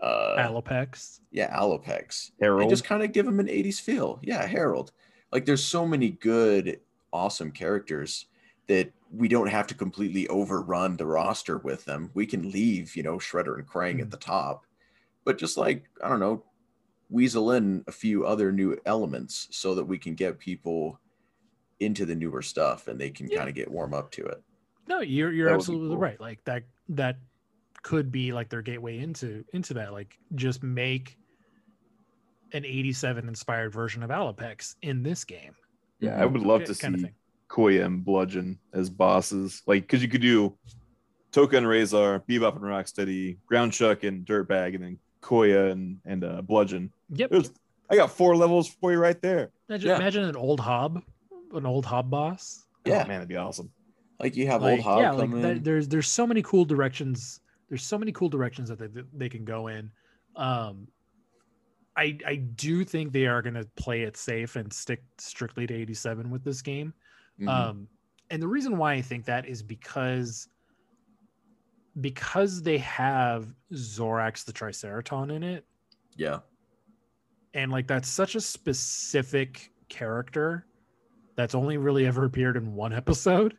Uh 0.00 0.36
alopex 0.38 1.20
yeah, 1.30 1.56
Alopex. 1.56 2.32
Harold. 2.40 2.62
And 2.62 2.70
just 2.70 2.84
kind 2.84 3.02
of 3.02 3.12
give 3.12 3.26
him 3.26 3.40
an 3.40 3.46
80s 3.46 3.80
feel. 3.80 4.18
Yeah, 4.22 4.44
Harold. 4.46 4.92
Like 5.30 5.44
there's 5.46 5.64
so 5.64 5.86
many 5.86 6.10
good, 6.10 6.80
awesome 7.12 7.52
characters 7.52 8.26
that 8.66 8.92
we 9.10 9.28
don't 9.28 9.46
have 9.48 9.66
to 9.68 9.74
completely 9.74 10.26
overrun 10.28 10.96
the 10.96 11.06
roster 11.06 11.58
with 11.58 11.84
them. 11.84 12.10
We 12.14 12.26
can 12.26 12.50
leave, 12.50 12.96
you 12.96 13.02
know, 13.02 13.16
Shredder 13.18 13.56
and 13.58 13.66
Krang 13.68 13.96
Mm. 13.98 14.02
at 14.02 14.10
the 14.10 14.16
top. 14.16 14.66
But 15.24 15.38
just 15.38 15.56
like, 15.56 15.84
I 16.02 16.08
don't 16.08 16.20
know, 16.20 16.44
weasel 17.08 17.52
in 17.52 17.84
a 17.86 17.92
few 17.92 18.26
other 18.26 18.50
new 18.52 18.76
elements 18.86 19.48
so 19.52 19.74
that 19.74 19.84
we 19.84 19.98
can 19.98 20.14
get 20.14 20.38
people 20.38 20.98
into 21.80 22.04
the 22.06 22.14
newer 22.14 22.42
stuff 22.42 22.88
and 22.88 23.00
they 23.00 23.10
can 23.10 23.28
Yeah. 23.28 23.38
kind 23.38 23.48
of 23.48 23.54
get 23.54 23.70
warm 23.70 23.94
up 23.94 24.10
to 24.12 24.24
it. 24.26 24.42
no 24.88 25.00
you're 25.00 25.30
you're 25.32 25.48
That 25.48 25.54
absolutely 25.54 25.90
cool. 25.90 25.96
right 25.98 26.20
like 26.20 26.42
that 26.44 26.64
that 26.90 27.16
could 27.82 28.12
be 28.12 28.32
like 28.32 28.48
their 28.48 28.62
gateway 28.62 28.98
into 28.98 29.44
into 29.52 29.74
that 29.74 29.92
like 29.92 30.16
just 30.34 30.62
make 30.62 31.18
an 32.52 32.64
87 32.64 33.26
inspired 33.28 33.72
version 33.72 34.02
of 34.02 34.10
alopex 34.10 34.76
in 34.82 35.02
this 35.02 35.24
game 35.24 35.54
yeah, 36.00 36.20
I 36.20 36.26
would 36.26 36.42
love 36.42 36.62
Ki- 36.64 36.66
to 36.74 36.74
kind 36.80 36.94
of 36.96 37.00
see. 37.02 37.10
Koya 37.48 37.84
and 37.84 38.04
Bludgeon 38.04 38.58
as 38.72 38.90
bosses. 38.90 39.62
Like, 39.68 39.82
because 39.82 40.02
you 40.02 40.08
could 40.08 40.20
do 40.20 40.56
Tokka 41.30 41.58
and 41.58 41.66
Rahzar, 41.66 42.20
Bebop 42.26 42.56
and 42.56 42.64
Rocksteady, 42.64 43.36
Ground 43.46 43.72
Chuck 43.72 44.02
and 44.02 44.26
Dirtbag, 44.26 44.74
and 44.74 44.82
then 44.82 44.98
Koya 45.22 45.70
and 45.70 45.98
and 46.04 46.24
uh, 46.24 46.42
Bludgeon. 46.42 46.90
yep 47.10 47.30
There's, 47.30 47.52
I 47.88 47.94
got 47.94 48.10
four 48.10 48.34
levels 48.36 48.66
for 48.80 48.90
you 48.90 48.98
right 48.98 49.20
there. 49.22 49.50
imagine, 49.68 49.90
Yeah. 49.90 49.96
imagine 49.96 50.24
an 50.24 50.34
old 50.34 50.58
hob 50.58 51.00
an 51.54 51.66
old 51.66 51.86
hob 51.86 52.10
boss 52.10 52.64
Yeah. 52.84 52.94
oh, 53.04 53.06
man, 53.06 53.18
that'd 53.18 53.28
be 53.28 53.36
awesome. 53.36 53.70
Like 54.22 54.36
you 54.36 54.46
have 54.46 54.62
like, 54.62 54.72
old 54.72 54.80
Hob 54.80 55.00
yeah, 55.00 55.10
like 55.10 55.30
that, 55.42 55.64
there's 55.64 55.88
there's 55.88 56.08
so 56.08 56.26
many 56.26 56.42
cool 56.42 56.64
directions. 56.64 57.40
There's 57.68 57.82
so 57.82 57.98
many 57.98 58.12
cool 58.12 58.28
directions 58.28 58.68
that 58.68 58.78
they, 58.78 59.02
they 59.12 59.28
can 59.28 59.44
go 59.44 59.66
in. 59.66 59.90
Um, 60.36 60.86
I 61.96 62.16
I 62.26 62.36
do 62.36 62.84
think 62.84 63.12
they 63.12 63.26
are 63.26 63.42
going 63.42 63.54
to 63.54 63.66
play 63.76 64.02
it 64.02 64.16
safe 64.16 64.54
and 64.56 64.72
stick 64.72 65.02
strictly 65.18 65.66
to 65.66 65.74
87 65.74 66.30
with 66.30 66.44
this 66.44 66.62
game. 66.62 66.94
Mhm. 67.40 67.48
Um, 67.48 67.88
and 68.30 68.40
the 68.40 68.48
reason 68.48 68.78
why 68.78 68.94
I 68.94 69.02
think 69.02 69.24
that 69.24 69.46
is 69.46 69.62
because 69.62 70.48
because 72.00 72.62
they 72.62 72.78
have 72.78 73.52
Zorax 73.72 74.44
the 74.44 74.52
Triceraton 74.52 75.32
in 75.32 75.42
it, 75.42 75.66
yeah. 76.16 76.38
and 77.52 77.70
like 77.70 77.86
that's 77.86 78.08
such 78.08 78.34
a 78.34 78.40
specific 78.40 79.70
character 79.88 80.64
that's 81.36 81.54
only 81.54 81.76
really 81.76 82.06
ever 82.06 82.24
appeared 82.24 82.56
in 82.56 82.74
one 82.74 82.92
episode. 82.94 83.58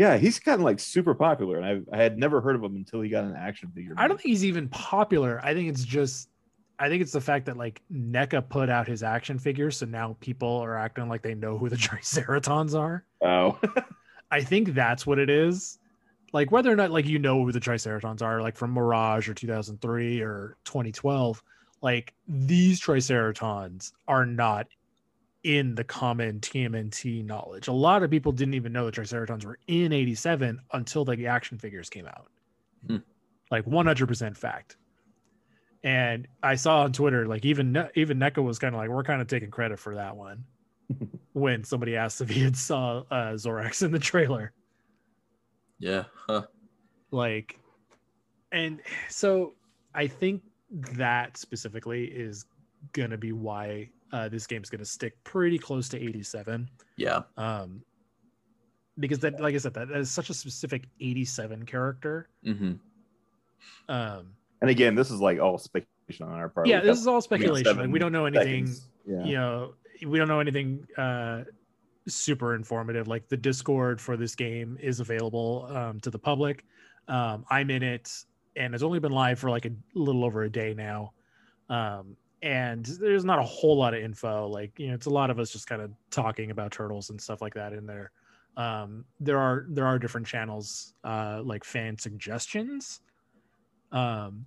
Yeah, 0.00 0.16
he's 0.16 0.40
of 0.46 0.60
like 0.60 0.80
super 0.80 1.14
popular, 1.14 1.58
and 1.58 1.84
I, 1.92 1.98
I 1.98 2.02
had 2.02 2.16
never 2.16 2.40
heard 2.40 2.56
of 2.56 2.64
him 2.64 2.74
until 2.74 3.02
he 3.02 3.10
got 3.10 3.24
an 3.24 3.36
action 3.36 3.70
figure. 3.74 3.92
I 3.98 4.08
don't 4.08 4.16
think 4.16 4.30
he's 4.30 4.46
even 4.46 4.66
popular. 4.70 5.42
I 5.44 5.52
think 5.52 5.68
it's 5.68 5.84
just 5.84 6.30
I 6.78 6.88
think 6.88 7.02
it's 7.02 7.12
the 7.12 7.20
fact 7.20 7.44
that 7.44 7.58
like 7.58 7.82
NECA 7.92 8.48
put 8.48 8.70
out 8.70 8.88
his 8.88 9.02
action 9.02 9.38
figures, 9.38 9.76
so 9.76 9.84
now 9.84 10.16
people 10.20 10.48
are 10.48 10.78
acting 10.78 11.10
like 11.10 11.20
they 11.20 11.34
know 11.34 11.58
who 11.58 11.68
the 11.68 11.76
Triceratons 11.88 12.74
are. 12.74 13.04
Oh, 13.20 13.60
I 14.30 14.40
think 14.40 14.72
that's 14.72 15.06
what 15.06 15.18
it 15.18 15.28
is. 15.28 15.78
Like 16.32 16.50
whether 16.50 16.72
or 16.72 16.76
not 16.76 16.90
like 16.90 17.04
you 17.04 17.18
know 17.18 17.44
who 17.44 17.52
the 17.52 17.60
Triceratons 17.60 18.22
are, 18.22 18.40
like 18.40 18.56
from 18.56 18.70
Mirage 18.70 19.28
or 19.28 19.34
2003 19.34 20.22
or 20.22 20.56
2012, 20.64 21.42
like 21.82 22.14
these 22.26 22.80
Triceratons 22.80 23.92
are 24.08 24.24
not 24.24 24.66
in 25.42 25.74
the 25.74 25.84
common 25.84 26.40
TMNT 26.40 27.24
knowledge. 27.24 27.68
A 27.68 27.72
lot 27.72 28.02
of 28.02 28.10
people 28.10 28.32
didn't 28.32 28.54
even 28.54 28.72
know 28.72 28.86
the 28.86 28.92
Triceratons 28.92 29.44
were 29.44 29.58
in 29.66 29.92
87 29.92 30.60
until 30.72 31.04
the 31.04 31.26
action 31.26 31.58
figures 31.58 31.88
came 31.88 32.06
out. 32.06 32.28
Hmm. 32.86 32.96
Like 33.50 33.64
100% 33.64 34.36
fact. 34.36 34.76
And 35.82 36.28
I 36.42 36.56
saw 36.56 36.82
on 36.82 36.92
Twitter, 36.92 37.26
like 37.26 37.44
even 37.46 37.88
even 37.94 38.18
NECA 38.18 38.42
was 38.42 38.58
kind 38.58 38.74
of 38.74 38.80
like, 38.80 38.90
we're 38.90 39.02
kind 39.02 39.22
of 39.22 39.28
taking 39.28 39.50
credit 39.50 39.78
for 39.78 39.94
that 39.94 40.14
one 40.14 40.44
when 41.32 41.64
somebody 41.64 41.96
asked 41.96 42.20
if 42.20 42.28
he 42.28 42.42
had 42.42 42.56
saw 42.56 42.98
uh, 43.10 43.32
Zorax 43.32 43.82
in 43.82 43.90
the 43.90 43.98
trailer. 43.98 44.52
Yeah. 45.78 46.04
Huh. 46.26 46.42
Like, 47.10 47.58
and 48.52 48.80
so 49.08 49.54
I 49.94 50.06
think 50.06 50.42
that 50.70 51.38
specifically 51.38 52.04
is 52.04 52.44
gonna 52.92 53.16
be 53.16 53.32
why 53.32 53.88
uh, 54.12 54.28
this 54.28 54.46
game's 54.46 54.70
gonna 54.70 54.84
stick 54.84 55.22
pretty 55.24 55.58
close 55.58 55.88
to 55.90 55.96
87. 55.98 56.68
Yeah. 56.96 57.22
Um, 57.36 57.82
because 58.98 59.18
that, 59.20 59.40
like 59.40 59.54
I 59.54 59.58
said, 59.58 59.72
that, 59.74 59.88
that 59.88 59.98
is 59.98 60.10
such 60.10 60.30
a 60.30 60.34
specific 60.34 60.84
87 61.00 61.64
character. 61.64 62.28
hmm 62.44 62.72
Um, 63.88 64.32
and 64.60 64.70
again, 64.70 64.94
this 64.94 65.10
is 65.10 65.20
like 65.20 65.38
all 65.40 65.58
speculation 65.58 66.26
on 66.26 66.32
our 66.32 66.48
part. 66.48 66.66
yeah, 66.66 66.80
this 66.80 66.98
is 66.98 67.06
all 67.06 67.20
speculation. 67.20 67.76
Like, 67.76 67.88
we 67.90 67.98
don't 67.98 68.12
know 68.12 68.26
anything. 68.26 68.66
seconds. 68.66 68.88
Yeah. 69.06 69.24
you 69.24 69.34
know 69.34 69.74
we 70.06 70.18
don't 70.18 70.28
know 70.28 70.40
anything 70.40 70.86
uh 70.98 71.42
super 72.06 72.54
informative 72.54 73.08
like 73.08 73.28
the 73.28 73.36
discord 73.36 73.98
for 74.00 74.16
this 74.16 74.34
game 74.34 74.76
is 74.80 75.00
available 75.00 75.66
um 75.74 75.98
to 76.00 76.10
the 76.10 76.18
public 76.18 76.64
um 77.08 77.44
i'm 77.50 77.70
in 77.70 77.82
it 77.82 78.12
and 78.56 78.74
it's 78.74 78.82
only 78.84 78.98
been 78.98 79.10
live 79.10 79.38
for 79.38 79.48
like 79.50 79.64
a 79.64 79.70
little 79.94 80.22
over 80.24 80.42
a 80.44 80.50
day 80.50 80.74
now 80.74 81.12
um 81.70 82.14
and 82.42 82.84
there's 82.86 83.24
not 83.24 83.38
a 83.38 83.42
whole 83.44 83.76
lot 83.76 83.94
of 83.94 84.02
info 84.02 84.48
like 84.48 84.78
you 84.78 84.88
know 84.88 84.94
it's 84.94 85.06
a 85.06 85.10
lot 85.10 85.30
of 85.30 85.38
us 85.38 85.50
just 85.50 85.66
kind 85.66 85.82
of 85.82 85.92
talking 86.10 86.50
about 86.50 86.72
turtles 86.72 87.10
and 87.10 87.20
stuff 87.20 87.42
like 87.42 87.54
that 87.54 87.72
in 87.72 87.86
there 87.86 88.12
Um, 88.56 89.06
there 89.20 89.38
are 89.38 89.66
there 89.70 89.86
are 89.86 89.98
different 89.98 90.26
channels 90.26 90.94
uh, 91.04 91.40
like 91.44 91.64
fan 91.64 91.96
suggestions. 91.98 93.00
Um, 93.92 94.46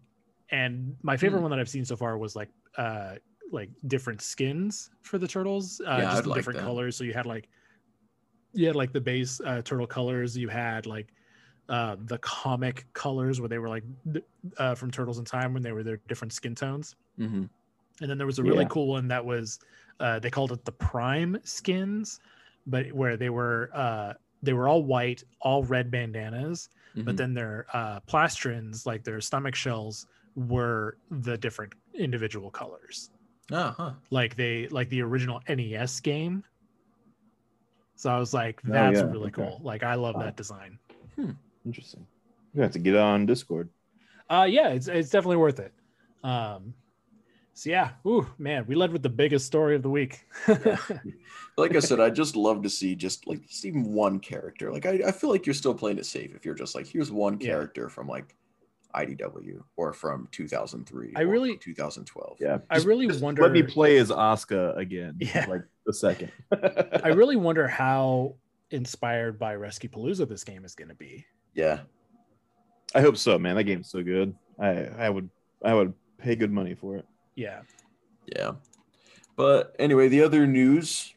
and 0.52 0.98
my 1.04 1.18
favorite 1.18 1.40
Hmm. 1.40 1.44
one 1.44 1.52
that 1.52 1.60
I've 1.60 1.70
seen 1.70 1.86
so 1.86 1.96
far 1.96 2.18
was 2.18 2.36
like 2.36 2.52
uh, 2.78 3.16
like 3.52 3.72
different 3.88 4.22
skins 4.22 4.92
for 5.04 5.18
the 5.20 5.28
turtles, 5.28 5.82
uh, 5.86 6.02
Yeah, 6.02 6.06
just 6.06 6.26
like 6.26 6.34
different 6.34 6.52
that. 6.52 6.60
colors. 6.60 6.98
So 6.98 7.04
you 7.04 7.14
had 7.14 7.26
like 7.26 7.50
you 8.54 8.68
had 8.68 8.76
like 8.76 8.94
the 8.94 9.02
base 9.02 9.40
uh, 9.42 9.62
turtle 9.64 9.88
colors. 9.88 10.38
You 10.38 10.50
had 10.50 10.86
like 10.86 11.14
uh, 11.70 11.96
the 12.00 12.20
comic 12.20 12.88
colors 12.94 13.40
where 13.40 13.50
they 13.50 13.60
were 13.60 13.70
like 13.70 13.84
uh, 14.58 14.76
from 14.76 14.92
Turtles 14.92 15.20
in 15.20 15.26
Time 15.26 15.54
when 15.54 15.64
they 15.64 15.72
were 15.72 15.84
their 15.84 15.98
different 16.08 16.34
skin 16.34 16.56
tones. 16.56 16.96
hmm 17.18 17.46
And 18.02 18.10
then 18.10 18.18
there 18.18 18.28
was 18.28 18.40
a 18.40 18.44
really 18.44 18.66
Yeah. 18.66 18.68
cool 18.68 18.88
one 18.88 19.08
that 19.10 19.24
was 19.26 19.60
uh, 20.00 20.20
they 20.20 20.30
called 20.30 20.52
it 20.52 20.66
the 20.66 20.72
Prime 20.72 21.38
skins, 21.44 22.20
but 22.66 22.92
where 22.94 23.18
they 23.18 23.30
were 23.30 23.70
uh, 23.74 24.14
they 24.42 24.54
were 24.54 24.68
all 24.68 24.84
white, 24.84 25.24
all 25.42 25.64
red 25.64 25.92
bandanas, 25.92 26.70
Mm-hmm. 26.96 27.06
but 27.06 27.18
then 27.18 27.34
their 27.34 27.66
uh, 27.74 28.00
plastrons, 28.02 28.86
like 28.86 29.04
their 29.04 29.22
stomach 29.22 29.56
shells, 29.56 30.08
were 30.36 30.98
the 31.12 31.38
different 31.38 31.74
individual 31.94 32.50
colors, 32.52 33.10
Oh, 33.52 33.74
huh. 33.78 33.94
like 34.10 34.36
they 34.36 34.68
like 34.70 34.90
the 34.90 35.02
original 35.02 35.42
NES 35.48 36.00
game. 36.00 36.44
So 37.96 38.10
I 38.12 38.20
was 38.20 38.34
like, 38.36 38.62
Oh, 38.70 38.84
that's 38.84 38.84
yeah, 38.84 39.04
really 39.04 39.32
okay. 39.32 39.32
cool. 39.32 39.60
Like 39.64 39.82
I 39.84 39.96
love 39.96 40.18
Wow. 40.18 40.20
that 40.20 40.36
design. 40.36 40.80
Interesting. 41.66 42.08
You 42.54 42.62
have 42.62 42.72
to 42.74 42.80
get 42.80 42.96
on 42.96 43.26
Discord. 43.26 43.70
Uh 44.30 44.48
yeah, 44.50 44.70
it's 44.70 44.88
it's 44.88 45.10
definitely 45.10 45.38
worth 45.38 45.60
it. 45.60 45.74
Um 46.24 46.74
so 47.54 47.70
yeah, 47.70 47.92
ooh 48.06 48.28
man, 48.38 48.66
we 48.68 48.76
led 48.76 48.92
with 48.92 49.04
the 49.04 49.10
biggest 49.10 49.46
story 49.46 49.76
of 49.76 49.84
the 49.84 49.90
week. 49.90 50.26
Like 51.56 51.76
I 51.76 51.80
said, 51.80 52.00
I 52.00 52.10
just 52.10 52.36
love 52.36 52.64
to 52.64 52.70
see 52.70 52.96
just 52.96 53.28
like 53.28 53.46
just 53.48 53.64
even 53.64 53.84
one 53.94 54.20
character. 54.20 54.72
Like 54.72 54.88
I, 54.88 55.02
I 55.06 55.12
feel 55.12 55.30
like 55.30 55.46
you're 55.46 55.54
still 55.54 55.76
playing 55.76 56.00
it 56.00 56.06
safe 56.08 56.34
if 56.36 56.46
you're 56.46 56.56
just 56.56 56.74
like 56.74 56.88
here's 56.88 57.12
one 57.12 57.38
Yeah. 57.40 57.50
character 57.50 57.90
from 57.90 58.08
like 58.08 58.36
IDW 58.96 59.62
or 59.76 59.94
from 59.94 60.28
2003. 60.32 61.14
I 61.16 61.22
really- 61.22 61.56
2012. 61.58 62.38
Yeah. 62.40 62.58
I 62.72 62.78
really 62.80 63.06
wonder 63.20 63.44
Let 63.44 63.52
me 63.52 63.62
play 63.62 63.98
as 63.98 64.10
Asuka 64.10 64.76
again. 64.78 65.18
Yeah. 65.20 65.46
Like 65.48 65.62
the 65.86 65.94
second. 65.94 66.32
I 67.04 67.10
really 67.16 67.36
wonder 67.36 67.68
how 67.68 68.34
inspired 68.72 69.38
by 69.38 69.54
Rescue 69.54 69.90
Palooza 69.92 70.28
this 70.28 70.44
game 70.44 70.66
is 70.66 70.74
going 70.74 70.90
to 70.90 70.96
be. 70.96 71.24
Yeah. 71.54 71.82
I 72.96 73.02
hope 73.02 73.18
so, 73.18 73.38
man. 73.38 73.58
That 73.58 73.66
game's 73.66 73.90
so 73.92 74.02
good. 74.02 74.34
I 74.60 74.86
I 74.86 75.08
would 75.10 75.30
I 75.64 75.76
would 75.76 75.94
pay 76.18 76.36
good 76.36 76.52
money 76.52 76.74
for 76.74 76.96
it. 76.98 77.06
Yeah. 77.36 77.62
Yeah. 78.26 78.54
But 79.36 79.76
anyway, 79.80 80.08
the 80.08 80.22
other 80.22 80.46
news 80.46 81.14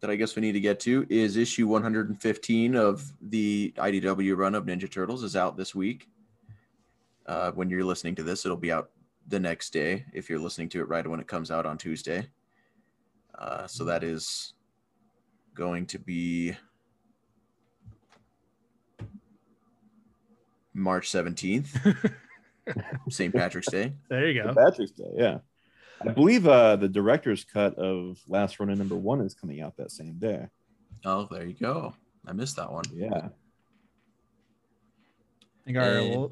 that 0.00 0.10
I 0.10 0.16
guess 0.16 0.34
we 0.34 0.42
need 0.42 0.52
to 0.52 0.60
get 0.60 0.80
to 0.80 1.06
is 1.08 1.36
issue 1.36 1.66
115 1.68 2.74
of 2.74 3.12
the 3.20 3.72
IDW 3.76 4.36
run 4.36 4.54
of 4.54 4.64
Ninja 4.66 4.90
Turtles 4.90 5.22
is 5.22 5.36
out 5.36 5.56
this 5.56 5.74
week. 5.74 6.08
Uh, 7.26 7.52
when 7.52 7.70
you're 7.70 7.84
listening 7.84 8.16
to 8.16 8.22
this, 8.22 8.44
it'll 8.44 8.56
be 8.56 8.72
out 8.72 8.90
the 9.28 9.38
next 9.38 9.72
day 9.72 10.04
if 10.12 10.28
you're 10.28 10.40
listening 10.40 10.68
to 10.70 10.80
it 10.80 10.88
right 10.88 11.06
when 11.06 11.20
it 11.20 11.28
comes 11.28 11.50
out 11.50 11.66
on 11.66 11.78
Tuesday. 11.78 12.26
Uh, 13.38 13.66
so 13.66 13.84
that 13.84 14.02
is 14.02 14.54
going 15.54 15.86
to 15.86 15.98
be 15.98 16.56
March 20.74 21.10
17th, 21.10 22.12
St. 23.10 23.34
Patrick's 23.34 23.70
Day. 23.70 23.92
There 24.08 24.28
you 24.28 24.42
St. 24.42 24.54
go. 24.54 24.64
Patrick's 24.64 24.92
Day, 24.92 25.10
yeah. 25.16 25.38
I 26.04 26.08
believe 26.10 26.48
uh 26.48 26.76
the 26.76 26.88
director's 26.88 27.44
cut 27.44 27.74
of 27.76 28.18
Last 28.28 28.58
Ronin 28.58 28.78
number 28.78 28.96
one 28.96 29.20
is 29.20 29.34
coming 29.34 29.60
out 29.60 29.76
that 29.76 29.90
same 29.90 30.14
day. 30.18 30.46
Oh, 31.04 31.28
there 31.30 31.44
you 31.46 31.54
go. 31.54 31.94
I 32.26 32.32
missed 32.32 32.56
that 32.56 32.72
one. 32.72 32.84
Yeah. 32.92 33.28
I 33.28 33.30
think 35.64 35.78
our, 35.78 35.84
And- 35.84 36.30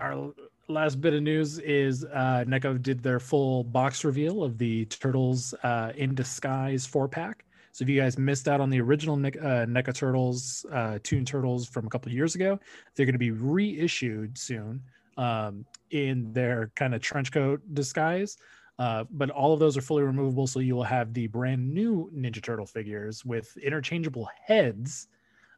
our 0.00 0.32
last 0.68 1.00
bit 1.00 1.14
of 1.14 1.22
news 1.22 1.58
is 1.58 2.04
uh, 2.04 2.44
NECA 2.46 2.82
did 2.82 3.02
their 3.02 3.20
full 3.20 3.64
box 3.64 4.04
reveal 4.04 4.42
of 4.42 4.58
the 4.58 4.84
Turtles 4.86 5.54
uh, 5.62 5.92
in 5.96 6.14
Disguise 6.14 6.86
four 6.86 7.08
pack. 7.08 7.44
So 7.72 7.82
if 7.84 7.88
you 7.88 8.00
guys 8.00 8.18
missed 8.18 8.48
out 8.48 8.60
on 8.60 8.68
the 8.70 8.80
original 8.80 9.16
Ne- 9.16 9.28
uh, 9.38 9.66
NECA 9.66 9.94
Turtles, 9.94 10.64
uh, 10.72 10.98
Toon 11.02 11.24
Turtles 11.24 11.68
from 11.68 11.86
a 11.86 11.90
couple 11.90 12.08
of 12.10 12.14
years 12.14 12.34
ago, 12.34 12.58
they're 12.94 13.06
going 13.06 13.14
to 13.14 13.18
be 13.18 13.30
reissued 13.30 14.36
soon 14.38 14.82
um, 15.20 15.66
in 15.90 16.32
their 16.32 16.72
kind 16.74 16.94
of 16.94 17.02
trench 17.02 17.30
coat 17.30 17.60
disguise. 17.74 18.38
Uh, 18.78 19.04
but 19.10 19.28
all 19.28 19.52
of 19.52 19.60
those 19.60 19.76
are 19.76 19.82
fully 19.82 20.02
removable, 20.02 20.46
so 20.46 20.58
you 20.58 20.74
will 20.74 20.82
have 20.82 21.12
the 21.12 21.26
brand 21.26 21.74
new 21.74 22.10
Ninja 22.16 22.42
Turtle 22.42 22.64
figures 22.64 23.22
with 23.26 23.54
interchangeable 23.58 24.26
heads 24.46 25.08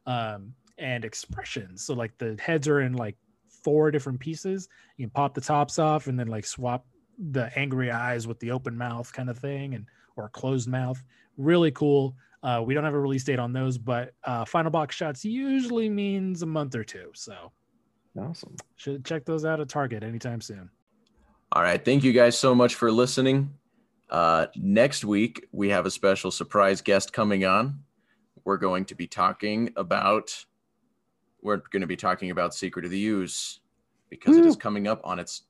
um, 0.05 0.53
and 0.77 1.05
expressions. 1.05 1.85
So 1.85 1.93
like 1.93 2.17
the 2.17 2.37
heads 2.41 2.67
are 2.67 2.81
in 2.81 2.93
like 2.93 3.15
four 3.63 3.91
different 3.91 4.19
pieces. 4.19 4.67
You 4.97 5.05
can 5.05 5.11
pop 5.11 5.33
the 5.33 5.39
tops 5.39 5.79
off 5.79 6.07
and 6.07 6.19
then 6.19 6.27
like 6.27 6.45
swap 6.45 6.85
the 7.31 7.49
angry 7.57 7.91
eyes 7.91 8.27
with 8.27 8.39
the 8.41 8.51
open 8.51 8.77
mouth 8.77 9.13
kind 9.13 9.29
of 9.29 9.37
thing, 9.37 9.75
and 9.75 9.85
or 10.17 10.27
closed 10.27 10.67
mouth. 10.67 11.01
Really 11.37 11.71
cool. 11.71 12.17
Uh, 12.43 12.61
we 12.65 12.73
don't 12.73 12.83
have 12.83 12.93
a 12.93 12.99
release 12.99 13.23
date 13.23 13.39
on 13.39 13.53
those, 13.53 13.77
but 13.77 14.13
uh, 14.25 14.43
final 14.43 14.69
box 14.69 14.97
shots 14.97 15.23
usually 15.23 15.89
means 15.89 16.41
a 16.41 16.45
month 16.45 16.75
or 16.75 16.83
two. 16.83 17.09
So 17.13 17.53
Awesome. 18.17 18.55
should 18.75 19.03
check 19.05 19.25
those 19.25 19.43
out 19.45 19.59
at 19.59 19.69
Target 19.69 20.03
anytime 20.03 20.41
soon. 20.41 20.69
All 21.51 21.63
right. 21.63 21.83
Thank 21.83 22.03
you 22.03 22.13
guys 22.13 22.37
so 22.37 22.53
much 22.53 22.75
for 22.75 22.91
listening. 22.91 23.53
Uh, 24.09 24.47
next 24.55 25.03
week, 25.03 25.47
we 25.51 25.69
have 25.69 25.85
a 25.85 25.91
special 25.91 26.29
surprise 26.31 26.81
guest 26.81 27.13
coming 27.13 27.45
on. 27.45 27.79
We're 28.43 28.57
going 28.57 28.85
to 28.85 28.95
be 28.95 29.07
talking 29.07 29.71
about 29.75 30.45
we're 31.41 31.57
going 31.57 31.81
to 31.81 31.87
be 31.87 31.95
talking 31.95 32.31
about 32.31 32.53
Secret 32.53 32.85
of 32.85 32.91
the 32.91 33.05
Ooze 33.05 33.59
because 34.09 34.37
it 34.37 34.45
is 34.45 34.55
coming 34.55 34.87
up 34.87 35.01
on 35.03 35.19
its 35.19 35.43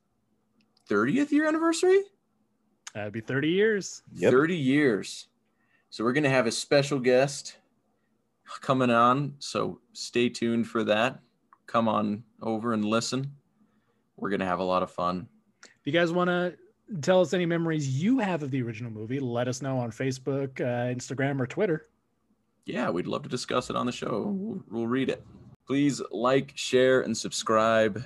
30th 0.88 1.30
year 1.30 1.46
anniversary. 1.46 2.02
That'd 2.94 3.12
be 3.12 3.20
30 3.20 3.48
years. 3.48 4.02
Yep. 4.14 4.32
30 4.32 4.56
years. 4.56 5.28
So 5.90 6.02
we're 6.02 6.12
going 6.12 6.24
to 6.24 6.30
have 6.30 6.46
a 6.46 6.52
special 6.52 6.98
guest 6.98 7.56
coming 8.60 8.90
on. 8.90 9.34
So 9.38 9.80
stay 9.92 10.28
tuned 10.28 10.66
for 10.66 10.84
that. 10.84 11.20
Come 11.74 11.88
on 11.88 12.22
over 12.40 12.72
and 12.72 12.84
listen. 12.84 13.32
We're 14.16 14.30
going 14.30 14.38
to 14.38 14.46
have 14.46 14.60
a 14.60 14.64
lot 14.64 14.84
of 14.84 14.92
fun. 14.92 15.26
If 15.64 15.80
you 15.82 15.92
guys 15.92 16.12
want 16.12 16.28
to 16.28 16.54
tell 17.02 17.20
us 17.20 17.34
any 17.34 17.46
memories 17.46 18.00
you 18.00 18.20
have 18.20 18.44
of 18.44 18.52
the 18.52 18.62
original 18.62 18.92
movie, 18.92 19.18
let 19.18 19.48
us 19.48 19.60
know 19.60 19.76
on 19.80 19.90
Facebook, 19.90 20.60
uh, 20.60 20.94
Instagram, 20.94 21.40
or 21.40 21.48
Twitter. 21.48 21.88
yeah, 22.64 22.88
we'd 22.90 23.08
love 23.08 23.24
to 23.24 23.28
discuss 23.28 23.70
it 23.70 23.76
on 23.76 23.86
the 23.86 23.92
show. 23.92 24.32
We'll, 24.36 24.62
we'll 24.70 24.86
read 24.86 25.08
it. 25.08 25.26
Please 25.66 26.00
like, 26.12 26.52
share, 26.54 27.00
and 27.00 27.16
subscribe 27.16 28.04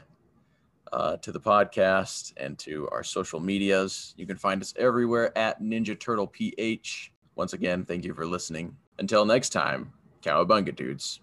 uh, 0.90 1.18
to 1.18 1.30
the 1.30 1.40
podcast 1.40 2.32
and 2.38 2.58
to 2.60 2.88
our 2.90 3.04
social 3.04 3.38
medias. 3.38 4.14
You 4.16 4.26
can 4.26 4.38
find 4.38 4.62
us 4.62 4.72
everywhere 4.78 5.36
at 5.36 5.60
Ninja 5.60 5.98
Turtle 6.00 6.26
PH. 6.26 7.12
Once 7.34 7.52
again, 7.52 7.84
thank 7.84 8.06
you 8.06 8.14
for 8.14 8.24
listening. 8.24 8.74
Until 8.98 9.26
next 9.26 9.50
time, 9.50 9.92
Cowabunga 10.22 10.74
dudes. 10.74 11.20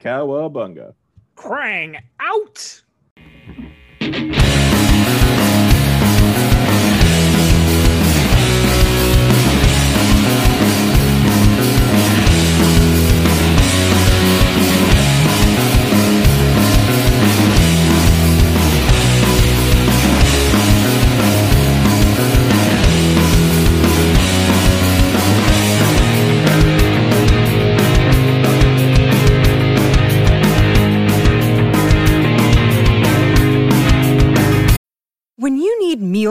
Cowabunga. 0.00 0.94
Krang 1.36 2.00
out! 2.18 2.82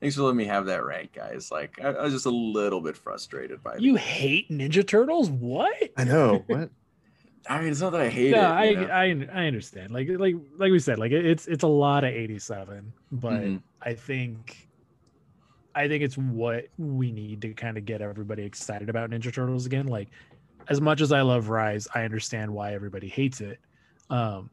Thanks 0.00 0.16
for 0.16 0.22
letting 0.22 0.38
me 0.38 0.46
have 0.46 0.66
that 0.66 0.84
rank, 0.84 1.12
guys. 1.12 1.50
Like, 1.50 1.78
I, 1.82 1.88
I 1.88 2.02
was 2.02 2.14
just 2.14 2.26
a 2.26 2.30
little 2.30 2.80
bit 2.80 2.96
frustrated 2.96 3.62
by 3.62 3.76
You 3.76 3.96
hate 3.96 4.48
Ninja 4.48 4.86
Turtles? 4.86 5.28
What? 5.28 5.90
I 5.96 6.04
know. 6.04 6.42
What? 6.46 6.70
I 7.48 7.60
mean, 7.60 7.70
it's 7.70 7.80
not 7.80 7.92
that 7.92 8.02
I 8.02 8.08
hate 8.08 8.32
no, 8.32 8.38
it. 8.38 8.44
I, 8.44 8.64
you 8.64 8.76
know? 8.76 8.86
I 8.86 9.42
I 9.42 9.46
understand. 9.46 9.92
Like 9.92 10.08
like 10.10 10.34
like 10.58 10.70
we 10.70 10.78
said, 10.78 10.98
like 10.98 11.10
it's 11.12 11.46
it's 11.46 11.64
a 11.64 11.68
lot 11.68 12.04
of 12.04 12.10
87, 12.10 12.92
but 13.12 13.32
Mhm. 13.32 13.62
I 13.80 13.94
think 13.94 14.68
I 15.74 15.88
think 15.88 16.02
it's 16.02 16.18
what 16.18 16.66
we 16.78 17.10
need 17.12 17.40
to 17.42 17.54
kind 17.54 17.78
of 17.78 17.84
get 17.86 18.02
everybody 18.02 18.44
excited 18.44 18.90
about 18.90 19.10
Ninja 19.10 19.32
Turtles 19.32 19.66
again. 19.66 19.86
Like 19.86 20.08
as 20.68 20.80
much 20.80 21.00
as 21.00 21.12
I 21.12 21.22
love 21.22 21.48
Rise, 21.48 21.88
I 21.94 22.04
understand 22.04 22.52
why 22.52 22.74
everybody 22.74 23.08
hates 23.08 23.40
it. 23.40 23.58
Um 24.10 24.50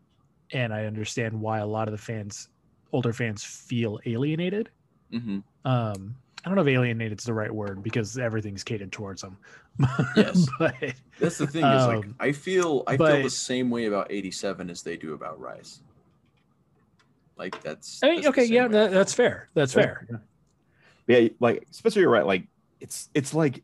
and 0.51 0.73
I 0.73 0.85
understand 0.85 1.39
why 1.39 1.59
a 1.59 1.67
lot 1.67 1.89
of 1.89 1.91
the 1.91 1.97
fans 1.97 2.47
older 2.93 3.11
fans 3.11 3.43
feel 3.43 3.99
alienated. 4.05 4.69
Mhm. 5.11 5.43
Um 5.65 6.15
I 6.45 6.49
don't 6.49 6.55
know 6.55 6.61
if 6.61 6.67
alienated 6.67 7.19
is 7.19 7.25
the 7.25 7.33
right 7.33 7.53
word 7.53 7.83
because 7.83 8.17
everything's 8.17 8.63
catered 8.63 8.91
towards 8.91 9.21
them. 9.21 9.37
Yes. 10.15 10.47
but 10.59 10.75
That's 11.19 11.37
the 11.37 11.47
thing 11.47 11.65
is 11.65 11.85
like 11.87 12.05
Um, 12.05 12.15
I 12.19 12.31
feel 12.31 12.83
I 12.87 12.95
feel 12.95 13.21
the 13.23 13.29
same 13.29 13.69
way 13.69 13.85
about 13.85 14.07
87 14.11 14.69
as 14.69 14.81
they 14.81 14.95
do 14.97 15.13
about 15.13 15.39
Rise. 15.39 15.81
Like 17.37 17.61
that's. 17.61 18.01
I 18.03 18.07
mean, 18.07 18.15
that's 18.17 18.27
okay, 18.29 18.45
yeah, 18.45 18.67
that, 18.67 18.91
that's 18.91 19.13
fair. 19.13 19.49
That's 19.53 19.73
fair. 19.73 20.07
Yeah, 21.07 21.27
like 21.39 21.67
especially 21.71 22.01
you're 22.01 22.09
right. 22.11 22.25
Like 22.25 22.47
it's 22.79 23.09
it's 23.13 23.33
like 23.33 23.63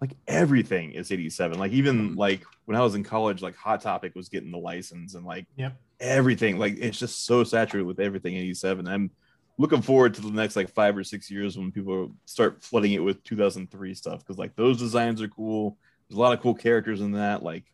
like 0.00 0.12
everything 0.28 0.92
is 0.92 1.10
87. 1.10 1.58
Like 1.58 1.72
even 1.72 2.10
Mhm. 2.10 2.16
like 2.16 2.44
when 2.66 2.76
I 2.76 2.80
was 2.82 2.94
in 2.94 3.02
college, 3.02 3.42
like 3.42 3.56
Hot 3.56 3.80
Topic 3.80 4.14
was 4.14 4.28
getting 4.28 4.50
the 4.50 4.58
license 4.58 5.14
and 5.14 5.24
like 5.24 5.46
Yep. 5.56 5.80
everything. 6.00 6.58
Like 6.58 6.76
it's 6.78 6.98
just 6.98 7.24
so 7.24 7.42
saturated 7.44 7.86
with 7.86 8.00
everything 8.00 8.36
87. 8.36 8.86
I'm 8.86 9.10
looking 9.58 9.82
forward 9.82 10.14
to 10.14 10.20
the 10.20 10.30
next 10.30 10.56
like 10.56 10.68
five 10.70 10.96
or 10.96 11.04
six 11.04 11.30
years 11.30 11.56
when 11.56 11.72
people 11.72 12.12
start 12.26 12.62
flooding 12.62 12.92
it 12.92 13.02
with 13.02 13.22
2003 13.24 13.94
stuff 13.94 14.20
because 14.20 14.38
like 14.38 14.54
those 14.56 14.78
designs 14.78 15.22
are 15.22 15.28
cool. 15.28 15.78
There's 16.08 16.18
a 16.18 16.20
lot 16.20 16.32
of 16.34 16.40
cool 16.40 16.54
characters 16.54 17.00
in 17.00 17.12
that. 17.12 17.42
Like 17.42 17.64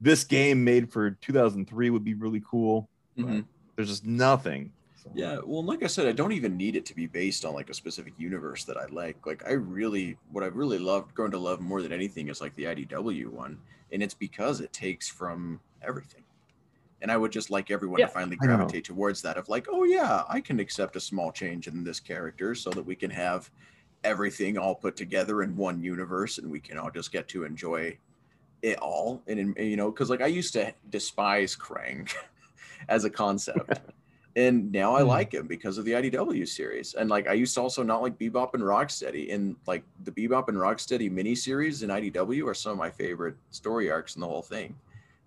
this 0.00 0.24
game 0.24 0.62
made 0.64 0.92
for 0.92 1.10
2003 1.10 1.90
would 1.90 2.04
be 2.04 2.14
really 2.14 2.42
cool. 2.48 2.88
Mhm. 3.18 3.44
There's 3.76 3.88
just 3.88 4.06
nothing. 4.06 4.72
So, 5.02 5.10
Yeah, 5.14 5.38
well, 5.44 5.64
like 5.64 5.82
I 5.82 5.86
said, 5.86 6.06
I 6.06 6.12
don't 6.12 6.32
even 6.32 6.56
need 6.56 6.76
it 6.76 6.84
to 6.86 6.94
be 6.94 7.06
based 7.06 7.44
on 7.44 7.52
like 7.54 7.70
a 7.70 7.74
specific 7.74 8.14
universe 8.18 8.64
that 8.64 8.76
I 8.76 8.86
like. 8.86 9.26
Like 9.26 9.46
I 9.46 9.52
really, 9.52 10.16
what 10.30 10.44
I've 10.44 10.56
really 10.56 10.78
loved, 10.78 11.14
grown 11.14 11.30
to 11.32 11.38
love 11.38 11.60
more 11.60 11.82
than 11.82 11.92
anything 11.92 12.28
is 12.28 12.40
like 12.40 12.54
the 12.54 12.64
IDW 12.64 13.28
one, 13.28 13.58
and 13.92 14.02
it's 14.02 14.14
because 14.14 14.60
it 14.60 14.72
takes 14.72 15.08
from 15.08 15.60
everything. 15.82 16.22
And 17.00 17.12
I 17.12 17.16
would 17.16 17.32
just 17.32 17.50
like 17.50 17.70
everyone 17.70 18.00
Yeah, 18.00 18.06
to 18.06 18.08
finally 18.08 18.36
gravitate 18.36 18.84
towards 18.84 19.22
that 19.22 19.36
of 19.36 19.48
like, 19.48 19.66
oh 19.70 19.84
yeah, 19.84 20.24
I 20.28 20.40
can 20.40 20.58
accept 20.60 20.96
a 20.96 21.00
small 21.00 21.30
change 21.32 21.68
in 21.68 21.84
this 21.84 22.00
character 22.00 22.54
so 22.54 22.70
that 22.70 22.84
we 22.84 22.96
can 22.96 23.10
have 23.10 23.50
everything 24.04 24.58
all 24.58 24.74
put 24.74 24.96
together 24.96 25.42
in 25.42 25.56
one 25.56 25.82
universe, 25.82 26.38
and 26.38 26.50
we 26.50 26.60
can 26.60 26.78
all 26.78 26.90
just 26.90 27.12
get 27.12 27.28
to 27.28 27.44
enjoy 27.44 27.98
it 28.62 28.78
all. 28.78 29.22
And, 29.26 29.38
and 29.38 29.56
you 29.58 29.76
know, 29.76 29.90
because 29.90 30.10
like 30.10 30.22
I 30.22 30.26
used 30.26 30.52
to 30.54 30.74
despise 30.90 31.56
Krang 31.56 32.12
as 32.88 33.04
a 33.04 33.10
concept 33.10 33.80
and 34.36 34.70
now 34.70 34.94
I 34.94 35.02
Hmm. 35.02 35.02
like 35.02 35.34
him 35.34 35.46
because 35.46 35.78
of 35.78 35.84
the 35.84 35.92
IDW 35.92 36.46
series. 36.46 36.94
And 36.94 37.10
like 37.10 37.26
I 37.28 37.32
used 37.32 37.54
to 37.54 37.60
also 37.60 37.82
not 37.82 38.02
like 38.02 38.18
Bebop 38.18 38.54
and 38.54 38.62
Rocksteady, 38.62 39.34
and 39.34 39.56
like 39.66 39.84
the 40.04 40.12
Bebop 40.12 40.48
and 40.48 40.56
Rocksteady 40.58 41.10
miniseries 41.10 41.82
in 41.82 41.90
IDW 41.90 42.46
are 42.46 42.54
some 42.54 42.72
of 42.72 42.78
my 42.78 42.90
favorite 42.90 43.36
story 43.50 43.90
arcs 43.90 44.14
in 44.16 44.20
the 44.20 44.28
whole 44.28 44.42
thing. 44.42 44.76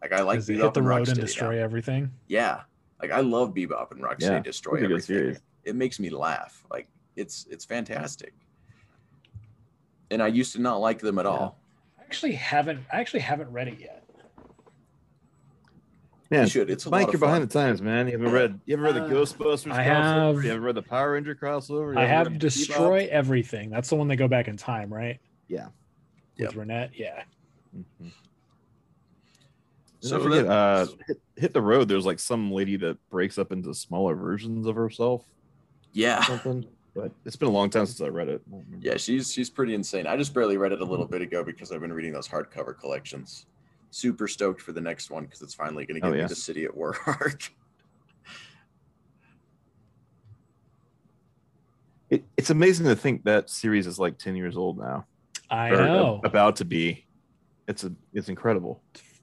Like 0.02 0.14
I 0.14 0.22
like 0.22 0.40
Bebop 0.40 0.48
hit 0.48 0.74
the 0.74 0.80
and 0.80 0.88
road 0.88 1.08
and 1.08 1.18
Rocksteady. 1.18 1.22
destroy 1.22 1.56
now. 1.58 1.64
everything. 1.64 2.12
Yeah, 2.28 2.62
like 3.02 3.12
I 3.12 3.20
love 3.22 3.54
Bebop 3.54 3.92
and 3.92 4.02
Rocksteady 4.02 4.22
Yeah, 4.22 4.40
destroy 4.40 4.76
everything. 4.84 5.00
series. 5.02 5.40
It 5.64 5.76
makes 5.76 6.00
me 6.00 6.10
laugh. 6.10 6.64
Like 6.72 6.88
it's 7.16 7.46
it's 7.52 7.66
fantastic. 7.66 8.34
And 10.10 10.22
I 10.22 10.28
used 10.28 10.54
to 10.54 10.62
not 10.62 10.78
like 10.82 11.00
them 11.00 11.20
at 11.20 11.26
all. 11.26 11.60
I 12.00 12.04
actually 12.04 12.34
haven't. 12.34 12.80
I 12.92 13.00
actually 13.00 13.20
haven't 13.22 13.52
read 13.52 13.68
it 13.68 13.80
yet. 13.80 13.98
Man, 16.30 16.44
You 16.44 16.50
should. 16.50 16.70
It's 16.70 16.86
a 16.86 16.90
Mike, 16.90 17.08
lot 17.08 17.14
you're 17.14 17.20
behind 17.20 17.42
fun. 17.42 17.48
the 17.48 17.54
times, 17.54 17.82
man. 17.82 18.08
You 18.08 18.14
haven't 18.14 18.32
read 18.32 18.60
you 18.66 18.76
haven't 18.78 18.86
read 18.94 18.96
the 18.96 19.06
Uh, 19.06 19.22
Ghostbusters 19.22 19.72
I 19.74 19.84
crossover? 19.86 20.36
have- 20.36 20.44
You 20.44 20.50
haven't 20.50 20.64
read 20.64 20.76
the 20.76 20.82
Power 20.82 21.12
Ranger 21.14 21.36
crossover? 21.36 21.94
You 21.94 22.00
I 22.00 22.06
haven't 22.06 22.40
destroy 22.40 23.04
Bebop? 23.04 23.10
everything. 23.10 23.70
That's 23.70 23.90
the 23.90 23.96
one 23.98 24.08
they 24.08 24.16
go 24.16 24.28
back 24.30 24.48
in 24.48 24.56
time, 24.58 24.92
right? 24.94 25.20
Yeah. 25.48 25.68
With 26.40 26.54
Yep. 26.56 26.68
Renet, 26.68 26.90
yeah. 26.94 27.24
Mhm. 27.76 28.12
So 30.02 30.10
So 30.10 30.18
for 30.18 30.24
forget, 30.30 30.46
that- 30.46 30.52
uh, 30.52 30.86
hit, 31.08 31.22
hit 31.38 31.54
the 31.54 31.62
road. 31.62 31.88
There's 31.88 32.06
like 32.06 32.20
some 32.20 32.52
lady 32.52 32.76
that 32.78 32.98
breaks 33.10 33.38
up 33.38 33.52
into 33.52 33.74
smaller 33.74 34.16
versions 34.16 34.68
of 34.68 34.76
herself. 34.76 35.24
Yeah. 35.94 36.22
Something. 36.24 36.66
but 36.96 37.12
it's 37.26 37.36
been 37.36 37.48
a 37.48 37.52
long 37.52 37.70
time 37.70 37.86
since 37.86 38.02
I 38.02 38.08
read 38.08 38.28
it. 38.28 38.42
I. 38.52 38.58
Yeah, 38.80 38.98
she's 38.98 39.32
she's 39.32 39.50
pretty 39.50 39.74
insane. 39.76 40.08
I 40.08 40.18
just 40.18 40.34
barely 40.34 40.58
read 40.58 40.72
it 40.72 40.82
a 40.82 40.86
little 40.86 41.06
bit 41.06 41.22
ago 41.22 41.44
because 41.44 41.72
I've 41.72 41.82
been 41.82 41.94
reading 41.94 42.14
those 42.14 42.28
hardcover 42.28 42.78
collections. 42.78 43.46
Super 43.92 44.28
stoked 44.28 44.62
for 44.62 44.72
the 44.72 44.82
next 44.82 45.10
one 45.12 45.26
because 45.26 45.42
it's 45.42 45.54
finally 45.54 45.86
going 45.86 46.00
to 46.02 46.08
Oh, 46.08 46.10
give 46.10 46.16
me 46.16 46.22
yeah. 46.22 46.28
the 46.28 46.36
City 46.36 46.64
at 46.66 46.76
War 46.76 46.96
arc. 47.06 47.52
It, 52.10 52.26
it's 52.38 52.50
amazing 52.50 52.88
to 52.88 52.96
think 52.96 53.24
that 53.24 53.50
series 53.50 53.88
is 53.88 53.98
like 54.00 54.18
10 54.18 54.36
years 54.36 54.58
old 54.58 54.78
now. 54.78 55.06
I 55.50 55.70
or 55.70 55.78
know. 55.78 56.22
about 56.24 56.58
to 56.58 56.66
be. 56.66 57.06
It's 57.68 57.84
a 57.84 57.92
it's 58.14 58.30
incredible. 58.30 58.82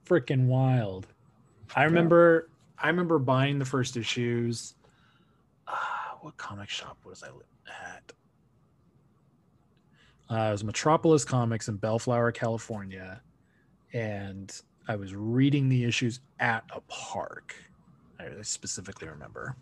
Freaking 0.08 0.46
wild. 0.46 1.06
I 1.76 1.84
remember 1.84 2.48
I 2.80 2.88
remember 2.88 3.18
buying 3.18 3.58
the 3.58 3.64
first 3.64 3.96
issues. 3.96 4.74
Uh, 5.66 5.74
what 6.20 6.36
comic 6.36 6.68
shop 6.68 6.96
was 7.04 7.22
I 7.22 7.28
at? 7.68 8.12
Uh, 10.30 10.48
it 10.48 10.52
was 10.52 10.64
Metropolis 10.64 11.24
Comics 11.24 11.68
in 11.68 11.76
Bellflower, 11.76 12.32
California, 12.32 13.20
and 13.92 14.60
I 14.86 14.96
was 14.96 15.14
reading 15.14 15.68
the 15.68 15.84
issues 15.84 16.20
at 16.38 16.64
a 16.74 16.80
park. 16.82 17.54
I 18.20 18.26
specifically 18.42 19.08
remember, 19.08 19.56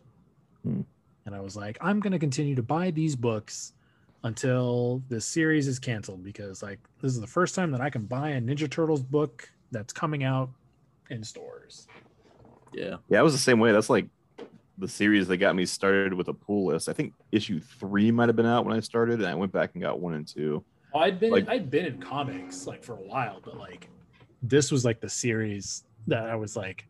Hmm. 0.63 0.81
and 1.25 1.35
I 1.35 1.41
was 1.41 1.57
like, 1.57 1.79
I'm 1.81 2.01
going 2.01 2.13
to 2.13 2.19
continue 2.19 2.55
to 2.57 2.63
buy 2.63 2.91
these 2.91 3.15
books 3.15 3.75
until 4.25 5.03
this 5.09 5.25
series 5.25 5.69
is 5.69 5.79
canceled 5.79 6.25
because 6.25 6.63
like 6.63 6.81
this 7.01 7.13
is 7.13 7.21
the 7.21 7.27
first 7.27 7.55
time 7.55 7.71
that 7.71 7.81
I 7.81 7.91
can 7.91 8.07
buy 8.07 8.31
a 8.31 8.41
Ninja 8.41 8.69
Turtles 8.69 9.03
book 9.03 9.49
that's 9.71 9.93
coming 9.93 10.25
out 10.25 10.51
in 11.11 11.23
stores. 11.23 11.87
Yeah. 12.73 12.97
Yeah, 13.09 13.21
I 13.21 13.23
was 13.23 13.33
the 13.33 13.39
same 13.39 13.59
way. 13.59 13.73
That's 13.73 13.91
like 13.91 14.07
the 14.79 14.89
series 14.89 15.27
that 15.29 15.39
got 15.39 15.55
me 15.57 15.65
started 15.65 16.13
with 16.13 16.29
a 16.29 16.35
pool 16.35 16.67
list. 16.67 16.89
I 16.89 16.93
think 16.93 17.15
issue 17.33 17.61
three 17.61 18.11
might 18.11 18.29
have 18.29 18.37
been 18.37 18.47
out 18.47 18.65
when 18.67 18.77
I 18.77 18.81
started, 18.81 19.21
and 19.21 19.27
I 19.27 19.35
went 19.35 19.53
back 19.53 19.71
and 19.75 19.83
got 19.83 20.01
one 20.01 20.15
and 20.15 20.27
two. 20.27 20.63
I'd 20.95 21.19
been 21.21 21.31
Like- 21.31 21.49
I'd 21.49 21.71
been 21.71 21.87
in 21.87 22.01
comics 22.01 22.67
like 22.67 22.83
for 22.83 22.95
a 22.95 23.03
while, 23.03 23.41
but 23.45 23.57
like 23.57 23.89
this 24.43 24.71
was 24.71 24.85
like 24.85 25.01
the 25.01 25.09
series 25.09 25.85
that 26.07 26.25
I 26.29 26.35
was 26.37 26.57
like, 26.57 26.87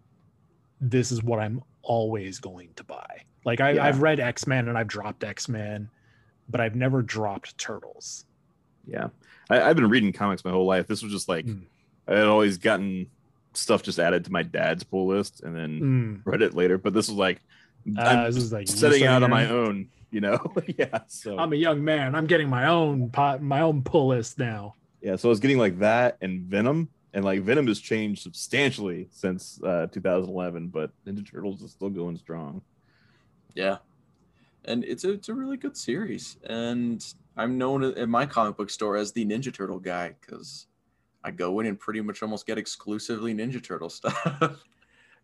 this 0.81 1.11
is 1.13 1.23
what 1.23 1.39
I'm 1.39 1.63
always 1.83 2.39
going 2.39 2.69
to 2.77 2.85
buy. 2.85 3.23
Like 3.45 3.61
I, 3.61 3.73
Yeah. 3.73 3.85
I've 3.85 4.03
read 4.03 4.21
X 4.21 4.47
Men 4.47 4.69
and 4.69 4.77
I've 4.77 4.89
dropped 4.89 5.25
X 5.25 5.49
Men, 5.49 5.89
but 6.49 6.61
I've 6.61 6.75
never 6.77 7.03
dropped 7.03 7.57
Turtles. 7.59 8.27
Yeah, 8.87 9.09
I, 9.51 9.63
I've 9.63 9.77
been 9.77 9.89
reading 9.89 10.13
comics 10.13 10.45
my 10.45 10.51
whole 10.51 10.67
life. 10.67 10.87
This 10.87 11.03
was 11.03 11.11
just 11.13 11.29
like 11.29 11.47
Mm. 11.47 11.63
I 12.09 12.15
had 12.17 12.27
always 12.27 12.59
gotten 12.59 13.07
stuff 13.55 13.83
just 13.83 13.99
added 13.99 14.25
to 14.27 14.33
my 14.33 14.43
dad's 14.43 14.85
pull 14.85 15.07
list, 15.09 15.43
and 15.43 15.55
then 15.57 15.81
Mm. 15.81 16.21
read 16.25 16.43
it 16.43 16.55
later. 16.55 16.79
But 16.79 16.93
this 16.95 17.09
was 17.09 17.17
like 17.19 17.41
Uh, 17.97 18.01
I'm 18.01 18.25
this 18.33 18.37
is 18.43 18.53
like 18.53 18.69
setting 18.69 19.05
out 19.05 19.23
on 19.23 19.31
my 19.31 19.49
own, 19.49 19.89
you 20.11 20.21
know. 20.21 20.39
yeah, 20.79 21.01
so 21.07 21.39
I'm 21.39 21.53
a 21.53 21.57
young 21.57 21.85
man. 21.85 22.15
I'm 22.15 22.27
getting 22.27 22.49
my 22.49 22.67
own 22.67 23.11
pot, 23.11 23.41
my 23.43 23.61
own 23.61 23.83
pull 23.83 24.09
list 24.09 24.39
now. 24.39 24.75
yeah, 25.01 25.17
so 25.17 25.29
I 25.29 25.31
was 25.31 25.41
getting 25.41 25.59
like 25.59 25.79
that 25.79 26.17
and 26.21 26.43
Venom, 26.43 26.89
and 27.15 27.25
like 27.25 27.43
Venom 27.43 27.67
has 27.69 27.79
changed 27.81 28.23
substantially 28.23 29.09
since 29.11 29.61
uh, 29.63 29.87
2011, 29.93 30.69
but 30.69 30.91
Ninja 31.07 31.25
Turtles 31.31 31.63
is 31.63 31.71
still 31.73 31.91
going 31.91 32.17
strong. 32.19 32.61
Yeah. 33.55 33.79
And 34.65 34.83
it's 34.85 35.05
a, 35.05 35.13
it's 35.13 35.29
a 35.29 35.35
really 35.35 35.57
good 35.57 35.77
series. 35.77 36.37
And 36.45 37.03
I'm 37.37 37.57
known 37.57 37.85
at 37.85 38.09
my 38.09 38.27
comic 38.27 38.57
book 38.57 38.69
store 38.69 38.97
as 38.97 39.13
the 39.13 39.25
Ninja 39.25 39.55
Turtle 39.55 39.79
guy 39.79 40.15
because 40.21 40.67
I 41.27 41.33
go 41.33 41.59
in 41.61 41.67
and 41.67 41.79
pretty 41.79 42.01
much 42.01 42.23
almost 42.23 42.47
get 42.47 42.57
exclusively 42.57 43.35
Ninja 43.35 43.63
Turtle 43.63 43.91
stuff. 43.91 44.61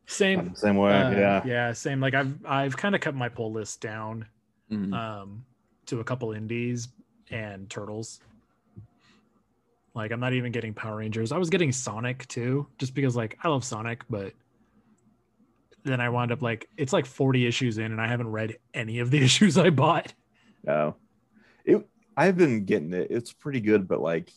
Same. 0.07 0.53
Same 0.57 0.77
way, 0.77 0.93
uh, 1.01 1.11
yeah. 1.13 1.43
Yeah. 1.47 1.73
Same. 1.73 2.01
Like 2.01 2.15
I've 2.15 2.35
I've 2.45 2.77
kind 2.77 2.95
of 2.97 3.01
cut 3.01 3.15
my 3.15 3.29
pull 3.29 3.53
list 3.53 3.81
down 3.81 4.27
Mhm. 4.71 4.93
um, 4.93 5.45
to 5.87 6.01
a 6.01 6.05
couple 6.05 6.33
indies 6.33 6.89
and 7.31 7.71
turtles. 7.71 8.21
Like 9.95 10.11
I'm 10.11 10.21
not 10.21 10.33
even 10.33 10.51
getting 10.51 10.75
Power 10.75 10.97
Rangers. 10.97 11.31
I 11.33 11.39
was 11.39 11.51
getting 11.51 11.71
Sonic 11.71 12.27
too, 12.27 12.67
just 12.79 12.95
because 12.95 13.15
like 13.15 13.39
I 13.45 13.49
love 13.49 13.63
Sonic, 13.65 14.03
but 14.11 14.33
then 15.85 16.01
I 16.01 16.09
wound 16.09 16.33
up 16.33 16.43
like 16.43 16.69
it's 16.77 16.93
like 16.93 17.07
40 17.07 17.47
issues 17.47 17.79
in, 17.79 17.93
and 17.93 18.01
I 18.01 18.09
haven't 18.09 18.29
read 18.29 18.57
any 18.75 18.99
of 18.99 19.11
the 19.11 19.19
issues 19.25 19.57
I 19.59 19.71
bought. 19.71 20.15
Oh, 20.67 20.95
it. 21.65 21.87
I've 22.17 22.37
been 22.37 22.65
getting 22.65 22.93
it. 22.93 23.09
It's 23.11 23.33
pretty 23.33 23.61
good, 23.61 23.87
but 23.89 24.01
like, 24.01 24.33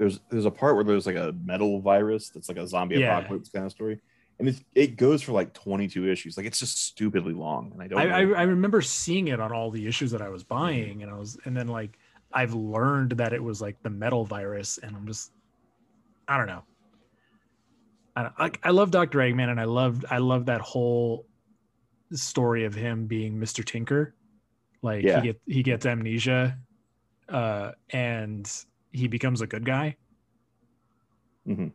there's 0.00 0.18
there's 0.30 0.46
a 0.46 0.50
part 0.50 0.74
where 0.76 0.82
there's 0.84 1.04
like 1.06 1.16
a 1.16 1.34
metal 1.44 1.78
virus 1.80 2.30
that's 2.30 2.48
like 2.48 2.56
a 2.58 2.66
zombie 2.66 2.96
Yeah. 2.98 3.18
apocalypse 3.18 3.50
kind 3.50 3.66
of 3.66 3.70
story, 3.70 4.00
and 4.38 4.48
it's 4.48 4.64
it 4.74 4.96
goes 4.96 5.20
for 5.22 5.32
like 5.32 5.52
22 5.52 6.08
issues. 6.10 6.36
Like 6.38 6.46
it's 6.46 6.58
just 6.58 6.82
stupidly 6.86 7.34
long, 7.34 7.70
and 7.72 7.82
I 7.82 7.86
don't. 7.86 8.00
I, 8.00 8.04
I. 8.06 8.20
I 8.40 8.42
remember 8.44 8.80
seeing 8.80 9.28
it 9.28 9.38
on 9.40 9.52
all 9.52 9.70
the 9.70 9.86
issues 9.86 10.10
that 10.12 10.22
I 10.22 10.30
was 10.30 10.42
buying, 10.42 11.02
and 11.02 11.10
I 11.12 11.16
was 11.18 11.38
and 11.44 11.54
then 11.54 11.68
like 11.68 11.98
I've 12.32 12.54
learned 12.54 13.12
that 13.18 13.34
it 13.34 13.42
was 13.44 13.60
like 13.60 13.76
the 13.82 13.90
metal 13.90 14.24
virus, 14.24 14.78
and 14.82 14.96
I'm 14.96 15.06
just 15.06 15.32
I 16.26 16.38
don't 16.38 16.46
know. 16.46 16.62
I, 18.16 18.22
don't- 18.22 18.38
like 18.40 18.58
I 18.62 18.70
love 18.70 18.90
Dr. 18.90 19.18
Eggman 19.18 19.50
and 19.50 19.60
I 19.60 19.64
loved 19.64 20.04
I 20.10 20.16
love 20.18 20.46
that 20.46 20.60
whole 20.62 21.26
story 22.12 22.64
of 22.64 22.74
him 22.74 23.06
being 23.06 23.38
Mr. 23.38 23.64
Tinker. 23.64 24.14
Like 24.82 25.04
Yeah. 25.04 25.20
he 25.20 25.26
get 25.28 25.40
he 25.46 25.62
gets 25.62 25.84
amnesia 25.86 26.58
uh 27.28 27.72
and 27.90 28.50
he 28.92 29.08
becomes 29.08 29.40
a 29.40 29.46
good 29.46 29.64
guy. 29.64 29.96
Mhm. 31.46 31.72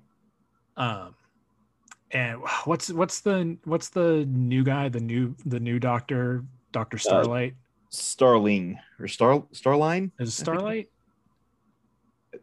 Um 0.77 1.15
and 2.11 2.39
what's 2.65 2.91
what's 2.91 3.21
the 3.21 3.57
what's 3.65 3.89
the 3.89 4.25
new 4.25 4.63
guy, 4.63 4.89
the 4.89 4.99
new 4.99 5.35
the 5.45 5.59
new 5.59 5.79
doctor, 5.79 6.43
Dr. 6.71 6.97
Starlight? 6.97 7.55
Starling 7.89 8.79
or 8.99 9.07
Star 9.07 9.41
Starline. 9.53 10.11
Is 10.19 10.29
it 10.29 10.31
Starlight? 10.33 10.89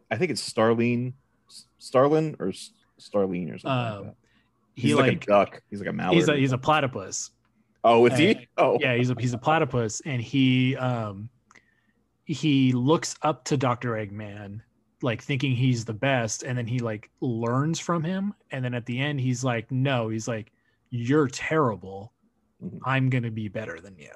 I 0.09 0.17
think 0.17 0.31
it's 0.31 0.47
Starline, 0.47 1.13
Starlin 1.79 2.35
or 2.39 2.49
S- 2.49 2.71
Starline 2.99 3.53
or 3.53 3.57
something. 3.57 3.71
Um, 3.71 3.97
like 3.97 4.05
that. 4.05 4.15
he 4.75 4.81
He's 4.87 4.95
like, 4.95 5.07
like 5.07 5.23
a 5.23 5.25
duck. 5.25 5.61
He's 5.69 5.79
like 5.79 5.89
a 5.89 5.93
mallard. 5.93 6.15
he's 6.15 6.27
a 6.27 6.35
he's 6.35 6.51
a 6.51 6.57
platypus. 6.57 7.31
oh, 7.83 8.05
is 8.05 8.13
uh, 8.13 8.17
he? 8.17 8.47
Oh, 8.57 8.77
yeah 8.79 8.95
he's 8.95 9.09
a 9.09 9.15
he's 9.19 9.33
a 9.33 9.37
platypus 9.37 10.01
and 10.05 10.21
he 10.21 10.75
um 10.77 11.29
he 12.25 12.71
looks 12.71 13.15
up 13.21 13.43
to 13.45 13.57
dr 13.57 13.87
eggman 13.89 14.61
like 15.01 15.21
thinking 15.21 15.53
he's 15.53 15.83
the 15.85 15.93
best 15.93 16.43
and 16.43 16.57
then 16.57 16.65
he 16.67 16.79
like 16.79 17.09
learns 17.21 17.79
from 17.79 18.03
him 18.03 18.33
and 18.51 18.63
then 18.63 18.73
at 18.73 18.85
the 18.85 18.99
end 18.99 19.19
he's 19.19 19.43
like 19.43 19.69
no 19.71 20.09
he's 20.09 20.27
like 20.27 20.51
you're 20.89 21.27
terrible 21.27 22.11
Mhm. 22.63 22.79
i'm 22.85 23.09
gonna 23.09 23.31
be 23.31 23.49
better 23.49 23.81
than 23.81 23.97
you 23.97 24.11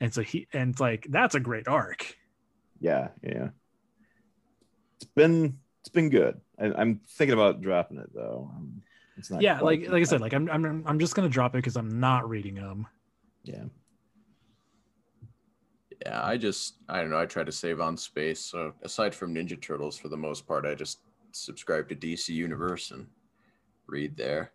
and 0.00 0.12
so 0.12 0.20
he 0.22 0.48
and 0.52 0.70
it's 0.72 0.80
like 0.80 1.06
that's 1.10 1.34
a 1.36 1.40
great 1.40 1.68
arc 1.68 2.16
yeah, 2.80 3.08
yeah. 3.22 3.50
It's 4.96 5.04
been 5.14 5.58
it's 5.80 5.88
been 5.88 6.08
good. 6.10 6.40
I, 6.58 6.72
I'm 6.72 7.00
thinking 7.06 7.34
about 7.34 7.60
dropping 7.60 7.98
it 7.98 8.10
though. 8.12 8.50
Um, 8.52 8.82
it's 9.16 9.30
not. 9.30 9.40
yeah 9.42 9.60
like 9.60 9.88
like 9.88 10.00
i 10.00 10.04
said 10.04 10.20
like 10.20 10.32
i'm 10.32 10.50
i'm, 10.50 10.82
I'm 10.86 10.98
just 10.98 11.14
gonna 11.14 11.28
drop 11.28 11.54
it 11.54 11.58
because 11.58 11.76
i'm 11.76 12.00
not 12.00 12.28
reading 12.28 12.56
them 12.56 12.88
yeah. 13.44 13.64
Yeah, 16.04 16.24
I 16.24 16.36
just 16.36 16.76
I 16.88 17.00
don't 17.00 17.10
know. 17.10 17.18
I 17.20 17.26
try 17.26 17.44
to 17.44 17.52
save 17.52 17.80
on 17.80 17.96
space. 17.96 18.40
So 18.40 18.72
aside 18.82 19.14
from 19.14 19.34
Ninja 19.34 19.60
Turtles, 19.60 19.96
for 19.96 20.08
the 20.08 20.16
most 20.16 20.46
part, 20.46 20.66
I 20.66 20.74
just 20.74 20.98
subscribe 21.32 21.88
to 21.90 21.94
DC 21.96 22.30
Universe 22.30 22.90
and 22.90 23.06
read 23.86 24.16
there. 24.16 24.52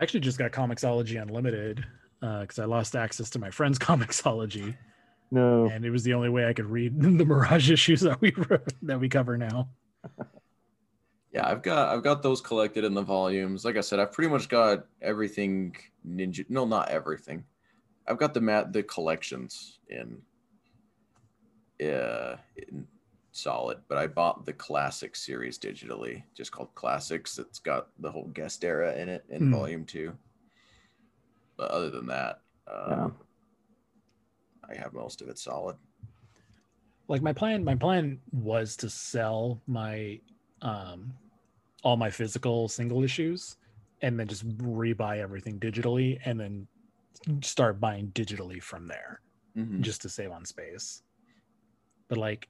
I 0.00 0.02
actually 0.02 0.20
just 0.20 0.38
got 0.38 0.50
comiXology 0.52 1.20
unlimited 1.20 1.84
uh, 2.22 2.40
because 2.40 2.58
i 2.58 2.64
lost 2.64 2.96
access 2.96 3.30
to 3.30 3.38
my 3.38 3.50
friend's 3.50 3.78
comiXology 3.88 4.76
No. 5.30 5.66
and 5.66 5.84
it 5.84 5.90
was 5.90 6.02
the 6.02 6.14
only 6.14 6.28
way 6.28 6.46
I 6.46 6.52
could 6.52 6.66
read 6.66 7.00
the 7.00 7.24
Mirage 7.24 7.70
issues 7.70 8.00
that 8.00 8.20
we 8.20 8.32
that 8.82 8.98
we 9.00 9.08
cover 9.08 9.36
now. 9.36 9.68
Yeah, 11.30 11.46
I've 11.46 11.62
got 11.62 11.94
I've 11.94 12.02
got 12.02 12.22
those 12.22 12.40
collected 12.40 12.84
in 12.84 12.94
the 12.94 13.02
volumes. 13.02 13.62
Like 13.62 13.76
I 13.76 13.82
said, 13.82 14.00
I've 14.00 14.12
pretty 14.12 14.30
much 14.30 14.48
got 14.48 14.86
everything 15.02 15.76
Ninja. 16.08 16.46
No, 16.48 16.64
not 16.64 16.88
everything. 16.88 17.44
I've 18.06 18.16
got 18.16 18.32
the 18.32 18.40
mat 18.40 18.72
the 18.72 18.82
collections 18.82 19.78
in. 19.90 20.22
Yeah, 21.78 22.36
in 22.56 22.86
solid. 23.32 23.78
But 23.88 23.98
I 23.98 24.06
bought 24.06 24.44
the 24.44 24.52
classic 24.52 25.14
series 25.14 25.58
digitally, 25.58 26.22
just 26.34 26.50
called 26.52 26.74
Classics. 26.74 27.38
It's 27.38 27.58
got 27.58 27.88
the 28.00 28.10
whole 28.10 28.28
guest 28.28 28.64
era 28.64 28.94
in 28.96 29.08
it 29.08 29.24
in 29.28 29.46
Hmm. 29.46 29.52
volume 29.52 29.84
two. 29.84 30.12
But 31.56 31.70
other 31.70 31.90
than 31.90 32.06
that, 32.06 32.40
um, 32.66 33.14
I 34.68 34.74
have 34.76 34.92
most 34.92 35.22
of 35.22 35.28
it 35.28 35.38
solid. 35.38 35.76
Like 37.08 37.22
my 37.22 37.32
plan, 37.32 37.64
my 37.64 37.74
plan 37.74 38.20
was 38.32 38.76
to 38.76 38.90
sell 38.90 39.60
my 39.66 40.20
um 40.60 41.12
all 41.84 41.96
my 41.96 42.10
physical 42.10 42.68
single 42.68 43.04
issues 43.04 43.56
and 44.02 44.18
then 44.18 44.26
just 44.26 44.46
rebuy 44.58 45.18
everything 45.18 45.58
digitally 45.60 46.18
and 46.24 46.38
then 46.38 46.66
start 47.42 47.80
buying 47.80 48.08
digitally 48.08 48.60
from 48.62 48.88
there 48.88 49.20
Mhm. 49.56 49.80
just 49.80 50.02
to 50.02 50.08
save 50.08 50.32
on 50.32 50.44
space. 50.44 51.02
But 52.08 52.18
like 52.18 52.48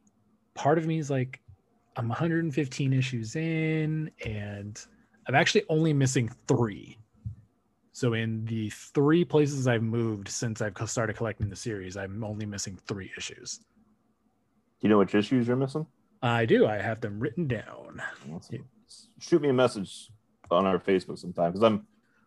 part 0.55 0.78
of 0.78 0.86
me 0.86 0.98
is 0.98 1.10
like 1.10 1.40
I'm 1.97 2.09
115 2.09 2.93
issues 2.93 3.35
in 3.36 4.10
and 4.24 4.80
I'm 5.26 5.35
actually 5.35 5.64
only 5.68 5.93
missing 5.93 6.30
3. 6.47 6.97
So 7.93 8.14
in 8.14 8.44
the 8.44 8.70
3 8.70 9.24
places 9.24 9.66
I've 9.66 9.82
moved 9.82 10.28
since 10.28 10.62
I've 10.62 10.74
started 10.89 11.16
collecting 11.16 11.48
the 11.48 11.56
series, 11.56 11.97
I'm 11.97 12.22
only 12.22 12.47
missing 12.47 12.78
3 12.86 13.10
issues. 13.16 13.59
Do 13.59 13.64
you 14.86 14.89
know 14.89 14.98
which 14.98 15.14
issues 15.16 15.48
you're 15.48 15.56
missing? 15.56 15.86
I 16.22 16.47
do. 16.47 16.66
I 16.66 16.76
have 16.80 17.01
them 17.01 17.18
written 17.18 17.48
down. 17.48 18.01
Awesome. 18.32 18.64
Shoot 19.18 19.43
me 19.43 19.48
a 19.48 19.52
message 19.52 20.09
on 20.51 20.66
our 20.66 20.78
Facebook 20.78 21.18
sometime 21.18 21.51
because 21.51 21.64
I'm 21.64 21.86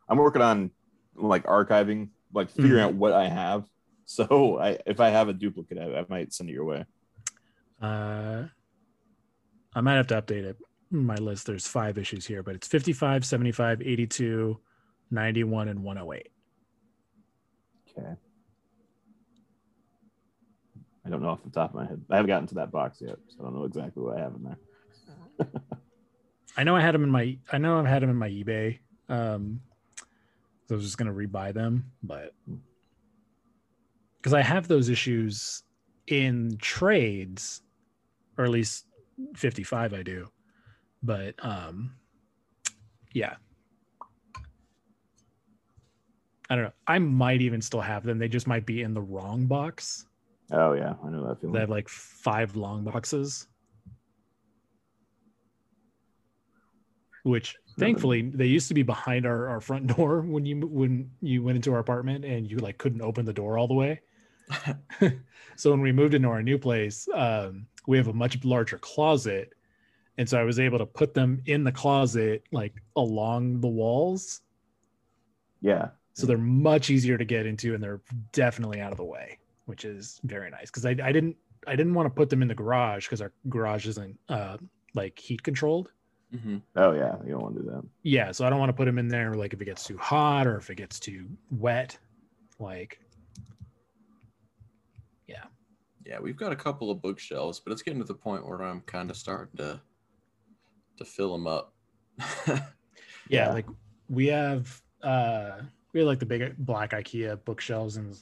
I'm 0.09 0.17
working 0.17 0.41
on 0.41 0.71
like 1.15 1.43
archiving, 1.45 2.09
like 2.33 2.49
figuring 2.49 2.83
Mhm. 2.83 2.87
out 2.87 2.93
what 2.95 3.13
I 3.13 3.27
have. 3.29 3.65
So 4.05 4.59
I 4.59 4.77
if 4.85 4.99
I 4.99 5.09
have 5.09 5.29
a 5.29 5.33
duplicate, 5.33 5.77
I, 5.77 5.99
I 5.99 6.05
might 6.09 6.33
send 6.33 6.49
it 6.49 6.53
your 6.53 6.65
way. 6.65 6.83
Uh, 7.81 8.43
I 9.73 9.81
might 9.81 9.95
have 9.95 10.07
to 10.07 10.21
update 10.21 10.43
it. 10.43 10.57
My 10.91 11.15
list. 11.15 11.47
There's 11.47 11.67
five 11.67 11.97
issues 11.97 12.25
here, 12.25 12.43
but 12.43 12.55
it's 12.55 12.67
55, 12.67 13.25
75, 13.25 13.81
82, 13.81 14.59
91, 15.09 15.67
and 15.69 15.83
108. 15.83 16.31
Okay. 17.97 18.15
I 21.05 21.09
don't 21.09 21.21
know 21.21 21.29
off 21.29 21.43
the 21.43 21.49
top 21.49 21.71
of 21.71 21.75
my 21.75 21.85
head. 21.85 22.01
I 22.09 22.17
haven't 22.17 22.27
gotten 22.27 22.47
to 22.49 22.55
that 22.55 22.71
box 22.71 22.99
yet, 23.01 23.17
so 23.27 23.37
I 23.39 23.43
don't 23.43 23.55
know 23.55 23.63
exactly 23.63 24.03
what 24.03 24.17
I 24.17 24.21
have 24.21 24.35
in 24.35 24.43
there. 24.43 25.47
I 26.57 26.63
know 26.63 26.75
I 26.75 26.81
had 26.81 26.93
them 26.93 27.03
in 27.03 27.09
my. 27.09 27.37
I 27.51 27.57
know 27.57 27.79
I've 27.79 27.85
had 27.85 28.03
them 28.03 28.09
in 28.09 28.17
my 28.17 28.29
eBay. 28.29 28.79
Um, 29.09 29.61
so 30.67 30.75
I 30.75 30.77
was 30.77 30.83
just 30.83 30.97
gonna 30.97 31.13
rebuy 31.13 31.53
them, 31.53 31.91
but 32.03 32.33
because 34.17 34.33
I 34.33 34.41
have 34.41 34.67
those 34.67 34.89
issues 34.89 35.63
in 36.07 36.57
trades, 36.61 37.61
or 38.41 38.45
at 38.45 38.51
least 38.51 38.85
55 39.35 39.93
I 39.93 40.01
do. 40.01 40.27
But 41.03 41.35
um, 41.39 41.93
yeah. 43.13 43.35
I 46.49 46.55
don't 46.55 46.65
know. 46.65 46.73
I 46.87 46.99
might 46.99 47.41
even 47.41 47.61
still 47.61 47.81
have 47.81 48.03
them. 48.03 48.17
They 48.17 48.27
just 48.27 48.47
might 48.47 48.65
be 48.65 48.81
in 48.81 48.93
the 48.93 49.01
wrong 49.01 49.45
box. 49.45 50.07
Oh 50.51 50.73
yeah, 50.73 50.95
I 51.03 51.09
know 51.09 51.25
that 51.27 51.39
feeling. 51.39 51.53
They 51.53 51.59
have 51.61 51.69
like 51.69 51.87
five 51.87 52.57
long 52.57 52.83
boxes. 52.83 53.47
Which 57.23 57.55
thankfully 57.77 58.31
they 58.33 58.47
used 58.47 58.67
to 58.67 58.73
be 58.73 58.83
behind 58.83 59.25
our, 59.25 59.47
our 59.47 59.61
front 59.61 59.95
door 59.95 60.21
when 60.21 60.45
you 60.45 60.67
when 60.67 61.11
you 61.21 61.43
went 61.43 61.55
into 61.55 61.71
our 61.73 61.79
apartment 61.79 62.25
and 62.25 62.49
you 62.49 62.57
like 62.57 62.79
couldn't 62.79 63.01
open 63.01 63.23
the 63.23 63.33
door 63.33 63.57
all 63.57 63.67
the 63.67 63.75
way. 63.75 64.01
so 65.55 65.71
when 65.71 65.79
we 65.79 65.93
moved 65.93 66.15
into 66.15 66.27
our 66.27 66.43
new 66.43 66.57
place, 66.57 67.07
um, 67.13 67.67
we 67.87 67.97
have 67.97 68.07
a 68.07 68.13
much 68.13 68.43
larger 68.43 68.77
closet. 68.77 69.53
And 70.17 70.27
so 70.29 70.39
I 70.39 70.43
was 70.43 70.59
able 70.59 70.77
to 70.77 70.85
put 70.85 71.13
them 71.13 71.41
in 71.45 71.63
the 71.63 71.71
closet 71.71 72.43
like 72.51 72.73
along 72.95 73.61
the 73.61 73.67
walls. 73.67 74.41
yeah, 75.61 75.89
So 76.13 76.27
they're 76.27 76.37
much 76.37 76.89
easier 76.89 77.17
to 77.17 77.25
get 77.25 77.45
into 77.45 77.73
and 77.73 77.83
they're 77.83 78.01
definitely 78.31 78.81
out 78.81 78.91
of 78.91 78.97
the 78.97 79.03
way, 79.05 79.39
which 79.65 79.85
is 79.85 80.19
very 80.23 80.49
nice. 80.49 80.69
Cause 80.69 80.85
I, 80.85 80.91
I 81.03 81.11
didn't 81.11 81.35
I 81.67 81.75
didn't 81.75 81.93
want 81.93 82.07
to 82.07 82.09
put 82.09 82.29
them 82.29 82.41
in 82.41 82.47
the 82.47 82.55
garage 82.55 83.05
because 83.07 83.21
our 83.21 83.31
garage 83.49 83.87
isn't 83.87 84.17
uh 84.29 84.57
like 84.93 85.17
heat 85.17 85.41
controlled. 85.43 85.91
mm-hmm. 86.33 86.57
oh 86.75 86.91
yeah, 86.93 87.15
you 87.25 87.31
don't 87.31 87.41
want 87.43 87.55
to 87.55 87.61
do 87.61 87.69
that. 87.69 87.83
Yeah, 88.03 88.31
so 88.31 88.45
I 88.45 88.49
don't 88.49 88.59
want 88.59 88.69
to 88.69 88.73
put 88.73 88.85
them 88.85 88.97
in 88.97 89.07
there 89.07 89.33
like 89.35 89.53
if 89.53 89.61
it 89.61 89.65
gets 89.65 89.83
too 89.85 89.97
hot 89.97 90.47
or 90.47 90.57
if 90.57 90.69
it 90.69 90.75
gets 90.75 90.99
too 90.99 91.27
wet. 91.49 91.97
Like 92.59 92.99
Yeah, 96.11 96.19
we've 96.19 96.35
got 96.35 96.51
a 96.51 96.57
couple 96.57 96.91
of 96.91 97.01
bookshelves, 97.01 97.61
but 97.61 97.71
it's 97.71 97.81
getting 97.81 98.01
to 98.01 98.05
the 98.05 98.13
point 98.13 98.45
where 98.45 98.61
I'm 98.63 98.81
kind 98.81 99.09
of 99.09 99.15
starting 99.15 99.55
to 99.59 99.79
to 100.97 101.05
fill 101.05 101.31
them 101.31 101.47
up. 101.47 101.73
yeah, 102.47 102.59
Yeah. 103.29 103.53
like 103.53 103.65
we 104.09 104.27
have 104.27 104.81
uh 105.01 105.51
we 105.93 106.01
have 106.01 106.07
like 106.07 106.19
the 106.19 106.25
big 106.25 106.57
black 106.57 106.91
IKEA 106.91 107.41
bookshelves 107.45 107.95
and 107.95 108.13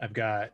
I've 0.00 0.12
got 0.12 0.50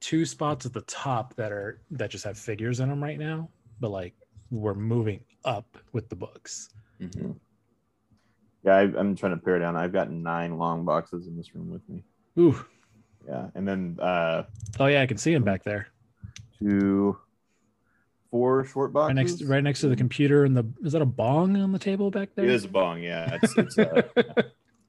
two 0.00 0.24
spots 0.24 0.64
at 0.64 0.72
the 0.72 0.80
top 0.82 1.34
that 1.34 1.52
are 1.52 1.82
that 1.90 2.08
just 2.08 2.24
have 2.24 2.38
figures 2.38 2.80
in 2.80 2.88
them 2.88 3.04
right 3.04 3.18
now, 3.18 3.50
but 3.80 3.90
like 3.90 4.14
we're 4.50 4.72
moving 4.72 5.20
up 5.44 5.76
with 5.92 6.08
the 6.08 6.16
books. 6.16 6.70
Mhm. 7.02 7.38
Yeah, 8.62 8.76
I, 8.76 8.82
I'm 8.98 9.14
trying 9.14 9.36
to 9.38 9.44
pare 9.44 9.58
down. 9.58 9.76
I've 9.76 9.92
got 9.92 10.10
nine 10.10 10.56
long 10.56 10.86
boxes 10.86 11.26
in 11.26 11.36
this 11.36 11.54
room 11.54 11.68
with 11.70 11.86
me. 11.86 12.02
Ooh. 12.38 12.64
Yeah, 13.26 13.48
and 13.54 13.66
then 13.66 13.98
uh 14.00 14.44
Oh 14.78 14.86
yeah, 14.86 15.02
I 15.02 15.06
can 15.06 15.16
see 15.18 15.32
him 15.32 15.44
back 15.44 15.64
there. 15.64 15.88
two, 16.58 17.16
four 18.30 18.64
short 18.64 18.92
boxes. 18.92 19.08
Right 19.16 19.22
next 19.24 19.42
right 19.44 19.62
next 19.64 19.80
to 19.80 19.88
the 19.88 19.96
computer 19.96 20.44
and 20.44 20.56
the 20.56 20.64
is 20.82 20.92
that 20.92 21.02
a 21.02 21.06
bong 21.06 21.56
on 21.56 21.72
the 21.72 21.78
table 21.78 22.10
back 22.10 22.30
there? 22.34 22.44
It 22.44 22.50
is 22.50 22.64
a 22.64 22.68
bong. 22.68 23.02
Yeah, 23.02 23.38
it's, 23.42 23.56
it's 23.56 23.78
uh, 23.78 24.02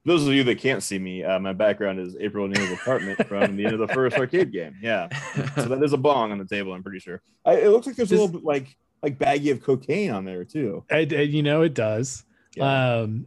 those 0.04 0.26
of 0.26 0.32
you 0.34 0.44
that 0.44 0.58
can't 0.58 0.82
see 0.82 0.98
me, 0.98 1.24
uh, 1.24 1.38
my 1.38 1.52
background 1.52 1.98
is 1.98 2.16
April 2.20 2.44
O'Neil's 2.44 2.70
apartment 2.72 3.26
from 3.26 3.56
the 3.56 3.64
end 3.64 3.74
of 3.74 3.80
the 3.86 3.88
first 3.94 4.16
arcade 4.16 4.52
game. 4.52 4.76
Yeah, 4.82 5.08
so 5.54 5.62
that 5.66 5.82
is 5.82 5.92
a 5.92 5.96
bong 5.98 6.32
on 6.32 6.38
the 6.38 6.44
table. 6.46 6.72
I'm 6.72 6.82
pretty 6.82 7.00
sure. 7.00 7.22
I, 7.44 7.54
it 7.54 7.70
looks 7.70 7.86
like 7.86 7.96
there's 7.96 8.10
a 8.10 8.14
little 8.14 8.28
bit 8.28 8.44
like 8.44 8.76
like 9.02 9.18
baggie 9.18 9.52
of 9.52 9.62
cocaine 9.62 10.10
on 10.10 10.24
there 10.24 10.44
too. 10.44 10.84
I, 10.90 10.98
I- 10.98 11.02
you 11.22 11.42
know 11.42 11.62
it 11.62 11.74
does. 11.74 12.24
Yeah. 12.56 12.96
Um, 13.00 13.26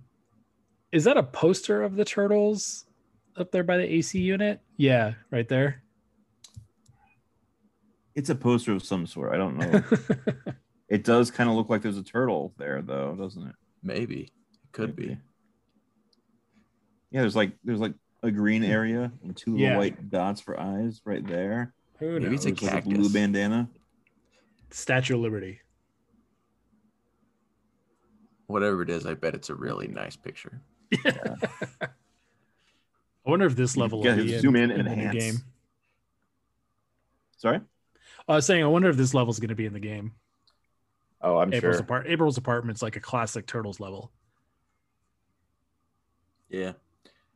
Is 0.91 1.03
that 1.03 1.15
a 1.17 1.23
poster 1.23 1.83
of 1.83 1.95
the 1.95 2.03
turtles 2.03 2.85
up 3.35 3.51
there 3.51 3.63
by 3.63 3.77
the 3.77 3.91
AC 3.91 4.19
unit? 4.19 4.61
Yeah, 4.77 5.13
right 5.31 5.47
there. 5.47 5.83
It's 8.15 8.29
a 8.29 8.35
poster 8.35 8.73
of 8.73 8.83
some 8.83 9.05
sort. 9.05 9.33
I 9.33 9.37
don't 9.37 9.57
know. 9.57 9.83
it 10.89 11.03
does 11.03 11.31
kind 11.31 11.49
of 11.49 11.55
look 11.55 11.69
like 11.69 11.81
there's 11.81 11.97
a 11.97 12.03
turtle 12.03 12.53
there, 12.57 12.81
though, 12.81 13.15
doesn't 13.15 13.47
it? 13.47 13.55
Maybe. 13.81 14.21
It 14.63 14.71
could 14.71 14.95
be. 14.95 15.17
Yeah, 17.11 17.21
there's 17.21 17.35
like 17.35 17.53
there's 17.63 17.79
like 17.79 17.93
a 18.21 18.31
green 18.31 18.63
hmm. 18.63 18.71
area 18.71 19.11
and 19.23 19.35
two 19.35 19.57
little 19.57 19.77
white 19.77 20.09
dots 20.09 20.41
for 20.41 20.59
eyes 20.59 21.01
right 21.05 21.25
there. 21.25 21.73
Who 21.99 22.19
Maybe 22.19 22.35
it's 22.35 22.45
a 22.45 22.51
knows? 22.51 22.61
Like 22.61 22.85
a 22.85 22.89
blue 22.89 23.09
bandana. 23.09 23.69
Statue 24.71 25.15
of 25.15 25.21
Liberty. 25.21 25.59
Whatever 28.47 28.81
it 28.81 28.89
is, 28.89 29.05
I 29.05 29.13
bet 29.13 29.35
it's 29.35 29.49
a 29.49 29.55
really 29.55 29.87
nice 29.87 30.15
picture. 30.15 30.61
I 33.25 33.29
wonder 33.29 33.45
if 33.45 33.55
this 33.55 33.75
You 33.75 33.81
level 33.81 33.99
will 33.99 34.05
gotta 34.05 34.23
be 34.23 34.37
zoom 34.39 34.55
in 34.55 34.71
in, 34.71 34.71
and 34.71 34.79
in 34.81 34.85
the 34.85 34.95
new 34.95 35.01
enhance. 35.09 35.23
game. 35.23 35.43
Sorry. 37.37 37.61
I 38.27 38.35
was 38.35 38.45
saying, 38.45 38.63
I 38.63 38.67
wonder 38.67 38.89
if 38.89 38.97
this 38.97 39.13
level 39.13 39.31
is 39.31 39.39
going 39.39 39.49
to 39.49 39.55
be 39.55 39.65
in 39.65 39.73
the 39.73 39.79
game. 39.79 40.13
Oh, 41.21 41.37
I'm 41.37 41.53
April's, 41.53 41.75
sure. 41.77 41.83
apart- 41.83 42.07
April's 42.07 42.37
apartment's 42.37 42.81
like 42.81 42.95
a 42.95 42.99
classic 42.99 43.45
Turtles 43.47 43.79
level. 43.79 44.11
Yeah. 46.49 46.73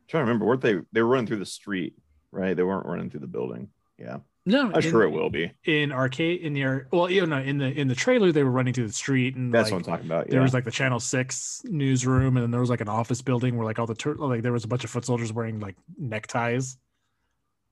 trying 0.08 0.22
to 0.22 0.26
remember, 0.26 0.44
weren't 0.46 0.60
they? 0.60 0.76
They 0.92 1.02
were 1.02 1.08
running 1.08 1.26
through 1.26 1.38
the 1.38 1.46
street, 1.46 1.94
right? 2.30 2.54
They 2.56 2.62
weren't 2.62 2.86
running 2.86 3.10
through 3.10 3.20
the 3.20 3.26
building. 3.26 3.70
Yeah, 3.98 4.18
No, 4.46 4.66
I'm 4.68 4.74
in, 4.74 4.82
sure 4.82 5.02
it 5.04 5.10
will 5.10 5.30
be. 5.30 5.50
in 5.64 5.90
arcade 5.90 6.42
in 6.42 6.52
the 6.52 6.82
well, 6.92 7.10
you 7.10 7.24
know, 7.24 7.38
in 7.38 7.56
the 7.56 7.66
in 7.66 7.88
the 7.88 7.94
trailer 7.94 8.30
they 8.30 8.42
were 8.42 8.50
running 8.50 8.74
through 8.74 8.86
the 8.86 8.92
street 8.92 9.36
and 9.36 9.52
That's 9.52 9.70
like, 9.70 9.72
what 9.72 9.78
I'm 9.88 9.94
talking 9.94 10.06
about. 10.06 10.28
there 10.28 10.42
was 10.42 10.52
like 10.52 10.64
the 10.64 10.70
Channel 10.70 11.00
Six 11.00 11.62
newsroom, 11.64 12.36
and 12.36 12.44
then 12.44 12.50
there 12.50 12.60
was 12.60 12.68
like 12.68 12.82
an 12.82 12.88
office 12.90 13.22
building 13.22 13.56
where 13.56 13.64
like 13.64 13.78
all 13.78 13.86
the 13.86 13.94
tur- 13.94 14.16
like 14.16 14.42
there 14.42 14.52
was 14.52 14.64
a 14.64 14.68
bunch 14.68 14.84
of 14.84 14.90
foot 14.90 15.06
soldiers 15.06 15.32
wearing 15.32 15.60
like 15.60 15.76
neckties. 15.98 16.76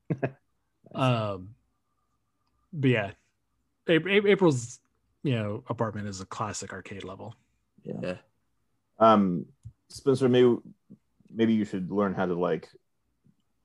um, 0.94 1.51
but 2.73 2.90
yeah, 2.90 3.11
A- 3.89 3.97
A- 3.97 4.27
April's 4.31 4.81
you 5.23 5.35
know 5.35 5.65
apartment 5.69 6.09
is 6.09 6.20
a 6.20 6.27
classic 6.27 6.73
arcade 6.73 7.05
level. 7.05 7.35
Yeah. 7.85 7.94
Yeah. 8.03 8.16
um, 8.99 9.47
Spencer, 9.89 10.28
maybe 10.28 10.57
maybe 11.35 11.53
you 11.53 11.65
should 11.66 11.90
learn 11.90 12.15
how 12.15 12.24
to 12.27 12.35
like 12.35 12.69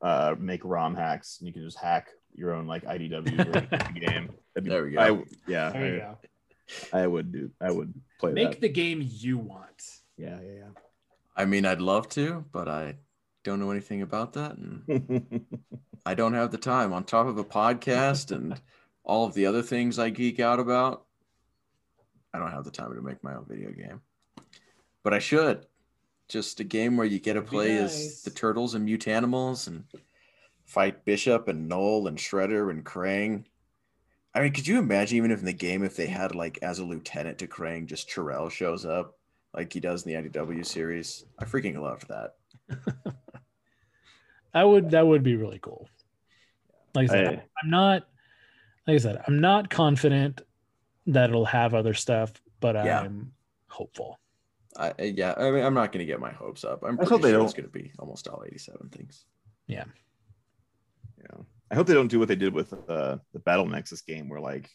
uh 0.01 0.35
make 0.37 0.65
ROM 0.65 0.93
hacks, 0.95 1.37
and 1.39 1.47
you 1.47 1.53
can 1.53 1.63
just 1.63 1.77
hack 1.77 2.07
your 2.35 2.53
own 2.53 2.67
like 2.67 2.83
IDW 2.85 3.23
version 3.35 3.55
of 3.55 3.69
the 3.93 3.99
game. 3.99 4.29
That'd 4.53 4.63
be- 4.63 4.69
There 4.69 4.83
we 4.83 4.91
go. 4.91 4.99
I, 4.99 5.23
yeah, 5.47 5.69
There 5.71 5.87
you 5.95 5.95
I, 5.95 5.99
go. 5.99 6.17
I 6.93 7.07
would 7.07 7.31
do. 7.31 7.51
I 7.61 7.71
would 7.71 7.93
play 8.19 8.33
Make 8.33 8.51
that. 8.51 8.61
the 8.61 8.69
game 8.69 9.01
you 9.05 9.37
want. 9.37 9.83
Yeah, 10.17 10.39
yeah, 10.41 10.65
I 11.35 11.45
mean, 11.45 11.65
I'd 11.65 11.79
love 11.81 12.09
to, 12.09 12.43
but 12.51 12.67
I 12.67 12.95
don't 13.43 13.59
know 13.59 13.71
anything 13.71 14.01
about 14.01 14.33
that. 14.33 14.57
And. 14.57 15.45
I 16.05 16.13
don't 16.15 16.33
have 16.33 16.51
the 16.51 16.57
time 16.57 16.93
on 16.93 17.03
top 17.03 17.27
of 17.27 17.37
a 17.37 17.43
podcast 17.43 18.31
and 18.35 18.59
all 19.03 19.25
of 19.25 19.33
the 19.33 19.45
other 19.45 19.61
things 19.61 19.99
I 19.99 20.09
geek 20.09 20.39
out 20.39 20.59
about. 20.59 21.05
I 22.33 22.39
don't 22.39 22.51
have 22.51 22.63
the 22.63 22.71
time 22.71 22.93
to 22.95 23.01
make 23.01 23.23
my 23.23 23.35
own 23.35 23.45
video 23.47 23.71
game, 23.71 24.01
but 25.03 25.13
I 25.13 25.19
should. 25.19 25.65
Just 26.29 26.59
a 26.59 26.63
game 26.63 26.97
where 26.97 27.05
you 27.07 27.19
get 27.19 27.33
to 27.33 27.41
play 27.41 27.79
nice. 27.79 27.93
as 27.95 28.21
the 28.23 28.31
turtles 28.31 28.73
and 28.73 28.87
mutanimals 28.87 29.67
and 29.67 29.83
fight 30.67 31.03
Bishop 31.05 31.47
and 31.47 31.67
Knoll 31.67 32.07
and 32.07 32.17
Shredder 32.19 32.69
and 32.69 32.85
Krang. 32.85 33.45
I 34.35 34.41
mean, 34.41 34.53
could 34.53 34.67
you 34.67 34.77
imagine 34.77 35.17
even 35.17 35.31
if 35.31 35.39
in 35.39 35.45
the 35.45 35.53
game 35.53 35.83
if 35.83 35.95
they 35.95 36.05
had 36.05 36.35
like 36.35 36.59
as 36.61 36.77
a 36.77 36.85
lieutenant 36.85 37.39
to 37.39 37.47
Krang, 37.47 37.87
just 37.87 38.07
Ch'rell 38.09 38.51
shows 38.51 38.85
up 38.85 39.17
like 39.55 39.73
he 39.73 39.79
does 39.79 40.05
in 40.05 40.11
the 40.21 40.29
IDW 40.29 40.63
series? 40.65 41.25
I 41.39 41.45
freaking 41.45 41.79
loved 41.81 42.07
that. 42.09 42.35
I 44.53 44.63
would 44.63 44.91
that 44.91 45.05
would 45.07 45.23
be 45.23 45.35
really 45.35 45.59
cool. 45.59 45.87
Like 46.93 47.09
I 47.09 47.13
said, 47.13 47.27
I- 47.27 47.43
I'm 47.63 47.69
not 47.69 48.07
like 48.85 48.95
I 48.95 48.97
said, 48.99 49.21
I'm 49.27 49.39
not 49.41 49.69
confident 49.69 50.41
that 51.07 51.29
it'll 51.29 51.45
have 51.45 51.73
other 51.73 51.93
stuff, 51.93 52.33
but 52.59 52.75
Yeah. 52.75 53.01
I'm 53.01 53.31
hopeful. 53.67 54.19
I 54.77 54.93
I- 54.99 55.03
yeah, 55.15 55.33
I 55.37 55.51
mean, 55.51 55.63
I'm 55.63 55.73
not 55.73 55.91
going 55.91 55.99
to 56.05 56.11
get 56.11 56.19
my 56.19 56.31
hopes 56.31 56.63
up. 56.63 56.83
I'm 56.83 56.93
I 56.93 56.97
pretty 56.97 57.09
hope 57.09 57.21
they 57.21 57.31
sure 57.31 57.43
it's 57.43 57.53
don't- 57.53 57.69
going 57.71 57.83
to 57.83 57.89
be 57.89 57.91
almost 57.99 58.27
all 58.27 58.43
87 58.45 58.89
things. 58.89 59.25
yeah. 59.67 59.85
I 61.69 61.75
hope 61.75 61.87
they 61.87 61.93
don't 61.93 62.07
do 62.07 62.19
what 62.19 62.27
they 62.27 62.35
did 62.35 62.53
with 62.53 62.73
uh, 62.73 63.17
the 63.33 63.39
Battle 63.39 63.65
Nexus 63.65 64.01
game, 64.01 64.29
where 64.29 64.39
like 64.39 64.69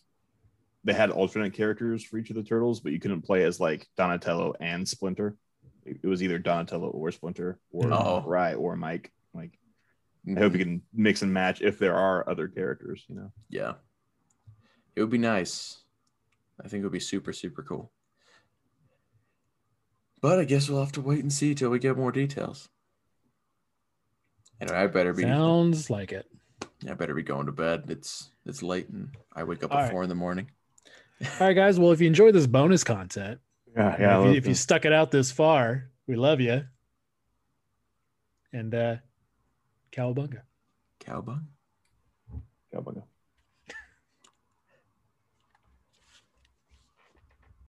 they 0.85 0.93
had 0.93 1.11
alternate 1.11 1.55
characters 1.55 2.05
for 2.05 2.19
each 2.19 2.31
of 2.31 2.37
the 2.37 2.43
turtles, 2.43 2.81
but 2.81 2.93
you 2.93 3.01
couldn't 3.01 3.23
play 3.23 3.45
as 3.45 3.61
like 3.61 3.89
Donatello 3.97 4.55
and 4.61 4.87
Splinter. 4.87 5.37
It 5.85 5.99
it 6.03 6.07
was 6.07 6.23
either 6.23 6.39
Donatello 6.39 6.89
or 6.89 7.11
Splinter, 7.11 7.59
or 7.71 7.93
Oh. 7.93 8.23
Rye 8.27 8.55
or 8.55 8.77
Mike. 8.77 9.11
Like, 9.33 9.59
I 10.29 10.39
hope 10.39 10.53
you 10.53 10.59
can 10.59 10.83
mix 10.93 11.23
and 11.23 11.33
match 11.33 11.63
if 11.63 11.79
there 11.79 11.95
are 11.95 12.29
other 12.29 12.49
characters. 12.49 13.05
You 13.09 13.15
know. 13.17 13.33
Yeah. 13.49 13.75
It 14.95 15.01
would 15.01 15.11
be 15.11 15.19
nice. 15.19 15.79
I 16.63 16.69
think 16.69 16.83
it 16.83 16.85
would 16.85 16.93
be 16.93 17.01
super, 17.01 17.33
super 17.33 17.63
cool. 17.63 17.91
But 20.21 20.39
I 20.39 20.45
guess 20.45 20.69
we'll 20.69 20.81
have 20.81 20.93
to 20.93 21.01
wait 21.01 21.21
and 21.21 21.33
see 21.33 21.55
till 21.55 21.71
we 21.71 21.79
get 21.79 21.97
more 21.97 22.13
details. 22.13 22.69
And 24.61 24.71
I 24.71 24.87
better 24.87 25.13
be 25.13 25.23
Sounds 25.23 25.91
like 25.91 26.13
it. 26.13 26.29
I 26.89 26.95
better 26.95 27.15
be 27.15 27.23
going 27.23 27.47
to 27.47 27.53
bed. 27.53 27.85
It's 27.89 28.31
it's 28.45 28.63
late 28.63 28.89
and 28.89 29.11
I 29.33 29.45
wake 29.45 29.63
up 29.63 29.73
All 29.73 29.79
at 29.79 29.83
right. 29.85 29.91
four 29.93 30.03
in 30.03 30.09
the 30.09 30.15
morning. 30.15 30.51
All 31.41 31.47
right, 31.47 31.55
guys. 31.55 31.79
Well, 31.79 31.93
if 31.93 32.01
you 32.01 32.07
enjoyed 32.07 32.35
this 32.35 32.47
bonus 32.47 32.83
content, 32.85 33.41
Yeah, 33.77 34.21
if, 34.21 34.27
you, 34.27 34.33
if 34.33 34.47
you 34.47 34.55
stuck 34.55 34.85
it 34.85 34.93
out 34.93 35.11
this 35.11 35.31
far, 35.31 35.91
we 36.07 36.17
love 36.17 36.41
you. 36.41 36.65
And 38.53 38.75
uh 38.75 38.97
Cowabunga. 39.93 40.41
Cowbung. 41.01 41.45
Cowabunga. 42.75 43.03